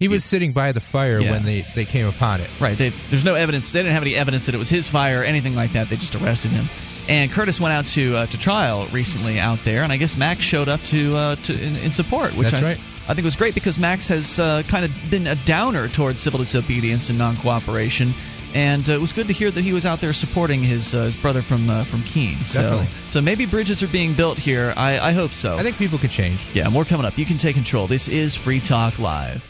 He 0.00 0.08
was 0.08 0.24
sitting 0.24 0.52
by 0.52 0.72
the 0.72 0.80
fire 0.80 1.20
Yeah. 1.20 1.32
when 1.32 1.44
they, 1.44 1.66
they 1.74 1.84
came 1.84 2.06
upon 2.06 2.40
it. 2.40 2.48
Right. 2.58 2.76
They, 2.76 2.88
there's 3.10 3.24
no 3.24 3.34
evidence. 3.34 3.70
They 3.70 3.80
didn't 3.80 3.92
have 3.92 4.02
any 4.02 4.16
evidence 4.16 4.46
that 4.46 4.54
it 4.54 4.58
was 4.58 4.70
his 4.70 4.88
fire 4.88 5.20
or 5.20 5.24
anything 5.24 5.54
like 5.54 5.74
that. 5.74 5.90
They 5.90 5.96
just 5.96 6.14
arrested 6.16 6.52
him. 6.52 6.68
And 7.06 7.30
Curtis 7.30 7.60
went 7.60 7.74
out 7.74 7.86
to 7.88 8.16
uh, 8.16 8.26
to 8.26 8.38
trial 8.38 8.86
recently 8.92 9.38
out 9.38 9.58
there, 9.64 9.82
and 9.82 9.92
I 9.92 9.96
guess 9.98 10.16
Max 10.16 10.40
showed 10.40 10.68
up 10.68 10.80
to 10.84 11.14
uh, 11.16 11.36
to 11.36 11.52
in, 11.52 11.76
in 11.76 11.92
support, 11.92 12.34
which 12.34 12.50
That's 12.50 12.62
I, 12.62 12.66
right. 12.66 12.80
I 13.08 13.14
think 13.14 13.24
was 13.24 13.36
great 13.36 13.54
because 13.54 13.78
Max 13.78 14.06
has 14.08 14.38
uh, 14.38 14.62
kind 14.68 14.84
of 14.84 14.92
been 15.10 15.26
a 15.26 15.34
downer 15.44 15.88
towards 15.88 16.22
civil 16.22 16.38
disobedience 16.38 17.10
and 17.10 17.18
non 17.18 17.36
cooperation. 17.36 18.14
And 18.54 18.88
uh, 18.88 18.94
it 18.94 19.00
was 19.00 19.12
good 19.12 19.26
to 19.26 19.32
hear 19.32 19.50
that 19.50 19.62
he 19.62 19.72
was 19.72 19.84
out 19.86 20.00
there 20.00 20.12
supporting 20.12 20.62
his 20.62 20.94
uh, 20.94 21.04
his 21.04 21.16
brother 21.16 21.42
from 21.42 21.68
uh, 21.68 21.84
from 21.84 22.02
Keene. 22.04 22.42
So 22.44 22.62
Definitely. 22.62 22.88
so 23.10 23.20
maybe 23.20 23.44
bridges 23.44 23.82
are 23.82 23.88
being 23.88 24.14
built 24.14 24.38
here. 24.38 24.72
I, 24.76 24.98
I 24.98 25.12
hope 25.12 25.32
so. 25.32 25.56
I 25.56 25.62
think 25.62 25.76
people 25.76 25.98
could 25.98 26.10
change. 26.10 26.48
Yeah, 26.54 26.68
more 26.68 26.84
coming 26.84 27.04
up. 27.04 27.18
You 27.18 27.26
can 27.26 27.36
take 27.38 27.54
control. 27.54 27.86
This 27.86 28.08
is 28.08 28.34
Free 28.34 28.60
Talk 28.60 28.98
Live. 28.98 29.49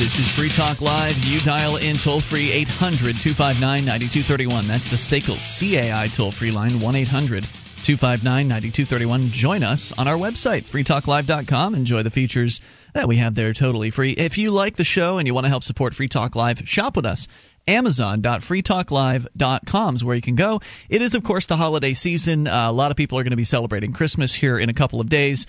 This 0.00 0.18
is 0.18 0.32
Free 0.32 0.48
Talk 0.48 0.80
Live. 0.80 1.22
You 1.26 1.40
dial 1.40 1.76
in 1.76 1.94
toll 1.94 2.20
free 2.20 2.50
800 2.50 3.20
259 3.20 3.84
9231. 3.84 4.66
That's 4.66 4.88
the 4.88 4.96
SACL 4.96 5.36
CAI 5.36 6.06
toll 6.06 6.32
free 6.32 6.50
line 6.50 6.80
1 6.80 6.96
800 6.96 7.44
259 7.44 8.48
9231. 8.48 9.30
Join 9.30 9.62
us 9.62 9.92
on 9.98 10.08
our 10.08 10.16
website, 10.16 10.64
freetalklive.com. 10.64 11.74
Enjoy 11.74 12.02
the 12.02 12.08
features 12.08 12.62
that 12.94 13.08
we 13.08 13.18
have 13.18 13.34
there 13.34 13.52
totally 13.52 13.90
free. 13.90 14.12
If 14.12 14.38
you 14.38 14.52
like 14.52 14.76
the 14.76 14.84
show 14.84 15.18
and 15.18 15.26
you 15.26 15.34
want 15.34 15.44
to 15.44 15.50
help 15.50 15.64
support 15.64 15.94
Free 15.94 16.08
Talk 16.08 16.34
Live, 16.34 16.66
shop 16.66 16.96
with 16.96 17.04
us. 17.04 17.28
Amazon.freetalklive.com 17.68 19.96
is 19.96 20.02
where 20.02 20.16
you 20.16 20.22
can 20.22 20.34
go. 20.34 20.60
It 20.88 21.02
is, 21.02 21.14
of 21.14 21.24
course, 21.24 21.44
the 21.44 21.58
holiday 21.58 21.92
season. 21.92 22.48
Uh, 22.48 22.70
a 22.70 22.72
lot 22.72 22.90
of 22.90 22.96
people 22.96 23.18
are 23.18 23.22
going 23.22 23.32
to 23.32 23.36
be 23.36 23.44
celebrating 23.44 23.92
Christmas 23.92 24.32
here 24.32 24.58
in 24.58 24.70
a 24.70 24.74
couple 24.74 25.02
of 25.02 25.10
days. 25.10 25.46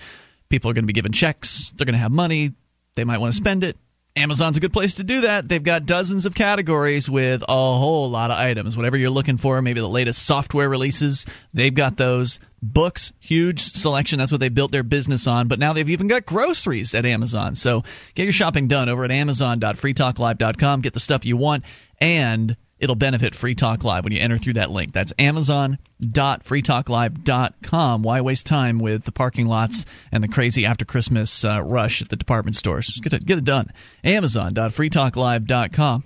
People 0.50 0.70
are 0.70 0.74
going 0.74 0.84
to 0.84 0.88
be 0.88 0.92
given 0.92 1.12
checks. 1.12 1.72
They're 1.74 1.86
going 1.86 1.94
to 1.94 2.00
have 2.00 2.12
money. 2.12 2.52
They 2.96 3.04
might 3.04 3.16
want 3.16 3.32
to 3.32 3.36
spend 3.36 3.64
it. 3.64 3.78
Amazon's 4.14 4.58
a 4.58 4.60
good 4.60 4.72
place 4.74 4.96
to 4.96 5.04
do 5.04 5.22
that. 5.22 5.48
They've 5.48 5.62
got 5.62 5.86
dozens 5.86 6.26
of 6.26 6.34
categories 6.34 7.08
with 7.08 7.42
a 7.48 7.52
whole 7.52 8.10
lot 8.10 8.30
of 8.30 8.38
items. 8.38 8.76
Whatever 8.76 8.98
you're 8.98 9.10
looking 9.10 9.38
for, 9.38 9.62
maybe 9.62 9.80
the 9.80 9.88
latest 9.88 10.24
software 10.24 10.68
releases, 10.68 11.24
they've 11.54 11.74
got 11.74 11.96
those. 11.96 12.38
Books, 12.64 13.12
huge 13.18 13.60
selection. 13.60 14.20
That's 14.20 14.30
what 14.30 14.40
they 14.40 14.48
built 14.48 14.70
their 14.70 14.84
business 14.84 15.26
on. 15.26 15.48
But 15.48 15.58
now 15.58 15.72
they've 15.72 15.88
even 15.88 16.06
got 16.06 16.26
groceries 16.26 16.94
at 16.94 17.04
Amazon. 17.04 17.56
So 17.56 17.82
get 18.14 18.22
your 18.22 18.32
shopping 18.32 18.68
done 18.68 18.88
over 18.88 19.04
at 19.04 19.10
amazon.freetalklive.com. 19.10 20.80
Get 20.80 20.94
the 20.94 21.00
stuff 21.00 21.24
you 21.24 21.36
want, 21.36 21.64
and 22.00 22.56
it'll 22.82 22.96
benefit 22.96 23.34
Free 23.34 23.54
Talk 23.54 23.84
Live 23.84 24.04
when 24.04 24.12
you 24.12 24.20
enter 24.20 24.36
through 24.36 24.52
that 24.54 24.70
link. 24.70 24.92
That's 24.92 25.14
amazon.freetalklive.com. 25.18 28.02
Why 28.02 28.20
waste 28.20 28.46
time 28.46 28.78
with 28.78 29.04
the 29.04 29.12
parking 29.12 29.46
lots 29.46 29.86
and 30.10 30.22
the 30.22 30.28
crazy 30.28 30.66
after 30.66 30.84
Christmas 30.84 31.44
uh, 31.44 31.62
rush 31.62 32.02
at 32.02 32.08
the 32.08 32.16
department 32.16 32.56
stores? 32.56 32.88
Just 32.88 33.02
get 33.02 33.14
it, 33.14 33.24
get 33.24 33.38
it 33.38 33.44
done. 33.44 33.72
Amazon.freetalklive.com. 34.04 36.04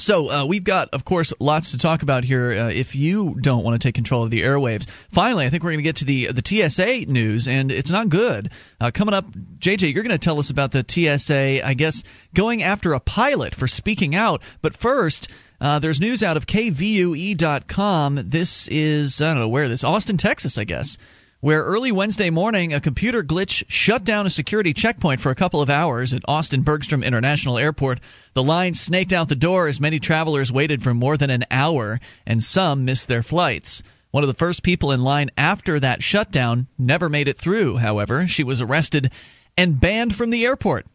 So 0.00 0.30
uh, 0.30 0.44
we've 0.46 0.64
got, 0.64 0.88
of 0.90 1.04
course, 1.04 1.32
lots 1.40 1.72
to 1.72 1.78
talk 1.78 2.02
about 2.02 2.24
here. 2.24 2.52
Uh, 2.52 2.70
if 2.70 2.94
you 2.94 3.36
don't 3.38 3.62
want 3.62 3.80
to 3.80 3.86
take 3.86 3.94
control 3.94 4.22
of 4.22 4.30
the 4.30 4.42
airwaves, 4.42 4.88
finally, 5.10 5.44
I 5.44 5.50
think 5.50 5.62
we're 5.62 5.72
going 5.72 5.80
to 5.80 5.82
get 5.82 5.96
to 5.96 6.06
the 6.06 6.28
the 6.28 6.70
TSA 6.70 7.10
news, 7.10 7.46
and 7.46 7.70
it's 7.70 7.90
not 7.90 8.08
good. 8.08 8.50
Uh, 8.80 8.90
coming 8.92 9.14
up, 9.14 9.30
JJ, 9.58 9.92
you're 9.92 10.02
going 10.02 10.10
to 10.10 10.18
tell 10.18 10.38
us 10.38 10.48
about 10.48 10.72
the 10.72 10.84
TSA. 10.88 11.66
I 11.66 11.74
guess 11.74 12.02
going 12.34 12.62
after 12.62 12.94
a 12.94 13.00
pilot 13.00 13.54
for 13.54 13.68
speaking 13.68 14.14
out. 14.14 14.42
But 14.62 14.76
first. 14.76 15.28
Uh, 15.60 15.78
there's 15.78 16.00
news 16.00 16.22
out 16.22 16.38
of 16.38 16.46
KVUE.com. 16.46 18.22
This 18.24 18.66
is, 18.68 19.20
I 19.20 19.34
don't 19.34 19.40
know 19.40 19.48
where 19.48 19.68
this, 19.68 19.84
Austin, 19.84 20.16
Texas, 20.16 20.56
I 20.56 20.64
guess, 20.64 20.96
where 21.40 21.62
early 21.62 21.92
Wednesday 21.92 22.30
morning 22.30 22.72
a 22.72 22.80
computer 22.80 23.22
glitch 23.22 23.64
shut 23.68 24.02
down 24.02 24.26
a 24.26 24.30
security 24.30 24.72
checkpoint 24.72 25.20
for 25.20 25.30
a 25.30 25.34
couple 25.34 25.60
of 25.60 25.68
hours 25.68 26.14
at 26.14 26.22
Austin 26.26 26.62
Bergstrom 26.62 27.02
International 27.02 27.58
Airport. 27.58 28.00
The 28.32 28.42
line 28.42 28.72
snaked 28.72 29.12
out 29.12 29.28
the 29.28 29.36
door 29.36 29.66
as 29.66 29.80
many 29.80 29.98
travelers 29.98 30.50
waited 30.50 30.82
for 30.82 30.94
more 30.94 31.18
than 31.18 31.30
an 31.30 31.44
hour, 31.50 32.00
and 32.26 32.42
some 32.42 32.86
missed 32.86 33.08
their 33.08 33.22
flights. 33.22 33.82
One 34.12 34.24
of 34.24 34.28
the 34.28 34.34
first 34.34 34.62
people 34.62 34.92
in 34.92 35.02
line 35.02 35.30
after 35.36 35.78
that 35.78 36.02
shutdown 36.02 36.68
never 36.78 37.08
made 37.08 37.28
it 37.28 37.38
through, 37.38 37.76
however. 37.76 38.26
She 38.26 38.44
was 38.44 38.62
arrested 38.62 39.12
and 39.58 39.78
banned 39.80 40.16
from 40.16 40.30
the 40.30 40.46
airport. 40.46 40.86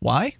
Why? 0.00 0.36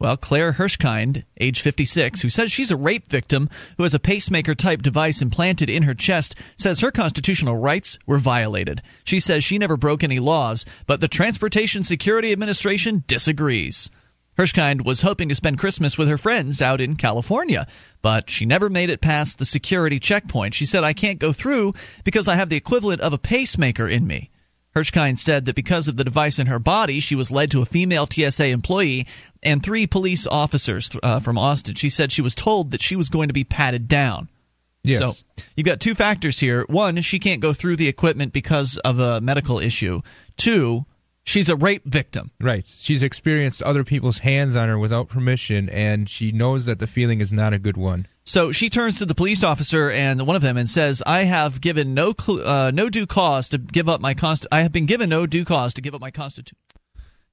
Well, 0.00 0.16
Claire 0.16 0.52
Hirschkind, 0.52 1.24
age 1.40 1.60
56, 1.60 2.20
who 2.20 2.30
says 2.30 2.52
she's 2.52 2.70
a 2.70 2.76
rape 2.76 3.08
victim 3.08 3.50
who 3.76 3.82
has 3.82 3.94
a 3.94 3.98
pacemaker 3.98 4.54
type 4.54 4.80
device 4.80 5.20
implanted 5.20 5.68
in 5.68 5.82
her 5.82 5.94
chest, 5.94 6.36
says 6.56 6.78
her 6.78 6.92
constitutional 6.92 7.56
rights 7.56 7.98
were 8.06 8.18
violated. 8.18 8.80
She 9.02 9.18
says 9.18 9.42
she 9.42 9.58
never 9.58 9.76
broke 9.76 10.04
any 10.04 10.20
laws, 10.20 10.64
but 10.86 11.00
the 11.00 11.08
Transportation 11.08 11.82
Security 11.82 12.30
Administration 12.30 13.02
disagrees. 13.08 13.90
Hirschkind 14.38 14.84
was 14.84 15.02
hoping 15.02 15.28
to 15.30 15.34
spend 15.34 15.58
Christmas 15.58 15.98
with 15.98 16.06
her 16.06 16.16
friends 16.16 16.62
out 16.62 16.80
in 16.80 16.94
California, 16.94 17.66
but 18.00 18.30
she 18.30 18.46
never 18.46 18.70
made 18.70 18.90
it 18.90 19.00
past 19.00 19.40
the 19.40 19.44
security 19.44 19.98
checkpoint. 19.98 20.54
She 20.54 20.64
said, 20.64 20.84
I 20.84 20.92
can't 20.92 21.18
go 21.18 21.32
through 21.32 21.74
because 22.04 22.28
I 22.28 22.36
have 22.36 22.50
the 22.50 22.56
equivalent 22.56 23.00
of 23.00 23.12
a 23.12 23.18
pacemaker 23.18 23.88
in 23.88 24.06
me. 24.06 24.30
Hirschkind 24.78 25.18
said 25.18 25.46
that 25.46 25.56
because 25.56 25.88
of 25.88 25.96
the 25.96 26.04
device 26.04 26.38
in 26.38 26.46
her 26.46 26.58
body, 26.58 27.00
she 27.00 27.14
was 27.14 27.30
led 27.30 27.50
to 27.50 27.62
a 27.62 27.66
female 27.66 28.06
TSA 28.06 28.46
employee 28.46 29.06
and 29.42 29.62
three 29.62 29.86
police 29.86 30.26
officers 30.26 30.90
uh, 31.02 31.20
from 31.20 31.36
Austin. 31.38 31.74
She 31.74 31.90
said 31.90 32.12
she 32.12 32.22
was 32.22 32.34
told 32.34 32.70
that 32.70 32.82
she 32.82 32.96
was 32.96 33.08
going 33.08 33.28
to 33.28 33.34
be 33.34 33.44
patted 33.44 33.88
down. 33.88 34.28
Yes. 34.84 34.98
So 34.98 35.12
you've 35.56 35.66
got 35.66 35.80
two 35.80 35.94
factors 35.94 36.38
here. 36.38 36.64
One, 36.68 37.00
she 37.02 37.18
can't 37.18 37.40
go 37.40 37.52
through 37.52 37.76
the 37.76 37.88
equipment 37.88 38.32
because 38.32 38.78
of 38.78 38.98
a 38.98 39.20
medical 39.20 39.58
issue. 39.58 40.02
Two, 40.36 40.86
she's 41.28 41.48
a 41.48 41.56
rape 41.56 41.84
victim. 41.84 42.30
Right. 42.40 42.66
She's 42.66 43.02
experienced 43.02 43.62
other 43.62 43.84
people's 43.84 44.20
hands 44.20 44.56
on 44.56 44.68
her 44.68 44.78
without 44.78 45.08
permission, 45.08 45.68
and 45.68 46.08
she 46.08 46.32
knows 46.32 46.64
that 46.64 46.78
the 46.78 46.86
feeling 46.86 47.20
is 47.20 47.32
not 47.32 47.52
a 47.52 47.58
good 47.58 47.76
one. 47.76 48.06
So 48.24 48.50
she 48.52 48.68
turns 48.70 48.98
to 48.98 49.06
the 49.06 49.14
police 49.14 49.42
officer 49.42 49.90
and 49.90 50.26
one 50.26 50.36
of 50.36 50.42
them 50.42 50.56
and 50.56 50.68
says, 50.68 51.02
"I 51.06 51.24
have 51.24 51.60
given 51.60 51.94
no 51.94 52.14
cl- 52.18 52.46
uh, 52.46 52.70
no 52.70 52.88
due 52.88 53.06
cause 53.06 53.48
to 53.50 53.58
give 53.58 53.88
up 53.88 54.00
my 54.00 54.14
const. 54.14 54.46
I 54.50 54.62
have 54.62 54.72
been 54.72 54.86
given 54.86 55.08
no 55.10 55.26
due 55.26 55.44
cause 55.44 55.74
to 55.74 55.80
give 55.80 55.94
up 55.94 56.00
my 56.00 56.10
constitution." 56.10 56.56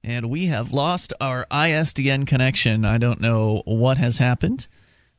And 0.04 0.30
we 0.30 0.46
have 0.46 0.72
lost 0.72 1.12
our 1.20 1.46
ISDN 1.50 2.26
connection. 2.26 2.84
I 2.84 2.98
don't 2.98 3.20
know 3.20 3.62
what 3.64 3.98
has 3.98 4.18
happened, 4.18 4.68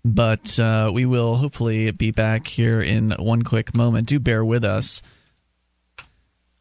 but 0.06 0.58
uh, 0.60 0.92
we 0.94 1.06
will 1.06 1.36
hopefully 1.36 1.92
be 1.92 2.12
back 2.12 2.48
here 2.48 2.82
in 2.82 3.12
one 3.12 3.44
quick 3.44 3.76
moment. 3.76 4.08
Do 4.08 4.20
bear 4.20 4.46
with 4.46 4.64
us. 4.64 5.02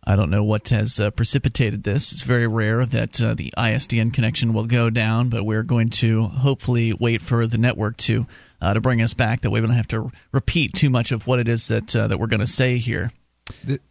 I 0.07 0.15
don't 0.15 0.31
know 0.31 0.45
what 0.45 0.69
has 0.69 1.01
uh, 1.01 1.11
precipitated 1.11 1.83
this. 1.83 2.13
It's 2.13 2.23
very 2.23 2.47
rare 2.47 2.87
that 2.87 3.21
uh, 3.21 3.35
the 3.35 3.53
ISDN 3.59 4.13
connection 4.13 4.53
will 4.53 4.67
go 4.67 4.89
down, 4.89 5.29
but 5.31 5.45
we're 5.45 5.65
going 5.65 5.91
to 5.91 6.23
hopefully 6.23 6.93
wait 6.93 7.23
for 7.23 7.47
the 7.47 7.59
network 7.59 7.97
to 7.99 8.27
uh, 8.61 8.75
to 8.75 8.81
bring 8.81 9.03
us 9.03 9.15
back. 9.15 9.41
That 9.41 9.51
way, 9.51 9.61
we 9.61 9.67
don't 9.67 9.77
have 9.77 9.89
to 9.89 10.13
repeat 10.31 10.75
too 10.75 10.91
much 10.91 11.11
of 11.11 11.27
what 11.27 11.41
it 11.41 11.49
is 11.49 11.69
that 11.69 11.95
uh, 11.97 12.07
that 12.07 12.19
we're 12.19 12.29
going 12.29 12.41
to 12.41 12.47
say 12.47 12.79
here. 12.79 13.11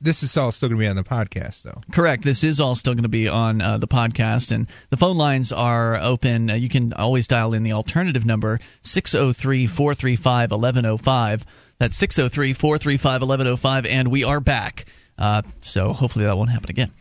This 0.02 0.22
is 0.22 0.36
all 0.36 0.52
still 0.52 0.68
going 0.70 0.80
to 0.80 0.84
be 0.84 0.88
on 0.88 0.98
the 0.98 1.04
podcast, 1.04 1.64
though. 1.64 1.82
Correct. 1.92 2.24
This 2.24 2.44
is 2.44 2.60
all 2.60 2.76
still 2.76 2.94
going 2.94 3.04
to 3.04 3.10
be 3.10 3.30
on 3.30 3.62
uh, 3.62 3.78
the 3.78 3.88
podcast, 3.88 4.52
and 4.52 4.68
the 4.90 4.98
phone 4.98 5.18
lines 5.18 5.52
are 5.52 5.98
open. 6.02 6.50
Uh, 6.50 6.56
you 6.56 6.68
can 6.68 6.92
always 6.94 7.26
dial 7.28 7.54
in 7.54 7.64
the 7.64 7.72
alternative 7.72 8.26
number 8.26 8.60
603 8.82 9.68
435 9.68 10.52
1105. 10.52 11.46
That's 11.78 11.98
603 11.98 12.54
435 12.54 13.22
1105, 13.22 13.86
and 13.86 14.10
we 14.10 14.24
are 14.24 14.40
back. 14.40 14.86
Uh, 15.18 15.42
so 15.62 15.94
hopefully 15.94 16.26
that 16.26 16.38
won't 16.38 16.50
happen 16.50 16.70
again. 16.70 16.92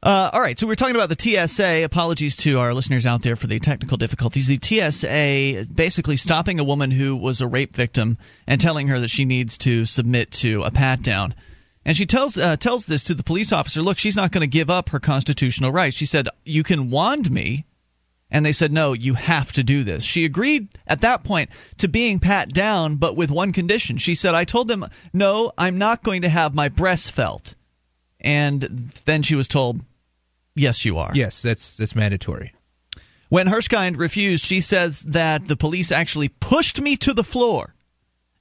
Uh, 0.00 0.30
all 0.32 0.40
right, 0.40 0.56
so 0.56 0.64
we're 0.66 0.76
talking 0.76 0.94
about 0.94 1.08
the 1.08 1.46
TSA. 1.46 1.82
Apologies 1.82 2.36
to 2.36 2.60
our 2.60 2.72
listeners 2.72 3.04
out 3.04 3.22
there 3.22 3.34
for 3.34 3.48
the 3.48 3.58
technical 3.58 3.96
difficulties. 3.96 4.46
The 4.46 4.60
TSA 4.62 5.72
basically 5.72 6.16
stopping 6.16 6.60
a 6.60 6.64
woman 6.64 6.92
who 6.92 7.16
was 7.16 7.40
a 7.40 7.48
rape 7.48 7.74
victim 7.74 8.16
and 8.46 8.60
telling 8.60 8.86
her 8.88 9.00
that 9.00 9.10
she 9.10 9.24
needs 9.24 9.58
to 9.58 9.84
submit 9.84 10.30
to 10.32 10.62
a 10.62 10.70
pat 10.70 11.02
down. 11.02 11.34
And 11.84 11.96
she 11.96 12.06
tells 12.06 12.38
uh, 12.38 12.56
tells 12.56 12.86
this 12.86 13.02
to 13.04 13.14
the 13.14 13.24
police 13.24 13.50
officer. 13.50 13.82
Look, 13.82 13.98
she's 13.98 14.14
not 14.14 14.30
going 14.30 14.42
to 14.42 14.46
give 14.46 14.70
up 14.70 14.90
her 14.90 15.00
constitutional 15.00 15.72
rights. 15.72 15.96
She 15.96 16.06
said, 16.06 16.28
"You 16.44 16.62
can 16.62 16.90
wand 16.90 17.30
me," 17.30 17.64
and 18.30 18.44
they 18.44 18.52
said, 18.52 18.72
"No, 18.72 18.92
you 18.92 19.14
have 19.14 19.52
to 19.52 19.62
do 19.62 19.84
this." 19.84 20.04
She 20.04 20.24
agreed 20.24 20.68
at 20.86 21.00
that 21.00 21.24
point 21.24 21.50
to 21.78 21.88
being 21.88 22.18
pat 22.18 22.52
down, 22.52 22.96
but 22.96 23.16
with 23.16 23.30
one 23.30 23.52
condition. 23.52 23.96
She 23.98 24.14
said, 24.14 24.34
"I 24.34 24.44
told 24.44 24.68
them, 24.68 24.86
no, 25.12 25.52
I'm 25.56 25.78
not 25.78 26.02
going 26.02 26.22
to 26.22 26.28
have 26.28 26.54
my 26.54 26.68
breasts 26.68 27.10
felt." 27.10 27.54
And 28.20 28.90
then 29.04 29.22
she 29.22 29.34
was 29.34 29.48
told, 29.48 29.80
"Yes, 30.54 30.84
you 30.84 30.98
are." 30.98 31.12
Yes, 31.14 31.42
that's 31.42 31.76
that's 31.76 31.96
mandatory. 31.96 32.52
When 33.28 33.46
Hirschkind 33.46 33.98
refused, 33.98 34.44
she 34.44 34.60
says 34.60 35.02
that 35.02 35.48
the 35.48 35.56
police 35.56 35.92
actually 35.92 36.28
pushed 36.28 36.80
me 36.80 36.96
to 36.96 37.12
the 37.12 37.24
floor 37.24 37.74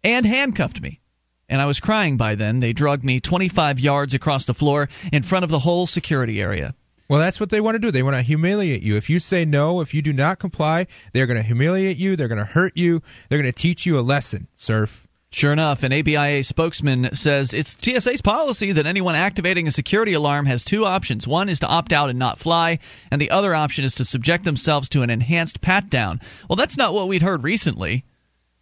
and 0.04 0.26
handcuffed 0.26 0.82
me. 0.82 1.02
And 1.50 1.62
I 1.62 1.66
was 1.66 1.80
crying 1.80 2.18
by 2.18 2.36
then. 2.36 2.60
They 2.60 2.74
drugged 2.74 3.04
me 3.04 3.20
25 3.20 3.80
yards 3.80 4.14
across 4.14 4.46
the 4.46 4.54
floor 4.54 4.90
in 5.12 5.24
front 5.24 5.44
of 5.44 5.50
the 5.50 5.60
whole 5.60 5.88
security 5.88 6.42
area. 6.42 6.74
Well, 7.10 7.20
that's 7.20 7.40
what 7.40 7.50
they 7.50 7.62
want 7.62 7.76
to 7.76 7.80
do. 7.80 7.92
They 7.92 8.04
want 8.04 8.16
to 8.18 8.22
humiliate 8.22 8.84
you. 8.84 8.98
If 8.98 9.10
you 9.10 9.20
say 9.20 9.46
no, 9.46 9.80
if 9.82 9.94
you 9.94 10.02
do 10.02 10.12
not 10.12 10.40
comply, 10.40 10.88
they're 11.14 11.28
going 11.28 11.38
to 11.38 11.44
humiliate 11.44 11.98
you. 11.98 12.16
They're 12.16 12.28
going 12.28 12.38
to 12.38 12.46
hurt 12.46 12.76
you. 12.76 13.02
They're 13.30 13.42
going 13.42 13.52
to 13.52 13.58
teach 13.58 13.86
you 13.86 13.98
a 13.98 14.02
lesson, 14.02 14.48
serf. 14.58 15.08
Sure 15.30 15.52
enough, 15.52 15.84
an 15.84 15.92
ABIA 15.92 16.44
spokesman 16.44 17.14
says 17.14 17.54
it's 17.54 17.78
TSA's 17.82 18.22
policy 18.22 18.72
that 18.72 18.86
anyone 18.86 19.14
activating 19.14 19.68
a 19.68 19.72
security 19.72 20.14
alarm 20.14 20.46
has 20.46 20.64
two 20.64 20.86
options. 20.86 21.28
One 21.28 21.50
is 21.50 21.60
to 21.60 21.68
opt 21.68 21.92
out 21.92 22.10
and 22.10 22.18
not 22.18 22.40
fly, 22.40 22.80
and 23.12 23.22
the 23.22 23.32
other 23.32 23.54
option 23.54 23.84
is 23.84 23.94
to 23.96 24.06
subject 24.06 24.46
themselves 24.46 24.88
to 24.90 25.02
an 25.02 25.10
enhanced 25.10 25.60
pat 25.60 25.90
down. 25.90 26.22
Well, 26.50 26.56
that's 26.56 26.78
not 26.78 26.94
what 26.94 27.10
we'd 27.10 27.22
heard 27.22 27.44
recently. 27.44 28.06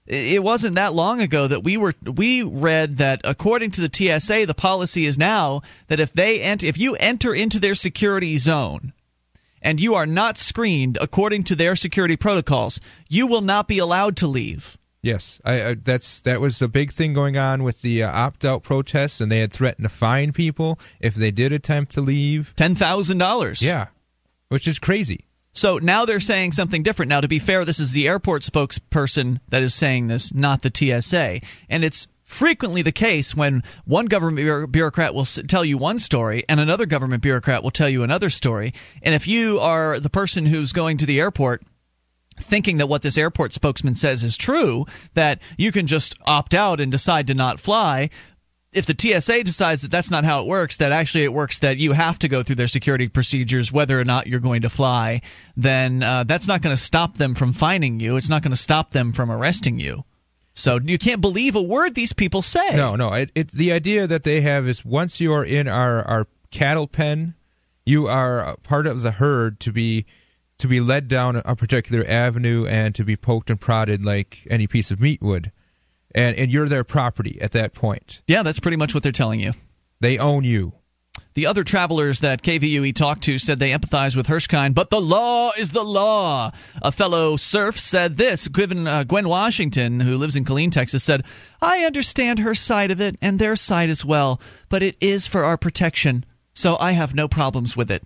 It 0.08 0.44
wasn't 0.44 0.76
that 0.76 0.94
long 0.94 1.20
ago 1.20 1.48
that 1.48 1.64
we 1.64 1.78
were 1.78 1.96
we 2.04 2.44
read 2.44 2.98
that 2.98 3.22
according 3.24 3.72
to 3.72 3.82
the 3.82 3.90
TSA, 3.92 4.46
the 4.46 4.54
policy 4.54 5.08
is 5.08 5.18
now 5.18 5.62
that 5.88 6.00
if 6.00 6.14
they 6.14 6.42
ent- 6.42 6.64
if 6.64 6.78
you 6.78 6.96
enter 6.96 7.34
into 7.34 7.60
their 7.60 7.74
security 7.74 8.38
zone 8.38 8.94
and 9.64 9.80
you 9.80 9.96
are 9.96 10.06
not 10.06 10.38
screened 10.38 11.00
according 11.02 11.44
to 11.46 11.56
their 11.56 11.76
security 11.76 12.16
protocols, 12.16 12.80
you 13.10 13.26
will 13.26 13.42
not 13.42 13.68
be 13.68 13.80
allowed 13.80 14.16
to 14.18 14.28
leave. 14.28 14.78
Yes, 15.02 15.40
I, 15.44 15.70
I, 15.70 15.74
that's 15.74 16.22
that 16.22 16.40
was 16.40 16.60
the 16.60 16.68
big 16.68 16.92
thing 16.92 17.14
going 17.14 17.38
on 17.38 17.64
with 17.64 17.82
the 17.82 18.04
uh, 18.04 18.12
opt-out 18.12 18.62
protests, 18.64 19.22
and 19.22 19.32
they 19.32 19.40
had 19.40 19.52
threatened 19.52 19.86
to 19.86 19.90
fine 19.90 20.34
people 20.34 20.80
if 21.00 21.16
they 21.16 21.32
did 21.32 21.52
attempt 21.52 21.94
to 21.94 22.02
leave. 22.02 22.54
Ten 22.56 22.76
thousand 22.76 23.18
dollars. 23.18 23.62
Yeah, 23.62 23.88
which 24.50 24.68
is 24.68 24.78
crazy. 24.78 25.26
So 25.56 25.78
now 25.78 26.06
they're 26.06 26.20
saying 26.20 26.52
something 26.52 26.84
different. 26.84 27.10
Now, 27.10 27.22
to 27.22 27.30
be 27.30 27.40
fair, 27.40 27.64
this 27.64 27.80
is 27.80 27.94
the 27.94 28.08
airport 28.08 28.42
spokesperson 28.44 29.40
that 29.50 29.64
is 29.64 29.74
saying 29.74 30.08
this, 30.08 30.34
not 30.34 30.62
the 30.62 30.72
TSA. 30.74 31.40
And 31.70 31.84
it's 31.86 32.08
frequently 32.26 32.82
the 32.82 32.92
case 32.92 33.34
when 33.34 33.64
one 33.86 34.08
government 34.08 34.72
bureaucrat 34.72 35.14
will 35.14 35.26
tell 35.26 35.64
you 35.64 35.78
one 35.78 35.98
story 35.98 36.44
and 36.50 36.60
another 36.60 36.86
government 36.86 37.24
bureaucrat 37.24 37.64
will 37.64 37.72
tell 37.72 37.88
you 37.88 38.04
another 38.04 38.30
story. 38.30 38.74
And 39.02 39.16
if 39.16 39.28
you 39.28 39.60
are 39.62 39.98
the 40.00 40.10
person 40.10 40.46
who's 40.46 40.74
going 40.74 40.98
to 40.98 41.06
the 41.06 41.22
airport, 41.22 41.64
thinking 42.38 42.78
that 42.78 42.88
what 42.88 43.02
this 43.02 43.18
airport 43.18 43.54
spokesman 43.54 43.96
says 43.96 44.24
is 44.24 44.36
true, 44.36 44.86
that 45.14 45.42
you 45.58 45.72
can 45.72 45.88
just 45.88 46.16
opt 46.28 46.54
out 46.54 46.82
and 46.82 46.92
decide 46.92 47.28
to 47.28 47.34
not 47.34 47.62
fly. 47.62 48.10
If 48.76 48.86
the 48.86 48.96
TSA 48.98 49.44
decides 49.44 49.82
that 49.84 49.92
that's 49.92 50.12
not 50.12 50.26
how 50.26 50.42
it 50.42 50.48
works, 50.48 50.78
that 50.78 50.92
actually 50.92 51.24
it 51.24 51.34
works 51.34 51.60
that 51.60 51.78
you 51.78 51.94
have 51.94 52.20
to 52.20 52.28
go 52.28 52.44
through 52.44 52.56
their 52.56 52.68
security 52.68 53.08
procedures 53.08 53.72
whether 53.72 54.00
or 54.00 54.04
not 54.04 54.28
you're 54.28 54.40
going 54.40 54.64
to 54.64 54.70
fly, 54.70 55.22
then 55.56 56.04
uh, 56.04 56.26
that's 56.26 56.48
not 56.48 56.62
going 56.62 56.76
to 56.76 56.82
stop 56.82 57.18
them 57.18 57.36
from 57.36 57.54
finding 57.54 58.00
you. 58.00 58.18
It's 58.18 58.30
not 58.30 58.42
going 58.42 58.52
to 58.52 58.58
stop 58.58 58.92
them 58.92 59.14
from 59.14 59.32
arresting 59.32 59.80
you. 59.80 60.04
So 60.54 60.80
you 60.82 60.98
can't 60.98 61.22
believe 61.22 61.56
a 61.56 61.62
word 61.62 61.96
these 61.96 62.14
people 62.14 62.42
say. 62.42 62.76
No, 62.76 62.96
no. 62.96 63.14
It, 63.14 63.32
it, 63.36 63.52
the 63.52 63.72
idea 63.72 64.08
that 64.08 64.24
they 64.24 64.42
have 64.42 64.68
is 64.68 64.86
once 64.86 65.20
you 65.20 65.34
are 65.34 65.44
in 65.44 65.68
our, 65.68 66.02
our 66.08 66.28
cattle 66.52 66.88
pen, 66.88 67.36
you 67.86 68.08
are 68.08 68.56
part 68.64 68.88
of 68.88 69.02
the 69.02 69.12
herd 69.12 69.60
to 69.62 69.72
be 69.72 70.06
to 70.58 70.68
be 70.70 70.80
led 70.80 71.10
down 71.10 71.36
a 71.44 71.56
particular 71.56 72.06
avenue 72.08 72.66
and 72.66 72.96
to 72.96 73.04
be 73.04 73.18
poked 73.18 73.50
and 73.50 73.60
prodded 73.60 74.06
like 74.06 74.48
any 74.50 74.68
piece 74.68 74.90
of 74.90 75.02
meat 75.02 75.22
would. 75.22 75.52
And 76.16 76.36
and 76.38 76.52
you're 76.52 76.70
their 76.70 76.86
property 76.86 77.38
at 77.42 77.52
that 77.52 77.74
point. 77.74 78.24
Yeah, 78.26 78.42
that's 78.42 78.60
pretty 78.60 78.78
much 78.78 78.96
what 78.96 79.04
they're 79.04 79.12
telling 79.12 79.42
you. 79.42 79.52
They 80.00 80.18
own 80.18 80.44
you. 80.44 80.74
The 81.36 81.48
other 81.48 81.66
travelers 81.66 82.22
that 82.22 82.42
KVUE 82.42 82.96
talked 82.96 83.24
to 83.26 83.38
said 83.38 83.60
they 83.60 83.72
empathize 83.72 84.16
with 84.16 84.28
Hirschkind, 84.28 84.74
but 84.74 84.90
the 84.90 85.02
law 85.02 85.52
is 85.58 85.72
the 85.72 85.84
law. 85.84 86.52
A 86.82 86.94
fellow 86.94 87.36
serf 87.36 87.78
said 87.78 88.16
this. 88.16 88.48
Gwen, 88.48 88.88
uh, 88.88 89.04
Gwen 89.04 89.28
Washington, 89.28 90.00
who 90.00 90.18
lives 90.18 90.38
in 90.38 90.46
Killeen, 90.46 90.72
Texas, 90.72 91.04
said, 91.04 91.26
I 91.62 91.84
understand 91.84 92.40
her 92.40 92.56
side 92.56 92.90
of 92.90 93.02
it 93.02 93.18
and 93.22 93.38
their 93.38 93.58
side 93.58 93.90
as 93.90 94.06
well, 94.06 94.40
but 94.70 94.82
it 94.82 94.96
is 95.02 95.28
for 95.28 95.44
our 95.44 95.58
protection, 95.58 96.24
so 96.54 96.78
I 96.80 96.94
have 96.94 97.14
no 97.14 97.28
problems 97.28 97.76
with 97.76 97.92
it. 97.92 98.04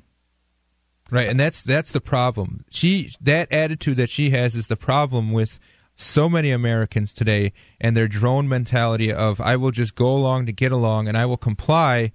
Right, 1.12 1.28
and 1.28 1.40
that's 1.40 1.64
that's 1.64 1.92
the 1.92 2.02
problem. 2.02 2.66
She 2.70 3.10
that 3.22 3.52
attitude 3.52 3.98
that 3.98 4.10
she 4.10 4.30
has 4.32 4.56
is 4.56 4.68
the 4.68 4.78
problem 4.78 5.32
with 5.32 5.60
so 6.00 6.30
many 6.30 6.52
Americans 6.52 7.14
today 7.14 7.52
and 7.80 7.96
their 7.96 8.08
drone 8.08 8.48
mentality 8.48 9.12
of 9.12 9.42
I 9.42 9.58
will 9.58 9.72
just 9.72 9.96
go 9.96 10.08
along 10.08 10.46
to 10.46 10.52
get 10.52 10.72
along 10.72 11.08
and 11.08 11.18
I 11.18 11.26
will 11.26 11.38
comply 11.38 12.12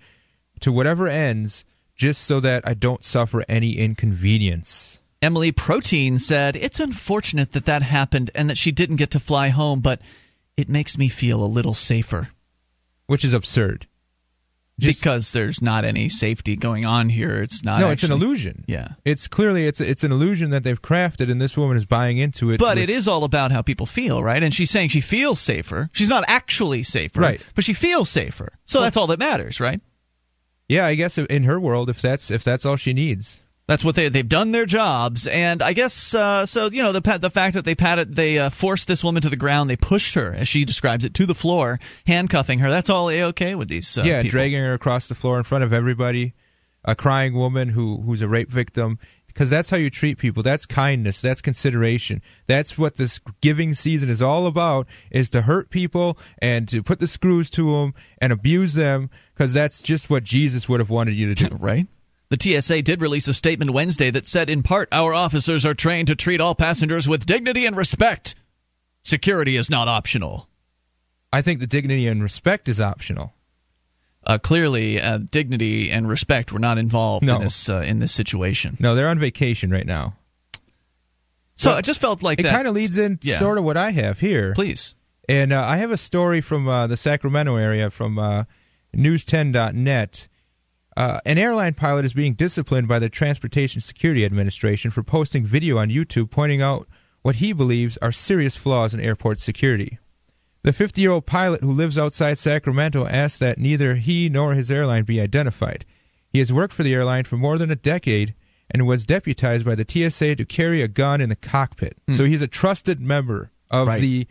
to 0.61 0.73
whatever 0.73 1.07
ends 1.07 1.65
just 1.95 2.23
so 2.23 2.41
that 2.41 2.67
I 2.67 2.75
don't 2.75 3.05
suffer 3.05 3.45
any 3.49 3.77
inconvenience. 3.77 5.01
Emily 5.21 5.53
Protein 5.53 6.19
said, 6.19 6.57
It's 6.57 6.81
unfortunate 6.81 7.53
that 7.53 7.67
that 7.67 7.83
happened 7.83 8.31
and 8.35 8.51
that 8.51 8.59
she 8.59 8.73
didn't 8.73 8.97
get 8.97 9.11
to 9.13 9.21
fly 9.21 9.49
home, 9.49 9.81
but 9.81 10.01
it 10.57 10.69
makes 10.69 10.99
me 10.99 11.09
feel 11.09 11.43
a 11.43 11.47
little 11.47 11.75
safer. 11.75 12.29
which 13.07 13.25
is 13.25 13.35
absurd. 13.35 13.87
Because 14.79 15.33
there's 15.33 15.63
not 15.63 15.85
any 15.85 16.09
safety 16.09 16.57
going 16.57 16.85
on 16.85 17.09
here. 17.09 17.43
It's 17.43 17.63
not. 17.65 17.81
no, 17.81 17.91
it's 17.91 18.03
an 18.03 18.13
illusion. 18.13 18.65
Yeah. 18.67 18.89
It's 19.05 19.29
clearly 19.29 19.67
it's 19.67 19.81
it's 19.81 20.03
an 20.05 20.13
illusion 20.13 20.51
that 20.51 20.65
they've 20.65 20.81
crafted, 20.81 21.31
and 21.31 21.41
this 21.41 21.57
woman 21.57 21.77
is 21.77 21.85
buying 21.87 22.19
into 22.19 22.51
it. 22.51 22.59
But 22.59 22.77
with- 22.77 22.89
it 22.89 22.93
is 22.93 23.07
all 23.07 23.25
about 23.25 23.53
how 23.53 23.63
people 23.63 23.87
feel, 23.87 24.23
right? 24.23 24.43
And 24.43 24.53
she's 24.53 24.71
saying 24.71 24.89
she 24.89 25.01
feels 25.01 25.41
safer. 25.41 25.91
She's 25.93 26.09
not 26.09 26.25
actually 26.27 26.83
safer, 26.83 27.21
Right. 27.21 27.41
But 27.55 27.65
she 27.65 27.75
feels 27.75 28.11
safer. 28.11 28.53
So 28.65 28.81
that's 28.81 28.97
all 28.97 29.07
that 29.09 29.19
matters, 29.19 29.61
right? 29.61 29.81
Yeah, 30.69 30.87
I 30.87 30.95
guess 30.95 31.19
in 31.19 31.45
her 31.45 31.61
world, 31.61 31.91
if 31.91 32.01
that's 32.01 32.31
if 32.31 32.43
that's 32.43 32.65
all 32.65 32.77
she 32.77 32.93
needs. 32.93 33.43
That's 33.67 33.83
what 33.83 33.95
they 33.95 34.11
they've 34.11 34.29
done 34.29 34.53
their 34.53 34.67
jobs, 34.67 35.27
and 35.27 35.63
I 35.63 35.73
guess 35.73 36.15
uh, 36.15 36.45
so. 36.45 36.69
You 36.71 36.83
know 36.83 36.93
the 36.93 37.19
the 37.19 37.31
fact 37.31 37.55
that 37.55 37.65
they 37.65 37.75
patted 37.75 38.15
they 38.15 38.39
uh, 38.39 38.51
forced 38.51 38.87
this 38.87 39.03
woman 39.03 39.23
to 39.23 39.31
the 39.31 39.37
ground, 39.37 39.71
they 39.71 39.77
pushed 39.77 40.15
her, 40.15 40.35
as 40.35 40.49
she 40.49 40.67
describes 40.67 41.05
it, 41.07 41.15
to 41.15 41.25
the 41.25 41.35
floor, 41.35 41.81
handcuffing 42.07 42.59
her. 42.59 42.69
That's 42.69 42.91
all 42.91 43.09
a 43.09 43.23
okay 43.25 43.55
with 43.55 43.69
these. 43.69 43.97
Uh, 43.97 44.03
yeah, 44.03 44.21
people. 44.21 44.33
dragging 44.33 44.63
her 44.63 44.75
across 44.75 45.09
the 45.09 45.15
floor 45.15 45.39
in 45.39 45.45
front 45.45 45.65
of 45.65 45.73
everybody, 45.73 46.35
a 46.85 46.95
crying 46.95 47.33
woman 47.33 47.71
who 47.71 48.03
who's 48.03 48.21
a 48.21 48.29
rape 48.29 48.51
victim. 48.51 48.99
Because 49.27 49.51
that's 49.51 49.69
how 49.69 49.79
you 49.79 49.91
treat 49.91 50.19
people. 50.19 50.45
That's 50.45 50.65
kindness. 50.65 51.21
That's 51.21 51.41
consideration. 51.41 52.23
That's 52.47 52.79
what 52.79 52.97
this 52.97 53.19
giving 53.41 53.75
season 53.75 54.11
is 54.11 54.21
all 54.21 54.47
about: 54.47 54.87
is 55.11 55.31
to 55.31 55.41
hurt 55.41 55.71
people 55.71 56.19
and 56.39 56.69
to 56.69 56.83
put 56.83 57.01
the 57.01 57.07
screws 57.07 57.49
to 57.51 57.73
them 57.73 57.95
and 58.19 58.31
abuse 58.31 58.75
them. 58.75 59.09
Because 59.33 59.55
that's 59.55 59.81
just 59.81 60.11
what 60.11 60.23
Jesus 60.23 60.69
would 60.69 60.81
have 60.81 60.91
wanted 60.91 61.15
you 61.15 61.35
to 61.35 61.49
do. 61.49 61.57
right. 61.61 61.87
The 62.37 62.61
TSA 62.61 62.83
did 62.83 63.01
release 63.01 63.29
a 63.29 63.35
statement 63.35 63.71
Wednesday 63.73 64.11
that 64.11 64.27
said, 64.27 64.51
in 64.51 64.65
part, 64.65 64.89
our 64.91 65.15
officers 65.15 65.65
are 65.65 65.73
trained 65.75 66.09
to 66.09 66.17
treat 66.17 66.41
all 66.41 66.57
passengers 66.57 67.07
with 67.07 67.27
dignity 67.27 67.65
and 67.65 67.77
respect. 67.77 68.35
Security 69.05 69.57
is 69.57 69.71
not 69.71 69.87
optional. 69.87 70.49
I 71.33 71.43
think 71.43 71.61
the 71.61 71.67
dignity 71.69 72.09
and 72.09 72.21
respect 72.21 72.69
is 72.69 72.81
optional. 72.81 73.35
Uh, 74.27 74.39
clearly, 74.39 75.01
uh, 75.01 75.19
dignity 75.19 75.93
and 75.93 76.09
respect 76.09 76.51
were 76.51 76.59
not 76.59 76.77
involved 76.77 77.25
No. 77.25 77.37
in 77.37 77.43
this 77.43 77.69
uh, 77.69 77.85
in 77.87 78.01
this 78.01 78.11
situation. 78.13 78.77
No, 78.81 78.97
they're 78.97 79.09
on 79.09 79.19
vacation 79.21 79.71
right 79.71 79.87
now. 79.87 80.17
So 81.55 81.71
Well, 81.71 81.79
it 81.79 81.85
just 81.85 82.01
felt 82.01 82.23
like 82.25 82.41
it 82.41 82.47
kind 82.47 82.67
of 82.67 82.75
leads 82.75 82.99
in 82.99 83.21
Yeah. 83.23 83.37
sort 83.39 83.59
of 83.59 83.65
what 83.65 83.77
I 83.77 83.93
have 83.93 84.19
here. 84.19 84.55
Please. 84.55 84.97
And 85.29 85.53
uh, 85.53 85.63
I 85.65 85.77
have 85.77 85.93
a 85.93 85.97
story 85.97 86.41
from 86.41 86.67
uh, 86.67 86.89
the 86.89 86.97
Sacramento 86.97 87.55
area 87.57 87.91
from 87.91 88.19
uh, 88.19 88.45
news10.net. 88.97 90.27
Uh, 90.97 91.19
an 91.27 91.39
airline 91.39 91.75
pilot 91.75 92.05
is 92.05 92.13
being 92.15 92.35
disciplined 92.35 92.87
by 92.87 92.99
the 92.99 93.09
Transportation 93.09 93.81
Security 93.81 94.25
Administration 94.25 94.91
for 94.91 95.03
posting 95.03 95.45
video 95.45 95.77
on 95.79 95.89
YouTube 95.91 96.31
pointing 96.31 96.63
out 96.63 96.87
what 97.23 97.37
he 97.37 97.53
believes 97.53 97.97
are 98.03 98.13
serious 98.13 98.55
flaws 98.57 98.95
in 98.95 99.01
airport 99.01 99.41
security. 99.41 99.99
The 100.63 100.73
50 100.73 101.01
year 101.01 101.11
old 101.11 101.27
pilot 101.27 101.61
who 101.63 101.73
lives 101.73 101.99
outside 101.99 102.39
Sacramento 102.39 103.07
asked 103.07 103.41
that 103.41 103.59
neither 103.59 103.97
he 103.97 104.29
nor 104.29 104.55
his 104.55 104.71
airline 104.71 105.05
be 105.05 105.21
identified. 105.21 105.85
He 106.31 106.39
has 106.39 106.53
worked 106.53 106.73
for 106.75 106.83
the 106.85 106.95
airline 106.95 107.25
for 107.25 107.37
more 107.37 107.59
than 107.59 107.71
a 107.71 107.77
decade 107.77 108.35
and 108.71 108.87
was 108.87 109.05
deputized 109.05 109.65
by 109.67 109.75
the 109.75 109.85
TSA 109.87 110.37
to 110.37 110.45
carry 110.45 110.81
a 110.81 110.89
gun 110.89 111.21
in 111.21 111.29
the 111.29 111.37
cockpit. 111.37 111.97
So 112.13 112.25
he's 112.25 112.41
a 112.43 112.49
trusted 112.49 113.01
member 113.01 113.51
of 113.71 113.89
Right. 113.89 114.01
the 114.01 114.27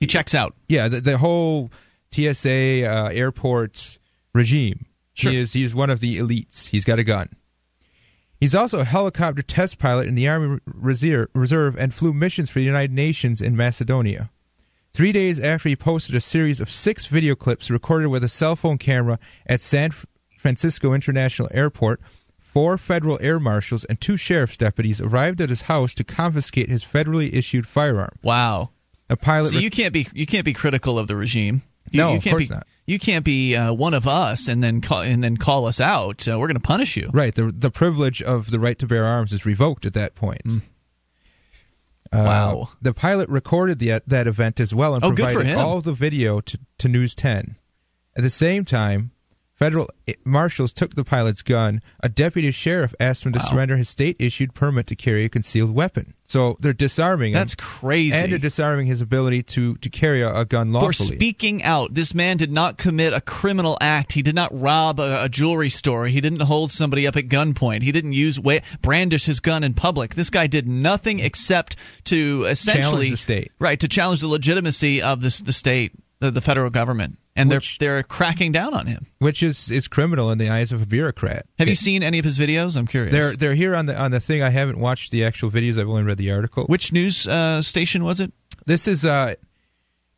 He 0.00 0.06
checks 0.06 0.34
out. 0.34 0.54
yeah, 0.68 0.88
the, 0.88 1.00
the 1.00 1.18
whole 1.18 1.70
TSA 2.12 2.84
uh, 2.84 3.08
airport 3.10 3.98
regime. 4.34 4.84
Sure. 5.18 5.32
He 5.32 5.38
is 5.38 5.52
he 5.52 5.64
is 5.64 5.74
one 5.74 5.90
of 5.90 6.00
the 6.00 6.18
elites. 6.18 6.68
He's 6.68 6.84
got 6.84 7.00
a 7.00 7.04
gun. 7.04 7.30
He's 8.40 8.54
also 8.54 8.78
a 8.78 8.84
helicopter 8.84 9.42
test 9.42 9.80
pilot 9.80 10.06
in 10.06 10.14
the 10.14 10.28
Army 10.28 10.60
Reserve, 10.64 11.28
Reserve 11.34 11.76
and 11.76 11.92
flew 11.92 12.12
missions 12.12 12.50
for 12.50 12.60
the 12.60 12.64
United 12.64 12.92
Nations 12.92 13.40
in 13.40 13.56
Macedonia. 13.56 14.30
Three 14.92 15.10
days 15.10 15.40
after 15.40 15.68
he 15.68 15.74
posted 15.76 16.14
a 16.14 16.20
series 16.20 16.60
of 16.60 16.70
six 16.70 17.06
video 17.06 17.34
clips 17.34 17.68
recorded 17.68 18.08
with 18.08 18.22
a 18.22 18.28
cell 18.28 18.54
phone 18.54 18.78
camera 18.78 19.18
at 19.44 19.60
San 19.60 19.90
Francisco 20.38 20.92
International 20.92 21.48
Airport, 21.52 22.00
four 22.38 22.78
federal 22.78 23.18
air 23.20 23.40
marshals 23.40 23.84
and 23.86 24.00
two 24.00 24.16
sheriff's 24.16 24.56
deputies 24.56 25.00
arrived 25.00 25.40
at 25.40 25.50
his 25.50 25.62
house 25.62 25.92
to 25.94 26.04
confiscate 26.04 26.68
his 26.68 26.84
federally 26.84 27.32
issued 27.32 27.66
firearm. 27.66 28.14
Wow. 28.22 28.70
A 29.10 29.16
pilot. 29.16 29.50
So 29.50 29.58
you 29.58 29.70
can't 29.70 29.92
be 29.92 30.06
you 30.14 30.26
can't 30.26 30.44
be 30.44 30.52
critical 30.52 30.96
of 30.96 31.08
the 31.08 31.16
regime. 31.16 31.62
You, 31.92 31.98
No, 31.98 32.10
you 32.12 32.16
of 32.18 32.22
can't 32.24 32.34
course 32.34 32.48
be, 32.48 32.54
not. 32.54 32.66
You 32.86 32.98
can't 32.98 33.24
be 33.24 33.54
uh, 33.54 33.72
one 33.72 33.92
of 33.94 34.06
us 34.08 34.48
and 34.48 34.62
then 34.62 34.80
call, 34.80 35.02
and 35.02 35.22
then 35.22 35.36
call 35.36 35.66
us 35.66 35.80
out. 35.80 36.26
Uh, 36.26 36.38
we're 36.38 36.46
going 36.46 36.54
to 36.56 36.60
punish 36.60 36.96
you. 36.96 37.10
Right. 37.12 37.34
The 37.34 37.52
the 37.54 37.70
privilege 37.70 38.22
of 38.22 38.50
the 38.50 38.58
right 38.58 38.78
to 38.78 38.86
bear 38.86 39.04
arms 39.04 39.32
is 39.32 39.44
revoked 39.44 39.84
at 39.86 39.92
that 39.94 40.14
point. 40.14 40.40
Uh, 40.46 40.60
Wow. 42.12 42.68
The 42.80 42.94
pilot 42.94 43.28
recorded 43.28 43.78
the, 43.78 44.02
that 44.06 44.26
event 44.26 44.60
as 44.60 44.74
well 44.74 44.94
and 44.94 45.04
Oh, 45.04 45.12
provided 45.12 45.54
all 45.54 45.80
the 45.82 45.92
video 45.92 46.40
to, 46.40 46.58
to 46.78 46.88
News 46.88 47.14
10. 47.14 47.56
At 48.16 48.22
the 48.22 48.30
same 48.30 48.64
time, 48.64 49.10
federal 49.58 49.88
marshals 50.24 50.72
took 50.72 50.94
the 50.94 51.04
pilot's 51.04 51.42
gun. 51.42 51.82
A 52.02 52.08
deputy 52.08 52.50
sheriff 52.50 52.94
asked 53.00 53.26
him 53.26 53.32
to 53.32 53.38
Wow. 53.38 53.44
surrender 53.46 53.76
his 53.76 53.88
state 53.88 54.16
issued 54.18 54.54
permit 54.54 54.86
to 54.86 54.96
carry 54.96 55.24
a 55.24 55.28
concealed 55.28 55.74
weapon. 55.74 56.14
So 56.24 56.56
they're 56.60 56.72
disarming 56.74 57.32
him. 57.32 57.38
That's 57.38 57.54
crazy. 57.54 58.14
And 58.14 58.30
they're 58.30 58.38
disarming 58.38 58.86
his 58.86 59.00
ability 59.00 59.42
to, 59.44 59.76
to 59.76 59.88
carry 59.88 60.20
a, 60.22 60.34
a 60.34 60.44
gun 60.44 60.72
for 60.72 60.92
speaking 60.92 61.62
out. 61.62 61.94
This 61.94 62.12
man 62.14 62.36
did 62.36 62.52
not 62.52 62.76
commit 62.76 63.14
a 63.14 63.20
criminal 63.20 63.78
act. 63.80 64.12
He 64.12 64.22
did 64.22 64.34
not 64.34 64.50
rob 64.52 65.00
a, 65.00 65.24
a 65.24 65.28
jewelry 65.30 65.70
store. 65.70 66.06
He 66.06 66.20
didn't 66.20 66.40
hold 66.42 66.70
somebody 66.70 67.06
up 67.06 67.16
at 67.16 67.28
gunpoint. 67.28 67.82
He 67.82 67.92
didn't 67.92 68.12
use 68.12 68.38
brandish 68.82 69.24
his 69.24 69.40
gun 69.40 69.64
in 69.64 69.72
public. 69.74 70.14
This 70.14 70.28
guy 70.30 70.46
did 70.46 70.68
nothing 70.68 71.18
except 71.20 71.76
to 72.04 72.44
essentially 72.48 72.82
Challenge 72.82 73.10
the 73.10 73.16
state. 73.16 73.52
right 73.58 73.80
to 73.80 73.88
challenge 73.88 74.20
the 74.20 74.28
legitimacy 74.28 75.00
of 75.02 75.22
this 75.22 75.40
the 75.40 75.52
state, 75.52 75.92
the, 76.20 76.30
the 76.30 76.40
federal 76.42 76.68
government, 76.70 77.16
and 77.38 77.48
Which- 77.48 77.78
they're 77.78 77.94
they're 77.94 78.02
cracking 78.02 78.52
down 78.52 78.74
on 78.74 78.86
him. 78.86 79.06
which 79.18 79.42
is, 79.42 79.70
is 79.70 79.88
criminal 79.88 80.30
in 80.30 80.38
the 80.38 80.50
eyes 80.50 80.72
of 80.72 80.82
a 80.82 80.86
bureaucrat. 80.86 81.46
Have 81.58 81.68
you 81.68 81.74
seen 81.74 82.02
any 82.02 82.18
of 82.18 82.24
his 82.24 82.36
videos? 82.38 82.76
I'm 82.76 82.86
curious. 82.86 83.12
They're 83.12 83.34
they're 83.36 83.54
here 83.54 83.74
on 83.74 83.86
the 83.86 83.98
on 83.98 84.10
the 84.10 84.20
thing. 84.20 84.42
I 84.42 84.50
haven't 84.50 84.78
watched 84.78 85.10
the 85.12 85.24
actual 85.24 85.50
videos. 85.50 85.78
I've 85.80 85.88
only 85.88 86.02
read 86.02 86.18
the 86.18 86.30
article. 86.32 86.64
Which 86.66 86.92
news 86.92 87.26
uh, 87.28 87.62
station 87.62 88.04
was 88.04 88.20
it? 88.20 88.32
This 88.66 88.86
is 88.86 89.04
uh, 89.06 89.34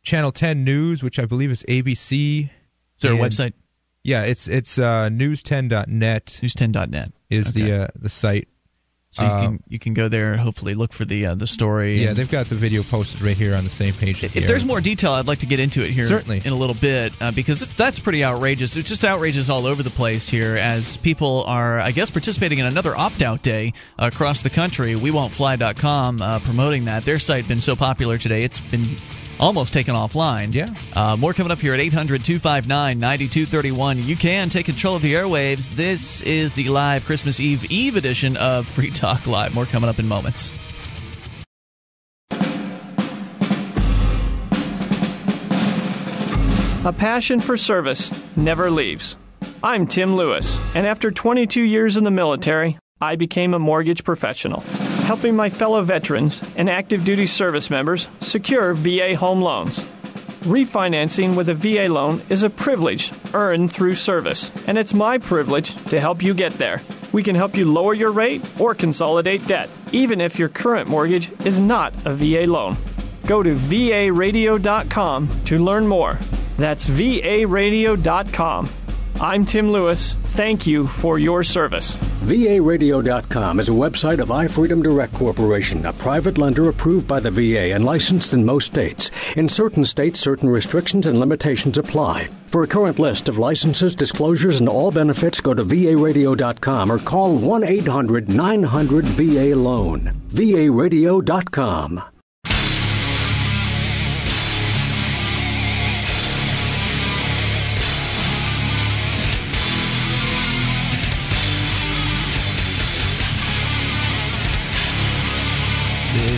Channel 0.03 0.31
10 0.31 0.63
News, 0.63 1.03
which 1.03 1.19
I 1.19 1.25
believe 1.25 1.51
is 1.51 1.63
ABC. 1.69 2.43
Is 2.45 2.49
there 2.99 3.13
a 3.13 3.17
website? 3.17 3.53
Yeah, 4.03 4.23
it's 4.23 4.47
it's 4.47 4.79
uh, 4.79 5.09
news10.net 5.11 6.25
News10.net. 6.41 7.11
is 7.29 7.55
Okay. 7.55 7.61
the 7.69 7.83
uh, 7.83 7.87
the 7.95 8.09
site. 8.09 8.47
So 9.11 9.23
you 9.23 9.29
uh, 9.29 9.41
can 9.41 9.63
you 9.67 9.77
can 9.77 9.93
go 9.93 10.07
there. 10.07 10.31
And 10.31 10.41
hopefully, 10.41 10.73
look 10.73 10.93
for 10.93 11.03
the 11.03 11.25
uh, 11.25 11.35
the 11.35 11.45
story. 11.45 12.01
Yeah, 12.01 12.13
they've 12.13 12.31
got 12.31 12.47
the 12.47 12.55
video 12.55 12.81
posted 12.81 13.21
right 13.21 13.35
here 13.35 13.55
on 13.55 13.65
the 13.65 13.69
same 13.69 13.93
page. 13.93 14.23
If 14.23 14.33
the 14.33 14.39
there's 14.39 14.63
more 14.63 14.79
detail, 14.79 15.11
I'd 15.11 15.27
like 15.27 15.39
to 15.39 15.45
get 15.45 15.59
into 15.59 15.83
it 15.83 15.89
here 15.89 16.05
Certainly. 16.05 16.43
in 16.45 16.53
a 16.53 16.55
little 16.55 16.75
bit 16.75 17.11
uh, 17.19 17.31
because 17.33 17.67
that's 17.75 17.99
pretty 17.99 18.23
outrageous. 18.23 18.77
It's 18.77 18.87
just 18.87 19.03
outrageous 19.03 19.49
all 19.49 19.65
over 19.65 19.83
the 19.83 19.89
place 19.89 20.29
here 20.29 20.55
as 20.55 20.95
people 20.97 21.43
are, 21.45 21.79
I 21.79 21.91
guess, 21.91 22.09
participating 22.09 22.59
in 22.59 22.65
another 22.65 22.95
opt 22.95 23.21
out 23.21 23.41
day 23.41 23.73
across 23.99 24.43
the 24.43 24.49
country. 24.49 24.95
We 24.95 25.11
won't 25.11 25.33
fly.com 25.33 26.21
uh, 26.21 26.39
promoting 26.39 26.85
that. 26.85 27.03
Their 27.03 27.19
site 27.19 27.49
been 27.49 27.61
so 27.61 27.75
popular 27.75 28.17
today, 28.17 28.43
it's 28.43 28.61
been 28.61 28.95
almost 29.41 29.73
taken 29.73 29.95
offline. 29.95 30.53
Yeah. 30.53 30.73
Uh, 30.93 31.17
more 31.17 31.33
coming 31.33 31.51
up 31.51 31.59
here 31.59 31.73
at 31.73 31.79
800 31.79 32.23
259 32.23 32.99
9231. 32.99 34.03
You 34.03 34.15
can 34.15 34.47
take 34.49 34.67
control 34.67 34.95
of 34.95 35.01
the 35.01 35.15
airwaves. 35.15 35.69
This 35.69 36.21
is 36.21 36.53
the 36.53 36.69
live 36.69 37.03
Christmas 37.03 37.39
Eve 37.39 37.69
Eve 37.69 37.97
edition 37.97 38.37
of 38.37 38.67
Free 38.67 38.91
Talk 38.91 39.27
Live. 39.27 39.53
More 39.53 39.65
coming 39.65 39.89
up 39.89 39.99
in 39.99 40.07
moments. 40.07 40.53
A 46.83 46.91
passion 46.91 47.39
for 47.39 47.57
service 47.57 48.11
never 48.35 48.71
leaves. 48.71 49.15
I'm 49.63 49.85
Tim 49.85 50.15
Lewis, 50.15 50.59
and 50.75 50.87
after 50.87 51.11
22 51.11 51.61
years 51.61 51.95
in 51.95 52.03
the 52.03 52.09
military, 52.09 52.79
I 52.99 53.15
became 53.15 53.53
a 53.53 53.59
mortgage 53.59 54.03
professional, 54.03 54.63
helping 55.11 55.35
my 55.35 55.49
fellow 55.49 55.81
veterans 55.81 56.41
and 56.55 56.69
active 56.69 57.03
duty 57.03 57.27
service 57.27 57.69
members 57.69 58.07
secure 58.21 58.73
VA 58.73 59.13
home 59.13 59.41
loans. 59.41 59.79
Refinancing 60.45 61.35
with 61.35 61.49
a 61.49 61.53
VA 61.53 61.91
loan 61.91 62.21
is 62.29 62.43
a 62.43 62.49
privilege 62.49 63.11
earned 63.33 63.73
through 63.73 63.93
service, 63.93 64.49
and 64.67 64.77
it's 64.77 64.93
my 64.93 65.17
privilege 65.17 65.75
to 65.89 65.99
help 65.99 66.23
you 66.23 66.33
get 66.33 66.53
there. 66.53 66.81
We 67.11 67.23
can 67.23 67.35
help 67.35 67.57
you 67.57 67.69
lower 67.69 67.93
your 67.93 68.13
rate 68.13 68.41
or 68.57 68.73
consolidate 68.73 69.45
debt, 69.47 69.69
even 69.91 70.21
if 70.21 70.39
your 70.39 70.47
current 70.47 70.87
mortgage 70.87 71.29
is 71.43 71.59
not 71.59 71.93
a 72.05 72.13
VA 72.13 72.49
loan. 72.49 72.77
Go 73.27 73.43
to 73.43 73.53
varadio.com 73.53 75.27
to 75.43 75.57
learn 75.57 75.87
more. 75.87 76.17
That's 76.55 76.87
varadio.com. 76.87 78.69
I'm 79.21 79.45
Tim 79.45 79.71
Lewis. 79.71 80.13
Thank 80.13 80.65
you 80.65 80.87
for 80.87 81.19
your 81.19 81.43
service. 81.43 81.95
VARadio.com 82.25 83.59
is 83.59 83.69
a 83.69 83.71
website 83.71 84.17
of 84.19 84.29
iFreedom 84.29 84.81
Direct 84.81 85.13
Corporation, 85.13 85.85
a 85.85 85.93
private 85.93 86.39
lender 86.39 86.69
approved 86.69 87.07
by 87.07 87.19
the 87.19 87.29
VA 87.29 87.71
and 87.75 87.85
licensed 87.85 88.33
in 88.33 88.43
most 88.43 88.65
states. 88.65 89.11
In 89.37 89.47
certain 89.47 89.85
states, 89.85 90.19
certain 90.19 90.49
restrictions 90.49 91.05
and 91.05 91.19
limitations 91.19 91.77
apply. 91.77 92.29
For 92.47 92.63
a 92.63 92.67
current 92.67 92.97
list 92.97 93.29
of 93.29 93.37
licenses, 93.37 93.93
disclosures, 93.93 94.59
and 94.59 94.67
all 94.67 94.89
benefits, 94.89 95.39
go 95.39 95.53
to 95.53 95.63
VARadio.com 95.63 96.91
or 96.91 96.97
call 96.97 97.35
1 97.35 97.63
800 97.63 98.27
900 98.27 99.05
VA 99.05 99.55
Loan. 99.55 100.19
VARadio.com. 100.29 102.01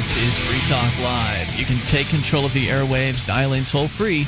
This 0.03 0.17
is 0.17 0.49
Free 0.49 0.69
Talk 0.69 0.99
Live. 0.99 1.57
You 1.57 1.65
can 1.65 1.80
take 1.80 2.09
control 2.09 2.45
of 2.45 2.51
the 2.51 2.67
airwaves, 2.67 3.25
dial 3.25 3.53
in 3.53 3.63
toll 3.63 3.88
free 3.88 4.27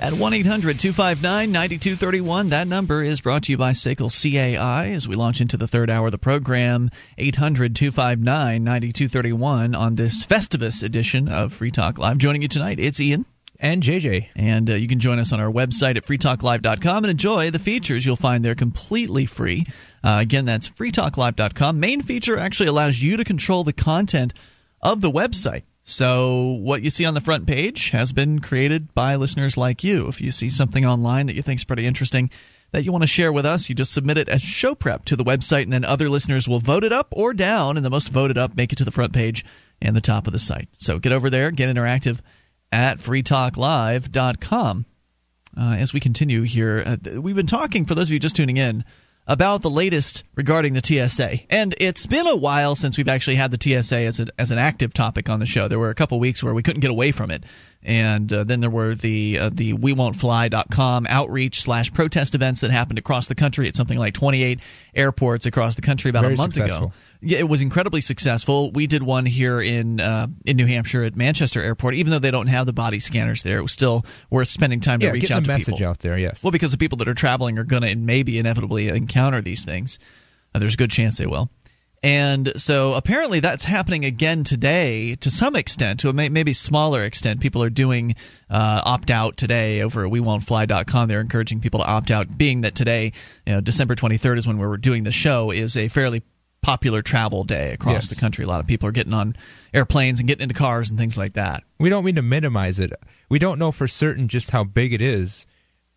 at 0.00 0.12
1 0.12 0.32
800 0.32 0.78
259 0.78 1.50
9231. 1.50 2.50
That 2.50 2.68
number 2.68 3.02
is 3.02 3.20
brought 3.20 3.42
to 3.42 3.50
you 3.50 3.58
by 3.58 3.72
SACL 3.72 4.12
CAI 4.12 4.90
as 4.90 5.08
we 5.08 5.16
launch 5.16 5.40
into 5.40 5.56
the 5.56 5.66
third 5.66 5.90
hour 5.90 6.06
of 6.06 6.12
the 6.12 6.18
program. 6.18 6.88
800 7.18 7.74
259 7.74 8.62
9231 8.62 9.74
on 9.74 9.96
this 9.96 10.24
Festivus 10.24 10.84
edition 10.84 11.26
of 11.26 11.52
Free 11.52 11.72
Talk 11.72 11.98
Live. 11.98 12.18
Joining 12.18 12.42
you 12.42 12.46
tonight, 12.48 12.78
it's 12.78 13.00
Ian. 13.00 13.26
And 13.58 13.82
JJ. 13.82 14.28
And 14.36 14.70
uh, 14.70 14.74
you 14.74 14.86
can 14.86 15.00
join 15.00 15.18
us 15.18 15.32
on 15.32 15.40
our 15.40 15.50
website 15.50 15.96
at 15.96 16.06
freetalklive.com 16.06 17.04
and 17.04 17.10
enjoy 17.10 17.50
the 17.50 17.58
features 17.58 18.06
you'll 18.06 18.14
find 18.14 18.44
there 18.44 18.54
completely 18.54 19.26
free. 19.26 19.66
Uh, 20.04 20.18
again, 20.20 20.44
that's 20.44 20.70
freetalklive.com. 20.70 21.80
Main 21.80 22.02
feature 22.02 22.38
actually 22.38 22.68
allows 22.68 23.02
you 23.02 23.16
to 23.16 23.24
control 23.24 23.64
the 23.64 23.72
content 23.72 24.32
of 24.82 25.00
the 25.00 25.10
website. 25.10 25.62
So, 25.84 26.58
what 26.60 26.82
you 26.82 26.90
see 26.90 27.04
on 27.04 27.14
the 27.14 27.20
front 27.20 27.46
page 27.46 27.90
has 27.90 28.12
been 28.12 28.38
created 28.38 28.94
by 28.94 29.16
listeners 29.16 29.56
like 29.56 29.82
you. 29.82 30.06
If 30.06 30.20
you 30.20 30.30
see 30.30 30.48
something 30.48 30.86
online 30.86 31.26
that 31.26 31.34
you 31.34 31.42
think 31.42 31.58
is 31.58 31.64
pretty 31.64 31.86
interesting 31.86 32.30
that 32.70 32.84
you 32.84 32.92
want 32.92 33.02
to 33.02 33.08
share 33.08 33.32
with 33.32 33.44
us, 33.44 33.68
you 33.68 33.74
just 33.74 33.92
submit 33.92 34.16
it 34.16 34.28
as 34.28 34.40
show 34.40 34.74
prep 34.74 35.04
to 35.06 35.16
the 35.16 35.24
website, 35.24 35.64
and 35.64 35.72
then 35.72 35.84
other 35.84 36.08
listeners 36.08 36.46
will 36.46 36.60
vote 36.60 36.84
it 36.84 36.92
up 36.92 37.08
or 37.10 37.34
down, 37.34 37.76
and 37.76 37.84
the 37.84 37.90
most 37.90 38.08
voted 38.08 38.38
up 38.38 38.56
make 38.56 38.72
it 38.72 38.76
to 38.76 38.84
the 38.84 38.92
front 38.92 39.12
page 39.12 39.44
and 39.80 39.96
the 39.96 40.00
top 40.00 40.28
of 40.28 40.32
the 40.32 40.38
site. 40.38 40.68
So, 40.76 41.00
get 41.00 41.12
over 41.12 41.28
there, 41.28 41.50
get 41.50 41.74
interactive 41.74 42.20
at 42.70 42.98
freetalklive.com. 42.98 44.86
Uh, 45.54 45.76
as 45.78 45.92
we 45.92 46.00
continue 46.00 46.42
here, 46.42 46.82
uh, 46.86 47.20
we've 47.20 47.36
been 47.36 47.46
talking, 47.46 47.84
for 47.84 47.94
those 47.94 48.08
of 48.08 48.12
you 48.12 48.20
just 48.20 48.36
tuning 48.36 48.56
in, 48.56 48.84
about 49.26 49.62
the 49.62 49.70
latest 49.70 50.24
regarding 50.34 50.74
the 50.74 50.82
TSA. 50.82 51.40
And 51.48 51.74
it's 51.78 52.06
been 52.06 52.26
a 52.26 52.36
while 52.36 52.74
since 52.74 52.98
we've 52.98 53.08
actually 53.08 53.36
had 53.36 53.50
the 53.50 53.82
TSA 53.82 53.98
as, 53.98 54.20
a, 54.20 54.26
as 54.38 54.50
an 54.50 54.58
active 54.58 54.92
topic 54.92 55.28
on 55.28 55.38
the 55.38 55.46
show. 55.46 55.68
There 55.68 55.78
were 55.78 55.90
a 55.90 55.94
couple 55.94 56.18
weeks 56.18 56.42
where 56.42 56.54
we 56.54 56.62
couldn't 56.62 56.80
get 56.80 56.90
away 56.90 57.12
from 57.12 57.30
it. 57.30 57.44
And 57.84 58.32
uh, 58.32 58.44
then 58.44 58.60
there 58.60 58.70
were 58.70 58.94
the 58.94 59.38
uh, 59.40 59.50
the 59.52 59.72
we 59.72 59.92
won't 59.92 60.14
fly.com 60.14 61.06
outreach 61.08 61.62
slash 61.62 61.92
protest 61.92 62.34
events 62.36 62.60
that 62.60 62.70
happened 62.70 62.98
across 63.00 63.26
the 63.26 63.34
country 63.34 63.66
at 63.66 63.74
something 63.74 63.98
like 63.98 64.14
28 64.14 64.60
airports 64.94 65.46
across 65.46 65.74
the 65.74 65.82
country 65.82 66.08
about 66.08 66.22
Very 66.22 66.34
a 66.34 66.36
month 66.36 66.54
successful. 66.54 66.88
ago. 66.88 66.94
Yeah, 67.24 67.38
it 67.38 67.48
was 67.48 67.60
incredibly 67.62 68.00
successful. 68.00 68.72
We 68.72 68.86
did 68.88 69.02
one 69.02 69.24
here 69.26 69.60
in 69.60 70.00
uh, 70.00 70.26
in 70.44 70.56
New 70.56 70.66
Hampshire 70.66 71.04
at 71.04 71.16
Manchester 71.16 71.62
Airport. 71.62 71.94
Even 71.94 72.10
though 72.10 72.18
they 72.18 72.30
don't 72.32 72.48
have 72.48 72.66
the 72.66 72.72
body 72.72 72.98
scanners 72.98 73.42
there, 73.44 73.58
it 73.58 73.62
was 73.62 73.72
still 73.72 74.04
worth 74.28 74.48
spending 74.48 74.80
time 74.80 74.98
to 75.00 75.06
Yeah, 75.06 75.12
reach 75.12 75.30
out 75.30 75.36
the 75.36 75.42
to 75.42 75.48
message 75.48 75.74
people. 75.76 75.88
out 75.88 76.00
there, 76.00 76.18
yes. 76.18 76.42
Well, 76.42 76.50
because 76.50 76.72
the 76.72 76.78
people 76.78 76.98
that 76.98 77.08
are 77.08 77.14
traveling 77.14 77.58
are 77.58 77.64
going 77.64 77.82
to 77.82 77.88
and 77.88 78.06
maybe 78.06 78.38
inevitably 78.38 78.88
encounter 78.88 79.40
these 79.40 79.64
things. 79.64 79.98
Uh, 80.54 80.58
there's 80.58 80.74
a 80.74 80.76
good 80.76 80.90
chance 80.90 81.16
they 81.18 81.26
will. 81.26 81.50
And 82.04 82.52
so 82.60 82.94
apparently 82.94 83.38
that's 83.38 83.64
happening 83.64 84.04
again 84.04 84.42
today 84.42 85.14
to 85.16 85.30
some 85.30 85.54
extent, 85.54 86.00
to 86.00 86.08
a 86.08 86.12
may- 86.12 86.28
maybe 86.30 86.52
smaller 86.52 87.04
extent. 87.04 87.38
People 87.40 87.62
are 87.62 87.70
doing 87.70 88.16
uh, 88.50 88.82
opt 88.84 89.12
out 89.12 89.36
today 89.36 89.82
over 89.82 90.04
at 90.04 90.10
WeWon'tFly.com. 90.12 91.06
They're 91.08 91.20
encouraging 91.20 91.60
people 91.60 91.78
to 91.78 91.86
opt 91.86 92.10
out, 92.10 92.36
being 92.36 92.62
that 92.62 92.74
today, 92.74 93.12
you 93.46 93.52
know, 93.52 93.60
December 93.60 93.94
23rd 93.94 94.38
is 94.38 94.46
when 94.48 94.58
we're 94.58 94.76
doing 94.78 95.04
the 95.04 95.12
show, 95.12 95.52
is 95.52 95.76
a 95.76 95.86
fairly 95.86 96.22
popular 96.62 97.02
travel 97.02 97.44
day 97.44 97.72
across 97.72 97.92
Yes. 97.94 98.08
the 98.08 98.14
country. 98.16 98.44
A 98.44 98.48
lot 98.48 98.60
of 98.60 98.66
people 98.66 98.88
are 98.88 98.92
getting 98.92 99.12
on 99.12 99.36
airplanes 99.74 100.20
and 100.20 100.28
getting 100.28 100.42
into 100.44 100.54
cars 100.54 100.88
and 100.90 100.98
things 100.98 101.18
like 101.18 101.32
that. 101.34 101.64
We 101.78 101.88
don't 101.90 102.04
mean 102.04 102.14
to 102.16 102.22
minimize 102.22 102.78
it. 102.80 102.92
We 103.28 103.38
don't 103.38 103.58
know 103.58 103.72
for 103.72 103.88
certain 103.88 104.28
just 104.28 104.50
how 104.52 104.64
big 104.64 104.92
it 104.92 105.02
is, 105.02 105.46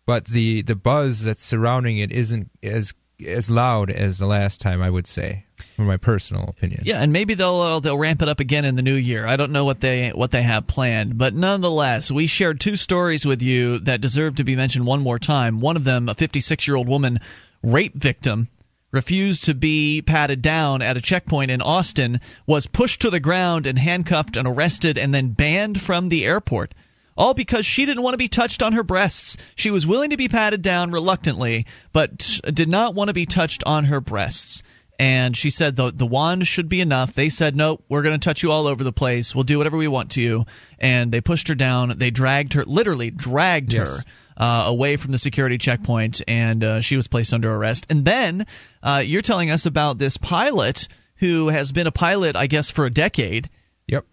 but 0.06 0.26
the 0.26 0.62
the 0.62 0.76
buzz 0.76 1.22
that's 1.22 1.44
surrounding 1.44 1.98
it 1.98 2.10
isn't 2.12 2.50
as 2.62 2.92
as 3.26 3.48
loud 3.48 3.90
as 3.90 4.18
the 4.18 4.26
last 4.26 4.60
time. 4.60 4.82
I 4.82 4.90
would 4.90 5.06
say, 5.06 5.46
from 5.76 5.86
my 5.86 5.96
personal 5.96 6.44
opinion. 6.48 6.82
Yeah, 6.84 7.00
and 7.00 7.12
maybe 7.12 7.34
they'll 7.34 7.60
uh, 7.60 7.80
they'll 7.80 7.96
ramp 7.96 8.20
it 8.20 8.28
up 8.28 8.40
again 8.40 8.64
in 8.64 8.74
the 8.76 8.82
new 8.82 8.94
year. 8.94 9.26
I 9.26 9.36
don't 9.36 9.52
know 9.52 9.64
what 9.64 9.80
they 9.80 10.10
what 10.10 10.32
they 10.32 10.42
have 10.42 10.66
planned, 10.66 11.16
but 11.16 11.32
nonetheless, 11.34 12.10
we 12.10 12.26
shared 12.26 12.60
two 12.60 12.76
stories 12.76 13.24
with 13.24 13.40
you 13.40 13.78
that 13.80 14.00
deserve 14.00 14.34
to 14.36 14.44
be 14.44 14.54
mentioned 14.56 14.84
one 14.86 15.00
more 15.00 15.18
time. 15.18 15.60
One 15.60 15.76
of 15.76 15.84
them, 15.84 16.08
a 16.08 16.14
56 16.14 16.66
year 16.66 16.76
old 16.76 16.88
woman, 16.88 17.18
rape 17.62 17.94
victim, 17.94 18.48
refused 18.96 19.44
to 19.44 19.54
be 19.54 20.02
patted 20.02 20.42
down 20.42 20.82
at 20.82 20.96
a 20.96 21.00
checkpoint 21.00 21.50
in 21.50 21.60
Austin, 21.60 22.18
was 22.46 22.66
pushed 22.66 23.00
to 23.02 23.10
the 23.10 23.20
ground 23.20 23.66
and 23.66 23.78
handcuffed 23.78 24.36
and 24.36 24.48
arrested, 24.48 24.96
and 24.98 25.14
then 25.14 25.28
banned 25.28 25.80
from 25.80 26.08
the 26.08 26.24
airport. 26.24 26.74
All 27.16 27.34
because 27.34 27.64
she 27.64 27.86
didn't 27.86 28.02
want 28.02 28.14
to 28.14 28.18
be 28.18 28.28
touched 28.28 28.62
on 28.62 28.72
her 28.72 28.82
breasts. 28.82 29.36
She 29.54 29.70
was 29.70 29.86
willing 29.86 30.10
to 30.10 30.16
be 30.16 30.28
patted 30.28 30.62
down 30.62 30.90
reluctantly, 30.90 31.66
but 31.92 32.40
did 32.52 32.68
not 32.68 32.94
want 32.94 33.08
to 33.08 33.14
be 33.14 33.26
touched 33.26 33.62
on 33.64 33.84
her 33.84 34.00
breasts 34.00 34.62
and 34.98 35.36
she 35.36 35.50
said 35.50 35.76
the 35.76 35.92
the 35.92 36.06
wand 36.06 36.46
should 36.46 36.68
be 36.68 36.80
enough. 36.80 37.12
They 37.12 37.28
said 37.28 37.54
no, 37.54 37.80
we're 37.88 38.02
going 38.02 38.18
to 38.18 38.24
touch 38.24 38.42
you 38.42 38.50
all 38.50 38.66
over 38.66 38.82
the 38.82 38.92
place. 38.92 39.34
We'll 39.34 39.44
do 39.44 39.58
whatever 39.58 39.76
we 39.76 39.88
want 39.88 40.12
to 40.12 40.22
you. 40.22 40.46
And 40.78 41.12
they 41.12 41.20
pushed 41.20 41.48
her 41.48 41.54
down. 41.54 41.92
They 41.96 42.10
dragged 42.10 42.54
her, 42.54 42.64
literally 42.64 43.10
dragged 43.10 43.74
Yes. 43.74 43.98
her. 43.98 44.04
Uh, 44.38 44.64
away 44.66 44.96
from 44.98 45.12
the 45.12 45.18
security 45.18 45.56
checkpoint, 45.56 46.20
and 46.28 46.62
uh, 46.62 46.80
she 46.82 46.94
was 46.94 47.08
placed 47.08 47.32
under 47.32 47.50
arrest. 47.54 47.86
And 47.88 48.04
then 48.04 48.46
uh, 48.82 49.02
you're 49.02 49.22
telling 49.22 49.50
us 49.50 49.64
about 49.64 49.96
this 49.96 50.18
pilot 50.18 50.88
who 51.16 51.48
has 51.48 51.72
been 51.72 51.86
a 51.86 51.90
pilot, 51.90 52.36
I 52.36 52.46
guess, 52.46 52.68
for 52.68 52.84
a 52.84 52.90
decade. 52.90 53.48
Yep. 53.86 54.04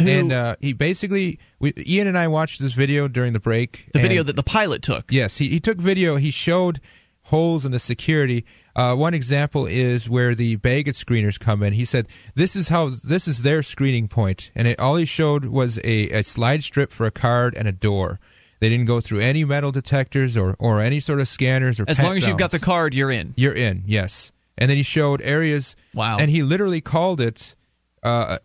Who- 0.00 0.08
and 0.08 0.32
uh, 0.32 0.56
he 0.60 0.72
basically, 0.72 1.38
we, 1.60 1.72
Ian 1.86 2.08
and 2.08 2.18
I 2.18 2.26
watched 2.26 2.60
this 2.60 2.72
video 2.72 3.06
during 3.06 3.32
the 3.32 3.38
break. 3.38 3.86
The 3.92 4.00
video 4.00 4.24
that 4.24 4.34
the 4.34 4.42
pilot 4.42 4.82
took. 4.82 5.12
Yes, 5.12 5.36
he, 5.36 5.48
he 5.48 5.60
took 5.60 5.78
video. 5.78 6.16
He 6.16 6.32
showed 6.32 6.80
holes 7.22 7.64
in 7.64 7.70
the 7.70 7.78
security. 7.78 8.44
Uh, 8.74 8.96
one 8.96 9.14
example 9.14 9.66
is 9.66 10.08
where 10.08 10.34
the 10.34 10.56
baggage 10.56 10.96
screeners 10.96 11.38
come 11.38 11.62
in. 11.62 11.72
He 11.72 11.84
said 11.84 12.08
this 12.34 12.56
is 12.56 12.68
how 12.68 12.88
this 12.88 13.28
is 13.28 13.42
their 13.42 13.62
screening 13.62 14.08
point, 14.08 14.50
and 14.56 14.66
it, 14.66 14.80
all 14.80 14.96
he 14.96 15.04
showed 15.04 15.44
was 15.44 15.78
a, 15.84 16.08
a 16.10 16.22
slide 16.24 16.64
strip 16.64 16.90
for 16.90 17.06
a 17.06 17.10
card 17.12 17.54
and 17.54 17.68
a 17.68 17.72
door. 17.72 18.18
They 18.60 18.68
didn't 18.68 18.86
go 18.86 19.00
through 19.00 19.20
any 19.20 19.44
metal 19.44 19.70
detectors 19.70 20.36
or, 20.36 20.56
or 20.58 20.80
any 20.80 21.00
sort 21.00 21.20
of 21.20 21.28
scanners 21.28 21.78
or. 21.78 21.84
As 21.86 22.02
long 22.02 22.16
as 22.16 22.26
you've 22.26 22.38
got 22.38 22.50
the 22.50 22.58
card, 22.58 22.94
you're 22.94 23.10
in. 23.10 23.34
You're 23.36 23.54
in, 23.54 23.84
yes. 23.86 24.32
And 24.56 24.68
then 24.68 24.76
he 24.76 24.82
showed 24.82 25.22
areas. 25.22 25.76
Wow. 25.94 26.18
And 26.18 26.30
he 26.30 26.42
literally 26.42 26.80
called 26.80 27.20
it. 27.20 27.54
Uh, 28.02 28.38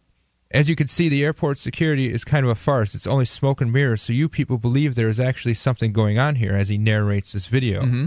as 0.52 0.70
you 0.70 0.76
can 0.76 0.88
see, 0.88 1.10
the 1.10 1.26
airport 1.26 1.58
security 1.58 2.12
is 2.12 2.24
kind 2.24 2.46
of 2.46 2.52
a 2.52 2.56
farce. 2.56 2.94
It's 2.94 3.08
only 3.08 3.26
smoke 3.26 3.60
and 3.60 3.74
mirrors, 3.74 4.04
so 4.04 4.14
you 4.14 4.30
people 4.30 4.60
believe 4.60 4.94
there 4.94 5.08
is 5.08 5.20
actually 5.20 5.56
something 5.56 5.92
going 5.92 6.20
on 6.20 6.36
here 6.36 6.54
as 6.54 6.70
he 6.70 6.78
narrates 6.78 7.32
this 7.32 7.48
video. 7.48 7.82
Mm-hmm. 7.82 8.06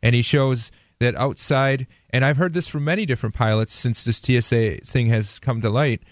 And 0.00 0.14
he 0.14 0.22
shows 0.22 0.70
that 1.00 1.16
outside, 1.16 1.88
and 2.10 2.24
I've 2.24 2.36
heard 2.36 2.54
this 2.54 2.68
from 2.68 2.84
many 2.84 3.04
different 3.04 3.34
pilots 3.34 3.72
since 3.72 4.04
this 4.04 4.18
TSA 4.18 4.82
thing 4.84 5.08
has 5.08 5.40
come 5.40 5.60
to 5.60 5.70
light, 5.70 6.02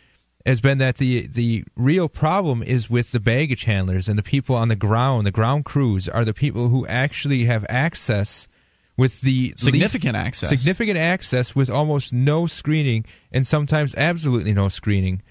has 0.47 0.61
been 0.61 0.79
that 0.79 0.97
the 0.97 1.27
the 1.27 1.65
real 1.77 2.09
problem 2.09 2.63
is 2.63 2.89
with 2.89 3.13
the 3.13 3.21
baggage 3.21 3.65
handlers 3.65 4.09
and 4.09 4.19
the 4.19 4.23
people 4.23 4.57
on 4.57 4.69
the 4.69 4.77
ground. 4.77 5.27
The 5.27 5.31
ground 5.31 5.65
crews 5.65 6.09
are 6.09 6.25
the 6.25 6.35
people 6.35 6.69
who 6.69 6.87
actually 6.87 7.45
have 7.45 7.65
access 7.69 8.49
with 8.97 9.21
the 9.23 9.55
Significant 9.57 10.15
least- 10.15 10.27
access. 10.27 10.49
significant 10.49 10.99
access 10.99 11.55
with 11.55 11.71
almost 11.71 12.13
no 12.13 12.47
screening 12.47 13.05
and 13.33 13.47
sometimes 13.47 13.95
absolutely 13.97 14.53
no 14.53 14.69
screening. 14.69 15.23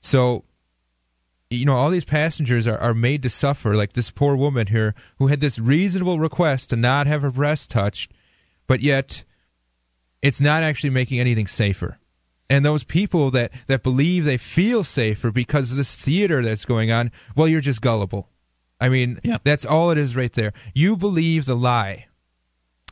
So, 0.00 0.44
you 1.50 1.64
know, 1.64 1.74
all 1.76 1.90
these 1.90 2.04
passengers 2.04 2.66
are, 2.66 2.78
are 2.78 2.94
made 2.94 3.22
to 3.22 3.30
suffer. 3.30 3.74
Like 3.74 3.92
this 3.94 4.10
poor 4.10 4.36
woman 4.36 4.66
here 4.66 4.94
who 5.18 5.28
had 5.28 5.40
this 5.40 5.58
reasonable 5.58 6.18
request 6.18 6.70
to 6.70 6.76
not 6.76 7.06
have 7.06 7.22
her 7.22 7.30
breast 7.30 7.70
touched, 7.70 8.12
but 8.66 8.80
yet 8.80 9.22
it's 10.22 10.40
not 10.40 10.62
actually 10.62 10.90
making 10.90 11.20
anything 11.20 11.46
safer. 11.46 11.98
And 12.48 12.64
those 12.64 12.84
people 12.84 13.30
that, 13.32 13.52
that 13.66 13.82
believe 13.82 14.24
they 14.24 14.36
feel 14.36 14.84
safer 14.84 15.32
because 15.32 15.72
of 15.72 15.76
this 15.76 16.02
theater 16.02 16.42
that's 16.42 16.64
going 16.64 16.92
on, 16.92 17.10
well, 17.34 17.48
you're 17.48 17.60
just 17.60 17.82
gullible. 17.82 18.28
I 18.80 18.88
mean, 18.88 19.20
that's 19.42 19.64
all 19.64 19.90
it 19.90 19.98
is 19.98 20.14
right 20.14 20.32
there. 20.32 20.52
You 20.74 20.96
believe 20.96 21.46
the 21.46 21.56
lie. 21.56 22.06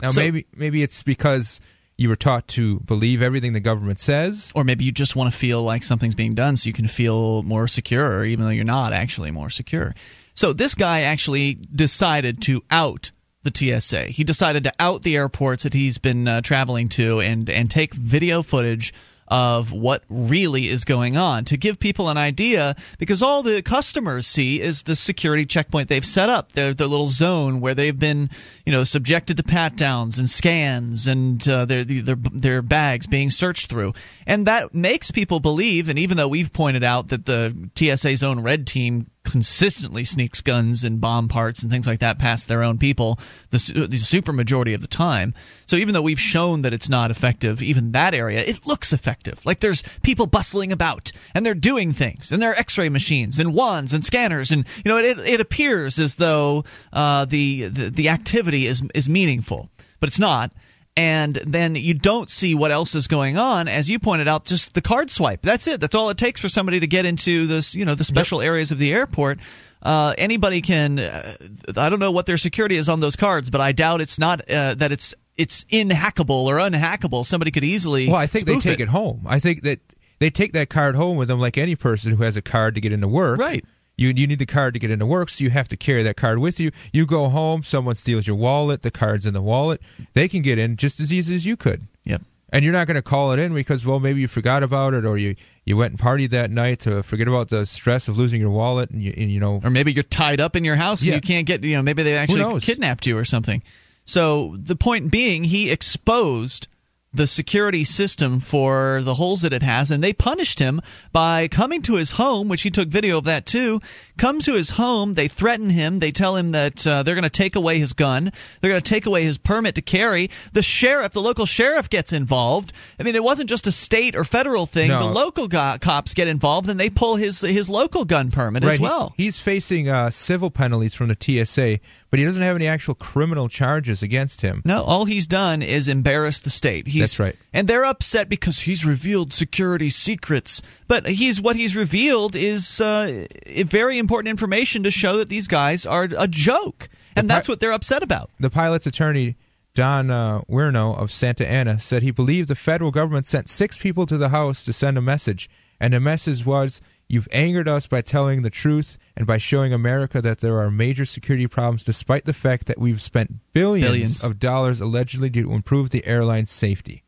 Now, 0.01 0.09
So- 0.09 0.21
maybe 0.21 0.45
maybe 0.55 0.83
it's 0.83 1.03
because 1.03 1.59
you 1.97 2.09
were 2.09 2.15
taught 2.15 2.47
to 2.49 2.81
believe 2.81 3.21
everything 3.21 3.53
the 3.53 3.59
government 3.61 3.99
says. 3.99 4.51
Or 4.53 4.63
maybe 4.65 4.83
you 4.83 4.91
just 4.91 5.15
want 5.15 5.31
to 5.31 5.37
feel 5.37 5.63
like 5.63 5.83
something's 5.83 6.15
being 6.15 6.33
done 6.33 6.57
so 6.57 6.67
you 6.67 6.73
can 6.73 6.87
feel 6.87 7.41
more 7.43 7.67
secure, 7.69 8.25
even 8.25 8.43
though 8.43 8.51
you're 8.51 8.65
not 8.65 8.91
actually 8.91 9.31
more 9.31 9.49
secure. 9.49 9.95
So 10.33 10.51
this 10.51 10.75
guy 10.75 11.01
actually 11.03 11.53
decided 11.53 12.41
to 12.43 12.61
out 12.69 13.11
the 13.43 13.51
TSA. 13.53 14.07
He 14.07 14.25
decided 14.25 14.65
to 14.65 14.73
out 14.79 15.03
the 15.03 15.15
airports 15.15 15.63
that 15.63 15.73
he's 15.73 15.97
been 15.97 16.27
uh, 16.27 16.41
traveling 16.41 16.89
to 16.89 17.21
and, 17.21 17.49
and 17.49 17.69
take 17.69 17.93
video 17.93 18.41
footage 18.41 18.93
of 19.27 19.71
what 19.71 20.03
really 20.07 20.69
is 20.69 20.85
going 20.85 21.17
on 21.17 21.43
to 21.45 21.57
give 21.57 21.79
people 21.79 22.09
an 22.09 22.17
idea 22.17 22.75
because 22.99 23.21
all 23.21 23.41
the 23.41 23.61
customers 23.61 24.27
see 24.27 24.61
is 24.61 24.83
the 24.83 24.95
security 24.95 25.45
checkpoint 25.45 25.89
they've 25.89 26.05
set 26.05 26.29
up 26.29 26.51
their 26.53 26.73
their 26.73 26.87
little 26.87 27.07
zone 27.07 27.59
where 27.59 27.73
they've 27.73 27.97
been 27.97 28.29
you 28.65 28.71
know 28.71 28.83
subjected 28.83 29.37
to 29.37 29.43
pat 29.43 29.75
downs 29.75 30.19
and 30.19 30.29
scans 30.29 31.07
and 31.07 31.47
uh, 31.47 31.65
their 31.65 31.83
their 31.83 32.15
their 32.15 32.61
bags 32.61 33.07
being 33.07 33.29
searched 33.29 33.69
through. 33.69 33.93
And 34.27 34.45
that 34.45 34.75
makes 34.75 35.09
people 35.09 35.39
believe 35.39 35.89
and 35.89 35.97
even 35.97 36.17
though 36.17 36.27
we've 36.27 36.53
pointed 36.53 36.83
out 36.83 37.07
that 37.07 37.25
the 37.25 37.69
TSA's 37.75 38.21
own 38.21 38.41
red 38.41 38.67
team 38.67 39.09
consistently 39.25 40.05
sneaks 40.05 40.41
guns 40.41 40.83
and 40.83 41.01
bomb 41.01 41.27
parts 41.27 41.61
and 41.61 41.71
things 41.71 41.87
like 41.87 41.99
that 41.99 42.19
past 42.19 42.47
their 42.47 42.63
own 42.63 42.77
people 42.77 43.19
the, 43.49 43.87
the 43.89 43.97
super 43.97 44.31
majority 44.31 44.73
of 44.73 44.81
the 44.81 44.87
time. 44.87 45.33
So 45.65 45.75
even 45.75 45.93
though 45.93 46.01
we've 46.01 46.19
shown 46.19 46.61
that 46.61 46.73
it's 46.73 46.87
not 46.87 47.11
effective, 47.11 47.61
even 47.61 47.91
that 47.91 48.13
area, 48.13 48.39
it 48.39 48.65
looks 48.65 48.93
effective. 48.93 49.45
Like 49.45 49.59
there's 49.59 49.83
people 50.03 50.27
bustling 50.27 50.71
about 50.71 51.11
and 51.33 51.45
they're 51.45 51.53
doing 51.53 51.91
things 51.91 52.31
and 52.31 52.41
there 52.41 52.51
are 52.51 52.55
X-ray 52.55 52.89
machines 52.89 53.39
and 53.39 53.53
wands 53.53 53.91
and 53.91 54.05
scanners 54.05 54.51
and 54.51 54.65
you 54.83 54.89
know 54.89 54.97
it 54.97 55.19
it 55.19 55.41
appears 55.41 55.99
as 55.99 56.15
though 56.15 56.63
uh, 56.93 57.25
the, 57.25 57.67
the 57.67 57.89
the 57.89 58.09
activity 58.09 58.67
is 58.67 58.83
is 58.93 59.09
meaningful, 59.09 59.69
but 59.99 60.07
it's 60.07 60.19
not 60.19 60.51
and 60.97 61.35
then 61.35 61.75
you 61.75 61.93
don't 61.93 62.29
see 62.29 62.55
what 62.55 62.71
else 62.71 62.95
is 62.95 63.07
going 63.07 63.37
on. 63.37 63.67
As 63.67 63.89
you 63.89 63.99
pointed 63.99 64.27
out 64.27 64.45
just 64.45 64.73
the 64.73 64.81
card 64.81 65.11
swipe. 65.11 65.41
That's 65.41 65.67
it. 65.67 65.81
That's 65.81 65.95
all 65.95 66.09
it 66.09 66.17
takes 66.17 66.39
for 66.39 66.49
somebody 66.49 66.79
to 66.79 66.87
get 66.87 67.05
into 67.05 67.47
this 67.47 67.75
you 67.75 67.85
know 67.85 67.95
the 67.95 68.03
special 68.03 68.41
yep. 68.41 68.47
areas 68.47 68.71
of 68.71 68.77
the 68.77 68.93
airport. 68.93 69.39
Uh, 69.81 70.15
anybody 70.17 70.61
can 70.61 70.97
uh, 70.97 71.35
i 71.77 71.89
don't 71.89 71.99
know 71.99 72.09
what 72.09 72.25
their 72.25 72.37
security 72.37 72.75
is 72.75 72.89
on 72.89 73.01
those 73.01 73.15
cards 73.15 73.51
but 73.51 73.61
i 73.61 73.71
doubt 73.71 74.01
it's 74.01 74.17
not 74.17 74.41
uh, 74.49 74.73
that 74.73 74.91
it's 74.91 75.13
it's 75.37 75.63
inhackable 75.65 76.45
or 76.45 76.55
unhackable. 76.55 77.23
Somebody 77.23 77.51
could 77.51 77.63
easily 77.63 78.07
well 78.07 78.15
i 78.15 78.25
think 78.25 78.45
they 78.45 78.57
take 78.59 78.79
it. 78.79 78.83
it 78.83 78.87
home. 78.89 79.25
I 79.27 79.39
think 79.39 79.63
that 79.63 79.79
they 80.17 80.29
take 80.29 80.53
that 80.53 80.69
card 80.69 80.95
home 80.95 81.17
with 81.17 81.27
them 81.27 81.39
like 81.39 81.57
any 81.57 81.75
person 81.75 82.15
who 82.15 82.23
has 82.23 82.37
a 82.37 82.41
card 82.41 82.75
to 82.75 82.81
get 82.81 82.93
into 82.93 83.07
work. 83.07 83.37
Right 83.39 83.65
you 83.97 84.09
you 84.09 84.27
need 84.27 84.39
the 84.39 84.45
card 84.45 84.73
to 84.73 84.79
get 84.79 84.91
into 84.91 85.05
work, 85.05 85.29
so 85.29 85.43
you 85.43 85.49
have 85.49 85.67
to 85.69 85.77
carry 85.77 86.03
that 86.03 86.17
card 86.17 86.39
with 86.39 86.59
you. 86.59 86.71
You 86.91 87.05
go 87.05 87.29
home, 87.29 87.63
someone 87.63 87.95
steals 87.95 88.27
your 88.27 88.35
wallet, 88.35 88.81
the 88.81 88.91
card's 88.91 89.25
in 89.25 89.33
the 89.33 89.41
wallet. 89.41 89.81
They 90.13 90.27
can 90.27 90.41
get 90.41 90.57
in 90.57 90.75
just 90.75 90.99
as 90.99 91.11
easy 91.13 91.35
as 91.35 91.45
you 91.45 91.57
could. 91.57 91.87
Yep. 92.03 92.21
And 92.49 92.63
you're 92.63 92.73
not 92.73 92.87
going 92.87 92.95
to 92.95 93.01
call 93.01 93.31
it 93.31 93.39
in 93.39 93.53
because 93.53 93.85
well 93.85 93.99
maybe 93.99 94.21
you 94.21 94.27
forgot 94.27 94.63
about 94.63 94.93
it 94.93 95.05
or 95.05 95.17
you 95.17 95.35
you 95.65 95.75
went 95.75 95.91
and 95.91 95.99
partied 95.99 96.29
that 96.29 96.51
night 96.51 96.79
to 96.81 97.03
forget 97.03 97.27
about 97.27 97.49
the 97.49 97.65
stress 97.65 98.07
of 98.07 98.17
losing 98.17 98.39
your 98.39 98.51
wallet 98.51 98.91
and 98.91 99.03
you, 99.03 99.13
and, 99.17 99.31
you 99.31 99.39
know 99.39 99.59
or 99.63 99.69
maybe 99.69 99.91
you're 99.91 100.03
tied 100.03 100.39
up 100.39 100.55
in 100.55 100.63
your 100.63 100.75
house 100.75 101.01
and 101.01 101.09
yeah. 101.09 101.15
you 101.15 101.21
can't 101.21 101.47
get 101.47 101.63
you 101.63 101.75
know 101.75 101.81
maybe 101.81 102.03
they 102.03 102.15
actually 102.15 102.59
kidnapped 102.61 103.05
you 103.07 103.17
or 103.17 103.25
something. 103.25 103.61
So 104.05 104.55
the 104.57 104.75
point 104.75 105.11
being, 105.11 105.43
he 105.43 105.71
exposed 105.71 106.67
the 107.15 107.27
security 107.27 107.83
system 107.83 108.39
for 108.39 108.99
the 109.01 109.15
holes 109.15 109.41
that 109.41 109.53
it 109.53 109.63
has, 109.63 109.91
and 109.91 110.03
they 110.03 110.13
punished 110.13 110.59
him 110.59 110.81
by 111.11 111.47
coming 111.47 111.81
to 111.83 111.95
his 111.95 112.11
home, 112.11 112.47
which 112.47 112.63
he 112.63 112.71
took 112.71 112.89
video 112.89 113.17
of 113.17 113.23
that 113.25 113.45
too. 113.45 113.81
Come 114.17 114.39
to 114.41 114.53
his 114.53 114.71
home, 114.71 115.13
they 115.13 115.27
threaten 115.27 115.69
him, 115.69 115.99
they 115.99 116.11
tell 116.11 116.35
him 116.35 116.51
that 116.51 116.85
uh, 116.85 117.03
they're 117.03 117.15
going 117.15 117.23
to 117.23 117.29
take 117.29 117.55
away 117.55 117.79
his 117.79 117.93
gun, 117.93 118.31
they're 118.61 118.71
going 118.71 118.81
to 118.81 118.89
take 118.89 119.05
away 119.05 119.23
his 119.23 119.37
permit 119.37 119.75
to 119.75 119.81
carry. 119.81 120.29
The 120.53 120.61
sheriff, 120.61 121.13
the 121.13 121.21
local 121.21 121.45
sheriff, 121.45 121.89
gets 121.89 122.13
involved. 122.13 122.73
I 122.99 123.03
mean, 123.03 123.15
it 123.15 123.23
wasn't 123.23 123.49
just 123.49 123.67
a 123.67 123.71
state 123.71 124.15
or 124.15 124.23
federal 124.23 124.65
thing. 124.65 124.89
No. 124.89 124.99
The 124.99 125.13
local 125.13 125.47
go- 125.47 125.77
cops 125.79 126.13
get 126.13 126.27
involved, 126.27 126.69
and 126.69 126.79
they 126.79 126.89
pull 126.89 127.15
his 127.15 127.41
his 127.41 127.69
local 127.69 128.05
gun 128.05 128.31
permit 128.31 128.63
right. 128.63 128.73
as 128.73 128.79
well. 128.79 129.13
He, 129.17 129.25
he's 129.25 129.39
facing 129.39 129.89
uh, 129.89 130.09
civil 130.09 130.51
penalties 130.51 130.93
from 130.93 131.07
the 131.07 131.17
TSA, 131.19 131.79
but 132.15 132.19
he 132.19 132.23
doesn't 132.23 132.43
have 132.43 132.55
any 132.55 132.65
actual 132.65 132.95
criminal 132.95 133.49
charges 133.49 134.01
against 134.01 134.39
him. 134.39 134.61
No, 134.63 134.81
all 134.83 135.03
he's 135.03 135.27
done 135.27 135.61
is 135.61 135.89
embarrass 135.89 136.39
the 136.39 136.49
state. 136.49 136.87
He's, 136.87 137.01
That's 137.01 137.19
right. 137.19 137.35
And 137.51 137.67
they're 137.67 137.83
upset 137.83 138.29
because 138.29 138.57
he's 138.57 138.85
revealed 138.85 139.33
security 139.33 139.89
secrets. 139.89 140.61
But 140.87 141.09
he's 141.09 141.41
what 141.41 141.57
he's 141.57 141.75
revealed 141.75 142.33
is 142.37 142.79
uh, 142.79 143.27
very 143.65 143.97
important 143.97 144.29
information 144.29 144.83
to 144.83 144.91
show 144.91 145.17
that 145.17 145.27
these 145.27 145.49
guys 145.49 145.85
are 145.85 146.07
a 146.17 146.25
joke, 146.25 146.87
and 147.17 147.27
pi- 147.27 147.35
that's 147.35 147.49
what 147.49 147.59
they're 147.59 147.73
upset 147.73 148.01
about. 148.01 148.29
The 148.39 148.49
pilot's 148.49 148.87
attorney. 148.87 149.35
Don 149.73 150.09
uh, 150.09 150.39
Werno 150.49 150.97
of 150.97 151.11
Santa 151.11 151.45
Ana 151.45 151.81
said 151.81 152.01
he 152.01 152.11
believed 152.11 152.47
the 152.47 152.55
federal 152.55 152.91
government 152.91 153.25
sent 153.25 153.49
six 153.49 153.77
people 153.77 154.05
to 154.05 154.17
the 154.17 154.29
house 154.29 154.63
to 154.63 154.71
send 154.71 154.97
a 154.97 155.01
message, 155.01 155.49
and 155.81 155.93
the 155.93 155.99
message 155.99 156.45
was 156.45 156.79
You've 157.07 157.27
angered 157.31 157.67
us 157.67 157.85
by 157.85 158.01
telling 158.01 158.41
the 158.41 158.49
truth 158.49 158.97
and 159.15 159.27
by 159.27 159.37
showing 159.37 159.73
America 159.73 160.21
that 160.21 160.39
there 160.39 160.57
are 160.59 160.71
major 160.71 161.05
security 161.05 161.47
problems, 161.47 161.83
despite 161.83 162.25
the 162.25 162.33
fact 162.33 162.65
that 162.65 162.79
we've 162.79 163.01
spent 163.01 163.53
billions, 163.53 163.87
billions. 163.87 164.23
of 164.23 164.39
dollars 164.39 164.81
allegedly 164.81 165.29
to 165.31 165.51
improve 165.51 165.91
the 165.91 166.05
airline's 166.05 166.51
safety. 166.51 167.03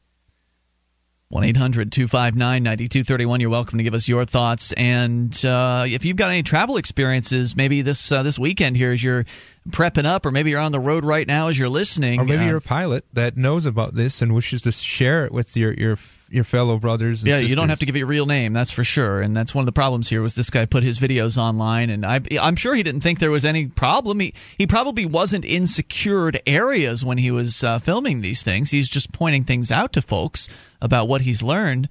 1 1.29 1.43
800 1.43 1.91
259 1.91 2.63
9231. 2.63 3.41
You're 3.41 3.49
welcome 3.49 3.79
to 3.79 3.83
give 3.83 3.93
us 3.93 4.07
your 4.07 4.23
thoughts. 4.23 4.71
And 4.71 5.45
uh, 5.45 5.83
if 5.85 6.05
you've 6.05 6.15
got 6.15 6.31
any 6.31 6.41
travel 6.41 6.77
experiences, 6.77 7.53
maybe 7.53 7.81
this 7.81 8.13
uh, 8.13 8.23
this 8.23 8.39
weekend 8.39 8.77
here 8.77 8.93
as 8.93 9.03
you're 9.03 9.25
prepping 9.69 10.05
up, 10.05 10.25
or 10.25 10.31
maybe 10.31 10.51
you're 10.51 10.61
on 10.61 10.71
the 10.71 10.79
road 10.79 11.03
right 11.03 11.27
now 11.27 11.49
as 11.49 11.59
you're 11.59 11.67
listening. 11.67 12.21
Or 12.21 12.23
maybe 12.23 12.43
uh, 12.43 12.47
you're 12.47 12.57
a 12.57 12.61
pilot 12.61 13.03
that 13.11 13.35
knows 13.35 13.65
about 13.65 13.93
this 13.93 14.21
and 14.21 14.33
wishes 14.33 14.61
to 14.61 14.71
share 14.71 15.25
it 15.25 15.33
with 15.33 15.57
your, 15.57 15.73
your 15.73 15.97
your 16.29 16.43
fellow 16.43 16.77
brothers 16.77 17.23
yeah 17.23 17.35
sisters. 17.35 17.49
you 17.49 17.55
don't 17.55 17.69
have 17.69 17.79
to 17.79 17.85
give 17.85 17.95
your 17.95 18.07
real 18.07 18.25
name 18.25 18.53
that's 18.53 18.71
for 18.71 18.83
sure 18.83 19.21
and 19.21 19.35
that's 19.35 19.55
one 19.55 19.61
of 19.61 19.65
the 19.65 19.71
problems 19.71 20.09
here 20.09 20.21
was 20.21 20.35
this 20.35 20.49
guy 20.49 20.65
put 20.65 20.83
his 20.83 20.99
videos 20.99 21.37
online 21.37 21.89
and 21.89 22.05
I, 22.05 22.21
i'm 22.41 22.55
sure 22.55 22.73
he 22.75 22.83
didn't 22.83 23.01
think 23.01 23.19
there 23.19 23.31
was 23.31 23.45
any 23.45 23.67
problem 23.67 24.19
he, 24.19 24.33
he 24.57 24.67
probably 24.67 25.05
wasn't 25.05 25.45
in 25.45 25.67
secured 25.67 26.41
areas 26.45 27.03
when 27.03 27.17
he 27.17 27.31
was 27.31 27.63
uh, 27.63 27.79
filming 27.79 28.21
these 28.21 28.43
things 28.43 28.71
he's 28.71 28.89
just 28.89 29.11
pointing 29.11 29.43
things 29.43 29.71
out 29.71 29.93
to 29.93 30.01
folks 30.01 30.49
about 30.81 31.07
what 31.07 31.21
he's 31.21 31.41
learned 31.41 31.89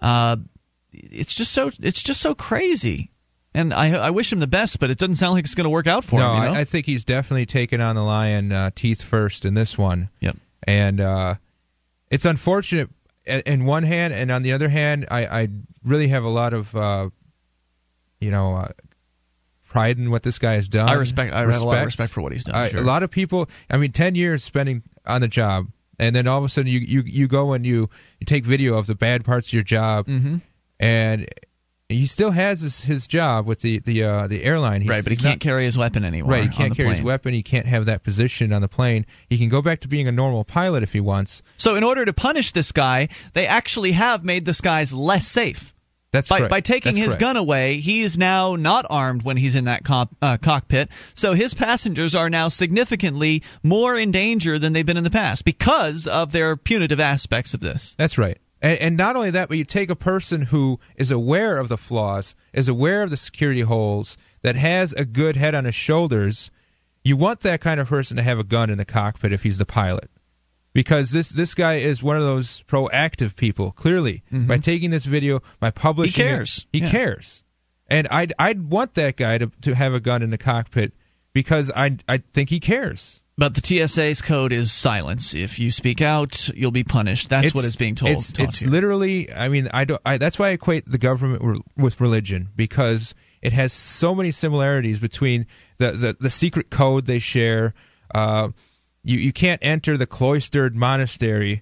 uh, 0.00 0.36
it's 0.92 1.34
just 1.34 1.52
so 1.52 1.70
it's 1.80 2.02
just 2.02 2.20
so 2.20 2.34
crazy 2.34 3.10
and 3.56 3.72
I, 3.72 3.92
I 3.94 4.10
wish 4.10 4.30
him 4.30 4.38
the 4.38 4.46
best, 4.46 4.78
but 4.80 4.90
it 4.90 4.98
doesn't 4.98 5.14
sound 5.14 5.32
like 5.32 5.44
it's 5.44 5.54
going 5.54 5.64
to 5.64 5.70
work 5.70 5.86
out 5.86 6.04
for 6.04 6.18
no, 6.18 6.34
him. 6.34 6.42
No, 6.42 6.48
I, 6.50 6.60
I, 6.60 6.64
think 6.64 6.84
he's 6.84 7.06
definitely 7.06 7.46
taken 7.46 7.80
on 7.80 7.96
the 7.96 8.02
lion 8.02 8.52
uh, 8.52 8.70
teeth 8.74 9.02
first 9.02 9.46
in 9.46 9.54
this 9.54 9.78
one. 9.78 10.10
Yep. 10.20 10.36
And 10.64 11.00
uh, 11.00 11.36
it's 12.10 12.26
unfortunate 12.26 12.90
in 13.26 13.64
one 13.64 13.82
hand, 13.82 14.14
and 14.14 14.30
on 14.30 14.42
the 14.42 14.52
other 14.52 14.68
hand, 14.68 15.06
I, 15.10 15.26
I 15.26 15.48
really 15.84 16.08
have 16.08 16.24
a 16.24 16.28
lot 16.28 16.52
of, 16.52 16.74
uh, 16.74 17.10
you 18.20 18.30
know, 18.30 18.56
uh, 18.56 18.68
pride 19.68 19.98
in 19.98 20.10
what 20.10 20.22
this 20.22 20.38
guy 20.38 20.54
has 20.54 20.68
done. 20.68 20.88
I 20.88 20.94
respect. 20.94 21.34
I 21.34 21.42
respect. 21.42 21.52
have 21.54 21.62
a 21.62 21.66
lot 21.66 21.78
of 21.80 21.86
respect 21.86 22.12
for 22.12 22.22
what 22.22 22.32
he's 22.32 22.44
done. 22.44 22.54
I, 22.54 22.68
sure. 22.68 22.80
A 22.80 22.84
lot 22.84 23.02
of 23.02 23.10
people. 23.10 23.48
I 23.70 23.76
mean, 23.76 23.92
ten 23.92 24.14
years 24.14 24.44
spending 24.44 24.82
on 25.04 25.20
the 25.20 25.28
job, 25.28 25.66
and 25.98 26.14
then 26.14 26.26
all 26.26 26.38
of 26.38 26.44
a 26.44 26.48
sudden 26.48 26.70
you 26.70 26.80
you, 26.80 27.02
you 27.04 27.28
go 27.28 27.52
and 27.52 27.66
you, 27.66 27.88
you 28.20 28.24
take 28.24 28.44
video 28.44 28.78
of 28.78 28.86
the 28.86 28.94
bad 28.94 29.24
parts 29.24 29.48
of 29.48 29.52
your 29.52 29.62
job, 29.62 30.06
mm-hmm. 30.06 30.36
and 30.80 31.26
he 31.88 32.06
still 32.06 32.32
has 32.32 32.62
his, 32.62 32.84
his 32.84 33.06
job 33.06 33.46
with 33.46 33.60
the 33.60 33.78
the 33.78 34.02
uh, 34.02 34.26
the 34.26 34.42
airline. 34.42 34.80
He's, 34.80 34.90
right, 34.90 35.04
but 35.04 35.12
he 35.12 35.16
can't 35.16 35.34
not, 35.36 35.40
carry 35.40 35.64
his 35.64 35.78
weapon 35.78 36.04
anymore. 36.04 36.32
Right, 36.32 36.42
he 36.42 36.48
can't 36.48 36.74
carry 36.74 36.88
plane. 36.88 36.96
his 36.96 37.04
weapon. 37.04 37.32
He 37.32 37.42
can't 37.42 37.66
have 37.66 37.86
that 37.86 38.02
position 38.02 38.52
on 38.52 38.60
the 38.60 38.68
plane. 38.68 39.06
He 39.30 39.38
can 39.38 39.48
go 39.48 39.62
back 39.62 39.80
to 39.80 39.88
being 39.88 40.08
a 40.08 40.12
normal 40.12 40.44
pilot 40.44 40.82
if 40.82 40.92
he 40.92 41.00
wants. 41.00 41.42
So, 41.56 41.76
in 41.76 41.84
order 41.84 42.04
to 42.04 42.12
punish 42.12 42.52
this 42.52 42.72
guy, 42.72 43.08
they 43.34 43.46
actually 43.46 43.92
have 43.92 44.24
made 44.24 44.44
this 44.44 44.60
guy's 44.60 44.92
less 44.92 45.28
safe. 45.28 45.72
That's 46.12 46.28
by, 46.28 46.38
correct. 46.38 46.50
by 46.50 46.60
taking 46.60 46.94
That's 46.94 47.04
his 47.04 47.06
correct. 47.08 47.20
gun 47.20 47.36
away, 47.36 47.76
he 47.78 48.02
is 48.02 48.16
now 48.16 48.56
not 48.56 48.86
armed 48.88 49.22
when 49.22 49.36
he's 49.36 49.54
in 49.54 49.64
that 49.64 49.84
co- 49.84 50.08
uh, 50.22 50.38
cockpit. 50.38 50.88
So 51.14 51.34
his 51.34 51.52
passengers 51.52 52.14
are 52.14 52.30
now 52.30 52.48
significantly 52.48 53.42
more 53.62 53.96
in 53.96 54.12
danger 54.12 54.58
than 54.58 54.72
they've 54.72 54.86
been 54.86 54.96
in 54.96 55.04
the 55.04 55.10
past 55.10 55.44
because 55.44 56.06
of 56.06 56.32
their 56.32 56.56
punitive 56.56 57.00
aspects 57.00 57.54
of 57.54 57.60
this. 57.60 57.94
That's 57.98 58.16
right. 58.16 58.38
And, 58.62 58.78
and 58.78 58.96
not 58.96 59.16
only 59.16 59.30
that, 59.30 59.48
but 59.48 59.58
you 59.58 59.64
take 59.64 59.90
a 59.90 59.96
person 59.96 60.42
who 60.42 60.78
is 60.96 61.10
aware 61.10 61.58
of 61.58 61.68
the 61.68 61.76
flaws, 61.76 62.34
is 62.52 62.68
aware 62.68 63.02
of 63.02 63.10
the 63.10 63.16
security 63.16 63.60
holes, 63.62 64.16
that 64.42 64.56
has 64.56 64.92
a 64.94 65.04
good 65.04 65.36
head 65.36 65.54
on 65.54 65.64
his 65.64 65.74
shoulders. 65.74 66.50
You 67.04 67.16
want 67.16 67.40
that 67.40 67.60
kind 67.60 67.80
of 67.80 67.88
person 67.88 68.16
to 68.16 68.22
have 68.22 68.38
a 68.38 68.44
gun 68.44 68.70
in 68.70 68.78
the 68.78 68.84
cockpit 68.84 69.32
if 69.32 69.42
he's 69.42 69.58
the 69.58 69.66
pilot. 69.66 70.10
Because 70.72 71.10
this 71.12 71.30
this 71.30 71.54
guy 71.54 71.76
is 71.76 72.02
one 72.02 72.16
of 72.18 72.22
those 72.22 72.62
proactive 72.68 73.34
people. 73.36 73.70
Clearly, 73.72 74.22
Mhm. 74.30 74.46
by 74.46 74.58
taking 74.58 74.90
this 74.90 75.06
video, 75.06 75.40
by 75.58 75.70
publishing, 75.70 76.22
He 76.24 76.30
cares. 76.30 76.66
It, 76.72 76.78
he 76.78 76.84
Yeah. 76.84 76.90
cares, 76.90 77.44
and 77.86 78.06
I'd 78.08 78.34
I'd 78.38 78.64
want 78.68 78.92
that 78.94 79.16
guy 79.16 79.38
to 79.38 79.50
to 79.62 79.74
have 79.74 79.94
a 79.94 80.00
gun 80.00 80.22
in 80.22 80.28
the 80.28 80.36
cockpit 80.36 80.92
because 81.32 81.72
I 81.74 81.96
I 82.06 82.18
think 82.18 82.50
he 82.50 82.60
cares. 82.60 83.22
But 83.38 83.54
the 83.54 83.60
TSA's 83.86 84.22
code 84.22 84.50
is 84.50 84.72
silence. 84.72 85.34
If 85.34 85.58
you 85.58 85.70
speak 85.70 86.00
out, 86.00 86.48
you'll 86.54 86.70
be 86.70 86.84
punished. 86.84 87.28
That's 87.28 87.54
what 87.54 87.66
is 87.66 87.76
being 87.76 87.94
told. 87.94 88.12
It's, 88.12 88.32
it's 88.38 88.64
literally. 88.64 89.30
I 89.30 89.48
mean, 89.50 89.68
I 89.74 89.84
don't. 89.84 90.00
I, 90.06 90.16
that's 90.16 90.38
why 90.38 90.48
I 90.48 90.50
equate 90.52 90.86
the 90.90 90.96
government 90.96 91.42
re- 91.44 91.60
with 91.76 92.00
religion 92.00 92.48
because 92.56 93.14
it 93.42 93.52
has 93.52 93.74
so 93.74 94.14
many 94.14 94.30
similarities 94.30 94.98
between 94.98 95.46
the 95.76 95.92
the, 95.92 96.16
the 96.18 96.30
secret 96.30 96.70
code 96.70 97.04
they 97.04 97.18
share. 97.18 97.74
Uh, 98.14 98.50
you 99.04 99.18
you 99.18 99.32
can't 99.34 99.60
enter 99.62 99.98
the 99.98 100.06
cloistered 100.06 100.74
monastery 100.74 101.60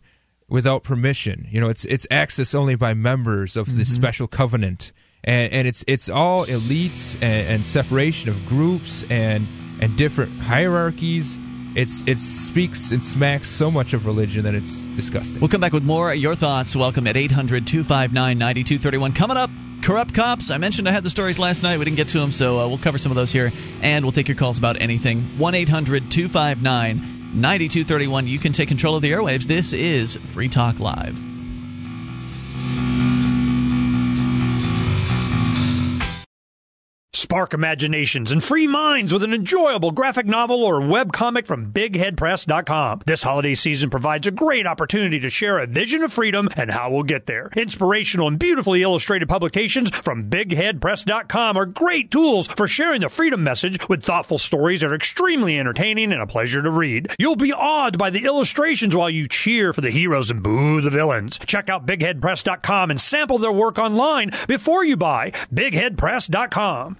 without 0.49 0.85
permission. 0.85 1.49
You 1.51 1.61
know, 1.61 1.71
it's 1.71 1.85
it's 1.87 2.07
access 2.09 2.55
only 2.55 2.77
by 2.77 2.95
members 2.95 3.57
of 3.57 3.67
this 3.75 3.91
Mhm. 3.91 3.95
special 3.95 4.27
covenant, 4.29 4.93
and 5.25 5.53
and 5.53 5.67
it's 5.67 5.83
it's 5.89 6.09
all 6.09 6.47
elites 6.47 7.15
and, 7.17 7.49
and 7.49 7.67
separation 7.67 8.31
of 8.31 8.47
groups 8.47 9.03
and 9.11 9.49
and 9.81 9.97
different 9.97 10.39
hierarchies. 10.39 11.37
It's 11.75 12.03
it 12.07 12.21
speaks 12.21 12.93
and 12.93 13.03
smacks 13.03 13.49
so 13.49 13.71
much 13.71 13.95
of 13.95 14.07
religion 14.07 14.45
that 14.45 14.55
it's 14.55 14.87
disgusting. 14.89 15.41
We'll 15.41 15.49
come 15.49 15.61
back 15.61 15.73
with 15.73 15.83
more. 15.83 16.15
Your 16.15 16.37
thoughts. 16.37 16.77
Welcome 16.77 17.07
at 17.09 17.17
800 17.17 17.67
259 17.67 18.39
9231. 18.39 19.13
Coming 19.13 19.37
up, 19.37 19.51
corrupt 19.83 20.15
cops. 20.15 20.51
I 20.53 20.59
mentioned 20.59 20.89
I 20.89 20.93
had 20.93 21.03
the 21.03 21.11
stories 21.11 21.39
last 21.39 21.65
night. 21.65 21.79
We 21.79 21.85
didn't 21.85 21.97
get 21.97 22.09
to 22.09 22.21
them, 22.21 22.31
so 22.31 22.61
uh, 22.61 22.69
we'll 22.69 22.79
cover 22.79 22.99
some 22.99 23.11
of 23.11 23.17
those 23.17 23.33
here. 23.33 23.53
And 23.83 24.05
we'll 24.05 24.13
take 24.13 24.29
your 24.29 24.37
calls 24.37 24.57
about 24.57 24.81
anything. 24.81 25.23
1 25.37 25.55
800 25.55 26.11
259 26.13 26.97
9231. 27.35 28.29
You 28.29 28.39
can 28.39 28.53
take 28.53 28.69
control 28.69 28.95
of 28.95 29.03
the 29.03 29.11
airwaves. 29.11 29.45
This 29.45 29.73
is 29.73 30.17
Free 30.17 30.49
Talk 30.49 30.79
Live. 30.79 31.19
Spark 37.15 37.55
imaginations 37.55 38.33
and 38.33 38.43
free 38.43 38.67
minds 38.67 39.13
with 39.13 39.23
an 39.23 39.33
enjoyable 39.33 39.93
graphic 39.93 40.27
novel 40.27 40.65
or 40.65 40.81
webcomic 40.81 41.47
from 41.47 41.73
BigHeadPress.com. 41.73 43.03
This 43.07 43.23
holiday 43.23 43.55
season 43.55 43.89
provides 43.89 44.27
a 44.27 44.33
great 44.33 44.67
opportunity 44.67 45.21
to 45.21 45.31
share 45.31 45.59
a 45.59 45.67
vision 45.67 46.03
of 46.03 46.13
freedom 46.13 46.49
and 46.57 46.71
how 46.71 46.91
we'll 46.91 47.05
get 47.05 47.27
there. 47.27 47.51
Inspirational 47.57 48.27
and 48.27 48.39
beautifully 48.39 48.83
illustrated 48.83 49.29
publications 49.29 49.91
from 49.91 50.29
BigHeadPress.com 50.29 51.57
are 51.57 51.67
great 51.67 52.11
tools 52.11 52.49
for 52.49 52.67
sharing 52.67 53.03
the 53.03 53.09
freedom 53.09 53.45
message 53.45 53.89
with 53.89 54.03
thoughtful 54.03 54.39
stories 54.39 54.81
that 54.81 54.91
are 54.91 54.97
extremely 54.97 55.57
entertaining 55.59 56.13
and 56.13 56.21
a 56.21 56.27
pleasure 56.27 56.63
to 56.63 56.71
read. 56.71 57.15
You'll 57.19 57.37
be 57.37 57.53
awed 57.53 57.97
by 57.97 58.11
the 58.11 58.25
illustrations 58.25 58.97
while 58.97 59.11
you 59.11 59.29
cheer 59.29 59.73
for 59.73 59.83
the 59.83 59.91
heroes 59.91 60.33
and 60.33 60.43
boo 60.43 60.81
the 60.81 60.91
villains. 60.91 61.39
Check 61.39 61.69
out 61.69 61.87
BigHeadPress.com 61.87 62.91
and 62.91 63.01
sample 63.01 63.39
their 63.39 63.53
work 63.53 63.79
online 63.79 64.33
before 64.49 64.85
you 64.85 64.97
buy. 64.97 65.31
BigHeadPress.com. 65.53 66.99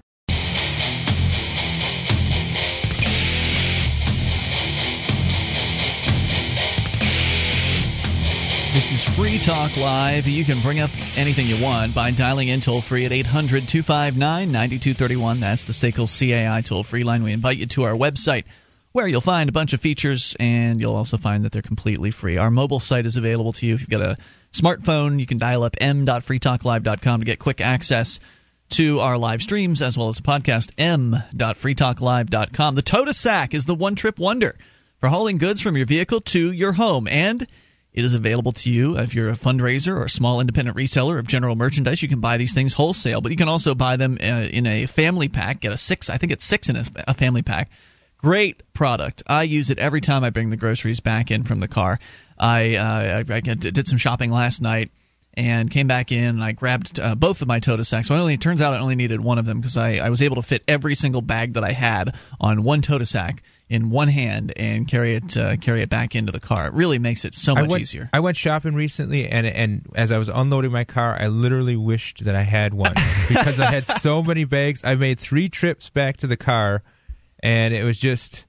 This 8.75 8.91
is 8.91 9.01
Free 9.15 9.39
Talk 9.39 9.77
Live. 9.77 10.27
You 10.27 10.43
can 10.43 10.59
bring 10.59 10.81
up 10.81 10.89
anything 11.17 11.47
you 11.47 11.63
want 11.63 11.95
by 11.95 12.11
dialing 12.11 12.49
in 12.49 12.59
toll 12.59 12.81
free 12.81 13.05
at 13.05 13.13
800 13.13 13.69
259 13.69 14.51
9231. 14.51 15.39
That's 15.39 15.63
the 15.63 15.71
SACL 15.71 16.09
CAI 16.09 16.59
toll 16.59 16.83
free 16.83 17.05
line. 17.05 17.23
We 17.23 17.31
invite 17.31 17.55
you 17.55 17.67
to 17.67 17.83
our 17.83 17.93
website 17.93 18.43
where 18.91 19.07
you'll 19.07 19.21
find 19.21 19.47
a 19.47 19.53
bunch 19.53 19.71
of 19.71 19.79
features 19.79 20.35
and 20.41 20.81
you'll 20.81 20.97
also 20.97 21.15
find 21.15 21.45
that 21.45 21.53
they're 21.53 21.61
completely 21.61 22.11
free. 22.11 22.35
Our 22.35 22.51
mobile 22.51 22.81
site 22.81 23.05
is 23.05 23.15
available 23.15 23.53
to 23.53 23.65
you. 23.65 23.75
If 23.75 23.79
you've 23.79 23.89
got 23.89 24.01
a 24.01 24.17
smartphone, 24.51 25.21
you 25.21 25.25
can 25.25 25.37
dial 25.37 25.63
up 25.63 25.77
m.freetalklive.com 25.79 27.21
to 27.21 27.25
get 27.25 27.39
quick 27.39 27.61
access 27.61 28.19
to 28.71 28.99
our 28.99 29.17
live 29.17 29.41
streams 29.41 29.81
as 29.81 29.97
well 29.97 30.09
as 30.09 30.17
the 30.17 30.23
podcast 30.23 30.71
m.freetalklive.com. 30.77 32.75
The 32.75 32.83
Totasak 32.83 33.53
is 33.53 33.63
the 33.63 33.73
one 33.73 33.95
trip 33.95 34.19
wonder 34.19 34.57
for 34.99 35.07
hauling 35.07 35.37
goods 35.37 35.61
from 35.61 35.77
your 35.77 35.85
vehicle 35.85 36.19
to 36.19 36.51
your 36.51 36.73
home 36.73 37.07
and 37.07 37.47
it 37.95 38.03
is 38.03 38.13
available 38.13 38.51
to 38.51 38.69
you 38.69 38.97
if 38.97 39.15
you're 39.15 39.29
a 39.29 39.37
fundraiser 39.37 39.95
or 39.95 40.03
a 40.03 40.09
small 40.09 40.41
independent 40.41 40.75
reseller 40.75 41.17
of 41.17 41.27
general 41.27 41.55
merchandise. 41.55 42.01
You 42.01 42.09
can 42.09 42.19
buy 42.19 42.35
these 42.35 42.53
things 42.53 42.73
wholesale, 42.73 43.21
but 43.21 43.31
you 43.31 43.37
can 43.37 43.47
also 43.47 43.73
buy 43.73 43.95
them 43.95 44.17
uh, 44.21 44.47
in 44.51 44.67
a 44.67 44.85
family 44.85 45.29
pack. 45.29 45.61
Get 45.61 45.71
a 45.71 45.77
six, 45.77 46.09
I 46.09 46.17
think 46.17 46.33
it's 46.33 46.43
six 46.43 46.67
in 46.67 46.75
a, 46.75 47.13
family 47.13 47.41
pack. 47.41 47.71
Great 48.17 48.73
product. 48.73 49.23
I 49.27 49.43
use 49.43 49.69
it 49.69 49.79
every 49.79 50.01
time 50.01 50.25
I 50.25 50.29
bring 50.29 50.49
the 50.49 50.57
groceries 50.57 50.99
back 50.99 51.31
in 51.31 51.43
from 51.43 51.61
the 51.61 51.69
car. 51.69 51.97
I, 52.37 52.75
uh, 52.75 53.23
I, 53.29 53.39
did 53.39 53.87
some 53.87 53.97
shopping 53.97 54.29
last 54.29 54.61
night 54.61 54.91
and 55.33 55.71
came 55.71 55.87
back 55.87 56.11
in 56.11 56.25
and 56.25 56.43
I 56.43 56.51
grabbed 56.51 56.99
uh, 56.99 57.15
both 57.15 57.41
of 57.41 57.47
my 57.47 57.61
Totasaks. 57.61 58.07
So 58.07 58.15
only 58.15 58.33
it 58.33 58.41
turns 58.41 58.59
out 58.59 58.73
I 58.73 58.79
only 58.79 58.95
needed 58.95 59.21
one 59.21 59.37
of 59.37 59.45
them 59.45 59.61
because 59.61 59.77
I, 59.77 59.97
I 59.97 60.09
was 60.09 60.21
able 60.21 60.35
to 60.35 60.41
fit 60.41 60.63
every 60.67 60.95
single 60.95 61.21
bag 61.21 61.53
that 61.53 61.63
I 61.63 61.71
had 61.71 62.13
on 62.41 62.63
one 62.63 62.81
Totasak 62.81 63.39
in 63.69 63.89
one 63.89 64.07
hand 64.07 64.53
and 64.55 64.87
carry 64.87 65.15
it 65.15 65.35
uh, 65.35 65.57
carry 65.57 65.81
it 65.81 65.89
back 65.89 66.15
into 66.15 66.31
the 66.31 66.39
car. 66.39 66.67
It 66.67 66.73
really 66.73 66.99
makes 66.99 67.25
it 67.25 67.35
so 67.35 67.55
much 67.55 67.65
I 67.65 67.67
went, 67.67 67.81
easier. 67.81 68.09
I 68.13 68.19
went 68.19 68.37
shopping 68.37 68.75
recently, 68.75 69.27
and 69.27 69.47
and 69.47 69.87
as 69.95 70.11
I 70.11 70.17
was 70.17 70.29
unloading 70.29 70.71
my 70.71 70.83
car, 70.83 71.17
I 71.19 71.27
literally 71.27 71.75
wished 71.75 72.25
that 72.25 72.35
I 72.35 72.41
had 72.41 72.73
one 72.73 72.93
because 73.27 73.59
I 73.59 73.71
had 73.71 73.87
so 73.87 74.21
many 74.21 74.45
bags. 74.45 74.81
I 74.83 74.95
made 74.95 75.19
three 75.19 75.49
trips 75.49 75.89
back 75.89 76.17
to 76.17 76.27
the 76.27 76.37
car, 76.37 76.83
and 77.41 77.73
it 77.73 77.83
was 77.83 77.99
just. 77.99 78.45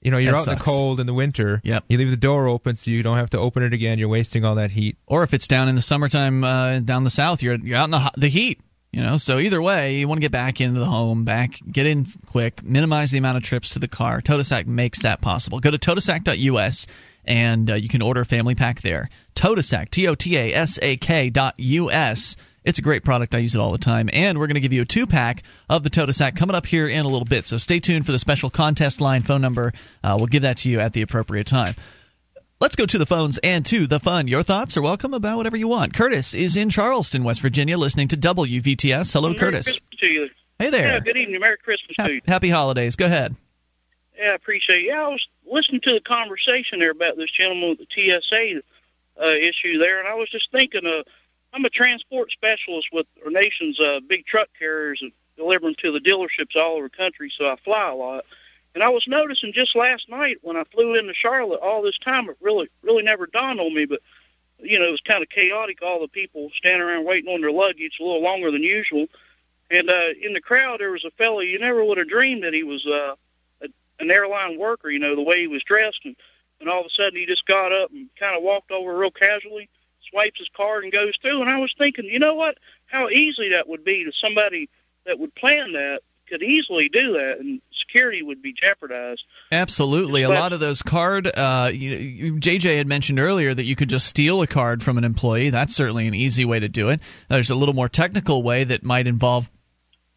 You 0.00 0.12
know, 0.12 0.18
you're 0.18 0.30
That 0.30 0.42
out 0.42 0.52
in 0.52 0.58
the 0.58 0.64
cold 0.64 1.00
in 1.00 1.08
the 1.08 1.12
winter. 1.12 1.60
Yep. 1.64 1.86
You 1.88 1.98
leave 1.98 2.12
the 2.12 2.16
door 2.16 2.46
open 2.46 2.76
so 2.76 2.92
you 2.92 3.02
don't 3.02 3.16
have 3.16 3.30
to 3.30 3.38
open 3.38 3.64
it 3.64 3.72
again. 3.72 3.98
You're 3.98 4.08
wasting 4.08 4.44
all 4.44 4.54
that 4.54 4.70
heat. 4.70 4.96
Or 5.08 5.24
if 5.24 5.34
it's 5.34 5.48
down 5.48 5.68
in 5.68 5.74
the 5.74 5.82
summertime 5.82 6.44
uh, 6.44 6.78
down 6.78 7.02
the 7.02 7.10
south, 7.10 7.42
you're 7.42 7.56
you're 7.56 7.76
out 7.76 7.86
in 7.86 7.90
the 7.90 8.12
the 8.16 8.28
heat. 8.28 8.60
You 8.92 9.02
know, 9.02 9.18
so 9.18 9.38
either 9.38 9.60
way, 9.60 9.96
you 9.96 10.08
want 10.08 10.18
to 10.18 10.24
get 10.24 10.32
back 10.32 10.62
into 10.62 10.80
the 10.80 10.86
home, 10.86 11.24
back, 11.24 11.58
get 11.70 11.86
in 11.86 12.06
quick, 12.26 12.62
minimize 12.62 13.10
the 13.10 13.18
amount 13.18 13.36
of 13.36 13.42
trips 13.42 13.70
to 13.70 13.78
the 13.78 13.88
car. 13.88 14.22
Totasak 14.22 14.66
makes 14.66 15.02
that 15.02 15.20
possible. 15.20 15.60
Go 15.60 15.70
to 15.70 15.78
totasak.us 15.78 16.86
and 17.26 17.70
uh, 17.70 17.74
you 17.74 17.88
can 17.88 18.00
order 18.00 18.22
a 18.22 18.24
family 18.24 18.54
pack 18.54 18.80
there. 18.80 19.10
Totasak, 19.34 19.90
T 19.90 20.08
O 20.08 20.14
T 20.14 20.36
A 20.38 20.54
S 20.54 20.78
A 20.80 20.96
K 20.96 21.28
dot 21.28 21.54
U-S. 21.58 22.36
It's 22.64 22.78
a 22.78 22.82
great 22.82 23.04
product. 23.04 23.34
I 23.34 23.38
use 23.38 23.54
it 23.54 23.60
all 23.60 23.72
the 23.72 23.78
time. 23.78 24.10
And 24.12 24.38
we're 24.38 24.46
going 24.46 24.54
to 24.56 24.60
give 24.60 24.72
you 24.72 24.82
a 24.82 24.86
two 24.86 25.06
pack 25.06 25.42
of 25.68 25.84
the 25.84 25.90
Totasak 25.90 26.36
coming 26.36 26.56
up 26.56 26.66
here 26.66 26.88
in 26.88 27.04
a 27.04 27.08
little 27.08 27.24
bit. 27.24 27.46
So 27.46 27.56
stay 27.56 27.80
tuned 27.80 28.04
for 28.04 28.12
the 28.12 28.18
special 28.18 28.50
contest 28.50 29.00
line 29.00 29.22
phone 29.22 29.40
number. 29.40 29.72
Uh, 30.02 30.16
we'll 30.18 30.26
give 30.26 30.42
that 30.42 30.58
to 30.58 30.70
you 30.70 30.80
at 30.80 30.92
the 30.92 31.02
appropriate 31.02 31.46
time. 31.46 31.74
Let's 32.60 32.74
go 32.74 32.86
to 32.86 32.98
the 32.98 33.06
phones 33.06 33.38
and 33.38 33.64
to 33.66 33.86
the 33.86 34.00
fun. 34.00 34.26
Your 34.26 34.42
thoughts 34.42 34.76
are 34.76 34.82
welcome 34.82 35.14
about 35.14 35.36
whatever 35.36 35.56
you 35.56 35.68
want. 35.68 35.94
Curtis 35.94 36.34
is 36.34 36.56
in 36.56 36.70
Charleston, 36.70 37.22
West 37.22 37.40
Virginia, 37.40 37.78
listening 37.78 38.08
to 38.08 38.16
WVTS. 38.16 39.12
Hello, 39.12 39.28
Merry 39.28 39.38
Curtis. 39.38 39.66
Christmas 39.66 40.00
to 40.00 40.06
you. 40.06 40.30
Hey 40.58 40.70
there. 40.70 40.88
Yeah, 40.88 40.98
good 40.98 41.16
evening. 41.16 41.40
Merry 41.40 41.56
Christmas 41.56 41.94
to 41.98 42.14
you. 42.14 42.20
Happy 42.26 42.48
holidays. 42.48 42.96
Go 42.96 43.06
ahead. 43.06 43.36
Yeah, 44.18 44.30
I 44.30 44.34
appreciate 44.34 44.78
it. 44.82 44.86
Yeah, 44.86 45.04
I 45.04 45.08
was 45.08 45.24
listening 45.46 45.82
to 45.82 45.92
the 45.92 46.00
conversation 46.00 46.80
there 46.80 46.90
about 46.90 47.16
this 47.16 47.30
gentleman 47.30 47.68
with 47.68 47.78
the 47.78 48.20
TSA 48.20 48.60
uh, 49.22 49.28
issue 49.28 49.78
there, 49.78 50.00
and 50.00 50.08
I 50.08 50.14
was 50.14 50.28
just 50.28 50.50
thinking, 50.50 50.84
uh, 50.84 51.04
I'm 51.52 51.64
a 51.64 51.70
transport 51.70 52.32
specialist 52.32 52.88
with 52.92 53.06
our 53.24 53.30
nation's 53.30 53.78
uh, 53.78 54.00
big 54.08 54.26
truck 54.26 54.48
carriers 54.58 55.00
and 55.00 55.12
delivering 55.36 55.76
to 55.78 55.92
the 55.92 56.00
dealerships 56.00 56.56
all 56.56 56.74
over 56.78 56.88
the 56.88 56.96
country, 56.96 57.30
so 57.30 57.48
I 57.48 57.54
fly 57.64 57.88
a 57.88 57.94
lot. 57.94 58.24
And 58.78 58.84
I 58.84 58.90
was 58.90 59.08
noticing 59.08 59.52
just 59.52 59.74
last 59.74 60.08
night 60.08 60.38
when 60.42 60.56
I 60.56 60.62
flew 60.62 60.94
into 60.94 61.12
Charlotte 61.12 61.58
all 61.58 61.82
this 61.82 61.98
time, 61.98 62.30
it 62.30 62.36
really, 62.40 62.68
really 62.82 63.02
never 63.02 63.26
dawned 63.26 63.58
on 63.58 63.74
me, 63.74 63.86
but 63.86 64.00
you 64.60 64.78
know, 64.78 64.86
it 64.86 64.92
was 64.92 65.00
kind 65.00 65.20
of 65.20 65.28
chaotic. 65.28 65.82
All 65.82 66.00
the 66.00 66.06
people 66.06 66.48
standing 66.54 66.82
around 66.82 67.04
waiting 67.04 67.34
on 67.34 67.40
their 67.40 67.50
luggage 67.50 67.98
a 67.98 68.04
little 68.04 68.22
longer 68.22 68.52
than 68.52 68.62
usual. 68.62 69.06
And 69.68 69.90
uh, 69.90 70.10
in 70.22 70.32
the 70.32 70.40
crowd, 70.40 70.78
there 70.78 70.92
was 70.92 71.04
a 71.04 71.10
fellow 71.10 71.40
you 71.40 71.58
never 71.58 71.84
would 71.84 71.98
have 71.98 72.08
dreamed 72.08 72.44
that 72.44 72.54
he 72.54 72.62
was 72.62 72.86
uh, 72.86 73.16
a, 73.62 73.68
an 73.98 74.12
airline 74.12 74.56
worker. 74.56 74.90
You 74.90 75.00
know, 75.00 75.16
the 75.16 75.22
way 75.22 75.40
he 75.40 75.48
was 75.48 75.64
dressed, 75.64 76.02
and, 76.04 76.14
and 76.60 76.68
all 76.68 76.78
of 76.78 76.86
a 76.86 76.90
sudden 76.90 77.18
he 77.18 77.26
just 77.26 77.46
got 77.46 77.72
up 77.72 77.90
and 77.90 78.08
kind 78.14 78.36
of 78.36 78.44
walked 78.44 78.70
over 78.70 78.96
real 78.96 79.10
casually, 79.10 79.68
swipes 80.08 80.38
his 80.38 80.50
card, 80.50 80.84
and 80.84 80.92
goes 80.92 81.16
through. 81.20 81.40
And 81.40 81.50
I 81.50 81.58
was 81.58 81.74
thinking, 81.76 82.04
you 82.04 82.20
know 82.20 82.36
what? 82.36 82.58
How 82.86 83.08
easy 83.08 83.48
that 83.48 83.68
would 83.68 83.84
be 83.84 84.04
to 84.04 84.12
somebody 84.12 84.70
that 85.04 85.18
would 85.18 85.34
plan 85.34 85.72
that 85.72 86.02
could 86.28 86.42
easily 86.42 86.88
do 86.88 87.14
that, 87.14 87.38
and 87.38 87.60
security 87.72 88.22
would 88.22 88.42
be 88.42 88.52
jeopardized. 88.52 89.24
Absolutely. 89.50 90.22
A 90.22 90.28
lot 90.28 90.52
of 90.52 90.60
those 90.60 90.82
card, 90.82 91.26
uh, 91.26 91.70
you, 91.72 91.90
you, 91.90 92.34
JJ 92.34 92.76
had 92.76 92.86
mentioned 92.86 93.18
earlier 93.18 93.54
that 93.54 93.64
you 93.64 93.76
could 93.76 93.88
just 93.88 94.06
steal 94.06 94.42
a 94.42 94.46
card 94.46 94.82
from 94.82 94.98
an 94.98 95.04
employee. 95.04 95.50
That's 95.50 95.74
certainly 95.74 96.06
an 96.06 96.14
easy 96.14 96.44
way 96.44 96.60
to 96.60 96.68
do 96.68 96.90
it. 96.90 97.00
There's 97.28 97.50
a 97.50 97.54
little 97.54 97.74
more 97.74 97.88
technical 97.88 98.42
way 98.42 98.64
that 98.64 98.82
might 98.82 99.06
involve 99.06 99.50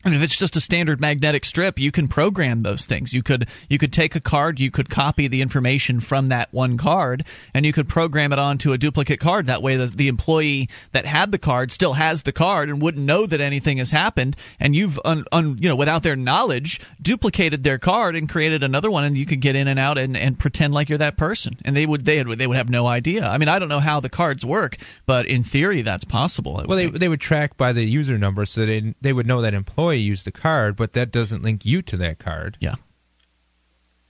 Mean, 0.10 0.16
if 0.16 0.24
it's 0.24 0.38
just 0.38 0.56
a 0.56 0.62
standard 0.62 1.00
magnetic 1.00 1.46
strip, 1.46 1.78
you 1.78 1.92
can 1.92 2.08
program 2.08 2.62
those 2.62 2.86
things. 2.86 3.14
You 3.14 3.22
could 3.22 3.48
you 3.70 3.78
could 3.78 3.94
take 3.94 4.16
a 4.16 4.20
card, 4.20 4.60
you 4.60 4.72
could 4.72 4.90
copy 4.90 5.28
the 5.28 5.42
information 5.42 6.00
from 6.00 6.28
that 6.28 6.52
one 6.52 6.78
card, 6.78 7.24
and 7.54 7.66
you 7.66 7.74
could 7.74 7.88
program 7.88 8.34
it 8.34 8.40
onto 8.40 8.74
a 8.74 8.78
duplicate 8.80 9.20
card. 9.20 9.46
That 9.46 9.62
way, 9.62 9.76
the, 9.76 9.86
the 9.86 10.08
employee 10.08 10.70
that 10.92 11.06
had 11.06 11.32
the 11.32 11.38
card 11.38 11.72
still 11.72 11.94
has 11.94 12.24
the 12.24 12.32
card 12.32 12.70
and 12.70 12.82
wouldn't 12.82 13.06
know 13.06 13.28
that 13.28 13.42
anything 13.42 13.78
has 13.78 13.92
happened. 13.92 14.36
And 14.60 14.76
you've, 14.76 15.00
un, 15.06 15.26
un, 15.32 15.58
you 15.60 15.70
know, 15.70 15.76
without 15.76 16.02
their 16.02 16.16
knowledge, 16.16 16.82
duplicated 17.00 17.64
their 17.64 17.78
card 17.78 18.16
and 18.16 18.28
created 18.28 18.64
another 18.64 18.90
one, 18.90 19.04
and 19.04 19.16
you 19.16 19.28
could 19.28 19.40
get 19.40 19.56
in 19.56 19.68
and 19.68 19.78
out 19.80 20.00
and, 20.00 20.18
and 20.18 20.40
pretend 20.40 20.74
like 20.74 20.90
you're 20.90 20.98
that 20.98 21.18
person. 21.18 21.58
And 21.64 21.78
they 21.78 21.86
would 21.86 22.06
they 22.06 22.18
had, 22.18 22.28
they 22.28 22.48
would 22.48 22.58
have 22.58 22.70
no 22.70 22.88
idea. 22.88 23.28
I 23.28 23.38
mean, 23.38 23.50
I 23.50 23.60
don't 23.60 23.70
know 23.70 23.80
how 23.80 24.00
the 24.00 24.10
cards 24.10 24.44
work, 24.44 24.78
but 25.06 25.28
in 25.28 25.44
theory, 25.44 25.84
that's 25.84 26.06
possible. 26.06 26.64
Well, 26.68 26.78
they 26.78 26.88
they 26.90 27.08
would 27.08 27.22
track 27.22 27.56
by 27.56 27.72
the 27.72 27.84
user 27.84 28.18
number, 28.18 28.48
so 28.48 28.66
they 28.66 28.96
they 29.02 29.14
would 29.14 29.28
know 29.28 29.42
that 29.42 29.54
employee 29.54 29.91
used 29.98 30.26
the 30.26 30.32
card, 30.32 30.76
but 30.76 30.94
that 30.94 31.12
doesn't 31.12 31.42
link 31.42 31.66
you 31.66 31.82
to 31.84 31.98
that 31.98 32.20
card. 32.20 32.58
Yeah. 32.60 32.76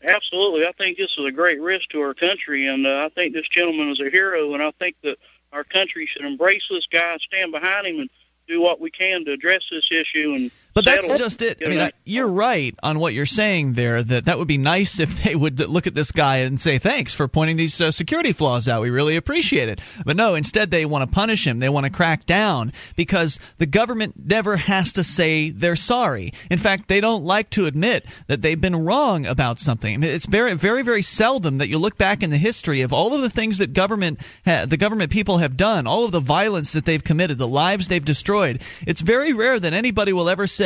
Absolutely. 0.03 0.65
I 0.65 0.71
think 0.71 0.97
this 0.97 1.15
is 1.17 1.25
a 1.25 1.31
great 1.31 1.61
risk 1.61 1.89
to 1.89 2.01
our 2.01 2.13
country, 2.13 2.67
and 2.67 2.87
uh, 2.87 3.05
I 3.05 3.09
think 3.09 3.33
this 3.33 3.47
gentleman 3.47 3.89
is 3.89 3.99
a 3.99 4.09
hero, 4.09 4.53
and 4.53 4.63
I 4.63 4.71
think 4.71 4.95
that 5.03 5.17
our 5.53 5.63
country 5.63 6.05
should 6.05 6.25
embrace 6.25 6.63
this 6.69 6.87
guy, 6.87 7.17
stand 7.17 7.51
behind 7.51 7.85
him, 7.85 7.99
and 7.99 8.09
do 8.47 8.61
what 8.61 8.79
we 8.79 8.89
can 8.89 9.25
to 9.25 9.31
address 9.31 9.63
this 9.69 9.91
issue. 9.91 10.33
And 10.33 10.51
But 10.73 10.85
that's 10.85 11.17
just 11.17 11.41
it. 11.41 11.57
I 11.65 11.69
mean, 11.69 11.81
I, 11.81 11.91
you're 12.05 12.27
right 12.29 12.73
on 12.81 12.99
what 12.99 13.13
you're 13.13 13.25
saying 13.25 13.73
there. 13.73 14.01
That 14.01 14.25
that 14.25 14.37
would 14.37 14.47
be 14.47 14.57
nice 14.57 14.99
if 14.99 15.23
they 15.23 15.35
would 15.35 15.59
look 15.59 15.85
at 15.85 15.95
this 15.95 16.11
guy 16.11 16.37
and 16.37 16.59
say 16.61 16.77
thanks 16.77 17.13
for 17.13 17.27
pointing 17.27 17.57
these 17.57 17.79
uh, 17.81 17.91
security 17.91 18.31
flaws 18.31 18.69
out. 18.69 18.81
We 18.81 18.89
really 18.89 19.17
appreciate 19.17 19.67
it. 19.67 19.81
But 20.05 20.15
no, 20.15 20.35
instead 20.35 20.71
they 20.71 20.85
want 20.85 21.09
to 21.09 21.13
punish 21.13 21.45
him. 21.45 21.59
They 21.59 21.67
want 21.67 21.85
to 21.85 21.91
crack 21.91 22.25
down 22.25 22.71
because 22.95 23.37
the 23.57 23.65
government 23.65 24.13
never 24.23 24.55
has 24.55 24.93
to 24.93 25.03
say 25.03 25.49
they're 25.49 25.75
sorry. 25.75 26.31
In 26.49 26.57
fact, 26.57 26.87
they 26.87 27.01
don't 27.01 27.25
like 27.25 27.49
to 27.51 27.65
admit 27.65 28.05
that 28.27 28.41
they've 28.41 28.59
been 28.59 28.85
wrong 28.85 29.25
about 29.25 29.59
something. 29.59 29.93
I 29.93 29.97
mean, 29.97 30.09
it's 30.09 30.25
very, 30.25 30.53
very, 30.53 30.83
very 30.83 31.01
seldom 31.01 31.57
that 31.57 31.67
you 31.67 31.79
look 31.79 31.97
back 31.97 32.23
in 32.23 32.29
the 32.29 32.37
history 32.37 32.81
of 32.81 32.93
all 32.93 33.13
of 33.13 33.21
the 33.21 33.29
things 33.29 33.57
that 33.57 33.73
government, 33.73 34.21
ha- 34.45 34.65
the 34.65 34.77
government 34.77 35.11
people 35.11 35.39
have 35.39 35.57
done, 35.57 35.85
all 35.85 36.05
of 36.05 36.13
the 36.13 36.21
violence 36.21 36.71
that 36.71 36.85
they've 36.85 37.03
committed, 37.03 37.37
the 37.37 37.47
lives 37.47 37.89
they've 37.89 38.05
destroyed. 38.05 38.61
It's 38.87 39.01
very 39.01 39.33
rare 39.33 39.59
that 39.59 39.73
anybody 39.73 40.13
will 40.13 40.29
ever 40.29 40.47
say. 40.47 40.60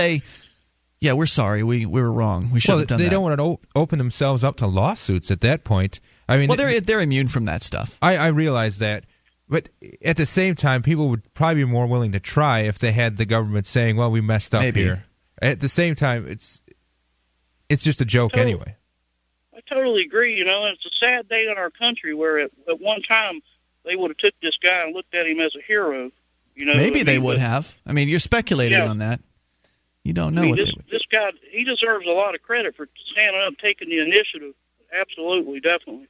Yeah, 1.01 1.13
we're 1.13 1.26
sorry. 1.26 1.61
We 1.63 1.85
we 1.85 2.01
were 2.01 2.11
wrong. 2.11 2.49
We 2.51 2.59
should 2.59 2.69
well, 2.72 2.77
have 2.80 2.88
done 2.88 2.97
they 2.97 3.05
that. 3.05 3.09
don't 3.11 3.22
want 3.23 3.38
to 3.38 3.43
o- 3.43 3.59
open 3.76 3.97
themselves 3.99 4.43
up 4.43 4.57
to 4.57 4.67
lawsuits 4.67 5.30
at 5.30 5.41
that 5.41 5.63
point. 5.63 5.99
I 6.27 6.38
mean, 6.38 6.47
well, 6.47 6.57
they're 6.57 6.80
they're 6.81 7.01
immune 7.01 7.27
from 7.27 7.45
that 7.45 7.61
stuff. 7.61 7.97
I, 8.01 8.17
I 8.17 8.27
realize 8.27 8.80
that, 8.80 9.03
but 9.47 9.69
at 10.03 10.17
the 10.17 10.26
same 10.26 10.55
time, 10.55 10.81
people 10.81 11.09
would 11.09 11.34
probably 11.34 11.63
be 11.63 11.69
more 11.69 11.85
willing 11.85 12.13
to 12.13 12.19
try 12.19 12.61
if 12.61 12.80
they 12.80 12.91
had 12.91 13.17
the 13.17 13.26
government 13.26 13.65
saying, 13.67 13.97
"Well, 13.97 14.09
we 14.09 14.22
messed 14.22 14.55
up 14.55 14.61
Maybe. 14.63 14.81
here." 14.84 15.05
At 15.41 15.59
the 15.59 15.69
same 15.69 15.93
time, 15.95 16.26
it's 16.27 16.61
it's 17.69 17.84
just 17.84 18.01
a 18.01 18.05
joke 18.05 18.31
Totally. 18.31 18.53
anyway. 18.53 18.76
I 19.55 19.59
totally 19.69 20.01
agree. 20.03 20.35
You 20.38 20.45
know, 20.45 20.65
it's 20.65 20.85
a 20.85 20.91
sad 20.91 21.27
day 21.30 21.47
in 21.49 21.57
our 21.57 21.69
country 21.69 22.13
where 22.13 22.39
at, 22.39 22.51
at 22.67 22.80
one 22.81 23.01
time 23.01 23.41
they 23.84 23.95
would 23.95 24.11
have 24.11 24.17
took 24.17 24.34
this 24.41 24.57
guy 24.57 24.84
and 24.84 24.93
looked 24.95 25.13
at 25.13 25.27
him 25.27 25.39
as 25.39 25.55
a 25.55 25.61
hero. 25.61 26.11
You 26.55 26.65
know, 26.65 26.76
Maybe 26.76 27.03
they 27.03 27.17
mean, 27.17 27.23
would 27.23 27.38
have. 27.38 27.76
I 27.85 27.91
mean, 27.93 28.07
you're 28.07 28.19
speculating 28.19 28.77
Yeah. 28.80 28.88
on 28.88 28.99
that. 28.99 29.19
You 30.06 30.14
don't 30.14 30.34
know 30.36 30.41
I 30.41 30.45
mean, 30.45 30.52
what 30.52 30.57
this 30.65 30.72
this 30.90 31.06
guy 31.07 31.32
he 31.49 31.64
deserves 31.64 32.06
a 32.07 32.11
lot 32.11 32.36
of 32.36 32.41
credit 32.44 32.76
for 32.76 32.88
standing 33.11 33.41
up, 33.41 33.56
taking 33.57 33.90
the 33.90 33.99
initiative. 33.99 34.53
Absolutely, 34.94 35.60
definitely. 35.60 36.07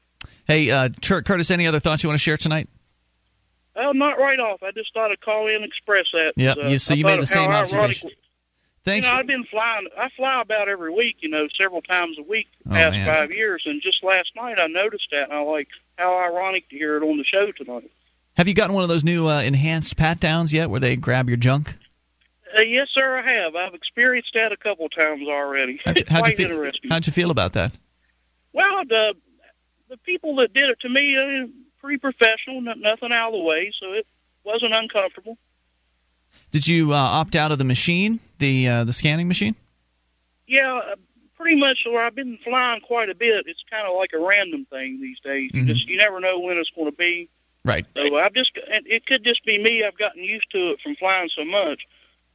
Hey, 0.48 0.70
uh, 0.70 0.90
Curtis, 1.02 1.50
any 1.50 1.66
other 1.66 1.80
thoughts 1.80 2.04
you 2.04 2.10
want 2.10 2.20
to 2.20 2.24
share 2.24 2.36
tonight? 2.38 2.68
Well, 3.76 3.94
not 3.94 4.20
right 4.20 4.40
off. 4.40 4.62
I 4.64 4.72
just 4.72 4.94
thought 4.94 5.12
I'd 5.12 5.22
call 5.22 5.48
in 5.48 5.56
and 5.56 5.66
express 5.66 6.12
that. 6.12 6.34
Yep, 6.36 6.58
Uh, 6.58 6.68
you- 6.68 6.80
so 6.80 6.94
you 6.94 7.06
made 7.06 7.22
the 7.22 7.26
same 7.26 7.50
ironic- 7.50 7.74
observation. 7.74 8.12
Thanks. 8.84 9.08
You 9.08 9.14
know, 9.14 9.20
I've 9.20 9.28
been 9.28 9.46
flying. 9.46 9.88
I 9.98 10.10
fly 10.10 10.42
about 10.42 10.68
every 10.70 10.92
week. 10.94 11.18
You 11.22 11.30
know, 11.30 11.48
several 11.58 11.82
times 11.82 12.18
a 12.20 12.22
week 12.22 12.48
the 12.66 12.72
Oh, 12.72 12.74
past 12.76 12.92
man. 12.94 13.08
five 13.08 13.32
years. 13.32 13.64
And 13.66 13.82
just 13.82 14.04
last 14.04 14.36
night, 14.36 14.60
I 14.60 14.68
noticed 14.68 15.08
that, 15.12 15.30
and 15.30 15.34
I 15.34 15.40
like 15.40 15.70
how 15.98 16.16
ironic 16.18 16.70
to 16.70 16.78
hear 16.78 16.98
it 16.98 17.04
on 17.04 17.18
the 17.18 17.24
show 17.24 17.52
tonight. 17.52 17.90
Have 18.38 18.48
you 18.50 18.54
gotten 18.54 18.74
one 18.76 18.84
of 18.84 18.90
those 18.90 19.04
new 19.06 19.28
uh, 19.28 19.42
enhanced 19.42 19.96
pat 19.98 20.20
downs 20.20 20.54
yet, 20.54 20.70
where 20.70 20.80
they 20.82 20.96
grab 20.98 21.30
your 21.30 21.38
junk? 21.38 21.76
Uh, 22.56 22.62
yes, 22.62 22.90
sir, 22.92 23.18
I 23.18 23.34
have. 23.34 23.56
I've 23.56 23.74
experienced 23.74 24.34
that 24.34 24.52
a 24.52 24.58
couple 24.58 24.88
times 24.90 25.28
already. 25.28 25.80
How'd 25.84 26.00
you, 26.00 26.06
how'd 26.08 26.28
you 26.28 26.36
feel? 26.36 26.72
How'd 26.90 27.06
you 27.06 27.14
feel 27.14 27.32
about 27.32 27.54
that? 27.54 27.72
Well, 28.54 28.86
the 28.86 29.16
the 29.90 29.98
people 29.98 30.36
that 30.38 30.54
did 30.54 30.70
it 30.70 30.80
to 30.82 30.90
me, 30.90 31.18
uh, 31.18 31.48
pretty 31.80 31.98
professional, 31.98 32.62
nothing 32.62 33.12
out 33.12 33.28
of 33.28 33.34
the 33.34 33.44
way, 33.44 33.72
so 33.78 33.94
it 33.94 34.08
wasn't 34.44 34.74
uncomfortable. 34.74 35.38
Did 36.52 36.68
you 36.68 36.94
uh, 36.94 36.96
opt 36.96 37.36
out 37.36 37.52
of 37.52 37.58
the 37.58 37.64
machine, 37.66 38.20
the 38.40 38.68
uh, 38.68 38.84
the 38.86 38.94
scanning 38.94 39.28
machine? 39.28 39.56
Yeah, 40.48 40.76
uh, 40.76 40.96
pretty 41.36 41.58
much. 41.58 41.86
Where 41.86 42.06
I've 42.06 42.16
been 42.16 42.38
flying 42.44 42.80
quite 42.82 43.10
a 43.10 43.16
bit, 43.16 43.46
it's 43.48 43.64
kind 43.70 43.86
of 43.86 43.98
like 43.98 44.12
a 44.14 44.20
random 44.20 44.66
thing 44.70 45.02
these 45.02 45.20
days. 45.20 45.52
Mhm. 45.52 45.56
You 45.56 45.66
just 45.74 45.90
you 45.90 45.98
never 45.98 46.20
know 46.20 46.40
when 46.40 46.58
it's 46.58 46.70
going 46.70 46.90
to 46.90 46.96
be. 46.96 47.30
Right. 47.66 47.86
So 47.96 48.16
I've 48.18 48.34
just 48.34 48.58
and 48.72 48.86
it 48.88 49.06
could 49.06 49.24
just 49.24 49.44
be 49.44 49.62
me. 49.62 49.84
I've 49.84 49.98
gotten 49.98 50.24
used 50.24 50.50
to 50.52 50.72
it 50.72 50.82
from 50.82 50.96
flying 50.96 51.30
so 51.30 51.44
much. 51.44 51.82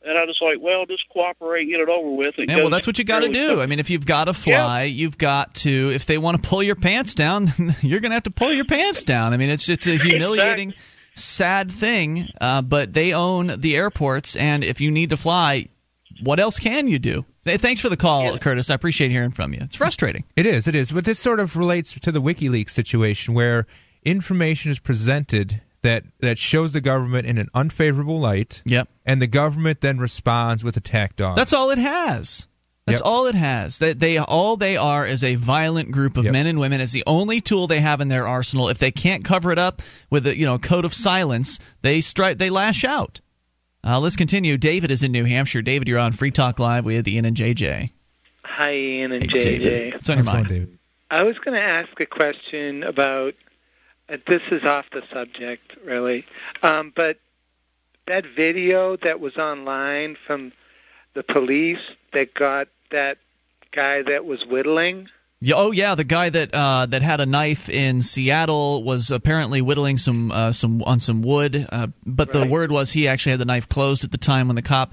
And 0.02 0.16
I 0.16 0.24
just 0.24 0.40
like, 0.40 0.58
well, 0.60 0.86
just 0.86 1.08
cooperate 1.10 1.66
get 1.66 1.80
it 1.80 1.88
over 1.88 2.10
with. 2.10 2.38
And 2.38 2.48
Yeah, 2.48 2.56
well, 2.56 2.70
that's 2.70 2.86
what 2.86 2.98
you 2.98 3.04
got 3.04 3.20
to 3.20 3.28
do. 3.28 3.48
quick. 3.48 3.58
I 3.58 3.66
mean, 3.66 3.78
if 3.80 3.90
you've 3.90 4.06
got 4.06 4.24
to 4.24 4.34
fly, 4.34 4.84
you've 4.84 5.18
got 5.18 5.54
to. 5.56 5.90
If 5.90 6.06
they 6.06 6.16
want 6.16 6.42
to 6.42 6.48
pull 6.48 6.62
your 6.62 6.76
pants 6.76 7.14
down, 7.14 7.52
you're 7.82 8.00
going 8.00 8.10
to 8.10 8.14
have 8.16 8.22
to 8.22 8.30
pull 8.30 8.52
your 8.52 8.64
pants 8.64 9.04
down. 9.04 9.34
I 9.34 9.36
mean, 9.36 9.50
it's 9.50 9.68
it's 9.68 9.86
a 9.86 9.96
humiliating, 9.98 10.72
sad 11.14 11.70
thing. 11.70 12.28
Uh, 12.40 12.62
but 12.62 12.94
they 12.94 13.12
own 13.12 13.60
the 13.60 13.76
airports, 13.76 14.36
and 14.36 14.64
if 14.64 14.80
you 14.80 14.90
need 14.90 15.10
to 15.10 15.18
fly, 15.18 15.68
what 16.22 16.40
else 16.40 16.58
can 16.58 16.88
you 16.88 16.98
do? 16.98 17.26
Hey, 17.44 17.56
Thanks 17.56 17.80
for 17.80 17.88
the 17.88 17.96
call, 17.96 18.38
Curtis. 18.38 18.70
I 18.70 18.74
appreciate 18.74 19.10
hearing 19.10 19.30
from 19.30 19.52
you. 19.52 19.60
It's 19.62 19.76
frustrating. 19.76 20.24
It 20.36 20.46
is, 20.46 20.68
it 20.68 20.74
is. 20.74 20.92
But 20.92 21.04
this 21.04 21.18
sort 21.18 21.40
of 21.40 21.56
relates 21.56 21.92
to 21.98 22.12
the 22.12 22.20
WikiLeaks 22.20 22.70
situation 22.70 23.34
where 23.34 23.66
information 24.04 24.70
is 24.70 24.78
presented 24.78 25.60
that, 25.82 26.04
that 26.20 26.38
shows 26.38 26.72
the 26.72 26.80
government 26.80 27.26
in 27.26 27.38
an 27.38 27.48
unfavorable 27.54 28.18
light. 28.20 28.62
Yep. 28.64 28.88
And 29.06 29.20
the 29.20 29.26
government 29.26 29.80
then 29.80 29.98
responds 29.98 30.62
with 30.64 30.76
attack 30.76 31.16
dogs. 31.16 31.36
That's 31.36 31.52
all 31.52 31.70
it 31.70 31.78
has. 31.78 32.46
That's 32.86 33.00
Yep. 33.00 33.06
all 33.06 33.26
it 33.26 33.34
has. 33.34 33.78
That 33.78 33.98
they 34.00 34.16
all 34.18 34.56
they 34.56 34.76
are 34.76 35.06
is 35.06 35.22
a 35.22 35.34
violent 35.36 35.90
group 35.92 36.16
of 36.16 36.24
men 36.24 36.46
and 36.46 36.58
women. 36.58 36.80
It's 36.80 36.92
the 36.92 37.04
only 37.06 37.40
tool 37.40 37.66
they 37.66 37.80
have 37.80 38.00
in 38.00 38.08
their 38.08 38.26
arsenal. 38.26 38.68
If 38.68 38.78
they 38.78 38.90
can't 38.90 39.22
cover 39.24 39.52
it 39.52 39.58
up 39.58 39.82
with 40.08 40.26
a 40.26 40.36
you 40.36 40.46
know 40.46 40.58
code 40.58 40.84
of 40.84 40.94
silence, 40.94 41.58
they 41.82 42.00
strike. 42.00 42.38
They 42.38 42.50
lash 42.50 42.82
out. 42.84 43.20
Uh, 43.84 44.00
let's 44.00 44.16
continue. 44.16 44.56
David 44.56 44.90
is 44.90 45.02
in 45.02 45.12
New 45.12 45.24
Hampshire. 45.24 45.62
David, 45.62 45.88
you're 45.88 45.98
on 45.98 46.12
Free 46.12 46.30
Talk 46.30 46.58
Live 46.58 46.84
with 46.84 47.06
Ian 47.06 47.24
and 47.26 47.36
JJ. 47.36 47.90
Hi, 48.44 48.74
Ian 48.74 49.12
and 49.12 49.30
Hey, 49.30 49.38
JJ. 49.38 49.42
David. 49.60 49.94
What's 49.94 50.10
on 50.10 50.16
your 50.16 50.24
mind? 50.24 50.48
David? 50.48 50.78
I 51.10 51.22
was 51.22 51.38
going 51.38 51.56
to 51.56 51.62
ask 51.62 51.88
a 52.00 52.06
question 52.06 52.82
about. 52.82 53.34
Uh, 54.10 54.16
this 54.26 54.42
is 54.50 54.64
off 54.64 54.86
the 54.90 55.02
subject, 55.12 55.76
really, 55.84 56.26
um, 56.62 56.92
but 56.94 57.18
that 58.06 58.26
video 58.26 58.96
that 58.96 59.20
was 59.20 59.36
online 59.36 60.16
from 60.26 60.52
the 61.14 61.22
police 61.22 61.78
that 62.12 62.34
got 62.34 62.68
that 62.90 63.18
guy 63.70 64.02
that 64.02 64.24
was 64.24 64.44
whittling. 64.44 65.08
Yeah, 65.42 65.54
oh 65.56 65.70
yeah, 65.70 65.94
the 65.94 66.04
guy 66.04 66.28
that 66.28 66.52
uh, 66.52 66.86
that 66.86 67.02
had 67.02 67.20
a 67.20 67.26
knife 67.26 67.68
in 67.68 68.02
Seattle 68.02 68.82
was 68.84 69.10
apparently 69.10 69.62
whittling 69.62 69.96
some 69.96 70.30
uh, 70.30 70.52
some 70.52 70.82
on 70.82 71.00
some 71.00 71.22
wood, 71.22 71.66
uh, 71.70 71.86
but 72.04 72.32
the 72.32 72.46
word 72.46 72.70
was 72.70 72.92
he 72.92 73.08
actually 73.08 73.30
had 73.30 73.40
the 73.40 73.46
knife 73.46 73.68
closed 73.68 74.04
at 74.04 74.12
the 74.12 74.18
time 74.18 74.48
when 74.48 74.56
the 74.56 74.62
cop 74.62 74.92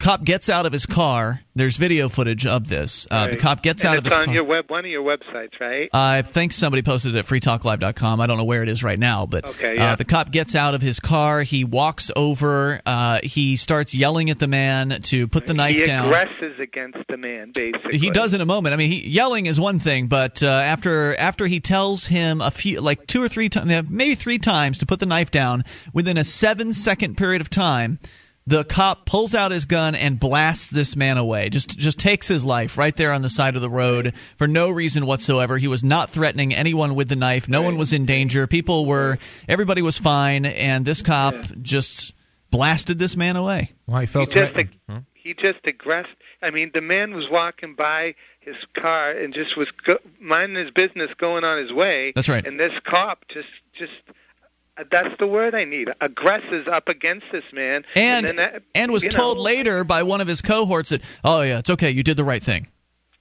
cop 0.00 0.24
gets 0.24 0.48
out 0.48 0.66
of 0.66 0.72
his 0.72 0.86
car. 0.86 1.40
There's 1.56 1.76
video 1.76 2.08
footage 2.08 2.46
of 2.46 2.68
this. 2.68 3.06
Uh, 3.10 3.28
The 3.28 3.36
cop 3.36 3.62
gets 3.62 3.84
and 3.84 3.92
out 3.92 3.98
of 3.98 4.04
his. 4.04 4.12
it's 4.12 4.16
his 4.16 4.22
on 4.22 4.26
car. 4.26 4.34
your 4.34 4.44
web, 4.44 4.68
one 4.68 4.84
of 4.84 4.90
your 4.90 5.04
websites, 5.04 5.58
right? 5.60 5.88
I 5.92 6.22
think 6.22 6.52
somebody 6.52 6.82
posted 6.82 7.14
it 7.14 7.18
at 7.20 7.26
freetalklive.com. 7.26 8.20
I 8.20 8.26
don't 8.26 8.36
know 8.36 8.44
where 8.44 8.62
it 8.64 8.68
is 8.68 8.82
right 8.82 8.98
now, 8.98 9.24
but 9.26 9.44
Okay, 9.46 9.70
uh, 9.78 9.82
yeah. 9.84 9.96
the 9.96 10.04
cop 10.04 10.30
gets 10.32 10.54
out 10.56 10.74
of 10.74 10.82
his 10.82 10.98
car. 11.00 11.42
He 11.42 11.62
walks 11.64 12.10
over. 12.16 12.80
Uh, 12.84 13.20
he 13.22 13.56
starts 13.56 13.94
yelling 13.94 14.30
at 14.30 14.40
the 14.40 14.48
man 14.48 14.98
to 15.04 15.28
put 15.28 15.46
the 15.46 15.54
knife 15.54 15.76
he 15.76 15.84
down. 15.84 16.08
aggresses 16.08 16.58
against 16.60 16.98
the 17.08 17.16
man, 17.16 17.52
basically. 17.54 17.96
He 17.98 18.10
does 18.10 18.34
in 18.34 18.40
a 18.40 18.46
moment. 18.46 18.74
I 18.74 18.76
mean, 18.76 18.90
he, 18.90 19.08
yelling 19.08 19.46
is 19.46 19.60
one 19.60 19.78
thing, 19.78 20.08
but 20.08 20.42
uh, 20.42 20.48
after 20.48 21.14
after 21.16 21.46
he 21.46 21.60
tells 21.60 22.04
him 22.06 22.40
a 22.40 22.50
few, 22.50 22.80
like 22.80 23.06
two 23.06 23.22
or 23.22 23.28
three 23.28 23.48
times, 23.48 23.88
maybe 23.88 24.16
three 24.16 24.38
times, 24.38 24.78
to 24.78 24.86
put 24.86 24.98
the 24.98 25.06
knife 25.06 25.30
down 25.30 25.62
within 25.92 26.16
a 26.18 26.24
seven 26.24 26.72
second 26.72 27.16
period 27.16 27.40
of 27.40 27.48
time, 27.48 28.00
the 28.46 28.62
cop 28.64 29.06
pulls 29.06 29.34
out 29.34 29.52
his 29.52 29.64
gun 29.64 29.94
and 29.94 30.20
blasts 30.20 30.68
this 30.70 30.96
man 30.96 31.16
away. 31.16 31.48
Just 31.48 31.78
just 31.78 31.98
takes 31.98 32.28
his 32.28 32.44
life 32.44 32.76
right 32.76 32.94
there 32.94 33.12
on 33.12 33.22
the 33.22 33.28
side 33.30 33.56
of 33.56 33.62
the 33.62 33.70
road 33.70 34.12
for 34.36 34.46
no 34.46 34.68
reason 34.70 35.06
whatsoever. 35.06 35.56
He 35.56 35.68
was 35.68 35.82
not 35.82 36.10
threatening 36.10 36.54
anyone 36.54 36.94
with 36.94 37.08
the 37.08 37.16
knife. 37.16 37.48
No 37.48 37.62
one 37.62 37.78
was 37.78 37.92
in 37.92 38.04
danger. 38.04 38.46
People 38.46 38.84
were. 38.86 39.18
Everybody 39.48 39.80
was 39.82 39.96
fine, 39.96 40.44
and 40.44 40.84
this 40.84 41.00
cop 41.00 41.34
just 41.62 42.12
blasted 42.50 42.98
this 42.98 43.16
man 43.16 43.36
away. 43.36 43.72
Well, 43.86 44.00
he 44.00 44.06
He 44.06 44.12
just, 44.12 44.32
threatened. 44.32 44.76
ag- 44.88 45.04
he 45.14 45.32
just 45.34 45.60
aggressed. 45.64 46.10
I 46.42 46.50
mean, 46.50 46.70
the 46.74 46.82
man 46.82 47.14
was 47.14 47.30
walking 47.30 47.74
by 47.74 48.14
his 48.40 48.56
car 48.74 49.10
and 49.10 49.32
just 49.32 49.56
was 49.56 49.70
go- 49.70 49.98
minding 50.20 50.62
his 50.62 50.70
business, 50.70 51.10
going 51.16 51.44
on 51.44 51.56
his 51.56 51.72
way. 51.72 52.12
That's 52.14 52.28
right. 52.28 52.46
And 52.46 52.60
this 52.60 52.74
cop 52.84 53.24
just, 53.28 53.48
just. 53.72 53.92
Uh, 54.76 54.84
That's 54.90 55.16
the 55.18 55.26
word 55.26 55.54
I 55.54 55.64
need. 55.64 55.88
Aggresses 56.00 56.66
up 56.70 56.88
against 56.88 57.26
this 57.32 57.44
man, 57.52 57.84
and 57.94 58.26
then 58.26 58.36
that, 58.36 58.62
and 58.74 58.92
was 58.92 59.04
you 59.04 59.10
know, 59.10 59.16
told 59.16 59.38
later 59.38 59.84
by 59.84 60.02
one 60.02 60.20
of 60.20 60.28
his 60.28 60.42
cohorts 60.42 60.90
that 60.90 61.00
oh 61.22 61.42
yeah 61.42 61.58
it's 61.58 61.70
okay 61.70 61.90
you 61.90 62.02
did 62.02 62.16
the 62.16 62.24
right 62.24 62.42
thing 62.42 62.66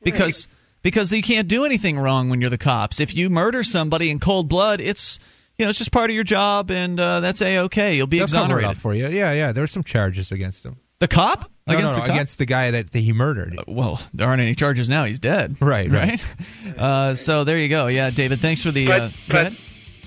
because 0.04 0.48
because 0.82 1.12
you 1.12 1.22
can't 1.22 1.48
do 1.48 1.66
anything 1.66 1.98
wrong 2.00 2.30
when 2.30 2.42
you're 2.42 2.50
the 2.50 2.58
cops 2.58 3.00
if 3.00 3.16
you 3.16 3.30
murder 3.30 3.64
somebody 3.64 4.10
in 4.10 4.20
cold 4.20 4.50
blood 4.50 4.82
it's 4.82 5.20
you 5.58 5.66
know 5.66 5.70
it's 5.70 5.78
just 5.80 5.92
part 5.92 6.10
of 6.10 6.14
your 6.16 6.24
job 6.24 6.72
and 6.72 7.00
uh, 7.00 7.20
that's 7.20 7.42
a 7.42 7.60
okay 7.60 7.96
you'll 7.96 8.08
be 8.08 8.18
They'll 8.18 8.28
cover 8.28 8.38
it 8.38 8.46
exonerated 8.46 8.70
up 8.72 8.78
for 8.78 8.94
you. 8.94 9.08
Yeah, 9.08 9.32
yeah. 9.34 9.52
There 9.52 9.64
were 9.64 9.68
some 9.68 9.84
charges 9.84 10.32
against 10.32 10.66
him. 10.66 10.78
the 11.00 11.08
cop 11.08 11.50
No, 11.68 11.76
against 11.78 11.96
no, 11.96 12.02
the 12.02 12.08
cop? 12.08 12.16
against 12.16 12.38
the 12.40 12.46
guy 12.46 12.72
that, 12.72 12.92
that 12.92 13.00
he 13.00 13.14
murdered. 13.14 13.60
well 13.68 14.02
there 14.14 14.28
aren't 14.28 14.42
any 14.42 14.56
charges 14.56 14.90
now 14.90 15.06
he's 15.06 15.20
dead 15.20 15.56
Right, 15.62 15.90
right. 15.92 16.22
right 16.66 16.78
uh, 16.80 17.16
so 17.16 17.44
there 17.44 17.60
you 17.60 17.70
go 17.70 17.88
yeah 17.88 18.10
David 18.10 18.40
thanks 18.40 18.62
for 18.64 18.72
the 18.72 18.88
But, 18.88 19.02
uh, 19.02 19.08
go 19.08 19.14
but 19.28 19.36
ahead. 19.48 19.58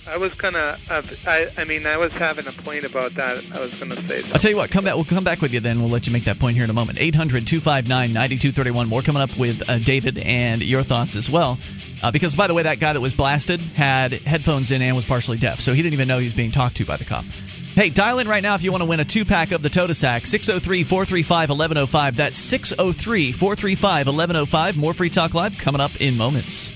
I 0.09 0.19
was 0.19 0.35
gonna. 0.35 0.77
Uh, 0.89 1.03
I, 1.27 1.49
I 1.59 1.65
mean, 1.65 1.87
I 1.87 1.97
was 1.97 2.13
having 2.15 2.47
a 2.47 2.53
point 2.53 2.85
about 2.85 3.13
that. 3.15 3.45
I 3.55 3.61
was 3.61 3.75
gonna 3.79 3.97
say. 3.97 4.23
I'll 4.33 4.39
tell 4.39 4.51
you 4.51 4.57
what, 4.57 4.71
come 4.71 4.85
back. 4.85 4.95
We'll 4.95 5.05
come 5.05 5.25
back 5.25 5.41
with 5.41 5.53
you 5.53 5.61
then. 5.61 5.81
We'll 5.81 5.89
let 5.89 6.07
you 6.07 6.13
make 6.13 6.25
that 6.25 6.39
point 6.39 6.55
here 6.55 6.65
in 6.65 6.71
a 6.71 6.75
moment. 6.75 6.99
800 7.01 7.47
259 7.47 8.13
9231. 8.13 8.89
More 8.89 9.03
coming 9.03 9.23
up 9.23 9.37
with 9.37 9.69
uh, 9.69 9.79
David 9.79 10.19
and 10.19 10.63
your 10.63 10.83
thoughts 10.83 11.17
as 11.17 11.29
well. 11.29 11.59
Uh, 12.03 12.11
because, 12.11 12.35
by 12.35 12.47
the 12.47 12.55
way, 12.55 12.63
that 12.63 12.79
guy 12.79 12.93
that 12.93 13.01
was 13.01 13.15
blasted 13.15 13.61
had 13.61 14.13
headphones 14.13 14.71
in 14.71 14.83
and 14.83 14.95
was 14.95 15.07
partially 15.07 15.39
deaf, 15.39 15.61
so 15.61 15.73
he 15.73 15.83
didn't 15.83 15.95
even 15.95 16.07
know 16.07 16.19
he 16.19 16.25
was 16.27 16.35
being 16.35 16.53
talked 16.53 16.77
to 16.77 16.85
by 16.85 16.97
the 16.97 17.05
cop. 17.05 17.25
Hey, 17.75 17.91
dial 17.91 18.21
in 18.21 18.29
right 18.29 18.43
now 18.43 18.55
if 18.55 18.63
you 18.63 18.71
want 18.71 18.83
to 18.83 18.89
win 18.89 19.01
a 19.01 19.05
two 19.05 19.25
pack 19.25 19.53
of 19.53 19.61
the 19.61 19.69
Totasak. 19.69 20.27
603 20.27 20.85
435 20.85 21.51
1105. 21.51 22.17
That's 22.17 22.39
603 22.39 23.33
435 23.33 24.07
1105. 24.07 24.77
More 24.79 24.95
Free 24.95 25.11
Talk 25.11 25.35
Live 25.35 25.59
coming 25.59 25.81
up 25.81 26.01
in 26.01 26.17
moments. 26.17 26.76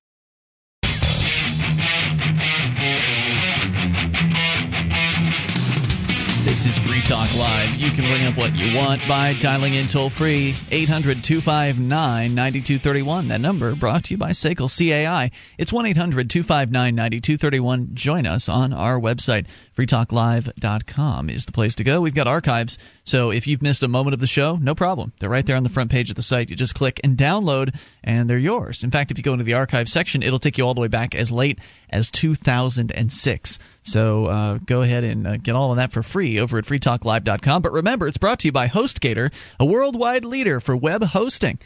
This 6.61 6.77
is 6.77 6.87
Free 6.87 7.01
Talk 7.01 7.35
Live. 7.39 7.73
You 7.77 7.89
can 7.89 8.05
bring 8.05 8.23
up 8.27 8.37
what 8.37 8.55
you 8.55 8.77
want 8.77 9.01
by 9.07 9.33
dialing 9.33 9.73
in 9.73 9.87
toll 9.87 10.11
free 10.11 10.53
800 10.69 11.23
259 11.23 11.89
9231. 12.35 13.29
That 13.29 13.41
number 13.41 13.75
brought 13.75 14.03
to 14.03 14.13
you 14.13 14.19
by 14.19 14.29
SACL 14.29 14.69
CAI. 14.69 15.31
It's 15.57 15.73
1 15.73 15.87
800 15.87 16.29
259 16.29 16.93
9231. 16.93 17.95
Join 17.95 18.27
us 18.27 18.47
on 18.47 18.73
our 18.73 18.99
website. 18.99 19.47
freetalklive.com 19.75 21.31
is 21.31 21.47
the 21.47 21.51
place 21.51 21.73
to 21.73 21.83
go. 21.83 21.99
We've 21.99 22.13
got 22.13 22.27
archives, 22.27 22.77
so 23.05 23.31
if 23.31 23.47
you've 23.47 23.63
missed 23.63 23.81
a 23.81 23.87
moment 23.87 24.13
of 24.13 24.19
the 24.19 24.27
show, 24.27 24.57
no 24.57 24.75
problem. 24.75 25.13
They're 25.17 25.31
right 25.31 25.43
there 25.43 25.57
on 25.57 25.63
the 25.63 25.69
front 25.69 25.89
page 25.89 26.11
of 26.11 26.15
the 26.15 26.21
site. 26.21 26.51
You 26.51 26.55
just 26.55 26.75
click 26.75 26.99
and 27.03 27.17
download, 27.17 27.75
and 28.03 28.29
they're 28.29 28.37
yours. 28.37 28.83
In 28.83 28.91
fact, 28.91 29.09
if 29.09 29.17
you 29.17 29.23
go 29.23 29.33
into 29.33 29.45
the 29.45 29.55
archive 29.55 29.89
section, 29.89 30.21
it'll 30.21 30.37
take 30.37 30.59
you 30.59 30.67
all 30.67 30.75
the 30.75 30.81
way 30.81 30.89
back 30.89 31.15
as 31.15 31.31
late 31.31 31.57
as 31.89 32.11
2006. 32.11 33.59
So 33.81 34.25
uh, 34.25 34.59
go 34.59 34.83
ahead 34.83 35.03
and 35.03 35.25
uh, 35.25 35.37
get 35.37 35.55
all 35.55 35.71
of 35.71 35.77
that 35.77 35.91
for 35.91 36.03
free 36.03 36.39
over 36.39 36.50
at 36.57 36.65
freetalklive.com. 36.65 37.61
But 37.61 37.73
remember, 37.73 38.07
it's 38.07 38.17
brought 38.17 38.39
to 38.39 38.47
you 38.47 38.51
by 38.51 38.67
HostGator, 38.67 39.33
a 39.59 39.65
worldwide 39.65 40.25
leader 40.25 40.59
for 40.59 40.75
web 40.75 41.03
hosting. 41.03 41.59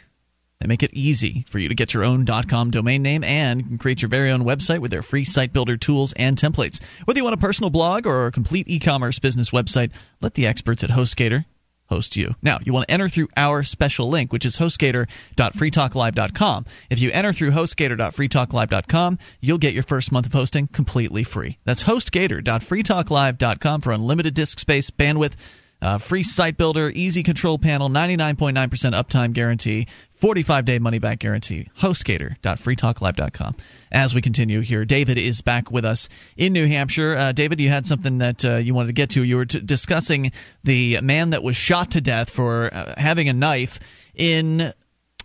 They 0.60 0.66
make 0.66 0.82
it 0.82 0.94
easy 0.94 1.44
for 1.48 1.58
you 1.58 1.68
to 1.68 1.74
get 1.74 1.92
your 1.92 2.04
own 2.04 2.24
.com 2.24 2.70
domain 2.70 3.02
name 3.02 3.22
and 3.22 3.78
create 3.78 4.00
your 4.02 4.08
very 4.08 4.30
own 4.30 4.42
website 4.42 4.78
with 4.78 4.90
their 4.90 5.02
free 5.02 5.24
site 5.24 5.52
builder 5.52 5.76
tools 5.76 6.12
and 6.14 6.36
templates. 6.36 6.82
Whether 7.04 7.18
you 7.18 7.24
want 7.24 7.34
a 7.34 7.38
personal 7.38 7.70
blog 7.70 8.06
or 8.06 8.26
a 8.26 8.32
complete 8.32 8.68
e-commerce 8.68 9.18
business 9.18 9.50
website, 9.50 9.90
let 10.20 10.34
the 10.34 10.46
experts 10.46 10.82
at 10.82 10.90
HostGator 10.90 11.44
host 11.88 12.16
you. 12.16 12.34
Now, 12.42 12.58
you 12.64 12.72
want 12.72 12.88
to 12.88 12.94
enter 12.94 13.08
through 13.08 13.28
our 13.36 13.62
special 13.62 14.08
link, 14.08 14.32
which 14.32 14.44
is 14.44 14.58
hostgator.freetalklive.com. 14.58 16.66
If 16.90 17.00
you 17.00 17.10
enter 17.12 17.32
through 17.32 17.52
hostgator.freetalklive.com, 17.52 19.18
you'll 19.40 19.58
get 19.58 19.74
your 19.74 19.82
first 19.82 20.12
month 20.12 20.26
of 20.26 20.32
hosting 20.32 20.68
completely 20.68 21.24
free. 21.24 21.58
That's 21.64 21.84
hostgator.freetalklive.com 21.84 23.80
for 23.80 23.92
unlimited 23.92 24.34
disk 24.34 24.58
space, 24.58 24.90
bandwidth, 24.90 25.34
uh, 25.82 25.98
free 25.98 26.22
site 26.22 26.56
builder, 26.56 26.90
easy 26.94 27.22
control 27.22 27.58
panel, 27.58 27.88
99.9% 27.88 28.92
uptime 28.92 29.32
guarantee, 29.32 29.86
45 30.16 30.64
day 30.64 30.78
money 30.78 30.98
back 30.98 31.18
guarantee. 31.18 31.68
HostGator.freetalklive.com. 31.80 33.56
As 33.92 34.14
we 34.14 34.22
continue 34.22 34.60
here, 34.60 34.84
David 34.84 35.18
is 35.18 35.40
back 35.40 35.70
with 35.70 35.84
us 35.84 36.08
in 36.36 36.52
New 36.52 36.66
Hampshire. 36.66 37.14
Uh, 37.14 37.32
David, 37.32 37.60
you 37.60 37.68
had 37.68 37.86
something 37.86 38.18
that 38.18 38.44
uh, 38.44 38.56
you 38.56 38.74
wanted 38.74 38.88
to 38.88 38.92
get 38.94 39.10
to. 39.10 39.22
You 39.22 39.36
were 39.36 39.46
t- 39.46 39.60
discussing 39.60 40.32
the 40.64 41.00
man 41.00 41.30
that 41.30 41.42
was 41.42 41.56
shot 41.56 41.92
to 41.92 42.00
death 42.00 42.30
for 42.30 42.70
uh, 42.72 42.94
having 42.96 43.28
a 43.28 43.32
knife 43.32 43.78
in 44.14 44.72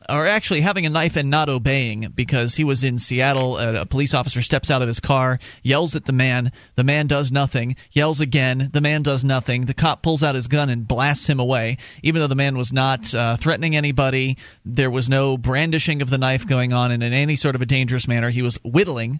or 0.10 0.28
actually 0.28 0.62
having 0.62 0.86
a 0.86 0.90
knife 0.90 1.16
and 1.16 1.30
not 1.30 1.50
obeying 1.50 2.12
because 2.16 2.56
he 2.56 2.64
was 2.64 2.84
in 2.84 2.98
Seattle. 2.98 3.58
A, 3.58 3.86
police 3.86 4.14
officer 4.14 4.42
steps 4.42 4.72
out 4.72 4.82
of 4.82 4.88
his 4.88 5.00
car, 5.00 5.40
yells 5.64 5.96
at 5.96 6.06
the 6.06 6.14
man. 6.14 6.52
The 6.76 6.84
man 6.84 7.08
does 7.08 7.32
nothing, 7.32 7.76
yells 7.92 8.20
again. 8.20 8.70
The 8.74 8.82
man 8.82 9.04
does 9.04 9.24
nothing. 9.24 9.66
The 9.66 9.74
cop 9.74 10.02
pulls 10.02 10.24
out 10.24 10.36
his 10.36 10.48
gun 10.48 10.70
and 10.70 10.88
blasts 10.88 11.28
him 11.28 11.40
away, 11.40 11.78
even 12.04 12.22
though 12.22 12.28
the 12.28 12.36
man 12.36 12.58
was 12.58 12.74
not 12.74 13.14
uh, 13.14 13.38
threatening 13.38 13.76
anybody. 13.76 14.38
There 14.66 14.92
was 14.92 15.10
no 15.10 15.38
brandishing 15.38 16.02
of 16.02 16.10
the 16.10 16.18
knife 16.18 16.48
going 16.48 16.74
on 16.74 16.92
in 16.92 17.02
any 17.02 17.36
sort 17.36 17.56
of 17.56 17.62
a 17.62 17.66
dangerous 17.66 18.08
manner. 18.08 18.30
He 18.30 18.42
was 18.42 18.58
whittling 18.64 19.20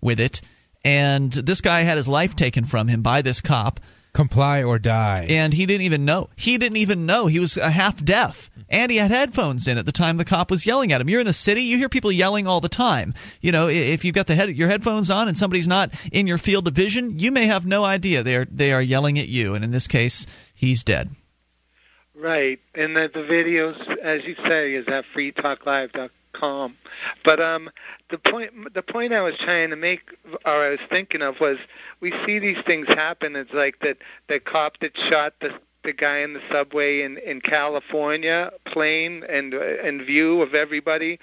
with 0.00 0.20
it. 0.20 0.40
And 0.84 1.30
this 1.32 1.60
guy 1.60 1.82
had 1.82 1.98
his 1.98 2.08
life 2.08 2.34
taken 2.34 2.64
from 2.64 2.88
him 2.88 3.02
by 3.02 3.22
this 3.22 3.40
cop 3.40 3.80
comply 4.12 4.62
or 4.62 4.78
die. 4.78 5.26
And 5.28 5.52
he 5.52 5.66
didn't 5.66 5.84
even 5.84 6.04
know. 6.04 6.28
He 6.36 6.58
didn't 6.58 6.78
even 6.78 7.06
know. 7.06 7.26
He 7.26 7.38
was 7.38 7.56
a 7.56 7.70
half 7.70 8.04
deaf. 8.04 8.50
And 8.68 8.90
he 8.90 8.98
had 8.98 9.10
headphones 9.10 9.66
in 9.66 9.78
at 9.78 9.86
the 9.86 9.92
time 9.92 10.16
the 10.16 10.24
cop 10.24 10.50
was 10.50 10.66
yelling 10.66 10.92
at 10.92 11.00
him. 11.00 11.08
You're 11.08 11.20
in 11.20 11.26
a 11.26 11.32
city, 11.32 11.62
you 11.62 11.76
hear 11.76 11.88
people 11.88 12.12
yelling 12.12 12.46
all 12.46 12.60
the 12.60 12.68
time. 12.68 13.14
You 13.40 13.52
know, 13.52 13.68
if 13.68 14.04
you've 14.04 14.14
got 14.14 14.26
the 14.26 14.34
head, 14.34 14.56
your 14.56 14.68
headphones 14.68 15.10
on 15.10 15.28
and 15.28 15.36
somebody's 15.36 15.68
not 15.68 15.90
in 16.12 16.26
your 16.26 16.38
field 16.38 16.68
of 16.68 16.74
vision, 16.74 17.18
you 17.18 17.32
may 17.32 17.46
have 17.46 17.66
no 17.66 17.84
idea 17.84 18.22
they 18.22 18.36
are 18.36 18.44
they 18.44 18.72
are 18.72 18.82
yelling 18.82 19.18
at 19.18 19.28
you. 19.28 19.54
And 19.54 19.64
in 19.64 19.70
this 19.70 19.88
case, 19.88 20.26
he's 20.54 20.84
dead. 20.84 21.10
Right. 22.14 22.60
And 22.74 22.96
the, 22.96 23.10
the 23.12 23.20
videos, 23.20 23.96
as 23.98 24.24
you 24.24 24.36
say, 24.44 24.74
is 24.74 24.86
at 24.88 25.04
freetalklive.com 25.14 26.10
calm. 26.32 26.76
But 27.24 27.40
um, 27.40 27.70
the 28.10 28.18
point 28.18 28.74
the 28.74 28.82
point 28.82 29.12
I 29.12 29.22
was 29.22 29.36
trying 29.36 29.70
to 29.70 29.76
make, 29.76 30.00
or 30.44 30.64
I 30.66 30.70
was 30.70 30.80
thinking 30.88 31.22
of, 31.22 31.40
was 31.40 31.58
we 32.00 32.12
see 32.26 32.38
these 32.38 32.58
things 32.66 32.86
happen. 32.88 33.36
It's 33.36 33.52
like 33.52 33.80
that 33.80 33.98
the 34.28 34.40
cop 34.40 34.78
that 34.80 34.96
shot 34.96 35.34
the 35.40 35.52
the 35.82 35.92
guy 35.92 36.18
in 36.18 36.34
the 36.34 36.42
subway 36.50 37.02
in 37.02 37.18
in 37.18 37.40
California, 37.40 38.52
plain 38.64 39.24
and 39.28 39.54
and 39.54 40.02
view 40.02 40.42
of 40.42 40.54
everybody. 40.54 41.18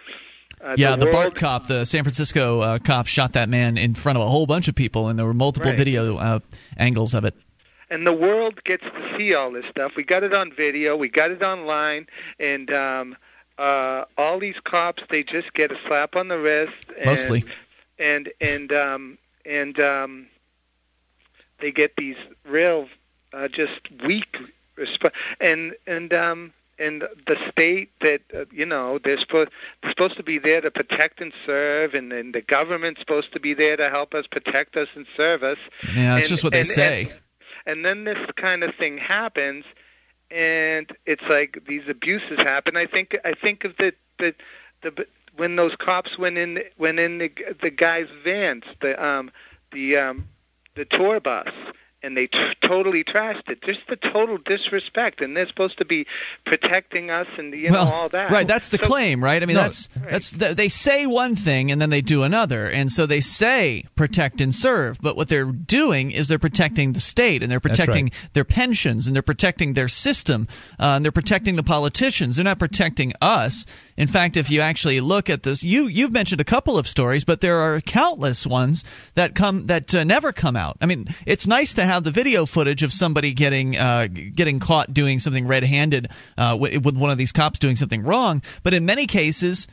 Uh, 0.59 0.76
yeah, 0.76 0.95
the, 0.95 1.05
the 1.05 1.11
BART 1.11 1.35
cop, 1.35 1.68
the 1.68 1.85
San 1.85 2.03
Francisco 2.03 2.61
uh, 2.61 2.80
cop, 2.80 3.05
shot 3.05 3.34
that 3.34 3.47
man 3.47 3.77
in 3.77 3.93
front 3.93 4.18
of 4.18 4.23
a 4.23 4.27
whole 4.27 4.47
bunch 4.47 4.68
of 4.68 4.73
people, 4.73 5.07
and 5.07 5.19
there 5.19 5.26
were 5.26 5.34
multiple 5.34 5.69
right. 5.69 5.77
video 5.77 6.18
uh, 6.18 6.39
angles 6.77 7.14
of 7.14 7.26
it. 7.26 7.35
And 7.91 8.07
the 8.07 8.14
world 8.14 8.64
gets 8.64 8.84
to 8.84 9.18
see 9.18 9.35
all 9.35 9.51
this 9.51 9.65
stuff. 9.69 9.93
We 9.95 10.03
got 10.03 10.23
it 10.23 10.34
on 10.34 10.51
video, 10.51 10.97
we 10.97 11.09
got 11.09 11.30
it 11.30 11.43
online, 11.43 12.07
and 12.39 12.73
um, 12.73 13.15
uh, 13.57 14.05
all 14.17 14.39
these 14.39 14.59
cops 14.63 15.03
they 15.09 15.23
just 15.23 15.53
get 15.53 15.71
a 15.71 15.77
slap 15.88 16.15
on 16.15 16.27
the 16.27 16.38
wrist 16.38 16.73
and, 16.97 17.05
mostly 17.05 17.45
and 17.99 18.31
and 18.39 18.71
um 18.71 19.17
and 19.45 19.79
um 19.79 20.27
they 21.59 21.71
get 21.71 21.95
these 21.95 22.17
real 22.45 22.88
uh, 23.34 23.47
just 23.47 23.89
weak 24.05 24.38
resp- 24.77 25.11
and 25.39 25.73
and 25.85 26.13
um 26.13 26.53
and 26.79 27.03
the 27.25 27.38
state 27.51 27.89
that 28.01 28.21
uh, 28.35 28.45
you 28.51 28.65
know 28.65 28.99
they're 29.03 29.19
supposed 29.19 29.49
they're 29.81 29.91
supposed 29.91 30.17
to 30.17 30.23
be 30.23 30.38
there 30.38 30.61
to 30.61 30.71
protect 30.71 31.21
and 31.21 31.34
serve, 31.45 31.93
and, 31.93 32.11
and 32.13 32.34
the 32.34 32.41
government's 32.41 32.99
supposed 32.99 33.34
to 33.34 33.39
be 33.39 33.53
there 33.53 33.77
to 33.77 33.89
help 33.89 34.13
us 34.13 34.27
protect 34.27 34.75
us 34.77 34.88
and 34.95 35.05
serve 35.15 35.43
us. 35.43 35.57
Yeah, 35.95 36.17
it's 36.17 36.29
just 36.29 36.43
what 36.43 36.53
they 36.53 36.59
and, 36.59 36.67
say. 36.67 37.01
And, 37.03 37.13
and 37.65 37.85
then 37.85 38.03
this 38.03 38.17
kind 38.35 38.63
of 38.63 38.75
thing 38.75 38.97
happens, 38.97 39.65
and 40.32 40.91
it's 41.06 41.24
like 41.30 41.64
these 41.68 41.84
abuses 41.88 42.40
happen. 42.40 42.76
I 42.76 42.86
think 42.86 43.18
I 43.24 43.34
think 43.34 43.64
of 43.64 43.76
the 43.78 43.94
the 44.20 44.34
the 44.82 45.06
when 45.36 45.56
those 45.56 45.76
cops 45.76 46.18
went 46.18 46.38
in 46.38 46.60
went 46.78 46.99
in 46.99 47.18
the 47.20 47.32
the 47.62 47.70
guy's 47.70 48.08
vans, 48.24 48.64
the 48.82 49.04
um 49.04 49.32
the 49.72 49.98
um 49.98 50.28
the 50.76 50.86
tour 50.86 51.20
bus 51.20 51.49
and 52.03 52.15
they 52.15 52.28
t- 52.28 52.53
totally 52.61 53.03
trashed 53.03 53.49
it. 53.49 53.61
Just 53.61 53.82
the 53.90 53.95
total 53.95 54.38
disrespect, 54.38 55.22
and 55.22 55.36
they're 55.36 55.48
supposed 55.48 55.78
to 55.80 55.86
be 55.86 56.06
protecting 56.45 57.10
us 57.10 57.28
and 57.38 57.53
you 57.53 57.72
well, 57.72 57.86
know 57.86 57.91
all 57.91 58.10
that. 58.10 58.30
Right, 58.30 58.48
that's 58.48 58.69
the 58.69 58.78
so, 58.78 58.84
claim, 58.84 59.24
right? 59.24 59.41
I 59.41 59.45
mean, 59.45 59.56
no, 59.56 59.64
that's 59.64 59.90
right. 59.99 60.11
that's 60.11 60.32
they 60.32 60.69
say 60.69 61.06
one 61.07 61.36
thing 61.36 61.72
and 61.72 61.82
then 61.82 61.90
they 61.90 62.02
do 62.02 62.24
another, 62.24 62.65
and 62.65 62.91
so 62.91 63.06
they 63.06 63.22
say 63.22 63.86
protect 63.95 64.41
and 64.41 64.53
serve, 64.53 64.98
but 65.02 65.15
what 65.18 65.30
they're 65.30 65.45
doing 65.45 66.11
is 66.11 66.28
they're 66.28 66.40
protecting 66.40 66.94
the 66.94 66.99
state 66.99 67.41
and 67.41 67.52
they're 67.52 67.60
protecting 67.60 68.06
right. 68.06 68.30
their 68.34 68.45
pensions 68.45 69.07
and 69.07 69.15
they're 69.15 69.24
protecting 69.24 69.74
their 69.74 69.88
system 69.88 70.48
uh, 70.80 70.94
and 70.95 71.06
they're 71.06 71.11
protecting 71.11 71.56
the 71.56 71.64
politicians. 71.64 72.36
They're 72.36 72.45
not 72.45 72.60
protecting 72.60 73.14
us. 73.22 73.65
In 73.95 74.07
fact, 74.07 74.38
if 74.38 74.52
you 74.52 74.61
actually 74.61 75.02
look 75.02 75.30
at 75.30 75.44
this, 75.44 75.64
you 75.64 75.88
you've 75.88 76.11
mentioned 76.11 76.41
a 76.41 76.45
couple 76.45 76.78
of 76.78 76.88
stories, 76.88 77.24
but 77.24 77.41
there 77.41 77.60
are 77.60 77.82
countless 77.82 78.45
ones 78.45 78.84
that 79.15 79.34
come 79.34 79.68
that 79.68 79.94
uh, 79.95 80.03
never 80.03 80.32
come 80.32 80.56
out. 80.56 80.78
I 80.80 80.86
mean, 80.86 81.07
it's 81.26 81.48
nice 81.48 81.74
to 81.74 81.86
have 81.88 82.03
the 82.03 82.11
video 82.11 82.45
footage 82.45 82.84
of 82.84 82.93
somebody 82.93 83.34
getting 83.34 83.76
uh, 83.76 84.07
getting 84.07 84.59
caught 84.59 84.93
doing 84.93 85.19
something 85.19 85.47
red-handed 85.47 86.09
uh, 86.38 86.57
with, 86.59 86.85
one 86.85 87.09
of 87.09 87.18
these 87.18 87.31
cops 87.31 87.59
doing 87.59 87.76
something 87.76 88.03
wrong, 88.03 88.41
but 88.64 88.73
in 88.73 88.85
many 88.85 89.07
cases, 89.07 89.68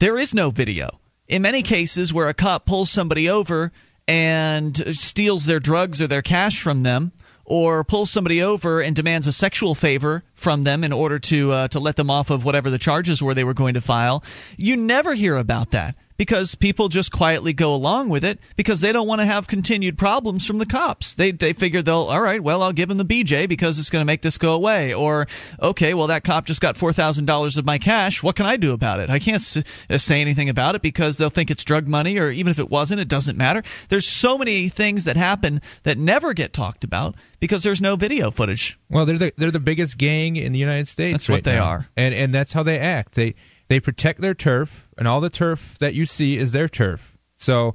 there 0.00 0.18
is 0.18 0.34
no 0.34 0.50
video. 0.50 1.00
In 1.26 1.42
many 1.42 1.62
cases, 1.62 2.12
where 2.12 2.28
a 2.28 2.34
cop 2.34 2.66
pulls 2.66 2.90
somebody 2.90 3.28
over 3.28 3.72
and 4.06 4.76
steals 4.96 5.46
their 5.46 5.60
drugs 5.60 6.00
or 6.00 6.06
their 6.06 6.22
cash 6.22 6.60
from 6.60 6.82
them 6.82 7.12
or 7.44 7.84
pulls 7.84 8.10
somebody 8.10 8.42
over 8.42 8.80
and 8.80 8.96
demands 8.96 9.26
a 9.26 9.32
sexual 9.32 9.74
favor 9.74 10.22
from 10.34 10.64
them 10.64 10.84
in 10.84 10.92
order 10.92 11.18
to 11.18 11.52
uh, 11.52 11.68
to 11.68 11.78
let 11.78 11.96
them 11.96 12.10
off 12.10 12.30
of 12.30 12.44
whatever 12.44 12.70
the 12.70 12.78
charges 12.78 13.22
were 13.22 13.34
they 13.34 13.44
were 13.44 13.54
going 13.54 13.74
to 13.74 13.80
file. 13.80 14.22
You 14.56 14.76
never 14.76 15.14
hear 15.14 15.36
about 15.36 15.70
that 15.72 15.96
because 16.16 16.54
people 16.54 16.88
just 16.88 17.10
quietly 17.10 17.52
go 17.52 17.74
along 17.74 18.08
with 18.08 18.24
it 18.24 18.38
because 18.56 18.80
they 18.80 18.92
don't 18.92 19.08
want 19.08 19.20
to 19.20 19.24
have 19.26 19.48
continued 19.48 19.98
problems 19.98 20.46
from 20.46 20.58
the 20.58 20.66
cops. 20.66 21.14
They 21.14 21.32
they 21.32 21.52
figure 21.52 21.82
they'll 21.82 22.08
all 22.08 22.20
right, 22.20 22.42
well 22.42 22.62
I'll 22.62 22.72
give 22.72 22.88
them 22.88 22.98
the 22.98 23.04
BJ 23.04 23.48
because 23.48 23.78
it's 23.78 23.90
going 23.90 24.00
to 24.02 24.06
make 24.06 24.22
this 24.22 24.38
go 24.38 24.52
away. 24.52 24.94
Or 24.94 25.26
okay, 25.60 25.94
well 25.94 26.06
that 26.08 26.24
cop 26.24 26.46
just 26.46 26.60
got 26.60 26.76
four 26.76 26.92
thousand 26.92 27.24
dollars 27.26 27.56
of 27.56 27.64
my 27.64 27.78
cash. 27.78 28.22
What 28.22 28.36
can 28.36 28.46
I 28.46 28.56
do 28.56 28.72
about 28.72 29.00
it? 29.00 29.10
I 29.10 29.18
can't 29.18 29.36
s- 29.36 29.62
uh, 29.90 29.98
say 29.98 30.20
anything 30.20 30.48
about 30.48 30.74
it 30.74 30.82
because 30.82 31.16
they'll 31.16 31.30
think 31.30 31.50
it's 31.50 31.64
drug 31.64 31.88
money, 31.88 32.18
or 32.18 32.30
even 32.30 32.50
if 32.50 32.58
it 32.58 32.70
wasn't, 32.70 33.00
it 33.00 33.08
doesn't 33.08 33.36
matter. 33.36 33.62
There's 33.88 34.06
so 34.06 34.38
many 34.38 34.68
things 34.68 35.04
that 35.04 35.16
happen 35.16 35.60
that 35.82 35.98
never 35.98 36.32
get 36.32 36.52
talked 36.52 36.84
about 36.84 37.14
because 37.40 37.62
there's 37.62 37.80
no 37.80 37.96
video 37.96 38.30
footage. 38.30 38.78
Well, 38.88 39.04
they're 39.04 39.18
the, 39.18 39.32
they're 39.36 39.50
the 39.50 39.60
biggest 39.60 39.98
gang 39.98 40.36
in 40.36 40.52
the 40.52 40.58
United 40.58 40.88
States. 40.88 41.12
That's 41.14 41.28
right 41.28 41.34
what 41.36 41.44
they 41.44 41.56
now. 41.56 41.64
are, 41.64 41.88
and 41.96 42.14
and 42.14 42.32
that's 42.32 42.52
how 42.52 42.62
they 42.62 42.78
act. 42.78 43.14
They 43.14 43.34
they 43.68 43.80
protect 43.80 44.20
their 44.20 44.34
turf, 44.34 44.88
and 44.98 45.08
all 45.08 45.20
the 45.20 45.30
turf 45.30 45.78
that 45.78 45.94
you 45.94 46.06
see 46.06 46.36
is 46.36 46.52
their 46.52 46.68
turf. 46.68 47.18
So, 47.38 47.74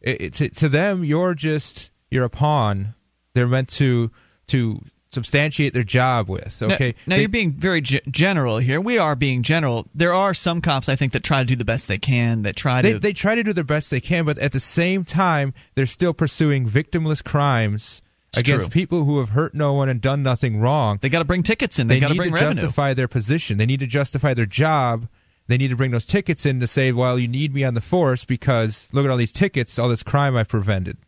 it, 0.00 0.20
it, 0.20 0.32
to, 0.34 0.48
to 0.50 0.68
them, 0.68 1.04
you're 1.04 1.34
just 1.34 1.90
you're 2.10 2.24
a 2.24 2.30
pawn. 2.30 2.94
They're 3.34 3.46
meant 3.48 3.68
to 3.70 4.10
to 4.48 4.80
substantiate 5.10 5.72
their 5.72 5.82
job 5.82 6.28
with. 6.28 6.62
Okay, 6.62 6.88
Now, 6.88 6.94
now 7.06 7.16
They- 7.16 7.20
you're 7.22 7.28
being 7.30 7.52
very 7.52 7.80
g- 7.80 8.00
general 8.10 8.58
here. 8.58 8.80
We 8.80 8.98
are 8.98 9.16
being 9.16 9.42
general. 9.42 9.86
There 9.94 10.12
are 10.12 10.34
some 10.34 10.60
cops 10.60 10.88
I 10.88 10.96
think 10.96 11.12
that 11.12 11.24
try 11.24 11.38
to 11.38 11.44
do 11.46 11.56
the 11.56 11.64
best 11.64 11.88
they 11.88 11.98
can. 11.98 12.42
That 12.42 12.56
try 12.56 12.82
they, 12.82 12.92
to. 12.92 12.98
they 12.98 13.12
try 13.14 13.34
to 13.34 13.42
do 13.42 13.52
the 13.54 13.64
best 13.64 13.90
they 13.90 14.00
can, 14.00 14.24
but 14.26 14.36
at 14.38 14.52
the 14.52 14.60
same 14.60 15.04
time, 15.04 15.54
they're 15.74 15.86
still 15.86 16.12
pursuing 16.12 16.68
victimless 16.68 17.24
crimes 17.24 18.02
against 18.36 18.66
true. 18.70 18.80
people 18.82 19.04
who 19.04 19.18
have 19.18 19.30
hurt 19.30 19.54
no 19.54 19.72
one 19.72 19.88
and 19.88 20.00
done 20.02 20.22
nothing 20.22 20.60
wrong. 20.60 20.98
They 21.00 21.08
got 21.08 21.20
to 21.20 21.24
bring 21.24 21.42
tickets 21.42 21.78
in. 21.78 21.88
They, 21.88 22.00
got 22.00 22.08
to 22.08 22.14
need 22.14 22.18
bring 22.18 22.30
to 22.30 22.34
revenue. 22.34 22.54
justify 22.62 22.92
their 22.92 23.08
position. 23.08 23.56
They 23.56 23.66
need 23.66 23.80
to 23.80 23.86
justify 23.86 24.34
their 24.34 24.46
job. 24.46 25.08
They 25.48 25.56
need 25.56 25.68
to 25.68 25.76
bring 25.76 25.90
those 25.90 26.06
tickets 26.06 26.46
in 26.46 26.60
to 26.60 26.66
say, 26.66 26.92
"Well, 26.92 27.18
you 27.18 27.26
need 27.26 27.52
me 27.52 27.64
on 27.64 27.74
the 27.74 27.80
force 27.80 28.24
because 28.24 28.86
look 28.92 29.04
at 29.04 29.10
all 29.10 29.16
these 29.16 29.32
tickets, 29.32 29.78
all 29.78 29.88
this 29.88 30.02
crime 30.02 30.36
I 30.36 30.44
prevented," 30.44 30.98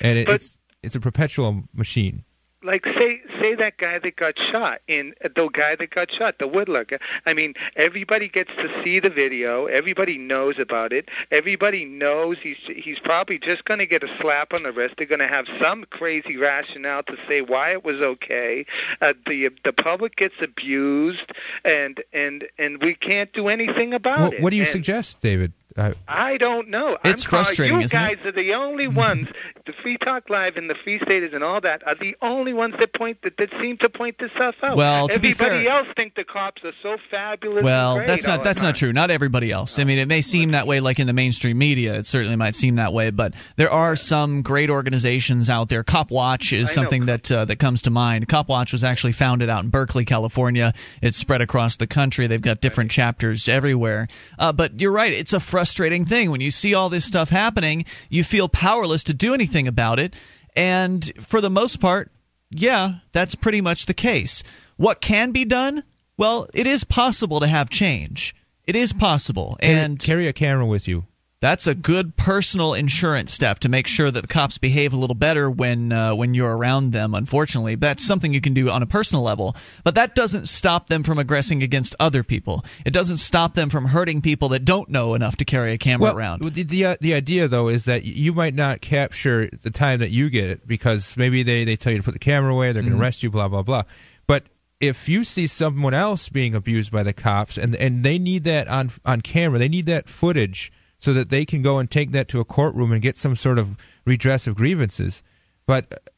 and 0.00 0.18
it, 0.18 0.28
it's 0.28 0.58
it's 0.82 0.94
a 0.94 1.00
perpetual 1.00 1.64
machine. 1.72 2.24
like 2.62 2.84
say 2.84 3.20
say 3.44 3.54
that 3.54 3.76
guy 3.76 3.98
that 3.98 4.16
got 4.16 4.38
shot 4.38 4.80
in 4.88 5.14
the 5.34 5.48
guy 5.48 5.76
that 5.76 5.90
got 5.90 6.10
shot 6.10 6.38
the 6.38 6.46
guy. 6.88 6.98
i 7.26 7.34
mean 7.34 7.54
everybody 7.76 8.28
gets 8.28 8.50
to 8.56 8.68
see 8.82 9.00
the 9.00 9.10
video. 9.10 9.66
Everybody 9.66 10.16
knows 10.18 10.58
about 10.58 10.92
it. 10.92 11.08
Everybody 11.30 11.84
knows 11.84 12.36
he's 12.42 12.56
he's 12.66 12.98
probably 12.98 13.38
just 13.38 13.64
going 13.64 13.78
to 13.80 13.86
get 13.86 14.02
a 14.02 14.08
slap 14.20 14.52
on 14.54 14.62
the 14.62 14.72
wrist. 14.72 14.94
They're 14.96 15.06
going 15.06 15.18
to 15.20 15.28
have 15.28 15.46
some 15.60 15.84
crazy 15.90 16.36
rationale 16.36 17.02
to 17.04 17.16
say 17.28 17.42
why 17.42 17.72
it 17.72 17.84
was 17.84 18.00
okay. 18.00 18.66
Uh, 19.00 19.14
the 19.26 19.50
the 19.64 19.72
public 19.72 20.16
gets 20.16 20.34
abused 20.40 21.30
and 21.64 22.02
and 22.12 22.44
and 22.58 22.82
we 22.82 22.94
can't 22.94 23.32
do 23.32 23.48
anything 23.48 23.92
about 23.94 24.20
What, 24.20 24.32
it. 24.34 24.42
what 24.42 24.50
do 24.50 24.56
you 24.56 24.62
And- 24.62 24.70
suggest, 24.70 25.20
David? 25.20 25.52
Uh, 25.76 25.92
I 26.06 26.36
don't 26.36 26.68
know. 26.68 26.96
It's 27.04 27.24
I'm 27.24 27.30
frustrating, 27.30 27.74
You 27.80 27.84
isn't 27.84 27.98
it? 27.98 28.16
guys 28.16 28.26
are 28.26 28.32
the 28.32 28.54
only 28.54 28.86
ones. 28.86 29.28
The 29.66 29.72
Free 29.82 29.96
Talk 29.96 30.30
Live 30.30 30.56
and 30.56 30.70
the 30.70 30.74
Free 30.76 31.00
Staters 31.00 31.32
and 31.34 31.42
all 31.42 31.60
that 31.62 31.84
are 31.86 31.96
the 31.96 32.16
only 32.22 32.52
ones 32.52 32.74
that 32.78 32.92
point 32.92 33.22
that, 33.22 33.38
that 33.38 33.50
seem 33.60 33.76
to 33.78 33.88
point 33.88 34.18
this 34.18 34.30
stuff 34.32 34.54
out. 34.62 34.76
Well, 34.76 35.08
to 35.08 35.18
be 35.18 35.30
everybody 35.30 35.64
fair- 35.64 35.72
else 35.72 35.88
think 35.96 36.14
the 36.14 36.22
cops 36.22 36.62
are 36.64 36.72
so 36.80 36.96
fabulous. 37.10 37.64
Well, 37.64 37.96
that's 37.96 38.24
not 38.26 38.44
that's 38.44 38.62
not 38.62 38.76
true. 38.76 38.92
Not 38.92 39.10
everybody 39.10 39.50
else. 39.50 39.78
I 39.80 39.84
mean, 39.84 39.98
it 39.98 40.06
may 40.06 40.20
seem 40.20 40.52
that 40.52 40.68
way, 40.68 40.78
like 40.78 41.00
in 41.00 41.08
the 41.08 41.12
mainstream 41.12 41.58
media. 41.58 41.94
It 41.94 42.06
certainly 42.06 42.36
might 42.36 42.54
seem 42.54 42.76
that 42.76 42.92
way, 42.92 43.10
but 43.10 43.34
there 43.56 43.70
are 43.70 43.96
some 43.96 44.42
great 44.42 44.70
organizations 44.70 45.50
out 45.50 45.70
there. 45.70 45.82
Cop 45.82 46.12
Watch 46.12 46.52
is 46.52 46.70
something 46.70 47.06
that 47.06 47.32
uh, 47.32 47.46
that 47.46 47.56
comes 47.58 47.82
to 47.82 47.90
mind. 47.90 48.28
Cop 48.28 48.48
Watch 48.48 48.72
was 48.72 48.84
actually 48.84 49.12
founded 49.12 49.50
out 49.50 49.64
in 49.64 49.70
Berkeley, 49.70 50.04
California. 50.04 50.72
It's 51.02 51.16
spread 51.16 51.40
across 51.40 51.78
the 51.78 51.88
country. 51.88 52.28
They've 52.28 52.40
got 52.40 52.60
different 52.60 52.92
chapters 52.92 53.48
everywhere. 53.48 54.06
Uh, 54.38 54.52
but 54.52 54.80
you're 54.80 54.92
right. 54.92 55.12
It's 55.12 55.32
a 55.32 55.40
frustrating 55.40 55.63
thing 56.04 56.30
when 56.30 56.40
you 56.40 56.50
see 56.50 56.74
all 56.74 56.88
this 56.88 57.04
stuff 57.04 57.28
happening. 57.28 57.84
You 58.08 58.24
feel 58.24 58.48
powerless 58.48 59.04
to 59.04 59.14
do 59.14 59.34
anything 59.34 59.66
about 59.66 59.98
it, 59.98 60.14
and 60.56 61.10
for 61.20 61.40
the 61.40 61.50
most 61.50 61.80
part, 61.80 62.10
yeah, 62.50 62.96
that's 63.12 63.34
pretty 63.34 63.60
much 63.60 63.86
the 63.86 63.94
case. 63.94 64.42
What 64.76 65.00
can 65.00 65.32
be 65.32 65.44
done? 65.44 65.84
Well, 66.16 66.48
it 66.54 66.66
is 66.66 66.84
possible 66.84 67.40
to 67.40 67.46
have 67.46 67.68
change. 67.70 68.34
It 68.66 68.76
is 68.76 68.92
possible, 68.92 69.58
carry, 69.60 69.78
and 69.78 69.98
carry 69.98 70.28
a 70.28 70.32
camera 70.32 70.66
with 70.66 70.88
you. 70.88 71.06
That's 71.40 71.66
a 71.66 71.74
good 71.74 72.16
personal 72.16 72.72
insurance 72.72 73.32
step 73.32 73.58
to 73.58 73.68
make 73.68 73.86
sure 73.86 74.10
that 74.10 74.22
the 74.22 74.28
cops 74.28 74.56
behave 74.56 74.94
a 74.94 74.96
little 74.96 75.14
better 75.14 75.50
when 75.50 75.92
uh, 75.92 76.14
when 76.14 76.32
you're 76.32 76.56
around 76.56 76.92
them. 76.92 77.14
Unfortunately, 77.14 77.74
that's 77.74 78.02
something 78.04 78.32
you 78.32 78.40
can 78.40 78.54
do 78.54 78.70
on 78.70 78.82
a 78.82 78.86
personal 78.86 79.22
level, 79.22 79.54
but 79.84 79.94
that 79.94 80.14
doesn't 80.14 80.48
stop 80.48 80.86
them 80.86 81.02
from 81.02 81.18
aggressing 81.18 81.62
against 81.62 81.94
other 82.00 82.22
people. 82.22 82.64
It 82.86 82.92
doesn't 82.92 83.18
stop 83.18 83.54
them 83.54 83.68
from 83.68 83.86
hurting 83.86 84.22
people 84.22 84.48
that 84.50 84.64
don't 84.64 84.88
know 84.88 85.14
enough 85.14 85.36
to 85.36 85.44
carry 85.44 85.72
a 85.72 85.78
camera 85.78 86.04
well, 86.04 86.16
around. 86.16 86.42
The 86.42 86.62
the, 86.62 86.84
uh, 86.86 86.96
the 87.00 87.12
idea 87.12 87.46
though 87.46 87.68
is 87.68 87.84
that 87.84 88.04
you 88.04 88.32
might 88.32 88.54
not 88.54 88.80
capture 88.80 89.50
the 89.62 89.70
time 89.70 90.00
that 90.00 90.10
you 90.10 90.30
get 90.30 90.48
it 90.48 90.66
because 90.66 91.14
maybe 91.16 91.42
they, 91.42 91.64
they 91.64 91.76
tell 91.76 91.92
you 91.92 91.98
to 91.98 92.04
put 92.04 92.14
the 92.14 92.18
camera 92.18 92.54
away, 92.54 92.72
they're 92.72 92.82
going 92.82 92.94
to 92.94 93.00
arrest 93.00 93.22
you, 93.22 93.30
blah 93.30 93.48
blah 93.48 93.62
blah. 93.62 93.82
But 94.26 94.44
if 94.80 95.08
you 95.08 95.24
see 95.24 95.46
someone 95.46 95.94
else 95.94 96.28
being 96.28 96.54
abused 96.54 96.90
by 96.90 97.02
the 97.02 97.12
cops 97.12 97.58
and 97.58 97.76
and 97.76 98.02
they 98.02 98.18
need 98.18 98.44
that 98.44 98.66
on 98.68 98.90
on 99.04 99.20
camera, 99.20 99.58
they 99.58 99.68
need 99.68 99.86
that 99.86 100.08
footage 100.08 100.72
so 101.04 101.12
that 101.12 101.28
they 101.28 101.44
can 101.44 101.60
go 101.60 101.78
and 101.78 101.90
take 101.90 102.12
that 102.12 102.28
to 102.28 102.40
a 102.40 102.46
courtroom 102.46 102.90
and 102.90 103.02
get 103.02 103.14
some 103.14 103.36
sort 103.36 103.58
of 103.58 103.76
redress 104.06 104.46
of 104.46 104.54
grievances. 104.54 105.22
But 105.66 106.10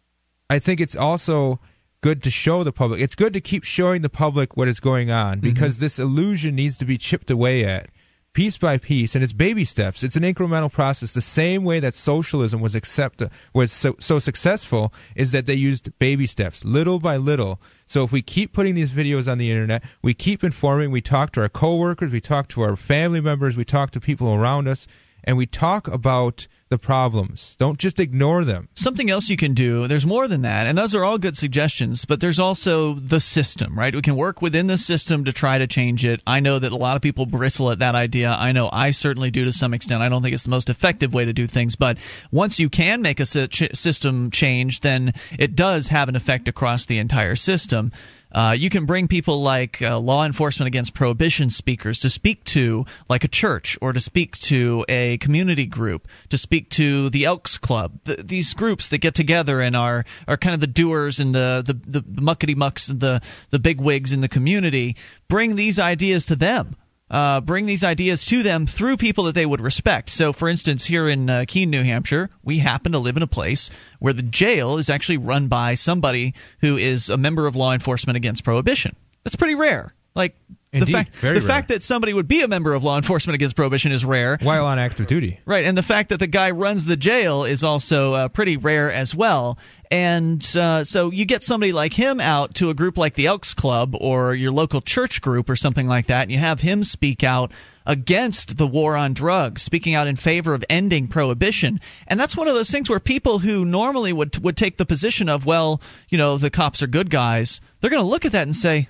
I 0.48 0.60
think 0.60 0.80
it's 0.80 0.94
also 0.94 1.58
good 2.02 2.22
to 2.22 2.30
show 2.30 2.62
the 2.62 2.70
public. 2.70 3.00
It's 3.00 3.16
good 3.16 3.32
to 3.32 3.40
keep 3.40 3.64
showing 3.64 4.02
the 4.02 4.08
public 4.08 4.56
what 4.56 4.68
is 4.68 4.78
going 4.78 5.10
on 5.10 5.38
mm-hmm. 5.38 5.40
because 5.40 5.80
this 5.80 5.98
illusion 5.98 6.54
needs 6.54 6.78
to 6.78 6.84
be 6.84 6.98
chipped 6.98 7.32
away 7.32 7.64
at 7.64 7.88
piece 8.36 8.58
by 8.58 8.76
piece 8.76 9.14
and 9.14 9.24
it's 9.24 9.32
baby 9.32 9.64
steps. 9.64 10.02
It's 10.02 10.14
an 10.14 10.22
incremental 10.22 10.70
process 10.70 11.14
the 11.14 11.22
same 11.22 11.64
way 11.64 11.80
that 11.80 11.94
socialism 11.94 12.60
was 12.60 12.74
accept 12.74 13.22
was 13.54 13.72
so, 13.72 13.96
so 13.98 14.18
successful 14.18 14.92
is 15.14 15.32
that 15.32 15.46
they 15.46 15.54
used 15.54 15.98
baby 15.98 16.26
steps 16.26 16.62
little 16.62 16.98
by 17.00 17.16
little. 17.16 17.62
So 17.86 18.04
if 18.04 18.12
we 18.12 18.20
keep 18.20 18.52
putting 18.52 18.74
these 18.74 18.90
videos 18.90 19.26
on 19.26 19.38
the 19.38 19.50
internet 19.50 19.82
we 20.02 20.12
keep 20.12 20.44
informing 20.44 20.90
we 20.90 21.00
talk 21.00 21.32
to 21.32 21.40
our 21.40 21.48
coworkers 21.48 22.12
we 22.12 22.20
talk 22.20 22.48
to 22.48 22.60
our 22.60 22.76
family 22.76 23.22
members 23.22 23.56
we 23.56 23.64
talk 23.64 23.90
to 23.92 24.00
people 24.00 24.34
around 24.34 24.68
us 24.68 24.86
and 25.24 25.38
we 25.38 25.46
talk 25.46 25.88
about 25.88 26.46
the 26.68 26.78
problems 26.78 27.56
don't 27.56 27.78
just 27.78 28.00
ignore 28.00 28.44
them 28.44 28.68
Something 28.74 29.10
else 29.10 29.28
you 29.28 29.36
can 29.36 29.54
do, 29.54 29.86
there's 29.86 30.06
more 30.06 30.28
than 30.28 30.42
that, 30.42 30.66
and 30.66 30.76
those 30.76 30.94
are 30.94 31.04
all 31.04 31.18
good 31.18 31.36
suggestions, 31.36 32.04
but 32.04 32.20
there's 32.20 32.38
also 32.38 32.94
the 32.94 33.20
system, 33.20 33.78
right? 33.78 33.94
We 33.94 34.02
can 34.02 34.16
work 34.16 34.42
within 34.42 34.66
the 34.66 34.78
system 34.78 35.24
to 35.24 35.32
try 35.32 35.58
to 35.58 35.66
change 35.66 36.04
it. 36.04 36.20
I 36.26 36.40
know 36.40 36.58
that 36.58 36.72
a 36.72 36.76
lot 36.76 36.96
of 36.96 37.02
people 37.02 37.26
bristle 37.26 37.70
at 37.70 37.78
that 37.80 37.94
idea. 37.94 38.30
I 38.30 38.52
know 38.52 38.68
I 38.72 38.90
certainly 38.90 39.30
do 39.30 39.44
to 39.44 39.52
some 39.52 39.74
extent. 39.74 40.02
I 40.02 40.08
don't 40.08 40.22
think 40.22 40.34
it's 40.34 40.44
the 40.44 40.50
most 40.50 40.70
effective 40.70 41.14
way 41.14 41.24
to 41.24 41.32
do 41.32 41.46
things, 41.46 41.74
but 41.74 41.98
once 42.30 42.58
you 42.58 42.68
can 42.68 43.02
make 43.02 43.18
a 43.18 43.26
system 43.26 44.30
change, 44.30 44.80
then 44.80 45.12
it 45.38 45.56
does 45.56 45.88
have 45.88 46.08
an 46.08 46.16
effect 46.16 46.48
across 46.48 46.84
the 46.86 46.98
entire 46.98 47.36
system. 47.36 47.92
Uh, 48.36 48.52
you 48.52 48.68
can 48.68 48.84
bring 48.84 49.08
people 49.08 49.40
like 49.40 49.80
uh, 49.80 49.98
law 49.98 50.26
enforcement 50.26 50.66
against 50.66 50.92
prohibition 50.92 51.48
speakers 51.48 51.98
to 52.00 52.10
speak 52.10 52.44
to, 52.44 52.84
like 53.08 53.24
a 53.24 53.28
church, 53.28 53.78
or 53.80 53.94
to 53.94 54.00
speak 54.00 54.38
to 54.38 54.84
a 54.90 55.16
community 55.16 55.64
group, 55.64 56.06
to 56.28 56.36
speak 56.36 56.68
to 56.68 57.08
the 57.08 57.24
Elks 57.24 57.56
Club. 57.56 57.98
Th- 58.04 58.18
these 58.18 58.52
groups 58.52 58.88
that 58.88 58.98
get 58.98 59.14
together 59.14 59.62
and 59.62 59.74
are 59.74 60.04
are 60.28 60.36
kind 60.36 60.52
of 60.52 60.60
the 60.60 60.66
doers 60.66 61.18
and 61.18 61.34
the 61.34 61.64
the, 61.66 62.00
the 62.02 62.20
muckety 62.20 62.54
mucks 62.54 62.88
and 62.88 63.00
the 63.00 63.22
the 63.48 63.58
big 63.58 63.80
wigs 63.80 64.12
in 64.12 64.20
the 64.20 64.28
community. 64.28 64.96
Bring 65.28 65.56
these 65.56 65.78
ideas 65.78 66.26
to 66.26 66.36
them 66.36 66.76
uh, 67.10 67.40
bring 67.40 67.66
these 67.66 67.84
ideas 67.84 68.26
to 68.26 68.42
them 68.42 68.66
through 68.66 68.96
people 68.96 69.24
that 69.24 69.34
they 69.34 69.46
would 69.46 69.60
respect. 69.60 70.10
So, 70.10 70.32
for 70.32 70.48
instance, 70.48 70.86
here 70.86 71.08
in 71.08 71.30
uh, 71.30 71.44
Keene, 71.46 71.70
New 71.70 71.82
Hampshire, 71.82 72.30
we 72.42 72.58
happen 72.58 72.92
to 72.92 72.98
live 72.98 73.16
in 73.16 73.22
a 73.22 73.28
place 73.28 73.70
where 73.98 74.12
the 74.12 74.22
jail 74.22 74.76
is 74.78 74.90
actually 74.90 75.18
run 75.18 75.48
by 75.48 75.74
somebody 75.74 76.34
who 76.60 76.76
is 76.76 77.08
a 77.08 77.16
member 77.16 77.46
of 77.46 77.56
law 77.56 77.72
enforcement 77.72 78.16
against 78.16 78.44
prohibition. 78.44 78.96
That's 79.24 79.36
pretty 79.36 79.54
rare. 79.54 79.94
Like 80.14 80.36
the 80.84 80.92
fact 80.92 81.20
the 81.20 81.32
rare. 81.32 81.40
fact 81.40 81.68
that 81.68 81.82
somebody 81.82 82.12
would 82.12 82.28
be 82.28 82.42
a 82.42 82.48
member 82.48 82.74
of 82.74 82.84
law 82.84 82.96
enforcement 82.96 83.34
against 83.34 83.56
prohibition 83.56 83.92
is 83.92 84.04
rare. 84.04 84.38
while 84.42 84.66
on 84.66 84.78
active 84.78 85.06
duty 85.06 85.40
Right, 85.44 85.64
and 85.64 85.76
the 85.76 85.82
fact 85.82 86.10
that 86.10 86.18
the 86.18 86.26
guy 86.26 86.50
runs 86.50 86.86
the 86.86 86.96
jail 86.96 87.44
is 87.44 87.62
also 87.64 88.12
uh, 88.14 88.28
pretty 88.28 88.56
rare 88.56 88.90
as 88.90 89.14
well. 89.14 89.58
And 89.90 90.44
uh, 90.56 90.82
so 90.82 91.10
you 91.12 91.24
get 91.24 91.44
somebody 91.44 91.72
like 91.72 91.92
him 91.92 92.20
out 92.20 92.54
to 92.56 92.70
a 92.70 92.74
group 92.74 92.98
like 92.98 93.14
the 93.14 93.26
Elks 93.26 93.54
Club 93.54 93.94
or 94.00 94.34
your 94.34 94.50
local 94.50 94.80
church 94.80 95.22
group 95.22 95.48
or 95.48 95.54
something 95.54 95.86
like 95.86 96.06
that, 96.06 96.22
and 96.22 96.32
you 96.32 96.38
have 96.38 96.60
him 96.60 96.82
speak 96.82 97.22
out 97.22 97.52
against 97.86 98.56
the 98.56 98.66
war 98.66 98.96
on 98.96 99.12
drugs, 99.12 99.62
speaking 99.62 99.94
out 99.94 100.08
in 100.08 100.16
favor 100.16 100.54
of 100.54 100.64
ending 100.68 101.06
prohibition. 101.06 101.80
And 102.08 102.18
that's 102.18 102.36
one 102.36 102.48
of 102.48 102.54
those 102.54 102.70
things 102.70 102.90
where 102.90 102.98
people 102.98 103.38
who 103.38 103.64
normally 103.64 104.12
would 104.12 104.42
would 104.42 104.56
take 104.56 104.76
the 104.76 104.86
position 104.86 105.28
of, 105.28 105.46
well, 105.46 105.80
you 106.08 106.18
know, 106.18 106.36
the 106.36 106.50
cops 106.50 106.82
are 106.82 106.88
good 106.88 107.08
guys, 107.08 107.60
they're 107.80 107.90
going 107.90 108.02
to 108.02 108.08
look 108.08 108.24
at 108.24 108.32
that 108.32 108.42
and 108.42 108.56
say, 108.56 108.88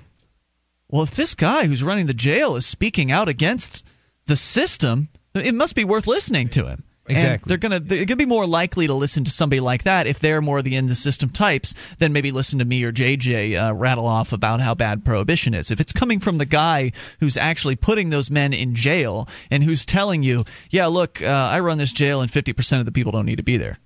well, 0.89 1.03
if 1.03 1.13
this 1.15 1.35
guy 1.35 1.67
who's 1.67 1.83
running 1.83 2.07
the 2.07 2.15
jail 2.15 2.57
is 2.57 2.67
speaking 2.67 3.11
out 3.11 3.29
against 3.29 3.85
the 4.27 4.37
system, 4.37 5.09
it 5.35 5.55
must 5.55 5.75
be 5.75 5.85
worth 5.85 6.07
listening 6.07 6.49
to 6.51 6.67
him. 6.67 6.85
And 7.09 7.17
Exactly. 7.19 7.49
they're 7.49 7.59
gonna 7.59 7.79
they're 7.79 8.05
gonna 8.05 8.17
be 8.17 8.27
more 8.27 8.47
likely 8.49 8.89
to 8.89 8.95
listen 8.95 9.23
to 9.25 9.31
somebody 9.31 9.61
like 9.61 9.85
that 9.85 10.09
if 10.09 10.19
they're 10.19 10.43
more 10.43 10.61
the 10.61 10.75
in 10.75 10.87
the 10.87 10.97
system 10.97 11.31
types 11.31 11.73
than 11.99 12.13
maybe 12.13 12.33
listen 12.33 12.59
to 12.59 12.65
me 12.65 12.83
or 12.83 12.91
JJ 12.93 13.55
uh, 13.69 13.73
rattle 13.75 14.07
off 14.07 14.33
about 14.33 14.61
how 14.61 14.75
bad 14.75 15.05
prohibition 15.05 15.55
is. 15.55 15.71
If 15.71 15.79
it's 15.79 15.93
coming 15.93 16.19
from 16.19 16.39
the 16.39 16.47
guy 16.47 16.91
who's 17.21 17.37
actually 17.37 17.77
putting 17.77 18.11
those 18.11 18.29
men 18.29 18.53
in 18.53 18.75
jail 18.75 19.29
and 19.53 19.63
who's 19.63 19.87
telling 19.87 20.25
you, 20.25 20.45
yeah, 20.71 20.87
look, 20.87 21.23
uh, 21.23 21.27
I 21.27 21.61
run 21.61 21.79
this 21.79 21.93
jail 21.93 22.23
and 22.23 22.31
fifty 22.31 22.53
percent 22.53 22.81
of 22.81 22.87
the 22.87 22.93
people 22.93 23.13
don't 23.13 23.27
need 23.27 23.37
to 23.37 23.45
be 23.45 23.57
there. 23.57 23.79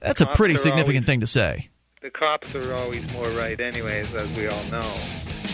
That's 0.00 0.22
a 0.22 0.26
pretty 0.26 0.56
significant 0.56 1.04
always- 1.04 1.06
thing 1.06 1.20
to 1.20 1.26
say. 1.26 1.68
The 2.04 2.10
cops 2.10 2.54
are 2.54 2.74
always 2.74 3.10
more 3.14 3.24
right, 3.30 3.58
anyways, 3.58 4.14
as 4.14 4.36
we 4.36 4.46
all 4.46 4.64
know. 4.64 4.86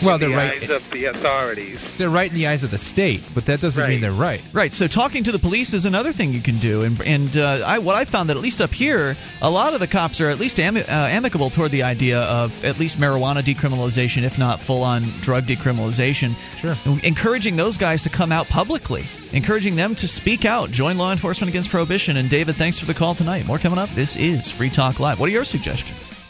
Well, 0.03 0.15
in 0.15 0.21
they're 0.21 0.29
right 0.37 0.61
in 0.61 0.67
the 0.67 0.73
right. 0.73 0.81
Eyes 0.81 0.83
of 0.83 0.91
the 0.91 1.05
authorities. 1.05 1.97
they're 1.97 2.09
right 2.09 2.29
in 2.29 2.35
the 2.35 2.47
eyes 2.47 2.63
of 2.65 2.71
the 2.71 2.77
state 2.77 3.23
but 3.33 3.45
that 3.45 3.61
doesn't 3.61 3.87
mean 3.87 4.01
they're 4.01 4.11
right 4.11 4.41
Right. 4.51 4.73
So 4.73 4.87
talking 4.87 5.23
to 5.23 5.31
the 5.31 5.39
police 5.39 5.73
is 5.73 5.85
another 5.85 6.11
thing 6.11 6.33
you 6.33 6.41
can 6.41 6.57
do, 6.57 6.81
and 6.83 6.99
and 7.05 7.37
uh, 7.37 7.63
I 7.65 7.79
what 7.79 7.95
I 7.95 8.03
found 8.03 8.29
that 8.29 8.35
at 8.35 8.43
least 8.43 8.59
up 8.59 8.73
here, 8.73 9.15
a 9.41 9.49
lot 9.49 9.73
of 9.73 9.79
the 9.79 9.87
cops 9.87 10.19
are 10.19 10.27
at 10.29 10.39
least 10.39 10.59
ami- 10.59 10.81
uh, 10.81 11.07
amicable 11.07 11.51
toward 11.51 11.71
the 11.71 11.83
idea 11.83 12.19
of 12.19 12.65
at 12.65 12.79
least 12.79 12.97
marijuana 12.97 13.41
decriminalization, 13.41 14.23
if 14.23 14.37
not 14.37 14.59
full 14.59 14.83
on 14.83 15.03
drug 15.21 15.45
decriminalization. 15.45 16.35
Sure. 16.57 16.75
Encouraging 17.03 17.55
those 17.55 17.77
guys 17.77 18.03
to 18.03 18.09
come 18.09 18.33
out 18.33 18.47
publicly, 18.47 19.05
encouraging 19.31 19.77
them 19.77 19.95
to 19.95 20.07
speak 20.07 20.43
out, 20.43 20.69
join 20.71 20.97
law 20.97 21.13
enforcement 21.13 21.47
against 21.49 21.69
prohibition. 21.69 22.17
And 22.17 22.29
David, 22.29 22.55
thanks 22.57 22.77
for 22.77 22.87
the 22.87 22.93
call 22.93 23.15
tonight. 23.15 23.47
More 23.47 23.57
coming 23.57 23.79
up. 23.79 23.89
This 23.91 24.17
is 24.17 24.51
Free 24.51 24.69
Talk 24.69 24.99
Live. 24.99 25.17
What 25.17 25.29
are 25.29 25.33
your 25.33 25.45
suggestions? 25.45 26.20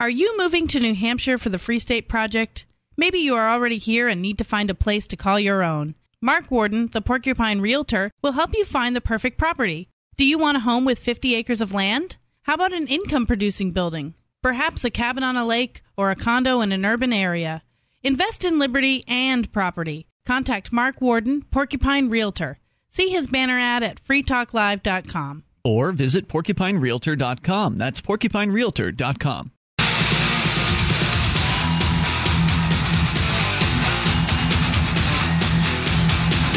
Are 0.00 0.08
you 0.08 0.38
moving 0.38 0.68
to 0.68 0.78
New 0.78 0.94
Hampshire 0.94 1.38
for 1.38 1.48
the 1.48 1.58
Free 1.58 1.80
State 1.80 2.08
Project? 2.08 2.66
Maybe 2.96 3.18
you 3.18 3.34
are 3.34 3.50
already 3.50 3.78
here 3.78 4.06
and 4.06 4.22
need 4.22 4.38
to 4.38 4.44
find 4.44 4.70
a 4.70 4.74
place 4.74 5.08
to 5.08 5.16
call 5.16 5.40
your 5.40 5.64
own. 5.64 5.96
Mark 6.22 6.52
Warden, 6.52 6.86
the 6.92 7.00
Porcupine 7.00 7.60
Realtor, 7.60 8.12
will 8.22 8.30
help 8.30 8.54
you 8.54 8.64
find 8.64 8.94
the 8.94 9.00
perfect 9.00 9.38
property. 9.38 9.88
Do 10.16 10.24
you 10.24 10.38
want 10.38 10.56
a 10.56 10.60
home 10.60 10.84
with 10.84 11.00
50 11.00 11.34
acres 11.34 11.60
of 11.60 11.74
land? 11.74 12.16
How 12.42 12.54
about 12.54 12.72
an 12.72 12.86
income 12.86 13.26
producing 13.26 13.72
building? 13.72 14.14
Perhaps 14.40 14.84
a 14.84 14.90
cabin 14.90 15.24
on 15.24 15.36
a 15.36 15.44
lake 15.44 15.82
or 15.96 16.12
a 16.12 16.16
condo 16.16 16.60
in 16.60 16.70
an 16.70 16.84
urban 16.84 17.12
area. 17.12 17.64
Invest 18.04 18.44
in 18.44 18.60
liberty 18.60 19.02
and 19.08 19.52
property. 19.52 20.06
Contact 20.24 20.72
Mark 20.72 21.00
Warden, 21.00 21.42
Porcupine 21.50 22.08
Realtor. 22.08 22.60
See 22.88 23.08
his 23.08 23.26
banner 23.26 23.58
ad 23.58 23.82
at 23.82 24.00
freetalklive.com. 24.00 25.42
Or 25.64 25.90
visit 25.90 26.28
porcupinerealtor.com. 26.28 27.78
That's 27.78 28.00
porcupinerealtor.com. 28.00 29.50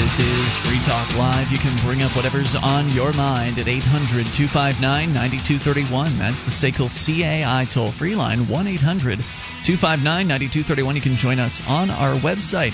This 0.01 0.17
is 0.17 0.57
Free 0.57 0.79
Talk 0.79 1.15
Live. 1.15 1.51
You 1.51 1.59
can 1.59 1.77
bring 1.85 2.01
up 2.01 2.09
whatever's 2.15 2.55
on 2.55 2.89
your 2.89 3.13
mind 3.13 3.59
at 3.59 3.67
800 3.67 4.25
259 4.25 5.13
9231. 5.13 6.17
That's 6.17 6.41
the 6.41 6.49
SACL 6.49 6.89
CAI 6.89 7.65
toll 7.65 7.91
free 7.91 8.15
line, 8.15 8.47
1 8.47 8.67
800 8.67 9.19
259 9.19 10.27
9231. 10.27 10.95
You 10.95 11.01
can 11.03 11.15
join 11.15 11.37
us 11.37 11.61
on 11.69 11.91
our 11.91 12.15
website, 12.15 12.71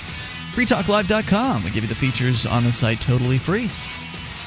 freetalklive.com. 0.55 1.65
We 1.65 1.71
give 1.71 1.83
you 1.83 1.89
the 1.89 1.95
features 1.95 2.45
on 2.45 2.63
the 2.63 2.71
site 2.71 3.01
totally 3.01 3.39
free. 3.39 3.69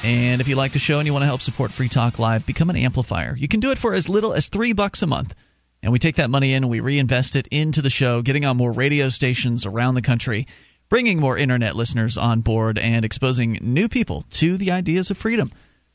And 0.03 0.41
if 0.41 0.47
you 0.47 0.55
like 0.55 0.73
the 0.73 0.79
show 0.79 0.97
and 0.97 1.05
you 1.05 1.13
want 1.13 1.21
to 1.21 1.27
help 1.27 1.41
support 1.43 1.71
Free 1.71 1.87
Talk 1.87 2.17
Live, 2.17 2.47
become 2.47 2.71
an 2.71 2.77
amplifier. 2.77 3.35
You 3.37 3.47
can 3.47 3.59
do 3.59 3.69
it 3.69 3.77
for 3.77 3.93
as 3.93 4.09
little 4.09 4.33
as 4.33 4.49
three 4.49 4.73
bucks 4.73 5.03
a 5.03 5.07
month. 5.07 5.35
And 5.83 5.93
we 5.93 5.99
take 5.99 6.15
that 6.15 6.31
money 6.31 6.53
in 6.53 6.63
and 6.63 6.71
we 6.71 6.79
reinvest 6.79 7.35
it 7.35 7.47
into 7.51 7.83
the 7.83 7.91
show, 7.91 8.23
getting 8.23 8.43
on 8.43 8.57
more 8.57 8.71
radio 8.71 9.09
stations 9.09 9.67
around 9.67 9.93
the 9.93 10.01
country 10.01 10.47
bringing 10.91 11.19
more 11.19 11.37
internet 11.37 11.73
listeners 11.73 12.17
on 12.17 12.41
board 12.41 12.77
and 12.77 13.05
exposing 13.05 13.57
new 13.61 13.87
people 13.87 14.25
to 14.29 14.57
the 14.57 14.69
ideas 14.69 15.09
of 15.09 15.17
freedom. 15.17 15.49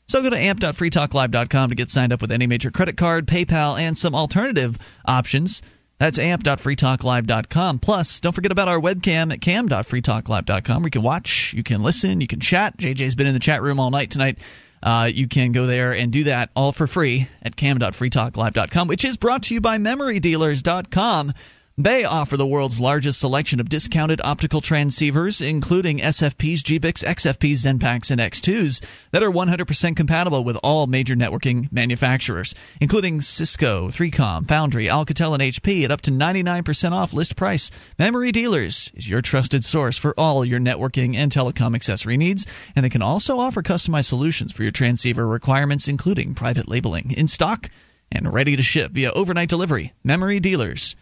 So 0.07 0.23
go 0.23 0.31
to 0.31 0.37
amp.freetalklive.com 0.37 1.69
to 1.69 1.75
get 1.75 1.91
signed 1.91 2.11
up 2.11 2.19
with 2.19 2.31
any 2.31 2.47
major 2.47 2.71
credit 2.71 2.97
card, 2.97 3.27
PayPal, 3.27 3.79
and 3.79 3.95
some 3.95 4.15
alternative 4.15 4.79
options. 5.05 5.61
That's 5.99 6.17
amp.freetalklive.com. 6.17 7.79
Plus, 7.79 8.19
don't 8.19 8.33
forget 8.33 8.51
about 8.51 8.69
our 8.69 8.79
webcam 8.79 9.31
at 9.31 9.39
cam.freetalklive.com 9.39 10.81
where 10.81 10.87
you 10.87 10.91
can 10.91 11.03
watch, 11.03 11.53
you 11.53 11.61
can 11.61 11.83
listen, 11.83 12.19
you 12.19 12.27
can 12.27 12.39
chat. 12.39 12.75
JJ's 12.77 13.13
been 13.13 13.27
in 13.27 13.35
the 13.35 13.39
chat 13.39 13.61
room 13.61 13.79
all 13.79 13.91
night 13.91 14.09
tonight. 14.09 14.39
Uh, 14.81 15.09
you 15.13 15.27
can 15.27 15.51
go 15.51 15.67
there 15.67 15.91
and 15.91 16.11
do 16.11 16.23
that 16.23 16.49
all 16.55 16.71
for 16.71 16.87
free 16.87 17.27
at 17.43 17.55
cam.freetalklive.com, 17.55 18.87
which 18.87 19.05
is 19.05 19.17
brought 19.17 19.43
to 19.43 19.53
you 19.53 19.61
by 19.61 19.77
MemoryDealers.com. 19.77 21.33
They 21.79 22.05
offer 22.05 22.37
the 22.37 22.47
world's 22.47 22.79
largest 22.79 23.19
selection 23.19 23.59
of 23.59 23.69
discounted 23.69 24.19
optical 24.23 24.61
transceivers, 24.61 25.47
including 25.47 25.99
SFPs, 25.99 26.61
GBICs, 26.61 27.03
XFPs, 27.03 27.63
XENPAKs, 27.63 28.09
and 28.09 28.19
X2s 28.19 28.83
that 29.11 29.21
are 29.21 29.29
100% 29.29 29.95
compatible 29.95 30.43
with 30.43 30.57
all 30.63 30.87
major 30.87 31.13
networking 31.13 31.71
manufacturers, 31.71 32.55
including 32.81 33.21
Cisco, 33.21 33.89
3Com, 33.89 34.47
Foundry, 34.47 34.87
Alcatel, 34.87 35.35
and 35.35 35.43
HP 35.43 35.83
at 35.83 35.91
up 35.91 36.01
to 36.01 36.09
99% 36.09 36.93
off 36.93 37.13
list 37.13 37.35
price. 37.35 37.69
Memory 37.99 38.31
Dealers 38.31 38.91
is 38.95 39.07
your 39.07 39.21
trusted 39.21 39.63
source 39.63 39.99
for 39.99 40.19
all 40.19 40.43
your 40.43 40.59
networking 40.59 41.15
and 41.15 41.31
telecom 41.31 41.75
accessory 41.75 42.17
needs, 42.17 42.47
and 42.75 42.85
they 42.85 42.89
can 42.89 43.03
also 43.03 43.37
offer 43.37 43.61
customized 43.61 44.05
solutions 44.05 44.51
for 44.51 44.63
your 44.63 44.71
transceiver 44.71 45.27
requirements, 45.27 45.87
including 45.87 46.33
private 46.33 46.67
labeling, 46.67 47.11
in 47.11 47.27
stock 47.27 47.69
and 48.11 48.33
ready 48.33 48.55
to 48.55 48.63
ship 48.63 48.93
via 48.93 49.11
overnight 49.11 49.49
delivery. 49.49 49.93
Memory 50.03 50.39
Dealers. 50.39 50.95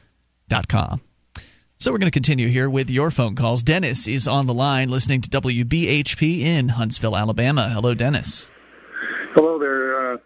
Com. 0.49 1.01
So 1.77 1.91
we're 1.91 1.97
going 1.97 2.07
to 2.07 2.11
continue 2.11 2.47
here 2.47 2.69
with 2.69 2.89
your 2.89 3.11
phone 3.11 3.35
calls. 3.35 3.63
Dennis 3.63 4.07
is 4.07 4.27
on 4.27 4.45
the 4.45 4.53
line 4.53 4.89
listening 4.89 5.21
to 5.21 5.29
WBHP 5.29 6.39
in 6.39 6.69
Huntsville, 6.69 7.17
Alabama. 7.17 7.69
Hello, 7.69 7.93
Dennis. 7.93 8.49
Hello 9.33 9.59
there. 9.59 10.13
Uh, 10.13 10.17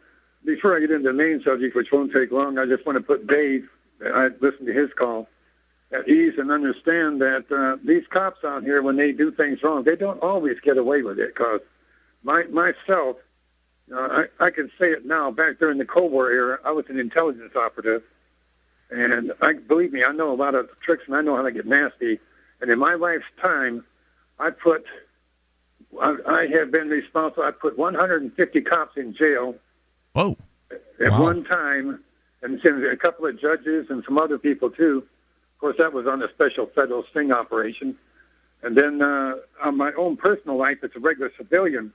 before 0.45 0.75
I 0.75 0.81
get 0.81 0.91
into 0.91 1.07
the 1.09 1.13
main 1.13 1.41
subject, 1.43 1.75
which 1.75 1.91
won't 1.91 2.11
take 2.13 2.31
long, 2.31 2.59
I 2.59 2.65
just 2.65 2.85
want 2.85 2.97
to 2.97 3.01
put 3.01 3.27
Dave, 3.27 3.67
I 4.05 4.27
listened 4.41 4.67
to 4.67 4.73
his 4.73 4.91
call, 4.93 5.27
at 5.91 6.07
ease 6.07 6.33
and 6.37 6.51
understand 6.51 7.21
that 7.21 7.51
uh, 7.51 7.77
these 7.83 8.05
cops 8.09 8.43
out 8.43 8.63
here, 8.63 8.81
when 8.81 8.97
they 8.97 9.11
do 9.11 9.31
things 9.31 9.63
wrong, 9.63 9.83
they 9.83 9.95
don't 9.95 10.21
always 10.21 10.59
get 10.59 10.77
away 10.77 11.01
with 11.01 11.17
it. 11.17 11.33
Because 11.33 11.61
my, 12.23 12.43
myself, 12.43 13.17
uh, 13.91 14.25
I, 14.39 14.45
I 14.45 14.49
can 14.51 14.69
say 14.79 14.91
it 14.91 15.05
now, 15.05 15.31
back 15.31 15.59
during 15.59 15.77
the 15.77 15.85
Cold 15.85 16.11
War 16.11 16.29
era, 16.29 16.59
I 16.63 16.71
was 16.71 16.85
an 16.89 16.99
intelligence 16.99 17.55
operative 17.55 18.03
and 18.89 19.33
I 19.41 19.53
believe 19.53 19.93
me, 19.93 20.03
I 20.03 20.11
know 20.11 20.31
a 20.31 20.35
lot 20.35 20.55
of 20.55 20.69
tricks, 20.81 21.03
and 21.07 21.15
I 21.15 21.21
know 21.21 21.35
how 21.35 21.43
to 21.43 21.51
get 21.51 21.65
nasty. 21.65 22.19
And 22.61 22.69
in 22.71 22.79
my 22.79 22.95
lifetime, 22.95 23.85
I 24.39 24.49
put, 24.49 24.85
I, 26.01 26.17
I 26.27 26.47
have 26.47 26.71
been 26.71 26.89
responsible. 26.89 27.43
I 27.43 27.51
put 27.51 27.77
150 27.77 28.61
cops 28.61 28.97
in 28.97 29.13
jail. 29.13 29.55
Whoa! 30.13 30.35
At 30.71 31.11
Wow. 31.11 31.23
one 31.23 31.43
time, 31.45 32.03
and 32.41 32.63
a 32.63 32.95
couple 32.97 33.25
of 33.25 33.39
judges 33.39 33.87
and 33.89 34.03
some 34.05 34.17
other 34.17 34.37
people 34.37 34.69
too. 34.69 34.99
Of 35.55 35.59
course, 35.59 35.77
that 35.77 35.93
was 35.93 36.07
on 36.07 36.23
a 36.23 36.29
special 36.29 36.67
federal 36.67 37.03
sting 37.11 37.31
operation. 37.31 37.97
And 38.63 38.75
then 38.77 39.01
uh, 39.01 39.35
on 39.61 39.77
my 39.77 39.91
own 39.93 40.17
personal 40.17 40.57
life, 40.57 40.77
as 40.83 40.91
a 40.95 40.99
regular 40.99 41.31
civilian 41.37 41.93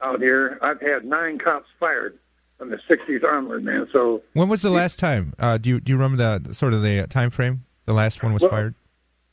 out 0.00 0.20
here, 0.20 0.58
I've 0.62 0.80
had 0.80 1.04
nine 1.04 1.38
cops 1.38 1.68
fired 1.78 2.18
from 2.60 2.68
the 2.70 2.76
60s 2.88 3.24
onward, 3.24 3.64
man. 3.64 3.88
So 3.90 4.22
When 4.34 4.48
was 4.50 4.60
the 4.62 4.68
last 4.70 4.98
time? 4.98 5.32
Uh, 5.38 5.56
do 5.58 5.70
you 5.70 5.80
do 5.80 5.90
you 5.92 5.96
remember 5.98 6.38
the 6.38 6.54
sort 6.54 6.74
of 6.74 6.82
the 6.82 7.00
uh, 7.00 7.06
time 7.06 7.30
frame? 7.30 7.64
The 7.86 7.94
last 7.94 8.22
one 8.22 8.34
was 8.34 8.42
Well, 8.42 8.50
fired. 8.50 8.74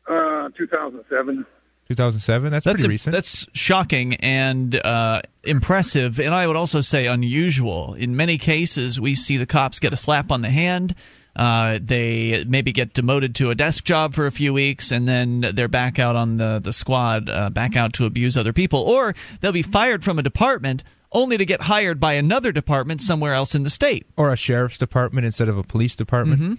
uh, 0.08 0.50
2007. 0.58 1.46
2007. 1.90 2.52
That's, 2.52 2.66
That's 2.66 2.76
pretty 2.82 2.86
a- 2.86 2.90
recent. 2.90 3.14
That's 3.14 3.48
shocking 3.54 4.16
and 4.16 4.76
uh, 4.76 5.22
impressive, 5.44 6.20
and 6.20 6.34
I 6.34 6.48
would 6.48 6.56
also 6.56 6.82
say 6.82 7.06
unusual. 7.08 7.94
In 7.96 8.16
many 8.16 8.38
cases, 8.38 9.00
we 9.00 9.14
see 9.16 9.38
the 9.38 9.46
cops 9.46 9.80
get 9.80 9.92
a 9.94 9.98
slap 9.98 10.32
on 10.32 10.42
the 10.42 10.50
hand. 10.50 10.96
Uh, 11.36 11.78
they 11.82 12.44
maybe 12.48 12.72
get 12.72 12.94
demoted 12.94 13.36
to 13.36 13.52
a 13.52 13.56
desk 13.56 13.84
job 13.84 14.16
for 14.16 14.26
a 14.26 14.32
few 14.32 14.54
weeks, 14.54 14.90
and 14.92 15.08
then 15.08 15.42
they're 15.54 15.68
back 15.68 16.00
out 16.00 16.16
on 16.16 16.38
the 16.38 16.60
the 16.60 16.74
squad, 16.74 17.30
uh, 17.30 17.50
back 17.52 17.76
out 17.76 17.94
to 17.94 18.06
abuse 18.06 18.36
other 18.38 18.54
people, 18.54 18.80
or 18.82 19.14
they'll 19.42 19.52
be 19.52 19.62
fired 19.62 20.04
from 20.04 20.18
a 20.18 20.24
department 20.24 20.84
only 21.12 21.38
to 21.38 21.46
get 21.46 21.62
hired 21.62 22.00
by 22.00 22.14
another 22.14 22.52
department 22.52 23.02
somewhere 23.02 23.34
else 23.34 23.56
in 23.56 23.64
the 23.64 23.70
state. 23.70 24.06
or 24.18 24.32
a 24.32 24.38
sheriff's 24.38 24.78
department 24.78 25.26
instead 25.26 25.48
of 25.50 25.58
a 25.58 25.64
police 25.64 25.96
department. 25.96 26.42
Mm-hmm. 26.42 26.54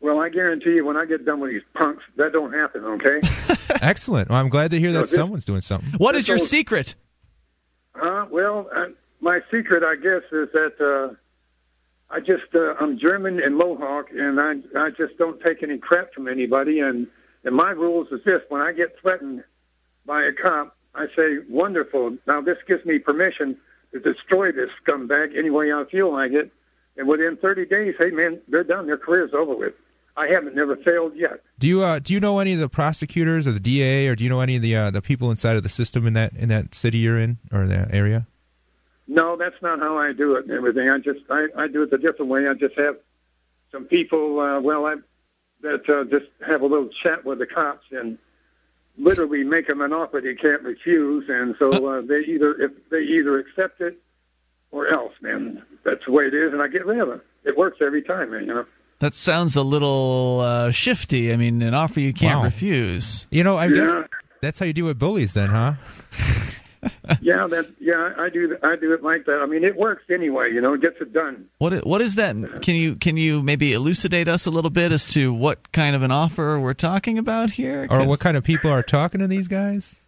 Well, 0.00 0.18
I 0.20 0.28
guarantee 0.30 0.76
you, 0.76 0.84
when 0.86 0.96
I 0.96 1.04
get 1.04 1.26
done 1.26 1.40
with 1.40 1.50
these 1.50 1.62
punks, 1.74 2.02
that 2.16 2.32
don't 2.32 2.52
happen. 2.54 2.84
Okay? 2.84 3.20
Excellent. 3.82 4.30
Well, 4.30 4.38
I'm 4.38 4.48
glad 4.48 4.70
to 4.70 4.78
hear 4.78 4.88
No, 4.88 4.94
that 4.94 5.00
this- 5.02 5.12
someone's 5.14 5.44
doing 5.44 5.60
something. 5.60 5.90
What 5.98 6.14
is 6.16 6.26
your 6.28 6.38
So- 6.38 6.44
secret? 6.46 6.94
uh, 8.00 8.26
well, 8.30 8.68
uh, 8.74 8.86
my 9.20 9.40
secret, 9.50 9.82
I 9.82 9.96
guess, 9.96 10.22
is 10.32 10.48
that 10.52 10.80
uh, 10.80 11.14
I 12.14 12.20
just 12.20 12.54
uh, 12.54 12.74
I'm 12.80 12.98
German 12.98 13.40
and 13.42 13.56
Mohawk, 13.56 14.10
and 14.10 14.40
I 14.40 14.54
I 14.78 14.90
just 14.90 15.18
don't 15.18 15.40
take 15.42 15.62
any 15.62 15.76
crap 15.78 16.14
from 16.14 16.26
anybody. 16.28 16.80
And 16.80 17.06
and 17.44 17.54
my 17.54 17.70
rules 17.70 18.08
is 18.10 18.24
this: 18.24 18.40
when 18.48 18.62
I 18.62 18.72
get 18.72 18.98
threatened 19.00 19.44
by 20.06 20.22
a 20.22 20.32
cop, 20.32 20.76
I 20.94 21.08
say, 21.14 21.38
"Wonderful." 21.48 22.16
Now 22.26 22.40
this 22.40 22.56
gives 22.66 22.84
me 22.86 22.98
permission 22.98 23.58
to 23.92 24.00
destroy 24.00 24.52
this 24.52 24.70
scumbag 24.84 25.36
any 25.36 25.50
way 25.50 25.72
I 25.72 25.84
feel 25.84 26.12
like 26.12 26.32
it. 26.32 26.52
And 26.96 27.08
within 27.08 27.36
30 27.36 27.66
days, 27.66 27.94
hey 27.98 28.10
man, 28.10 28.40
they're 28.48 28.64
done. 28.64 28.86
Their 28.86 28.98
career's 28.98 29.32
over 29.32 29.54
with. 29.54 29.74
I 30.16 30.26
haven't 30.26 30.54
never 30.54 30.76
failed 30.76 31.16
yet. 31.16 31.40
Do 31.58 31.66
you 31.66 31.82
uh, 31.82 31.98
do 31.98 32.12
you 32.12 32.20
know 32.20 32.40
any 32.40 32.52
of 32.52 32.58
the 32.58 32.68
prosecutors 32.68 33.46
or 33.46 33.52
the 33.52 33.60
DA 33.60 34.08
or 34.08 34.16
do 34.16 34.24
you 34.24 34.30
know 34.30 34.40
any 34.40 34.56
of 34.56 34.62
the 34.62 34.76
uh, 34.76 34.90
the 34.90 35.00
people 35.00 35.30
inside 35.30 35.56
of 35.56 35.62
the 35.62 35.68
system 35.68 36.06
in 36.06 36.12
that 36.14 36.34
in 36.34 36.48
that 36.48 36.74
city 36.74 36.98
you're 36.98 37.18
in 37.18 37.38
or 37.52 37.66
that 37.66 37.94
area? 37.94 38.26
No, 39.06 39.36
that's 39.36 39.60
not 39.62 39.80
how 39.80 39.96
I 39.96 40.12
do 40.12 40.36
it 40.36 40.44
and 40.44 40.52
everything. 40.52 40.90
I 40.90 40.98
just 40.98 41.20
I, 41.30 41.46
I 41.56 41.68
do 41.68 41.82
it 41.82 41.92
a 41.92 41.98
different 41.98 42.30
way. 42.30 42.48
I 42.48 42.54
just 42.54 42.76
have 42.76 42.96
some 43.72 43.84
people 43.84 44.40
uh 44.40 44.60
well 44.60 44.86
I 44.86 44.96
that 45.62 45.88
uh, 45.88 46.04
just 46.04 46.26
have 46.46 46.62
a 46.62 46.66
little 46.66 46.88
chat 47.02 47.24
with 47.24 47.38
the 47.38 47.46
cops 47.46 47.86
and 47.90 48.18
literally 49.00 49.42
make 49.44 49.66
them 49.66 49.80
an 49.80 49.92
offer 49.92 50.20
they 50.20 50.34
can't 50.34 50.62
refuse 50.62 51.24
and 51.28 51.56
so 51.58 51.86
uh, 51.86 52.00
they 52.02 52.20
either 52.20 52.54
if 52.60 52.70
they 52.90 53.00
either 53.02 53.38
accept 53.38 53.80
it 53.80 53.98
or 54.72 54.86
else, 54.88 55.14
man. 55.20 55.62
That's 55.84 56.04
the 56.04 56.12
way 56.12 56.26
it 56.26 56.34
is 56.34 56.52
and 56.52 56.62
I 56.62 56.68
get 56.68 56.86
rid 56.86 57.00
of 57.00 57.08
them. 57.08 57.20
It 57.44 57.56
works 57.56 57.78
every 57.80 58.02
time, 58.02 58.30
man, 58.30 58.42
you 58.46 58.54
know. 58.54 58.66
That 59.00 59.14
sounds 59.14 59.56
a 59.56 59.62
little 59.62 60.40
uh, 60.40 60.70
shifty. 60.70 61.32
I 61.32 61.36
mean, 61.36 61.62
an 61.62 61.72
offer 61.74 62.00
you 62.00 62.12
can't 62.12 62.38
Wow. 62.40 62.44
refuse. 62.44 63.26
You 63.30 63.42
know, 63.42 63.56
I 63.56 63.66
Yeah. 63.66 63.74
guess 63.74 64.08
that's 64.42 64.58
how 64.58 64.66
you 64.66 64.74
deal 64.74 64.84
with 64.86 64.98
bullies, 64.98 65.32
then, 65.34 65.48
huh? 65.50 65.72
yeah, 67.20 67.46
that 67.46 67.66
yeah, 67.78 68.14
I 68.16 68.30
do 68.30 68.56
I 68.62 68.76
do 68.76 68.92
it 68.94 69.02
like 69.02 69.26
that. 69.26 69.40
I 69.42 69.46
mean, 69.46 69.64
it 69.64 69.76
works 69.76 70.04
anyway, 70.10 70.52
you 70.52 70.60
know, 70.60 70.74
it 70.74 70.80
gets 70.80 71.00
it 71.00 71.12
done. 71.12 71.46
What 71.58 71.74
i- 71.74 71.78
what 71.80 72.00
is 72.00 72.14
that? 72.14 72.34
Can 72.62 72.74
you 72.76 72.94
can 72.96 73.16
you 73.18 73.42
maybe 73.42 73.72
elucidate 73.74 74.28
us 74.28 74.46
a 74.46 74.50
little 74.50 74.70
bit 74.70 74.90
as 74.90 75.12
to 75.12 75.32
what 75.34 75.72
kind 75.72 75.94
of 75.94 76.02
an 76.02 76.10
offer 76.10 76.58
we're 76.58 76.72
talking 76.74 77.18
about 77.18 77.50
here? 77.50 77.86
or 77.90 78.06
what 78.06 78.20
kind 78.20 78.36
of 78.36 78.44
people 78.44 78.70
are 78.70 78.82
talking 78.82 79.20
to 79.20 79.26
these 79.28 79.46
guys? 79.48 80.00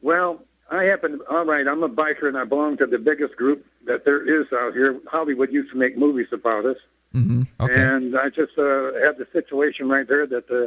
Well, 0.00 0.42
I 0.70 0.84
happen. 0.84 1.20
All 1.30 1.44
right, 1.44 1.66
I'm 1.66 1.82
a 1.82 1.88
biker, 1.88 2.28
and 2.28 2.36
I 2.38 2.44
belong 2.44 2.76
to 2.78 2.86
the 2.86 2.98
biggest 2.98 3.36
group 3.36 3.64
that 3.86 4.04
there 4.04 4.22
is 4.40 4.46
out 4.52 4.72
here. 4.74 4.98
Hollywood 5.06 5.52
used 5.52 5.70
to 5.72 5.76
make 5.78 5.96
movies 5.96 6.28
about 6.32 6.64
us, 6.66 6.76
Mm-hmm. 7.14 7.42
Okay. 7.60 7.74
and 7.80 8.18
I 8.18 8.28
just 8.28 8.58
uh, 8.58 8.92
have 9.04 9.18
the 9.18 9.26
situation 9.32 9.88
right 9.88 10.06
there 10.08 10.26
that 10.26 10.50
uh, 10.50 10.66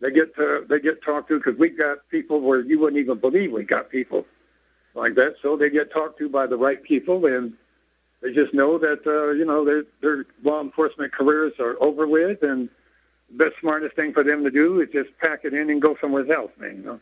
they 0.00 0.10
get 0.10 0.34
to, 0.36 0.64
they 0.68 0.80
get 0.80 1.00
talked 1.02 1.28
to 1.28 1.38
because 1.38 1.56
we 1.58 1.68
got 1.68 1.98
people 2.10 2.40
where 2.40 2.60
you 2.60 2.80
wouldn't 2.80 3.00
even 3.00 3.18
believe 3.18 3.52
we 3.52 3.62
got 3.62 3.88
people 3.88 4.26
like 4.96 5.14
that. 5.14 5.34
So 5.42 5.56
they 5.56 5.70
get 5.70 5.92
talked 5.92 6.18
to 6.18 6.28
by 6.28 6.46
the 6.46 6.56
right 6.56 6.82
people, 6.82 7.26
and 7.26 7.52
They 8.22 8.32
just 8.32 8.54
know 8.54 8.78
that 8.78 9.06
uh, 9.06 9.30
you 9.32 9.44
know 9.44 9.64
their 9.64 9.84
their 10.00 10.26
law 10.42 10.60
enforcement 10.60 11.12
careers 11.12 11.52
are 11.60 11.76
over 11.80 12.06
with, 12.06 12.42
and 12.42 12.68
the 13.36 13.50
smartest 13.60 13.94
thing 13.96 14.12
for 14.12 14.24
them 14.24 14.44
to 14.44 14.50
do 14.50 14.80
is 14.80 14.88
just 14.92 15.10
pack 15.18 15.44
it 15.44 15.52
in 15.52 15.68
and 15.70 15.82
go 15.82 15.96
somewhere 16.00 16.30
else, 16.32 16.52
man. 16.58 16.76
You 16.76 16.82
know? 16.82 17.00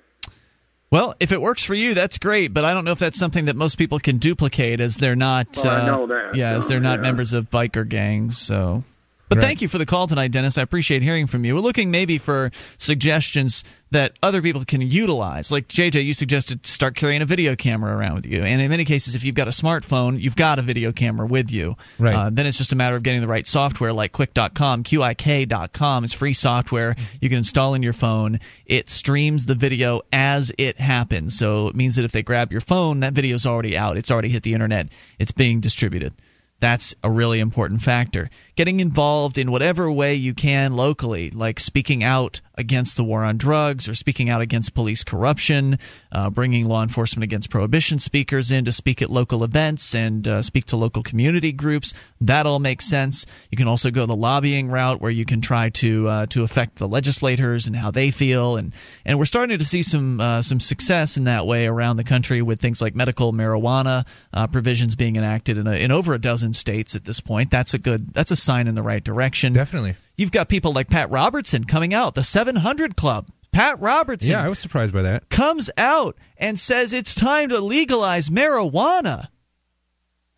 Well, 0.91 1.15
if 1.19 1.33
it 1.33 1.41
works 1.41 1.65
for 1.65 1.75
you, 1.75 1.95
that's 1.95 2.19
great. 2.19 2.55
But 2.55 2.65
I 2.65 2.73
don't 2.73 2.85
know 2.85 2.93
if 2.93 2.99
that's 2.99 3.19
something 3.19 3.47
that 3.47 3.57
most 3.57 3.77
people 3.79 3.99
can 3.99 4.19
duplicate, 4.19 4.81
as 4.81 4.97
they're 4.97 5.17
not. 5.17 5.49
Well, 5.57 5.69
I 5.69 5.81
uh, 5.81 5.87
know 5.87 6.07
that, 6.07 6.35
Yeah, 6.37 6.57
as 6.57 6.69
they're 6.69 6.81
not 6.81 6.99
yeah. 6.99 7.03
members 7.03 7.33
of 7.33 7.51
biker 7.51 7.89
gangs. 7.89 8.39
So. 8.39 8.85
But 9.29 9.41
thank 9.41 9.63
you 9.63 9.69
for 9.69 9.79
the 9.79 9.87
call 9.87 10.07
tonight, 10.07 10.31
Dennis. 10.31 10.59
I 10.59 10.63
appreciate 10.63 11.03
hearing 11.03 11.27
from 11.27 11.45
you. 11.45 11.55
We're 11.55 11.61
looking 11.61 11.91
maybe 11.91 12.19
for 12.19 12.51
suggestions 12.79 13.65
that 13.91 14.13
other 14.23 14.43
people 14.43 14.65
can 14.65 14.81
utilize. 14.81 15.51
Like 15.51 15.69
JJ, 15.69 16.05
you 16.05 16.15
suggested 16.15 16.67
start 16.67 16.97
carrying 16.97 17.23
a 17.23 17.27
video 17.27 17.57
camera 17.57 17.97
around 17.97 18.15
with 18.15 18.27
you. 18.27 18.43
And 18.43 18.61
in 18.61 18.69
many 18.69 18.85
cases, 18.85 19.15
if 19.15 19.25
you've 19.25 19.35
got 19.35 19.49
a 19.49 19.53
smartphone, 19.53 20.21
you've 20.21 20.37
got 20.37 20.59
a 20.59 20.63
video 20.63 20.93
camera 20.93 21.27
with 21.27 21.51
you. 21.51 21.77
Right. 21.99 22.15
Uh, 22.15 22.31
then 22.31 22.47
it's 22.47 22.59
just 22.59 22.73
a 22.73 22.77
matter 22.77 22.97
of 22.97 23.03
getting 23.03 23.21
the 23.21 23.29
right 23.29 23.47
software 23.47 23.93
like 23.93 24.13
quick.com. 24.13 24.83
QIK.com 24.85 26.05
is 26.05 26.13
free 26.13 26.33
software 26.33 26.97
you 27.21 27.29
can 27.29 27.39
install 27.39 27.75
in 27.75 27.83
your 27.83 27.93
phone. 27.93 28.41
It 28.67 28.91
streams 28.91 29.47
the 29.47 29.55
video 29.55 30.03
as 30.13 30.53
it 30.59 30.79
happens. 30.79 31.39
So 31.39 31.69
it 31.69 31.77
means 31.77 31.97
that 31.97 32.05
if 32.05 32.13
they 32.13 32.23
grab 32.23 32.53
your 32.53 32.61
phone, 32.61 33.01
that 33.01 33.13
video's 33.13 33.47
already 33.47 33.77
out. 33.77 33.97
It's 33.97 34.11
already 34.11 34.29
hit 34.29 34.43
the 34.43 34.55
internet. 34.55 34.89
It's 35.19 35.33
being 35.33 35.61
distributed. 35.61 36.15
That's 36.65 36.95
a 37.05 37.11
really 37.11 37.41
important 37.41 37.83
factor. 37.83 38.31
Getting 38.57 38.81
involved 38.81 39.37
in 39.37 39.51
whatever 39.51 39.93
way 39.93 40.15
you 40.15 40.33
can 40.33 40.75
locally, 40.75 41.29
like 41.29 41.61
speaking 41.61 42.03
out 42.03 42.41
against 42.57 42.97
the 42.97 43.05
war 43.05 43.25
on 43.25 43.37
drugs 43.37 43.89
or 43.89 43.95
speaking 43.95 44.29
out 44.31 44.41
against 44.41 44.75
police 44.75 45.03
corruption, 45.03 45.79
uh, 46.13 46.31
bringing 46.31 46.67
law 46.67 46.83
enforcement 46.83 47.25
against 47.25 47.51
prohibition 47.51 47.99
speakers 47.99 48.53
in 48.53 48.65
to 48.65 48.73
speak 48.73 49.03
at 49.03 49.11
local 49.11 49.43
events 49.43 49.95
and 49.95 50.29
uh, 50.29 50.43
speak 50.43 50.65
to 50.67 50.77
local 50.77 51.03
community 51.03 51.53
groups. 51.53 51.93
That 52.21 52.47
all 52.47 52.59
makes 52.59 52.85
sense. 52.85 53.27
You 53.51 53.57
can 53.57 53.69
also 53.69 53.91
go 53.91 54.07
the 54.07 54.17
lobbying 54.17 54.69
route 54.69 55.01
where 55.01 55.11
you 55.11 55.25
can 55.25 55.41
try 55.41 55.71
to 55.71 56.09
uh, 56.09 56.27
to 56.27 56.45
affect 56.45 56.77
the 56.77 56.89
legislators 56.89 57.67
and 57.67 57.77
how 57.77 57.91
they 57.91 58.11
feel, 58.11 58.57
and 58.57 58.73
and 59.05 59.19
we're 59.19 59.25
starting 59.25 59.59
to 59.59 59.65
see 59.65 59.83
some 59.83 60.21
uh, 60.21 60.43
some 60.43 60.61
success 60.61 61.17
in 61.17 61.25
that 61.25 61.47
way 61.47 61.67
around 61.67 61.97
the 61.97 62.05
country 62.05 62.43
with 62.43 62.61
things 62.61 62.81
like 62.81 62.95
medical 62.95 63.33
marijuana 63.33 64.07
uh, 64.33 64.47
provisions 64.47 64.95
being 64.95 65.17
enacted 65.17 65.59
in, 65.59 65.67
a, 65.67 65.73
in 65.73 65.91
over 65.91 66.15
a 66.15 66.21
dozen 66.21 66.55
states 66.55 66.95
at 66.95 67.05
this 67.05 67.21
point. 67.21 67.51
That's 67.51 67.75
a 67.75 67.79
good 67.79 68.15
that's 68.15 68.31
a 68.31 68.37
sign 68.37 68.69
in 68.69 68.75
the 68.75 68.83
right 68.83 69.03
direction. 69.03 69.53
Definitely. 69.53 69.97
You've 70.17 70.33
got 70.33 70.49
people 70.49 70.73
like 70.73 70.89
Pat 70.89 71.11
Robertson 71.11 71.65
coming 71.65 71.93
out, 71.95 72.15
the 72.15 72.25
700 72.25 72.97
Club. 72.97 73.29
Pat 73.53 73.81
Robertson 73.81 74.31
Yeah, 74.33 74.43
I 74.45 74.49
was 74.49 74.59
surprised 74.59 74.93
by 74.93 75.03
that. 75.03 75.29
comes 75.29 75.71
out 75.77 76.17
and 76.37 76.59
says 76.59 76.93
it's 76.93 77.15
time 77.15 77.51
to 77.51 77.61
legalize 77.61 78.29
marijuana. 78.29 79.29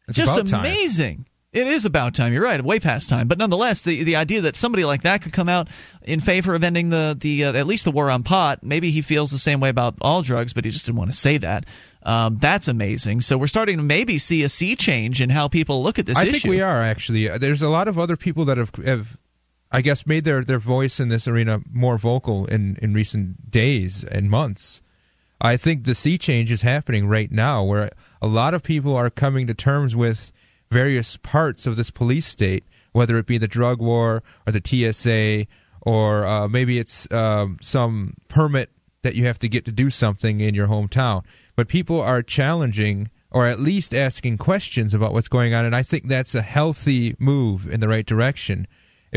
It's 0.09 0.17
Just 0.17 0.35
about 0.37 0.47
time. 0.49 0.61
amazing. 0.61 1.27
It 1.53 1.67
is 1.67 1.87
about 1.87 2.15
time. 2.15 2.35
You're 2.35 2.43
right. 2.43 2.63
Way 2.63 2.79
past 2.81 3.09
time. 3.09 3.29
But 3.29 3.39
nonetheless, 3.39 3.83
the 3.83 4.05
the 4.05 4.17
idea 4.17 4.43
that 4.43 4.57
somebody 4.57 4.85
like 4.85 5.03
that 5.03 5.23
could 5.23 5.33
come 5.33 5.49
out 5.49 5.69
in 6.03 6.21
favor 6.21 6.55
of 6.55 6.63
ending 6.63 6.91
the 6.91 7.17
the 7.19 7.45
uh, 7.47 7.53
at 7.55 7.67
least 7.67 7.85
the 7.85 7.91
war 7.91 8.11
on 8.11 8.23
pot. 8.23 8.63
Maybe 8.63 8.91
he 8.91 9.01
feels 9.01 9.31
the 9.31 9.39
same 9.39 9.59
way 9.61 9.71
about 9.71 9.95
all 10.03 10.21
drugs, 10.21 10.53
but 10.53 10.67
he 10.67 10.71
just 10.71 10.85
didn't 10.85 10.99
want 10.99 11.11
to 11.13 11.17
say 11.17 11.39
that. 11.39 11.65
Um, 12.03 12.37
that's 12.39 12.69
amazing. 12.69 13.23
So 13.23 13.39
we're 13.39 13.47
starting 13.47 13.79
to 13.79 13.83
maybe 13.83 14.19
see 14.19 14.43
a 14.43 14.51
sea 14.51 14.77
change 14.77 15.23
in 15.23 15.31
how 15.31 15.49
people 15.49 15.83
look 15.83 15.99
at 15.99 16.05
this 16.05 16.19
issue. 16.19 16.27
I 16.27 16.29
issue. 16.29 16.41
think 16.41 16.51
we 16.51 16.61
are 16.61 16.83
actually. 16.83 17.27
There's 17.39 17.63
a 17.63 17.71
lot 17.71 17.89
of 17.89 17.99
other 17.99 18.19
people 18.19 18.45
that 18.45 18.59
have 18.59 18.75
have 18.85 19.19
I 19.77 19.83
guess 19.83 20.07
made 20.07 20.25
their 20.25 20.43
their 20.43 20.59
voice 20.59 20.99
in 21.01 21.11
this 21.11 21.29
arena 21.29 21.61
more 21.71 21.99
vocal 21.99 22.47
in 22.47 22.79
in 22.81 22.95
recent 22.95 23.51
days 23.51 24.05
and 24.05 24.31
months. 24.31 24.81
I 25.39 25.59
think 25.59 25.85
the 25.85 25.95
sea 25.95 26.17
change 26.17 26.51
is 26.51 26.63
happening 26.63 27.07
right 27.07 27.31
now 27.31 27.63
where 27.63 27.91
a 28.23 28.27
lot 28.27 28.55
of 28.55 28.63
people 28.63 28.97
are 28.97 29.11
coming 29.11 29.47
to 29.49 29.53
terms 29.53 29.95
with 29.95 30.33
various 30.71 31.19
parts 31.19 31.67
of 31.67 31.77
this 31.77 31.91
police 31.91 32.25
state, 32.25 32.65
whether 32.93 33.19
it 33.19 33.27
be 33.27 33.37
the 33.37 33.47
drug 33.47 33.83
war 33.83 34.23
or 34.47 34.51
the 34.51 34.63
TSA 34.65 35.47
or 35.83 36.27
uh, 36.27 36.49
maybe 36.49 36.79
it's 36.79 37.07
um, 37.13 37.59
some 37.61 38.15
permit 38.29 38.71
that 39.03 39.15
you 39.15 39.27
have 39.27 39.39
to 39.41 39.49
get 39.49 39.67
to 39.67 39.73
do 39.73 39.91
something 39.91 40.41
in 40.41 40.55
your 40.55 40.69
hometown. 40.69 41.23
But 41.55 41.69
people 41.69 42.01
are 42.01 42.23
challenging 42.23 43.11
or 43.31 43.47
at 43.47 43.61
least 43.61 43.93
asking 43.93 44.39
questions 44.39 44.95
about 44.95 45.13
what's 45.13 45.29
going 45.29 45.53
on, 45.53 45.67
and 45.67 45.77
I 45.77 45.83
think 45.83 46.09
that's 46.09 46.35
a 46.35 46.41
healthy 46.41 47.15
move 47.19 47.71
in 47.71 47.81
the 47.81 47.89
right 47.89 48.07
direction. 48.07 48.67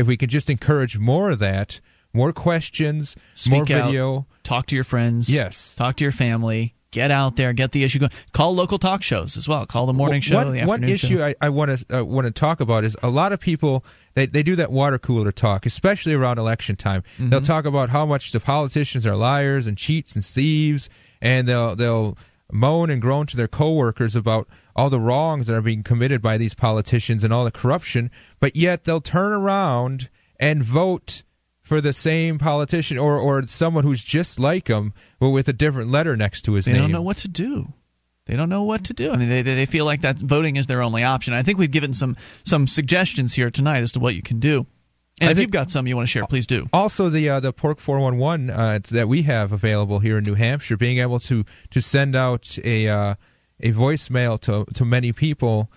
If 0.00 0.06
we 0.06 0.16
can 0.16 0.30
just 0.30 0.48
encourage 0.48 0.98
more 0.98 1.30
of 1.30 1.40
that, 1.40 1.78
more 2.14 2.32
questions, 2.32 3.16
more 3.48 3.64
Speak 3.66 3.76
out, 3.76 3.86
video. 3.86 4.26
talk 4.42 4.64
to 4.66 4.74
your 4.74 4.84
friends. 4.84 5.28
Yes. 5.28 5.74
Talk 5.74 5.96
to 5.96 6.04
your 6.04 6.12
family. 6.12 6.74
Get 6.90 7.10
out 7.10 7.36
there. 7.36 7.52
Get 7.52 7.70
the 7.72 7.84
issue 7.84 8.00
going. 8.00 8.10
Call 8.32 8.54
local 8.54 8.78
talk 8.78 9.02
shows 9.02 9.36
as 9.36 9.46
well. 9.46 9.64
Call 9.66 9.86
the 9.86 9.92
morning 9.92 10.22
show. 10.22 10.36
One, 10.36 10.52
the 10.52 10.64
one 10.64 10.82
issue. 10.82 11.22
I, 11.22 11.34
I 11.40 11.50
want 11.50 11.78
to 11.78 12.00
uh, 12.00 12.04
want 12.04 12.26
to 12.26 12.32
talk 12.32 12.60
about 12.60 12.82
is 12.82 12.96
a 13.02 13.10
lot 13.10 13.32
of 13.32 13.38
people 13.38 13.84
they, 14.14 14.26
they 14.26 14.42
do 14.42 14.56
that 14.56 14.72
water 14.72 14.98
cooler 14.98 15.30
talk, 15.30 15.66
especially 15.66 16.14
around 16.14 16.38
election 16.38 16.74
time. 16.74 17.02
Mm-hmm. 17.02 17.28
They'll 17.30 17.42
talk 17.42 17.64
about 17.66 17.90
how 17.90 18.06
much 18.06 18.32
the 18.32 18.40
politicians 18.40 19.06
are 19.06 19.14
liars 19.14 19.68
and 19.68 19.78
cheats 19.78 20.16
and 20.16 20.24
thieves, 20.24 20.88
and 21.20 21.46
they'll 21.46 21.76
they'll 21.76 22.18
moan 22.52 22.90
and 22.90 23.00
groan 23.00 23.26
to 23.26 23.36
their 23.36 23.48
coworkers 23.48 24.16
about 24.16 24.48
all 24.74 24.90
the 24.90 25.00
wrongs 25.00 25.46
that 25.46 25.54
are 25.54 25.62
being 25.62 25.82
committed 25.82 26.20
by 26.22 26.36
these 26.36 26.54
politicians 26.54 27.24
and 27.24 27.32
all 27.32 27.44
the 27.44 27.50
corruption. 27.50 28.10
But 28.38 28.56
yet 28.56 28.84
they'll 28.84 29.00
turn 29.00 29.32
around 29.32 30.08
and 30.38 30.62
vote 30.62 31.22
for 31.62 31.80
the 31.80 31.92
same 31.92 32.38
politician 32.38 32.98
or 32.98 33.16
or 33.18 33.46
someone 33.46 33.84
who's 33.84 34.02
just 34.02 34.40
like 34.40 34.68
him, 34.68 34.92
but 35.18 35.30
with 35.30 35.48
a 35.48 35.52
different 35.52 35.90
letter 35.90 36.16
next 36.16 36.42
to 36.42 36.54
his 36.54 36.64
they 36.64 36.72
name. 36.72 36.80
They 36.80 36.86
don't 36.86 36.92
know 36.92 37.02
what 37.02 37.18
to 37.18 37.28
do. 37.28 37.72
They 38.26 38.36
don't 38.36 38.48
know 38.48 38.62
what 38.62 38.84
to 38.84 38.92
do. 38.92 39.10
I 39.10 39.16
mean, 39.16 39.28
they, 39.28 39.42
they 39.42 39.66
feel 39.66 39.84
like 39.84 40.02
that 40.02 40.18
voting 40.18 40.56
is 40.56 40.66
their 40.66 40.82
only 40.82 41.02
option. 41.02 41.34
I 41.34 41.42
think 41.42 41.58
we've 41.58 41.70
given 41.70 41.92
some 41.92 42.16
some 42.44 42.66
suggestions 42.66 43.34
here 43.34 43.50
tonight 43.50 43.80
as 43.80 43.92
to 43.92 44.00
what 44.00 44.14
you 44.14 44.22
can 44.22 44.40
do. 44.40 44.66
And 45.20 45.28
I 45.28 45.30
if 45.32 45.36
think- 45.36 45.46
you've 45.46 45.52
got 45.52 45.70
some 45.70 45.86
you 45.86 45.96
want 45.96 46.08
to 46.08 46.10
share, 46.10 46.26
please 46.26 46.46
do. 46.46 46.68
Also, 46.72 47.10
the 47.10 47.28
uh, 47.28 47.40
the 47.40 47.52
Porc 47.52 47.78
411 47.78 48.50
uh, 48.50 48.78
that 48.90 49.08
we 49.08 49.22
have 49.22 49.52
available 49.52 49.98
here 49.98 50.18
in 50.18 50.24
New 50.24 50.34
Hampshire, 50.34 50.76
being 50.76 50.98
able 50.98 51.20
to 51.20 51.44
to 51.70 51.80
send 51.82 52.16
out 52.16 52.58
a 52.64 52.88
uh, 52.88 53.14
a 53.60 53.72
voicemail 53.72 54.40
to 54.40 54.64
to 54.74 54.84
many 54.84 55.12
people, 55.12 55.70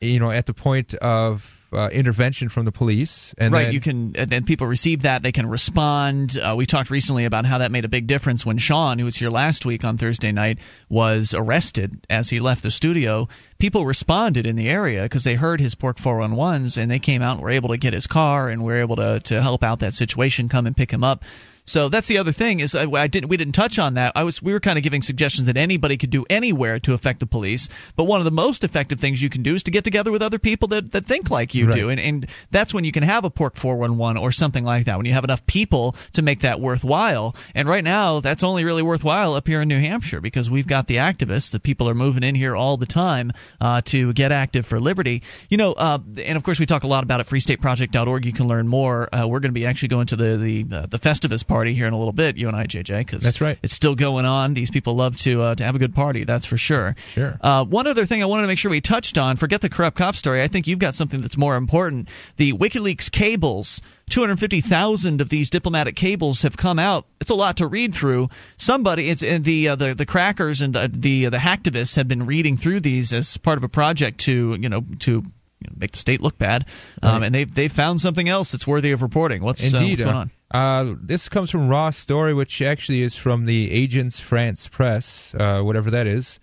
you 0.00 0.18
know, 0.18 0.30
at 0.30 0.46
the 0.46 0.54
point 0.54 0.94
of 0.94 1.68
uh, 1.72 1.88
intervention 1.92 2.48
from 2.48 2.64
the 2.64 2.72
police, 2.72 3.32
and 3.38 3.52
right, 3.52 3.64
then, 3.64 3.72
you 3.72 3.80
can, 3.80 4.16
and 4.16 4.28
then 4.28 4.44
people 4.44 4.66
receive 4.66 5.02
that. 5.02 5.22
They 5.22 5.32
can 5.32 5.46
respond. 5.46 6.36
Uh, 6.36 6.54
we 6.56 6.66
talked 6.66 6.90
recently 6.90 7.24
about 7.24 7.44
how 7.44 7.58
that 7.58 7.70
made 7.70 7.84
a 7.84 7.88
big 7.88 8.06
difference 8.06 8.44
when 8.44 8.58
Sean, 8.58 8.98
who 8.98 9.04
was 9.04 9.16
here 9.16 9.30
last 9.30 9.64
week 9.64 9.84
on 9.84 9.96
Thursday 9.96 10.32
night, 10.32 10.58
was 10.88 11.32
arrested 11.32 12.04
as 12.10 12.30
he 12.30 12.40
left 12.40 12.62
the 12.62 12.70
studio. 12.70 13.28
People 13.60 13.86
responded 13.86 14.46
in 14.46 14.56
the 14.56 14.68
area 14.68 15.02
because 15.02 15.22
they 15.24 15.34
heard 15.34 15.60
his 15.60 15.74
Porc 15.74 15.98
411s, 15.98 16.76
and 16.76 16.90
they 16.90 16.98
came 16.98 17.22
out 17.22 17.34
and 17.34 17.42
were 17.42 17.50
able 17.50 17.68
to 17.68 17.76
get 17.76 17.92
his 17.92 18.06
car 18.06 18.48
and 18.48 18.64
were 18.64 18.76
able 18.80 18.96
to 18.96 19.20
to 19.20 19.40
help 19.42 19.62
out 19.62 19.78
that 19.80 19.94
situation, 19.94 20.48
come 20.48 20.66
and 20.66 20.76
pick 20.76 20.90
him 20.90 21.04
up. 21.04 21.22
So 21.66 21.88
that's 21.88 22.08
the 22.08 22.18
other 22.18 22.32
thing 22.32 22.58
is 22.58 22.74
I, 22.74 22.90
I 22.90 23.06
didn't 23.06 23.28
we 23.28 23.36
didn't 23.36 23.54
touch 23.54 23.78
on 23.78 23.94
that. 23.94 24.12
I 24.16 24.24
was 24.24 24.42
we 24.42 24.52
were 24.52 24.58
kind 24.58 24.76
of 24.76 24.82
giving 24.82 25.02
suggestions 25.02 25.46
that 25.46 25.56
anybody 25.56 25.96
could 25.96 26.10
do 26.10 26.24
anywhere 26.28 26.80
to 26.80 26.94
affect 26.94 27.20
the 27.20 27.26
police, 27.26 27.68
but 27.94 28.04
one 28.04 28.20
of 28.20 28.24
the 28.24 28.32
most 28.32 28.64
effective 28.64 28.98
things 28.98 29.22
you 29.22 29.30
can 29.30 29.42
do 29.44 29.54
is 29.54 29.62
to 29.64 29.70
get 29.70 29.84
together 29.84 30.10
with 30.10 30.20
other 30.22 30.38
people 30.40 30.66
that, 30.68 30.90
that 30.90 31.06
think 31.06 31.30
like 31.30 31.54
you 31.54 31.68
Right. 31.68 31.76
do, 31.76 31.88
and 31.90 32.00
and 32.00 32.26
that's 32.50 32.74
when 32.74 32.82
you 32.82 32.90
can 32.90 33.04
have 33.04 33.24
a 33.24 33.30
porc 33.30 33.56
four 33.56 33.76
one 33.76 33.98
one 33.98 34.16
or 34.16 34.32
something 34.32 34.64
like 34.64 34.86
that. 34.86 34.96
When 34.96 35.06
you 35.06 35.12
have 35.12 35.22
enough 35.22 35.46
people 35.46 35.94
to 36.14 36.22
make 36.22 36.40
that 36.40 36.58
worthwhile, 36.60 37.36
and 37.54 37.68
right 37.68 37.84
now 37.84 38.18
that's 38.18 38.42
only 38.42 38.64
really 38.64 38.82
worthwhile 38.82 39.34
up 39.34 39.46
here 39.46 39.60
in 39.62 39.68
New 39.68 39.78
Hampshire 39.80 40.20
because 40.20 40.50
we've 40.50 40.66
got 40.66 40.88
the 40.88 40.96
activists. 40.96 41.52
The 41.52 41.60
people 41.60 41.88
are 41.88 41.94
moving 41.94 42.24
in 42.24 42.34
here 42.34 42.56
all 42.56 42.78
the 42.78 42.86
time 42.86 43.32
uh, 43.60 43.80
to 43.86 44.12
get 44.12 44.32
active 44.32 44.66
for 44.66 44.80
liberty. 44.80 45.22
You 45.48 45.56
know, 45.56 45.72
uh, 45.72 45.98
and 46.24 46.36
of 46.36 46.42
course 46.42 46.58
we 46.58 46.66
talk 46.66 46.84
a 46.84 46.86
lot 46.86 47.04
about 47.04 47.20
it. 47.20 47.26
FreeStateProject.org. 47.26 48.24
You 48.24 48.32
can 48.32 48.48
learn 48.48 48.68
more. 48.68 49.08
Uh, 49.12 49.26
we're 49.26 49.40
going 49.40 49.50
to 49.50 49.58
be 49.58 49.66
actually 49.66 49.88
going 49.88 50.06
to 50.06 50.16
the 50.16 50.36
the 50.36 50.76
uh, 50.76 50.86
the 50.86 50.98
Festivus 50.98 51.46
party 51.46 51.74
here 51.74 51.86
in 51.86 51.92
a 51.92 51.98
little 51.98 52.12
bit. 52.12 52.36
You 52.36 52.48
and 52.48 52.56
I, 52.56 52.66
JJ, 52.66 52.98
because 52.98 53.22
That's 53.22 53.40
right. 53.40 53.58
It's 53.62 53.74
still 53.74 53.94
going 53.94 54.24
on. 54.24 54.54
These 54.54 54.70
people 54.70 54.94
love 54.94 55.16
to 55.18 55.42
uh, 55.42 55.54
to 55.54 55.64
have 55.64 55.74
a 55.74 55.78
good 55.78 55.94
party. 55.94 56.24
That's 56.24 56.46
for 56.46 56.56
sure. 56.56 56.96
Sure. 57.08 57.38
Uh, 57.40 57.64
one 57.64 57.86
other 57.86 58.06
thing 58.06 58.22
I 58.22 58.26
wanted 58.26 58.42
to 58.42 58.48
make 58.48 58.58
sure 58.58 58.70
we 58.70 58.80
touched 58.80 59.18
on. 59.18 59.36
Forget 59.36 59.60
the 59.60 59.68
corrupt 59.68 59.96
cop 59.96 60.16
story. 60.16 60.42
I 60.42 60.48
think 60.48 60.66
you've 60.66 60.78
got 60.78 60.94
something 60.94 61.20
that's 61.20 61.36
more 61.36 61.56
important. 61.56 62.08
The 62.36 62.52
WikiLeaks 62.52 63.10
cables. 63.10 63.80
250,000 64.10 65.20
of 65.20 65.28
these 65.28 65.50
diplomatic 65.50 65.96
cables 65.96 66.42
have 66.42 66.56
come 66.56 66.78
out. 66.78 67.06
It's 67.20 67.30
a 67.30 67.34
lot 67.34 67.56
to 67.58 67.66
read 67.66 67.94
through. 67.94 68.28
Somebody, 68.56 69.08
it's 69.10 69.22
and 69.22 69.44
the 69.44 69.68
uh, 69.68 69.76
the 69.76 69.94
the 69.94 70.06
crackers 70.06 70.60
and 70.60 70.74
the 70.74 70.90
the, 70.92 71.26
the 71.26 71.36
hacktivists 71.38 71.96
have 71.96 72.08
been 72.08 72.26
reading 72.26 72.56
through 72.56 72.80
these 72.80 73.12
as 73.12 73.36
part 73.36 73.58
of 73.58 73.64
a 73.64 73.68
project 73.68 74.18
to 74.20 74.56
you 74.60 74.68
know 74.68 74.84
to 75.00 75.10
you 75.12 75.68
know, 75.68 75.74
make 75.76 75.92
the 75.92 75.98
state 75.98 76.20
look 76.20 76.38
bad, 76.38 76.66
um, 77.02 77.16
Right. 77.20 77.26
and 77.26 77.34
they've 77.34 77.54
they 77.54 77.68
found 77.68 78.00
something 78.00 78.28
else 78.28 78.52
that's 78.52 78.66
worthy 78.66 78.92
of 78.92 79.02
reporting. 79.02 79.42
What's 79.42 79.62
uh, 79.74 79.78
what's 79.80 80.02
going 80.02 80.16
on? 80.16 80.30
uh, 80.52 80.56
uh, 80.56 80.94
this 81.00 81.28
comes 81.28 81.50
from 81.50 81.68
Raw 81.68 81.90
Story, 81.90 82.34
which 82.34 82.60
actually 82.62 83.02
is 83.02 83.14
from 83.16 83.44
the 83.46 83.68
Agence 83.88 84.20
France 84.20 84.66
Presse, 84.68 85.34
uh, 85.34 85.62
whatever 85.62 85.90
that 85.90 86.06
is. 86.06 86.40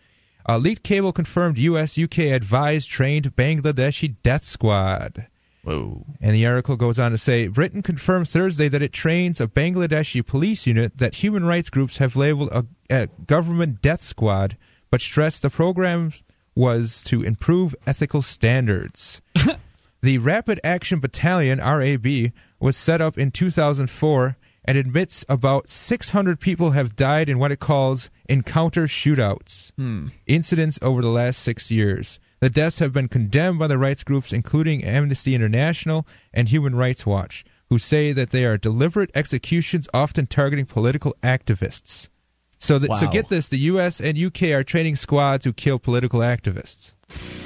Uh, 0.49 0.57
leaked 0.57 0.83
cable 0.83 1.11
confirmed 1.11 1.57
U.S. 1.57 1.97
UK 1.99 2.19
advised 2.19 2.89
trained 2.89 3.35
Bangladeshi 3.35 4.15
death 4.23 4.43
squad. 4.43 5.27
Whoa. 5.67 6.05
And 6.21 6.33
the 6.33 6.45
article 6.45 6.77
goes 6.77 6.97
on 6.97 7.11
to 7.11 7.17
say 7.17 7.47
Britain 7.47 7.81
confirmed 7.81 8.29
Thursday 8.29 8.69
that 8.69 8.81
it 8.81 8.93
trains 8.93 9.41
a 9.41 9.47
Bangladeshi 9.47 10.25
police 10.25 10.65
unit 10.65 10.97
that 10.97 11.15
human 11.15 11.45
rights 11.45 11.69
groups 11.69 11.97
have 11.97 12.15
labeled 12.15 12.49
a, 12.53 12.65
a 12.89 13.07
government 13.25 13.81
death 13.81 13.99
squad, 13.99 14.55
but 14.89 15.01
stressed 15.01 15.41
the 15.41 15.49
program 15.49 16.13
was 16.55 17.03
to 17.03 17.21
improve 17.21 17.75
ethical 17.85 18.21
standards. 18.21 19.21
the 20.01 20.17
Rapid 20.19 20.59
Action 20.63 20.99
Battalion, 20.99 21.59
RAB, 21.59 22.31
was 22.59 22.77
set 22.77 23.01
up 23.01 23.17
in 23.17 23.29
2004 23.31 24.37
and 24.65 24.77
admits 24.77 25.25
about 25.29 25.69
600 25.69 26.39
people 26.39 26.71
have 26.71 26.95
died 26.95 27.29
in 27.29 27.39
what 27.39 27.51
it 27.51 27.59
calls 27.59 28.09
encounter 28.29 28.85
shootouts, 28.87 29.71
Hmm. 29.77 30.07
incidents 30.25 30.79
over 30.81 31.01
the 31.01 31.09
last 31.09 31.39
six 31.41 31.69
years. 31.71 32.19
The 32.39 32.49
deaths 32.49 32.79
have 32.79 32.93
been 32.93 33.07
condemned 33.07 33.57
by 33.59 33.67
the 33.67 33.77
rights 33.77 34.03
groups, 34.03 34.31
including 34.31 34.83
Amnesty 34.83 35.33
International 35.33 36.07
and 36.33 36.49
Human 36.49 36.75
Rights 36.75 37.05
Watch, 37.05 37.43
who 37.69 37.79
say 37.79 38.11
that 38.11 38.29
they 38.29 38.45
are 38.45 38.57
deliberate 38.57 39.09
executions 39.15 39.87
often 39.93 40.27
targeting 40.27 40.65
political 40.65 41.15
activists. 41.23 42.09
So, 42.59 42.79
that, 42.79 42.95
so 42.97 43.07
get 43.07 43.29
this: 43.29 43.49
the 43.49 43.59
U.S. 43.59 43.99
and 43.99 44.17
U.K. 44.17 44.53
are 44.53 44.63
training 44.63 44.95
squads 44.95 45.45
who 45.45 45.53
kill 45.53 45.79
political 45.79 46.19
activists. 46.21 46.93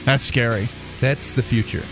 That's 0.06 0.24
scary. 0.24 0.68
That's 1.00 1.36
the 1.36 1.44
future. 1.44 1.84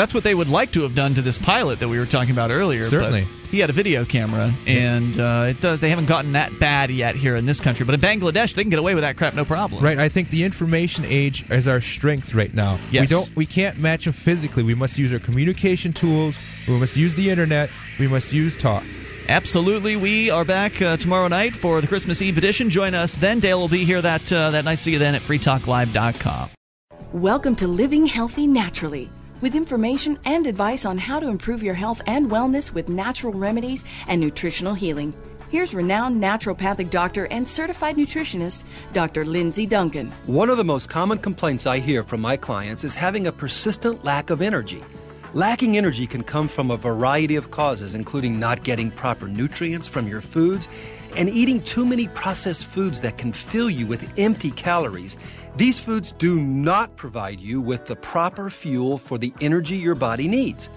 That's 0.00 0.14
what 0.14 0.24
they 0.24 0.34
would 0.34 0.48
like 0.48 0.72
to 0.72 0.80
have 0.84 0.94
done 0.94 1.12
to 1.12 1.20
this 1.20 1.36
pilot 1.36 1.80
that 1.80 1.88
we 1.88 1.98
were 1.98 2.06
talking 2.06 2.30
about 2.30 2.50
earlier. 2.50 2.80
but 2.80 2.88
Certainly. 2.88 3.26
he 3.50 3.58
had 3.58 3.68
a 3.68 3.74
video 3.74 4.06
camera, 4.06 4.50
and 4.66 5.20
uh, 5.20 5.48
it, 5.50 5.62
uh, 5.62 5.76
they 5.76 5.90
haven't 5.90 6.06
gotten 6.06 6.32
that 6.32 6.58
bad 6.58 6.90
yet 6.90 7.16
here 7.16 7.36
in 7.36 7.44
this 7.44 7.60
country. 7.60 7.84
But 7.84 7.96
in 7.96 8.00
Bangladesh, 8.00 8.54
they 8.54 8.62
can 8.62 8.70
get 8.70 8.78
away 8.78 8.94
with 8.94 9.02
that 9.02 9.18
crap 9.18 9.34
no 9.34 9.44
problem. 9.44 9.84
Right. 9.84 9.98
I 9.98 10.08
think 10.08 10.30
the 10.30 10.44
information 10.44 11.04
age 11.04 11.44
is 11.50 11.68
our 11.68 11.82
strength 11.82 12.32
right 12.32 12.54
now. 12.54 12.78
Yes. 12.90 13.02
We 13.02 13.14
don't. 13.14 13.36
We 13.36 13.44
can't 13.44 13.76
match 13.76 14.06
them 14.06 14.14
physically. 14.14 14.62
We 14.62 14.74
must 14.74 14.96
use 14.96 15.12
our 15.12 15.18
communication 15.18 15.92
tools. 15.92 16.40
We 16.66 16.80
must 16.80 16.96
use 16.96 17.14
the 17.14 17.28
internet. 17.28 17.68
We 17.98 18.08
must 18.08 18.32
use 18.32 18.56
talk. 18.56 18.84
Absolutely. 19.28 19.96
We 19.96 20.30
are 20.30 20.46
back 20.46 20.80
uh, 20.80 20.96
tomorrow 20.96 21.28
night 21.28 21.54
for 21.54 21.82
the 21.82 21.86
Christmas 21.86 22.22
Eve 22.22 22.38
edition. 22.38 22.70
Join 22.70 22.94
us 22.94 23.16
then. 23.16 23.38
Dale 23.38 23.60
will 23.60 23.68
be 23.68 23.84
here 23.84 24.00
that 24.00 24.32
uh, 24.32 24.50
that 24.52 24.64
night. 24.64 24.76
See 24.76 24.92
you 24.92 24.98
then 24.98 25.14
at 25.14 25.20
freetalklive.com. 25.20 26.48
Welcome 27.12 27.56
to 27.56 27.66
Living 27.66 28.06
Healthy 28.06 28.46
Naturally, 28.46 29.10
with 29.40 29.54
information 29.54 30.18
and 30.24 30.46
advice 30.46 30.84
on 30.84 30.98
how 30.98 31.20
to 31.20 31.28
improve 31.28 31.62
your 31.62 31.74
health 31.74 32.00
and 32.06 32.30
wellness 32.30 32.72
with 32.72 32.88
natural 32.88 33.32
remedies 33.32 33.84
and 34.08 34.20
nutritional 34.20 34.74
healing. 34.74 35.14
Here's 35.50 35.74
renowned 35.74 36.22
naturopathic 36.22 36.90
doctor 36.90 37.26
and 37.26 37.48
certified 37.48 37.96
nutritionist, 37.96 38.64
Dr. 38.92 39.24
Lindsay 39.24 39.66
Duncan. 39.66 40.12
One 40.26 40.48
of 40.48 40.58
the 40.58 40.64
most 40.64 40.88
common 40.88 41.18
complaints 41.18 41.66
I 41.66 41.80
hear 41.80 42.04
from 42.04 42.20
my 42.20 42.36
clients 42.36 42.84
is 42.84 42.94
having 42.94 43.26
a 43.26 43.32
persistent 43.32 44.04
lack 44.04 44.30
of 44.30 44.42
energy. 44.42 44.84
Lacking 45.32 45.76
energy 45.76 46.06
can 46.06 46.22
come 46.22 46.48
from 46.48 46.70
a 46.70 46.76
variety 46.76 47.36
of 47.36 47.50
causes, 47.50 47.94
including 47.94 48.38
not 48.38 48.62
getting 48.62 48.90
proper 48.90 49.28
nutrients 49.28 49.88
from 49.88 50.08
your 50.08 50.20
foods 50.20 50.68
and 51.16 51.28
eating 51.28 51.60
too 51.62 51.84
many 51.84 52.08
processed 52.08 52.66
foods 52.66 53.00
that 53.00 53.18
can 53.18 53.32
fill 53.32 53.70
you 53.70 53.86
with 53.86 54.18
empty 54.18 54.50
calories. 54.50 55.16
These 55.56 55.80
foods 55.80 56.12
do 56.12 56.40
not 56.40 56.96
provide 56.96 57.40
you 57.40 57.60
with 57.60 57.86
the 57.86 57.96
proper 57.96 58.50
fuel 58.50 58.98
for 58.98 59.18
the 59.18 59.32
energy 59.40 59.76
your 59.76 59.96
body 59.96 60.28
needs. 60.28 60.70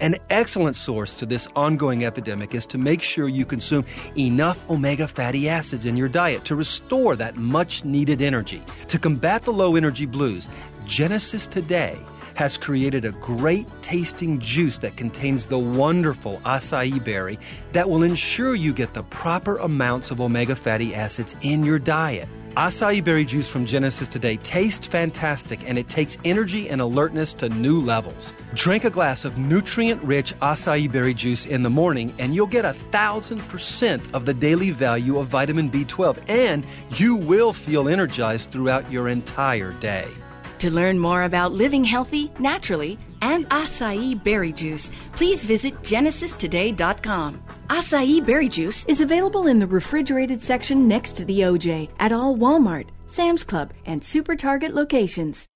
An 0.00 0.16
excellent 0.30 0.76
source 0.76 1.14
to 1.16 1.26
this 1.26 1.46
ongoing 1.54 2.04
epidemic 2.04 2.54
is 2.54 2.66
to 2.66 2.78
make 2.78 3.00
sure 3.00 3.28
you 3.28 3.44
consume 3.44 3.84
enough 4.16 4.58
omega 4.68 5.06
fatty 5.06 5.48
acids 5.48 5.84
in 5.84 5.96
your 5.96 6.08
diet 6.08 6.44
to 6.46 6.56
restore 6.56 7.14
that 7.16 7.36
much 7.36 7.84
needed 7.84 8.20
energy. 8.20 8.62
To 8.88 8.98
combat 8.98 9.42
the 9.42 9.52
low 9.52 9.76
energy 9.76 10.06
blues, 10.06 10.48
Genesis 10.84 11.46
Today 11.46 11.98
has 12.34 12.56
created 12.56 13.04
a 13.04 13.12
great 13.12 13.68
tasting 13.82 14.40
juice 14.40 14.78
that 14.78 14.96
contains 14.96 15.46
the 15.46 15.58
wonderful 15.58 16.40
acai 16.44 17.02
berry 17.04 17.38
that 17.72 17.88
will 17.88 18.02
ensure 18.02 18.56
you 18.56 18.72
get 18.72 18.94
the 18.94 19.04
proper 19.04 19.58
amounts 19.58 20.10
of 20.10 20.20
omega 20.20 20.56
fatty 20.56 20.94
acids 20.94 21.36
in 21.42 21.62
your 21.62 21.78
diet. 21.78 22.28
Acai 22.56 23.02
berry 23.02 23.24
juice 23.24 23.48
from 23.48 23.66
Genesis 23.66 24.06
Today 24.06 24.36
tastes 24.36 24.86
fantastic 24.86 25.68
and 25.68 25.76
it 25.76 25.88
takes 25.88 26.16
energy 26.24 26.68
and 26.68 26.80
alertness 26.80 27.34
to 27.34 27.48
new 27.48 27.80
levels. 27.80 28.32
Drink 28.54 28.84
a 28.84 28.90
glass 28.90 29.24
of 29.24 29.36
nutrient 29.36 30.00
rich 30.04 30.32
acai 30.34 30.90
berry 30.90 31.14
juice 31.14 31.46
in 31.46 31.64
the 31.64 31.70
morning 31.70 32.14
and 32.20 32.32
you'll 32.32 32.46
get 32.46 32.64
a 32.64 32.72
thousand 32.72 33.40
percent 33.48 34.02
of 34.14 34.24
the 34.24 34.32
daily 34.32 34.70
value 34.70 35.18
of 35.18 35.26
vitamin 35.26 35.68
B12 35.68 36.16
and 36.28 36.64
you 36.90 37.16
will 37.16 37.52
feel 37.52 37.88
energized 37.88 38.52
throughout 38.52 38.88
your 38.88 39.08
entire 39.08 39.72
day. 39.80 40.06
To 40.60 40.70
learn 40.70 40.96
more 40.96 41.24
about 41.24 41.54
living 41.54 41.82
healthy, 41.82 42.30
naturally, 42.38 42.98
and 43.20 43.50
acai 43.50 44.22
berry 44.22 44.52
juice, 44.52 44.92
please 45.14 45.44
visit 45.44 45.74
genesistoday.com. 45.82 47.42
Acai 47.70 48.24
berry 48.24 48.48
juice 48.48 48.84
is 48.86 49.00
available 49.00 49.46
in 49.46 49.58
the 49.58 49.66
refrigerated 49.66 50.42
section 50.42 50.86
next 50.86 51.16
to 51.16 51.24
the 51.24 51.40
OJ 51.40 51.88
at 51.98 52.12
all 52.12 52.36
Walmart, 52.36 52.88
Sam's 53.06 53.42
Club, 53.42 53.72
and 53.86 54.04
Super 54.04 54.36
Target 54.36 54.74
locations. 54.74 55.46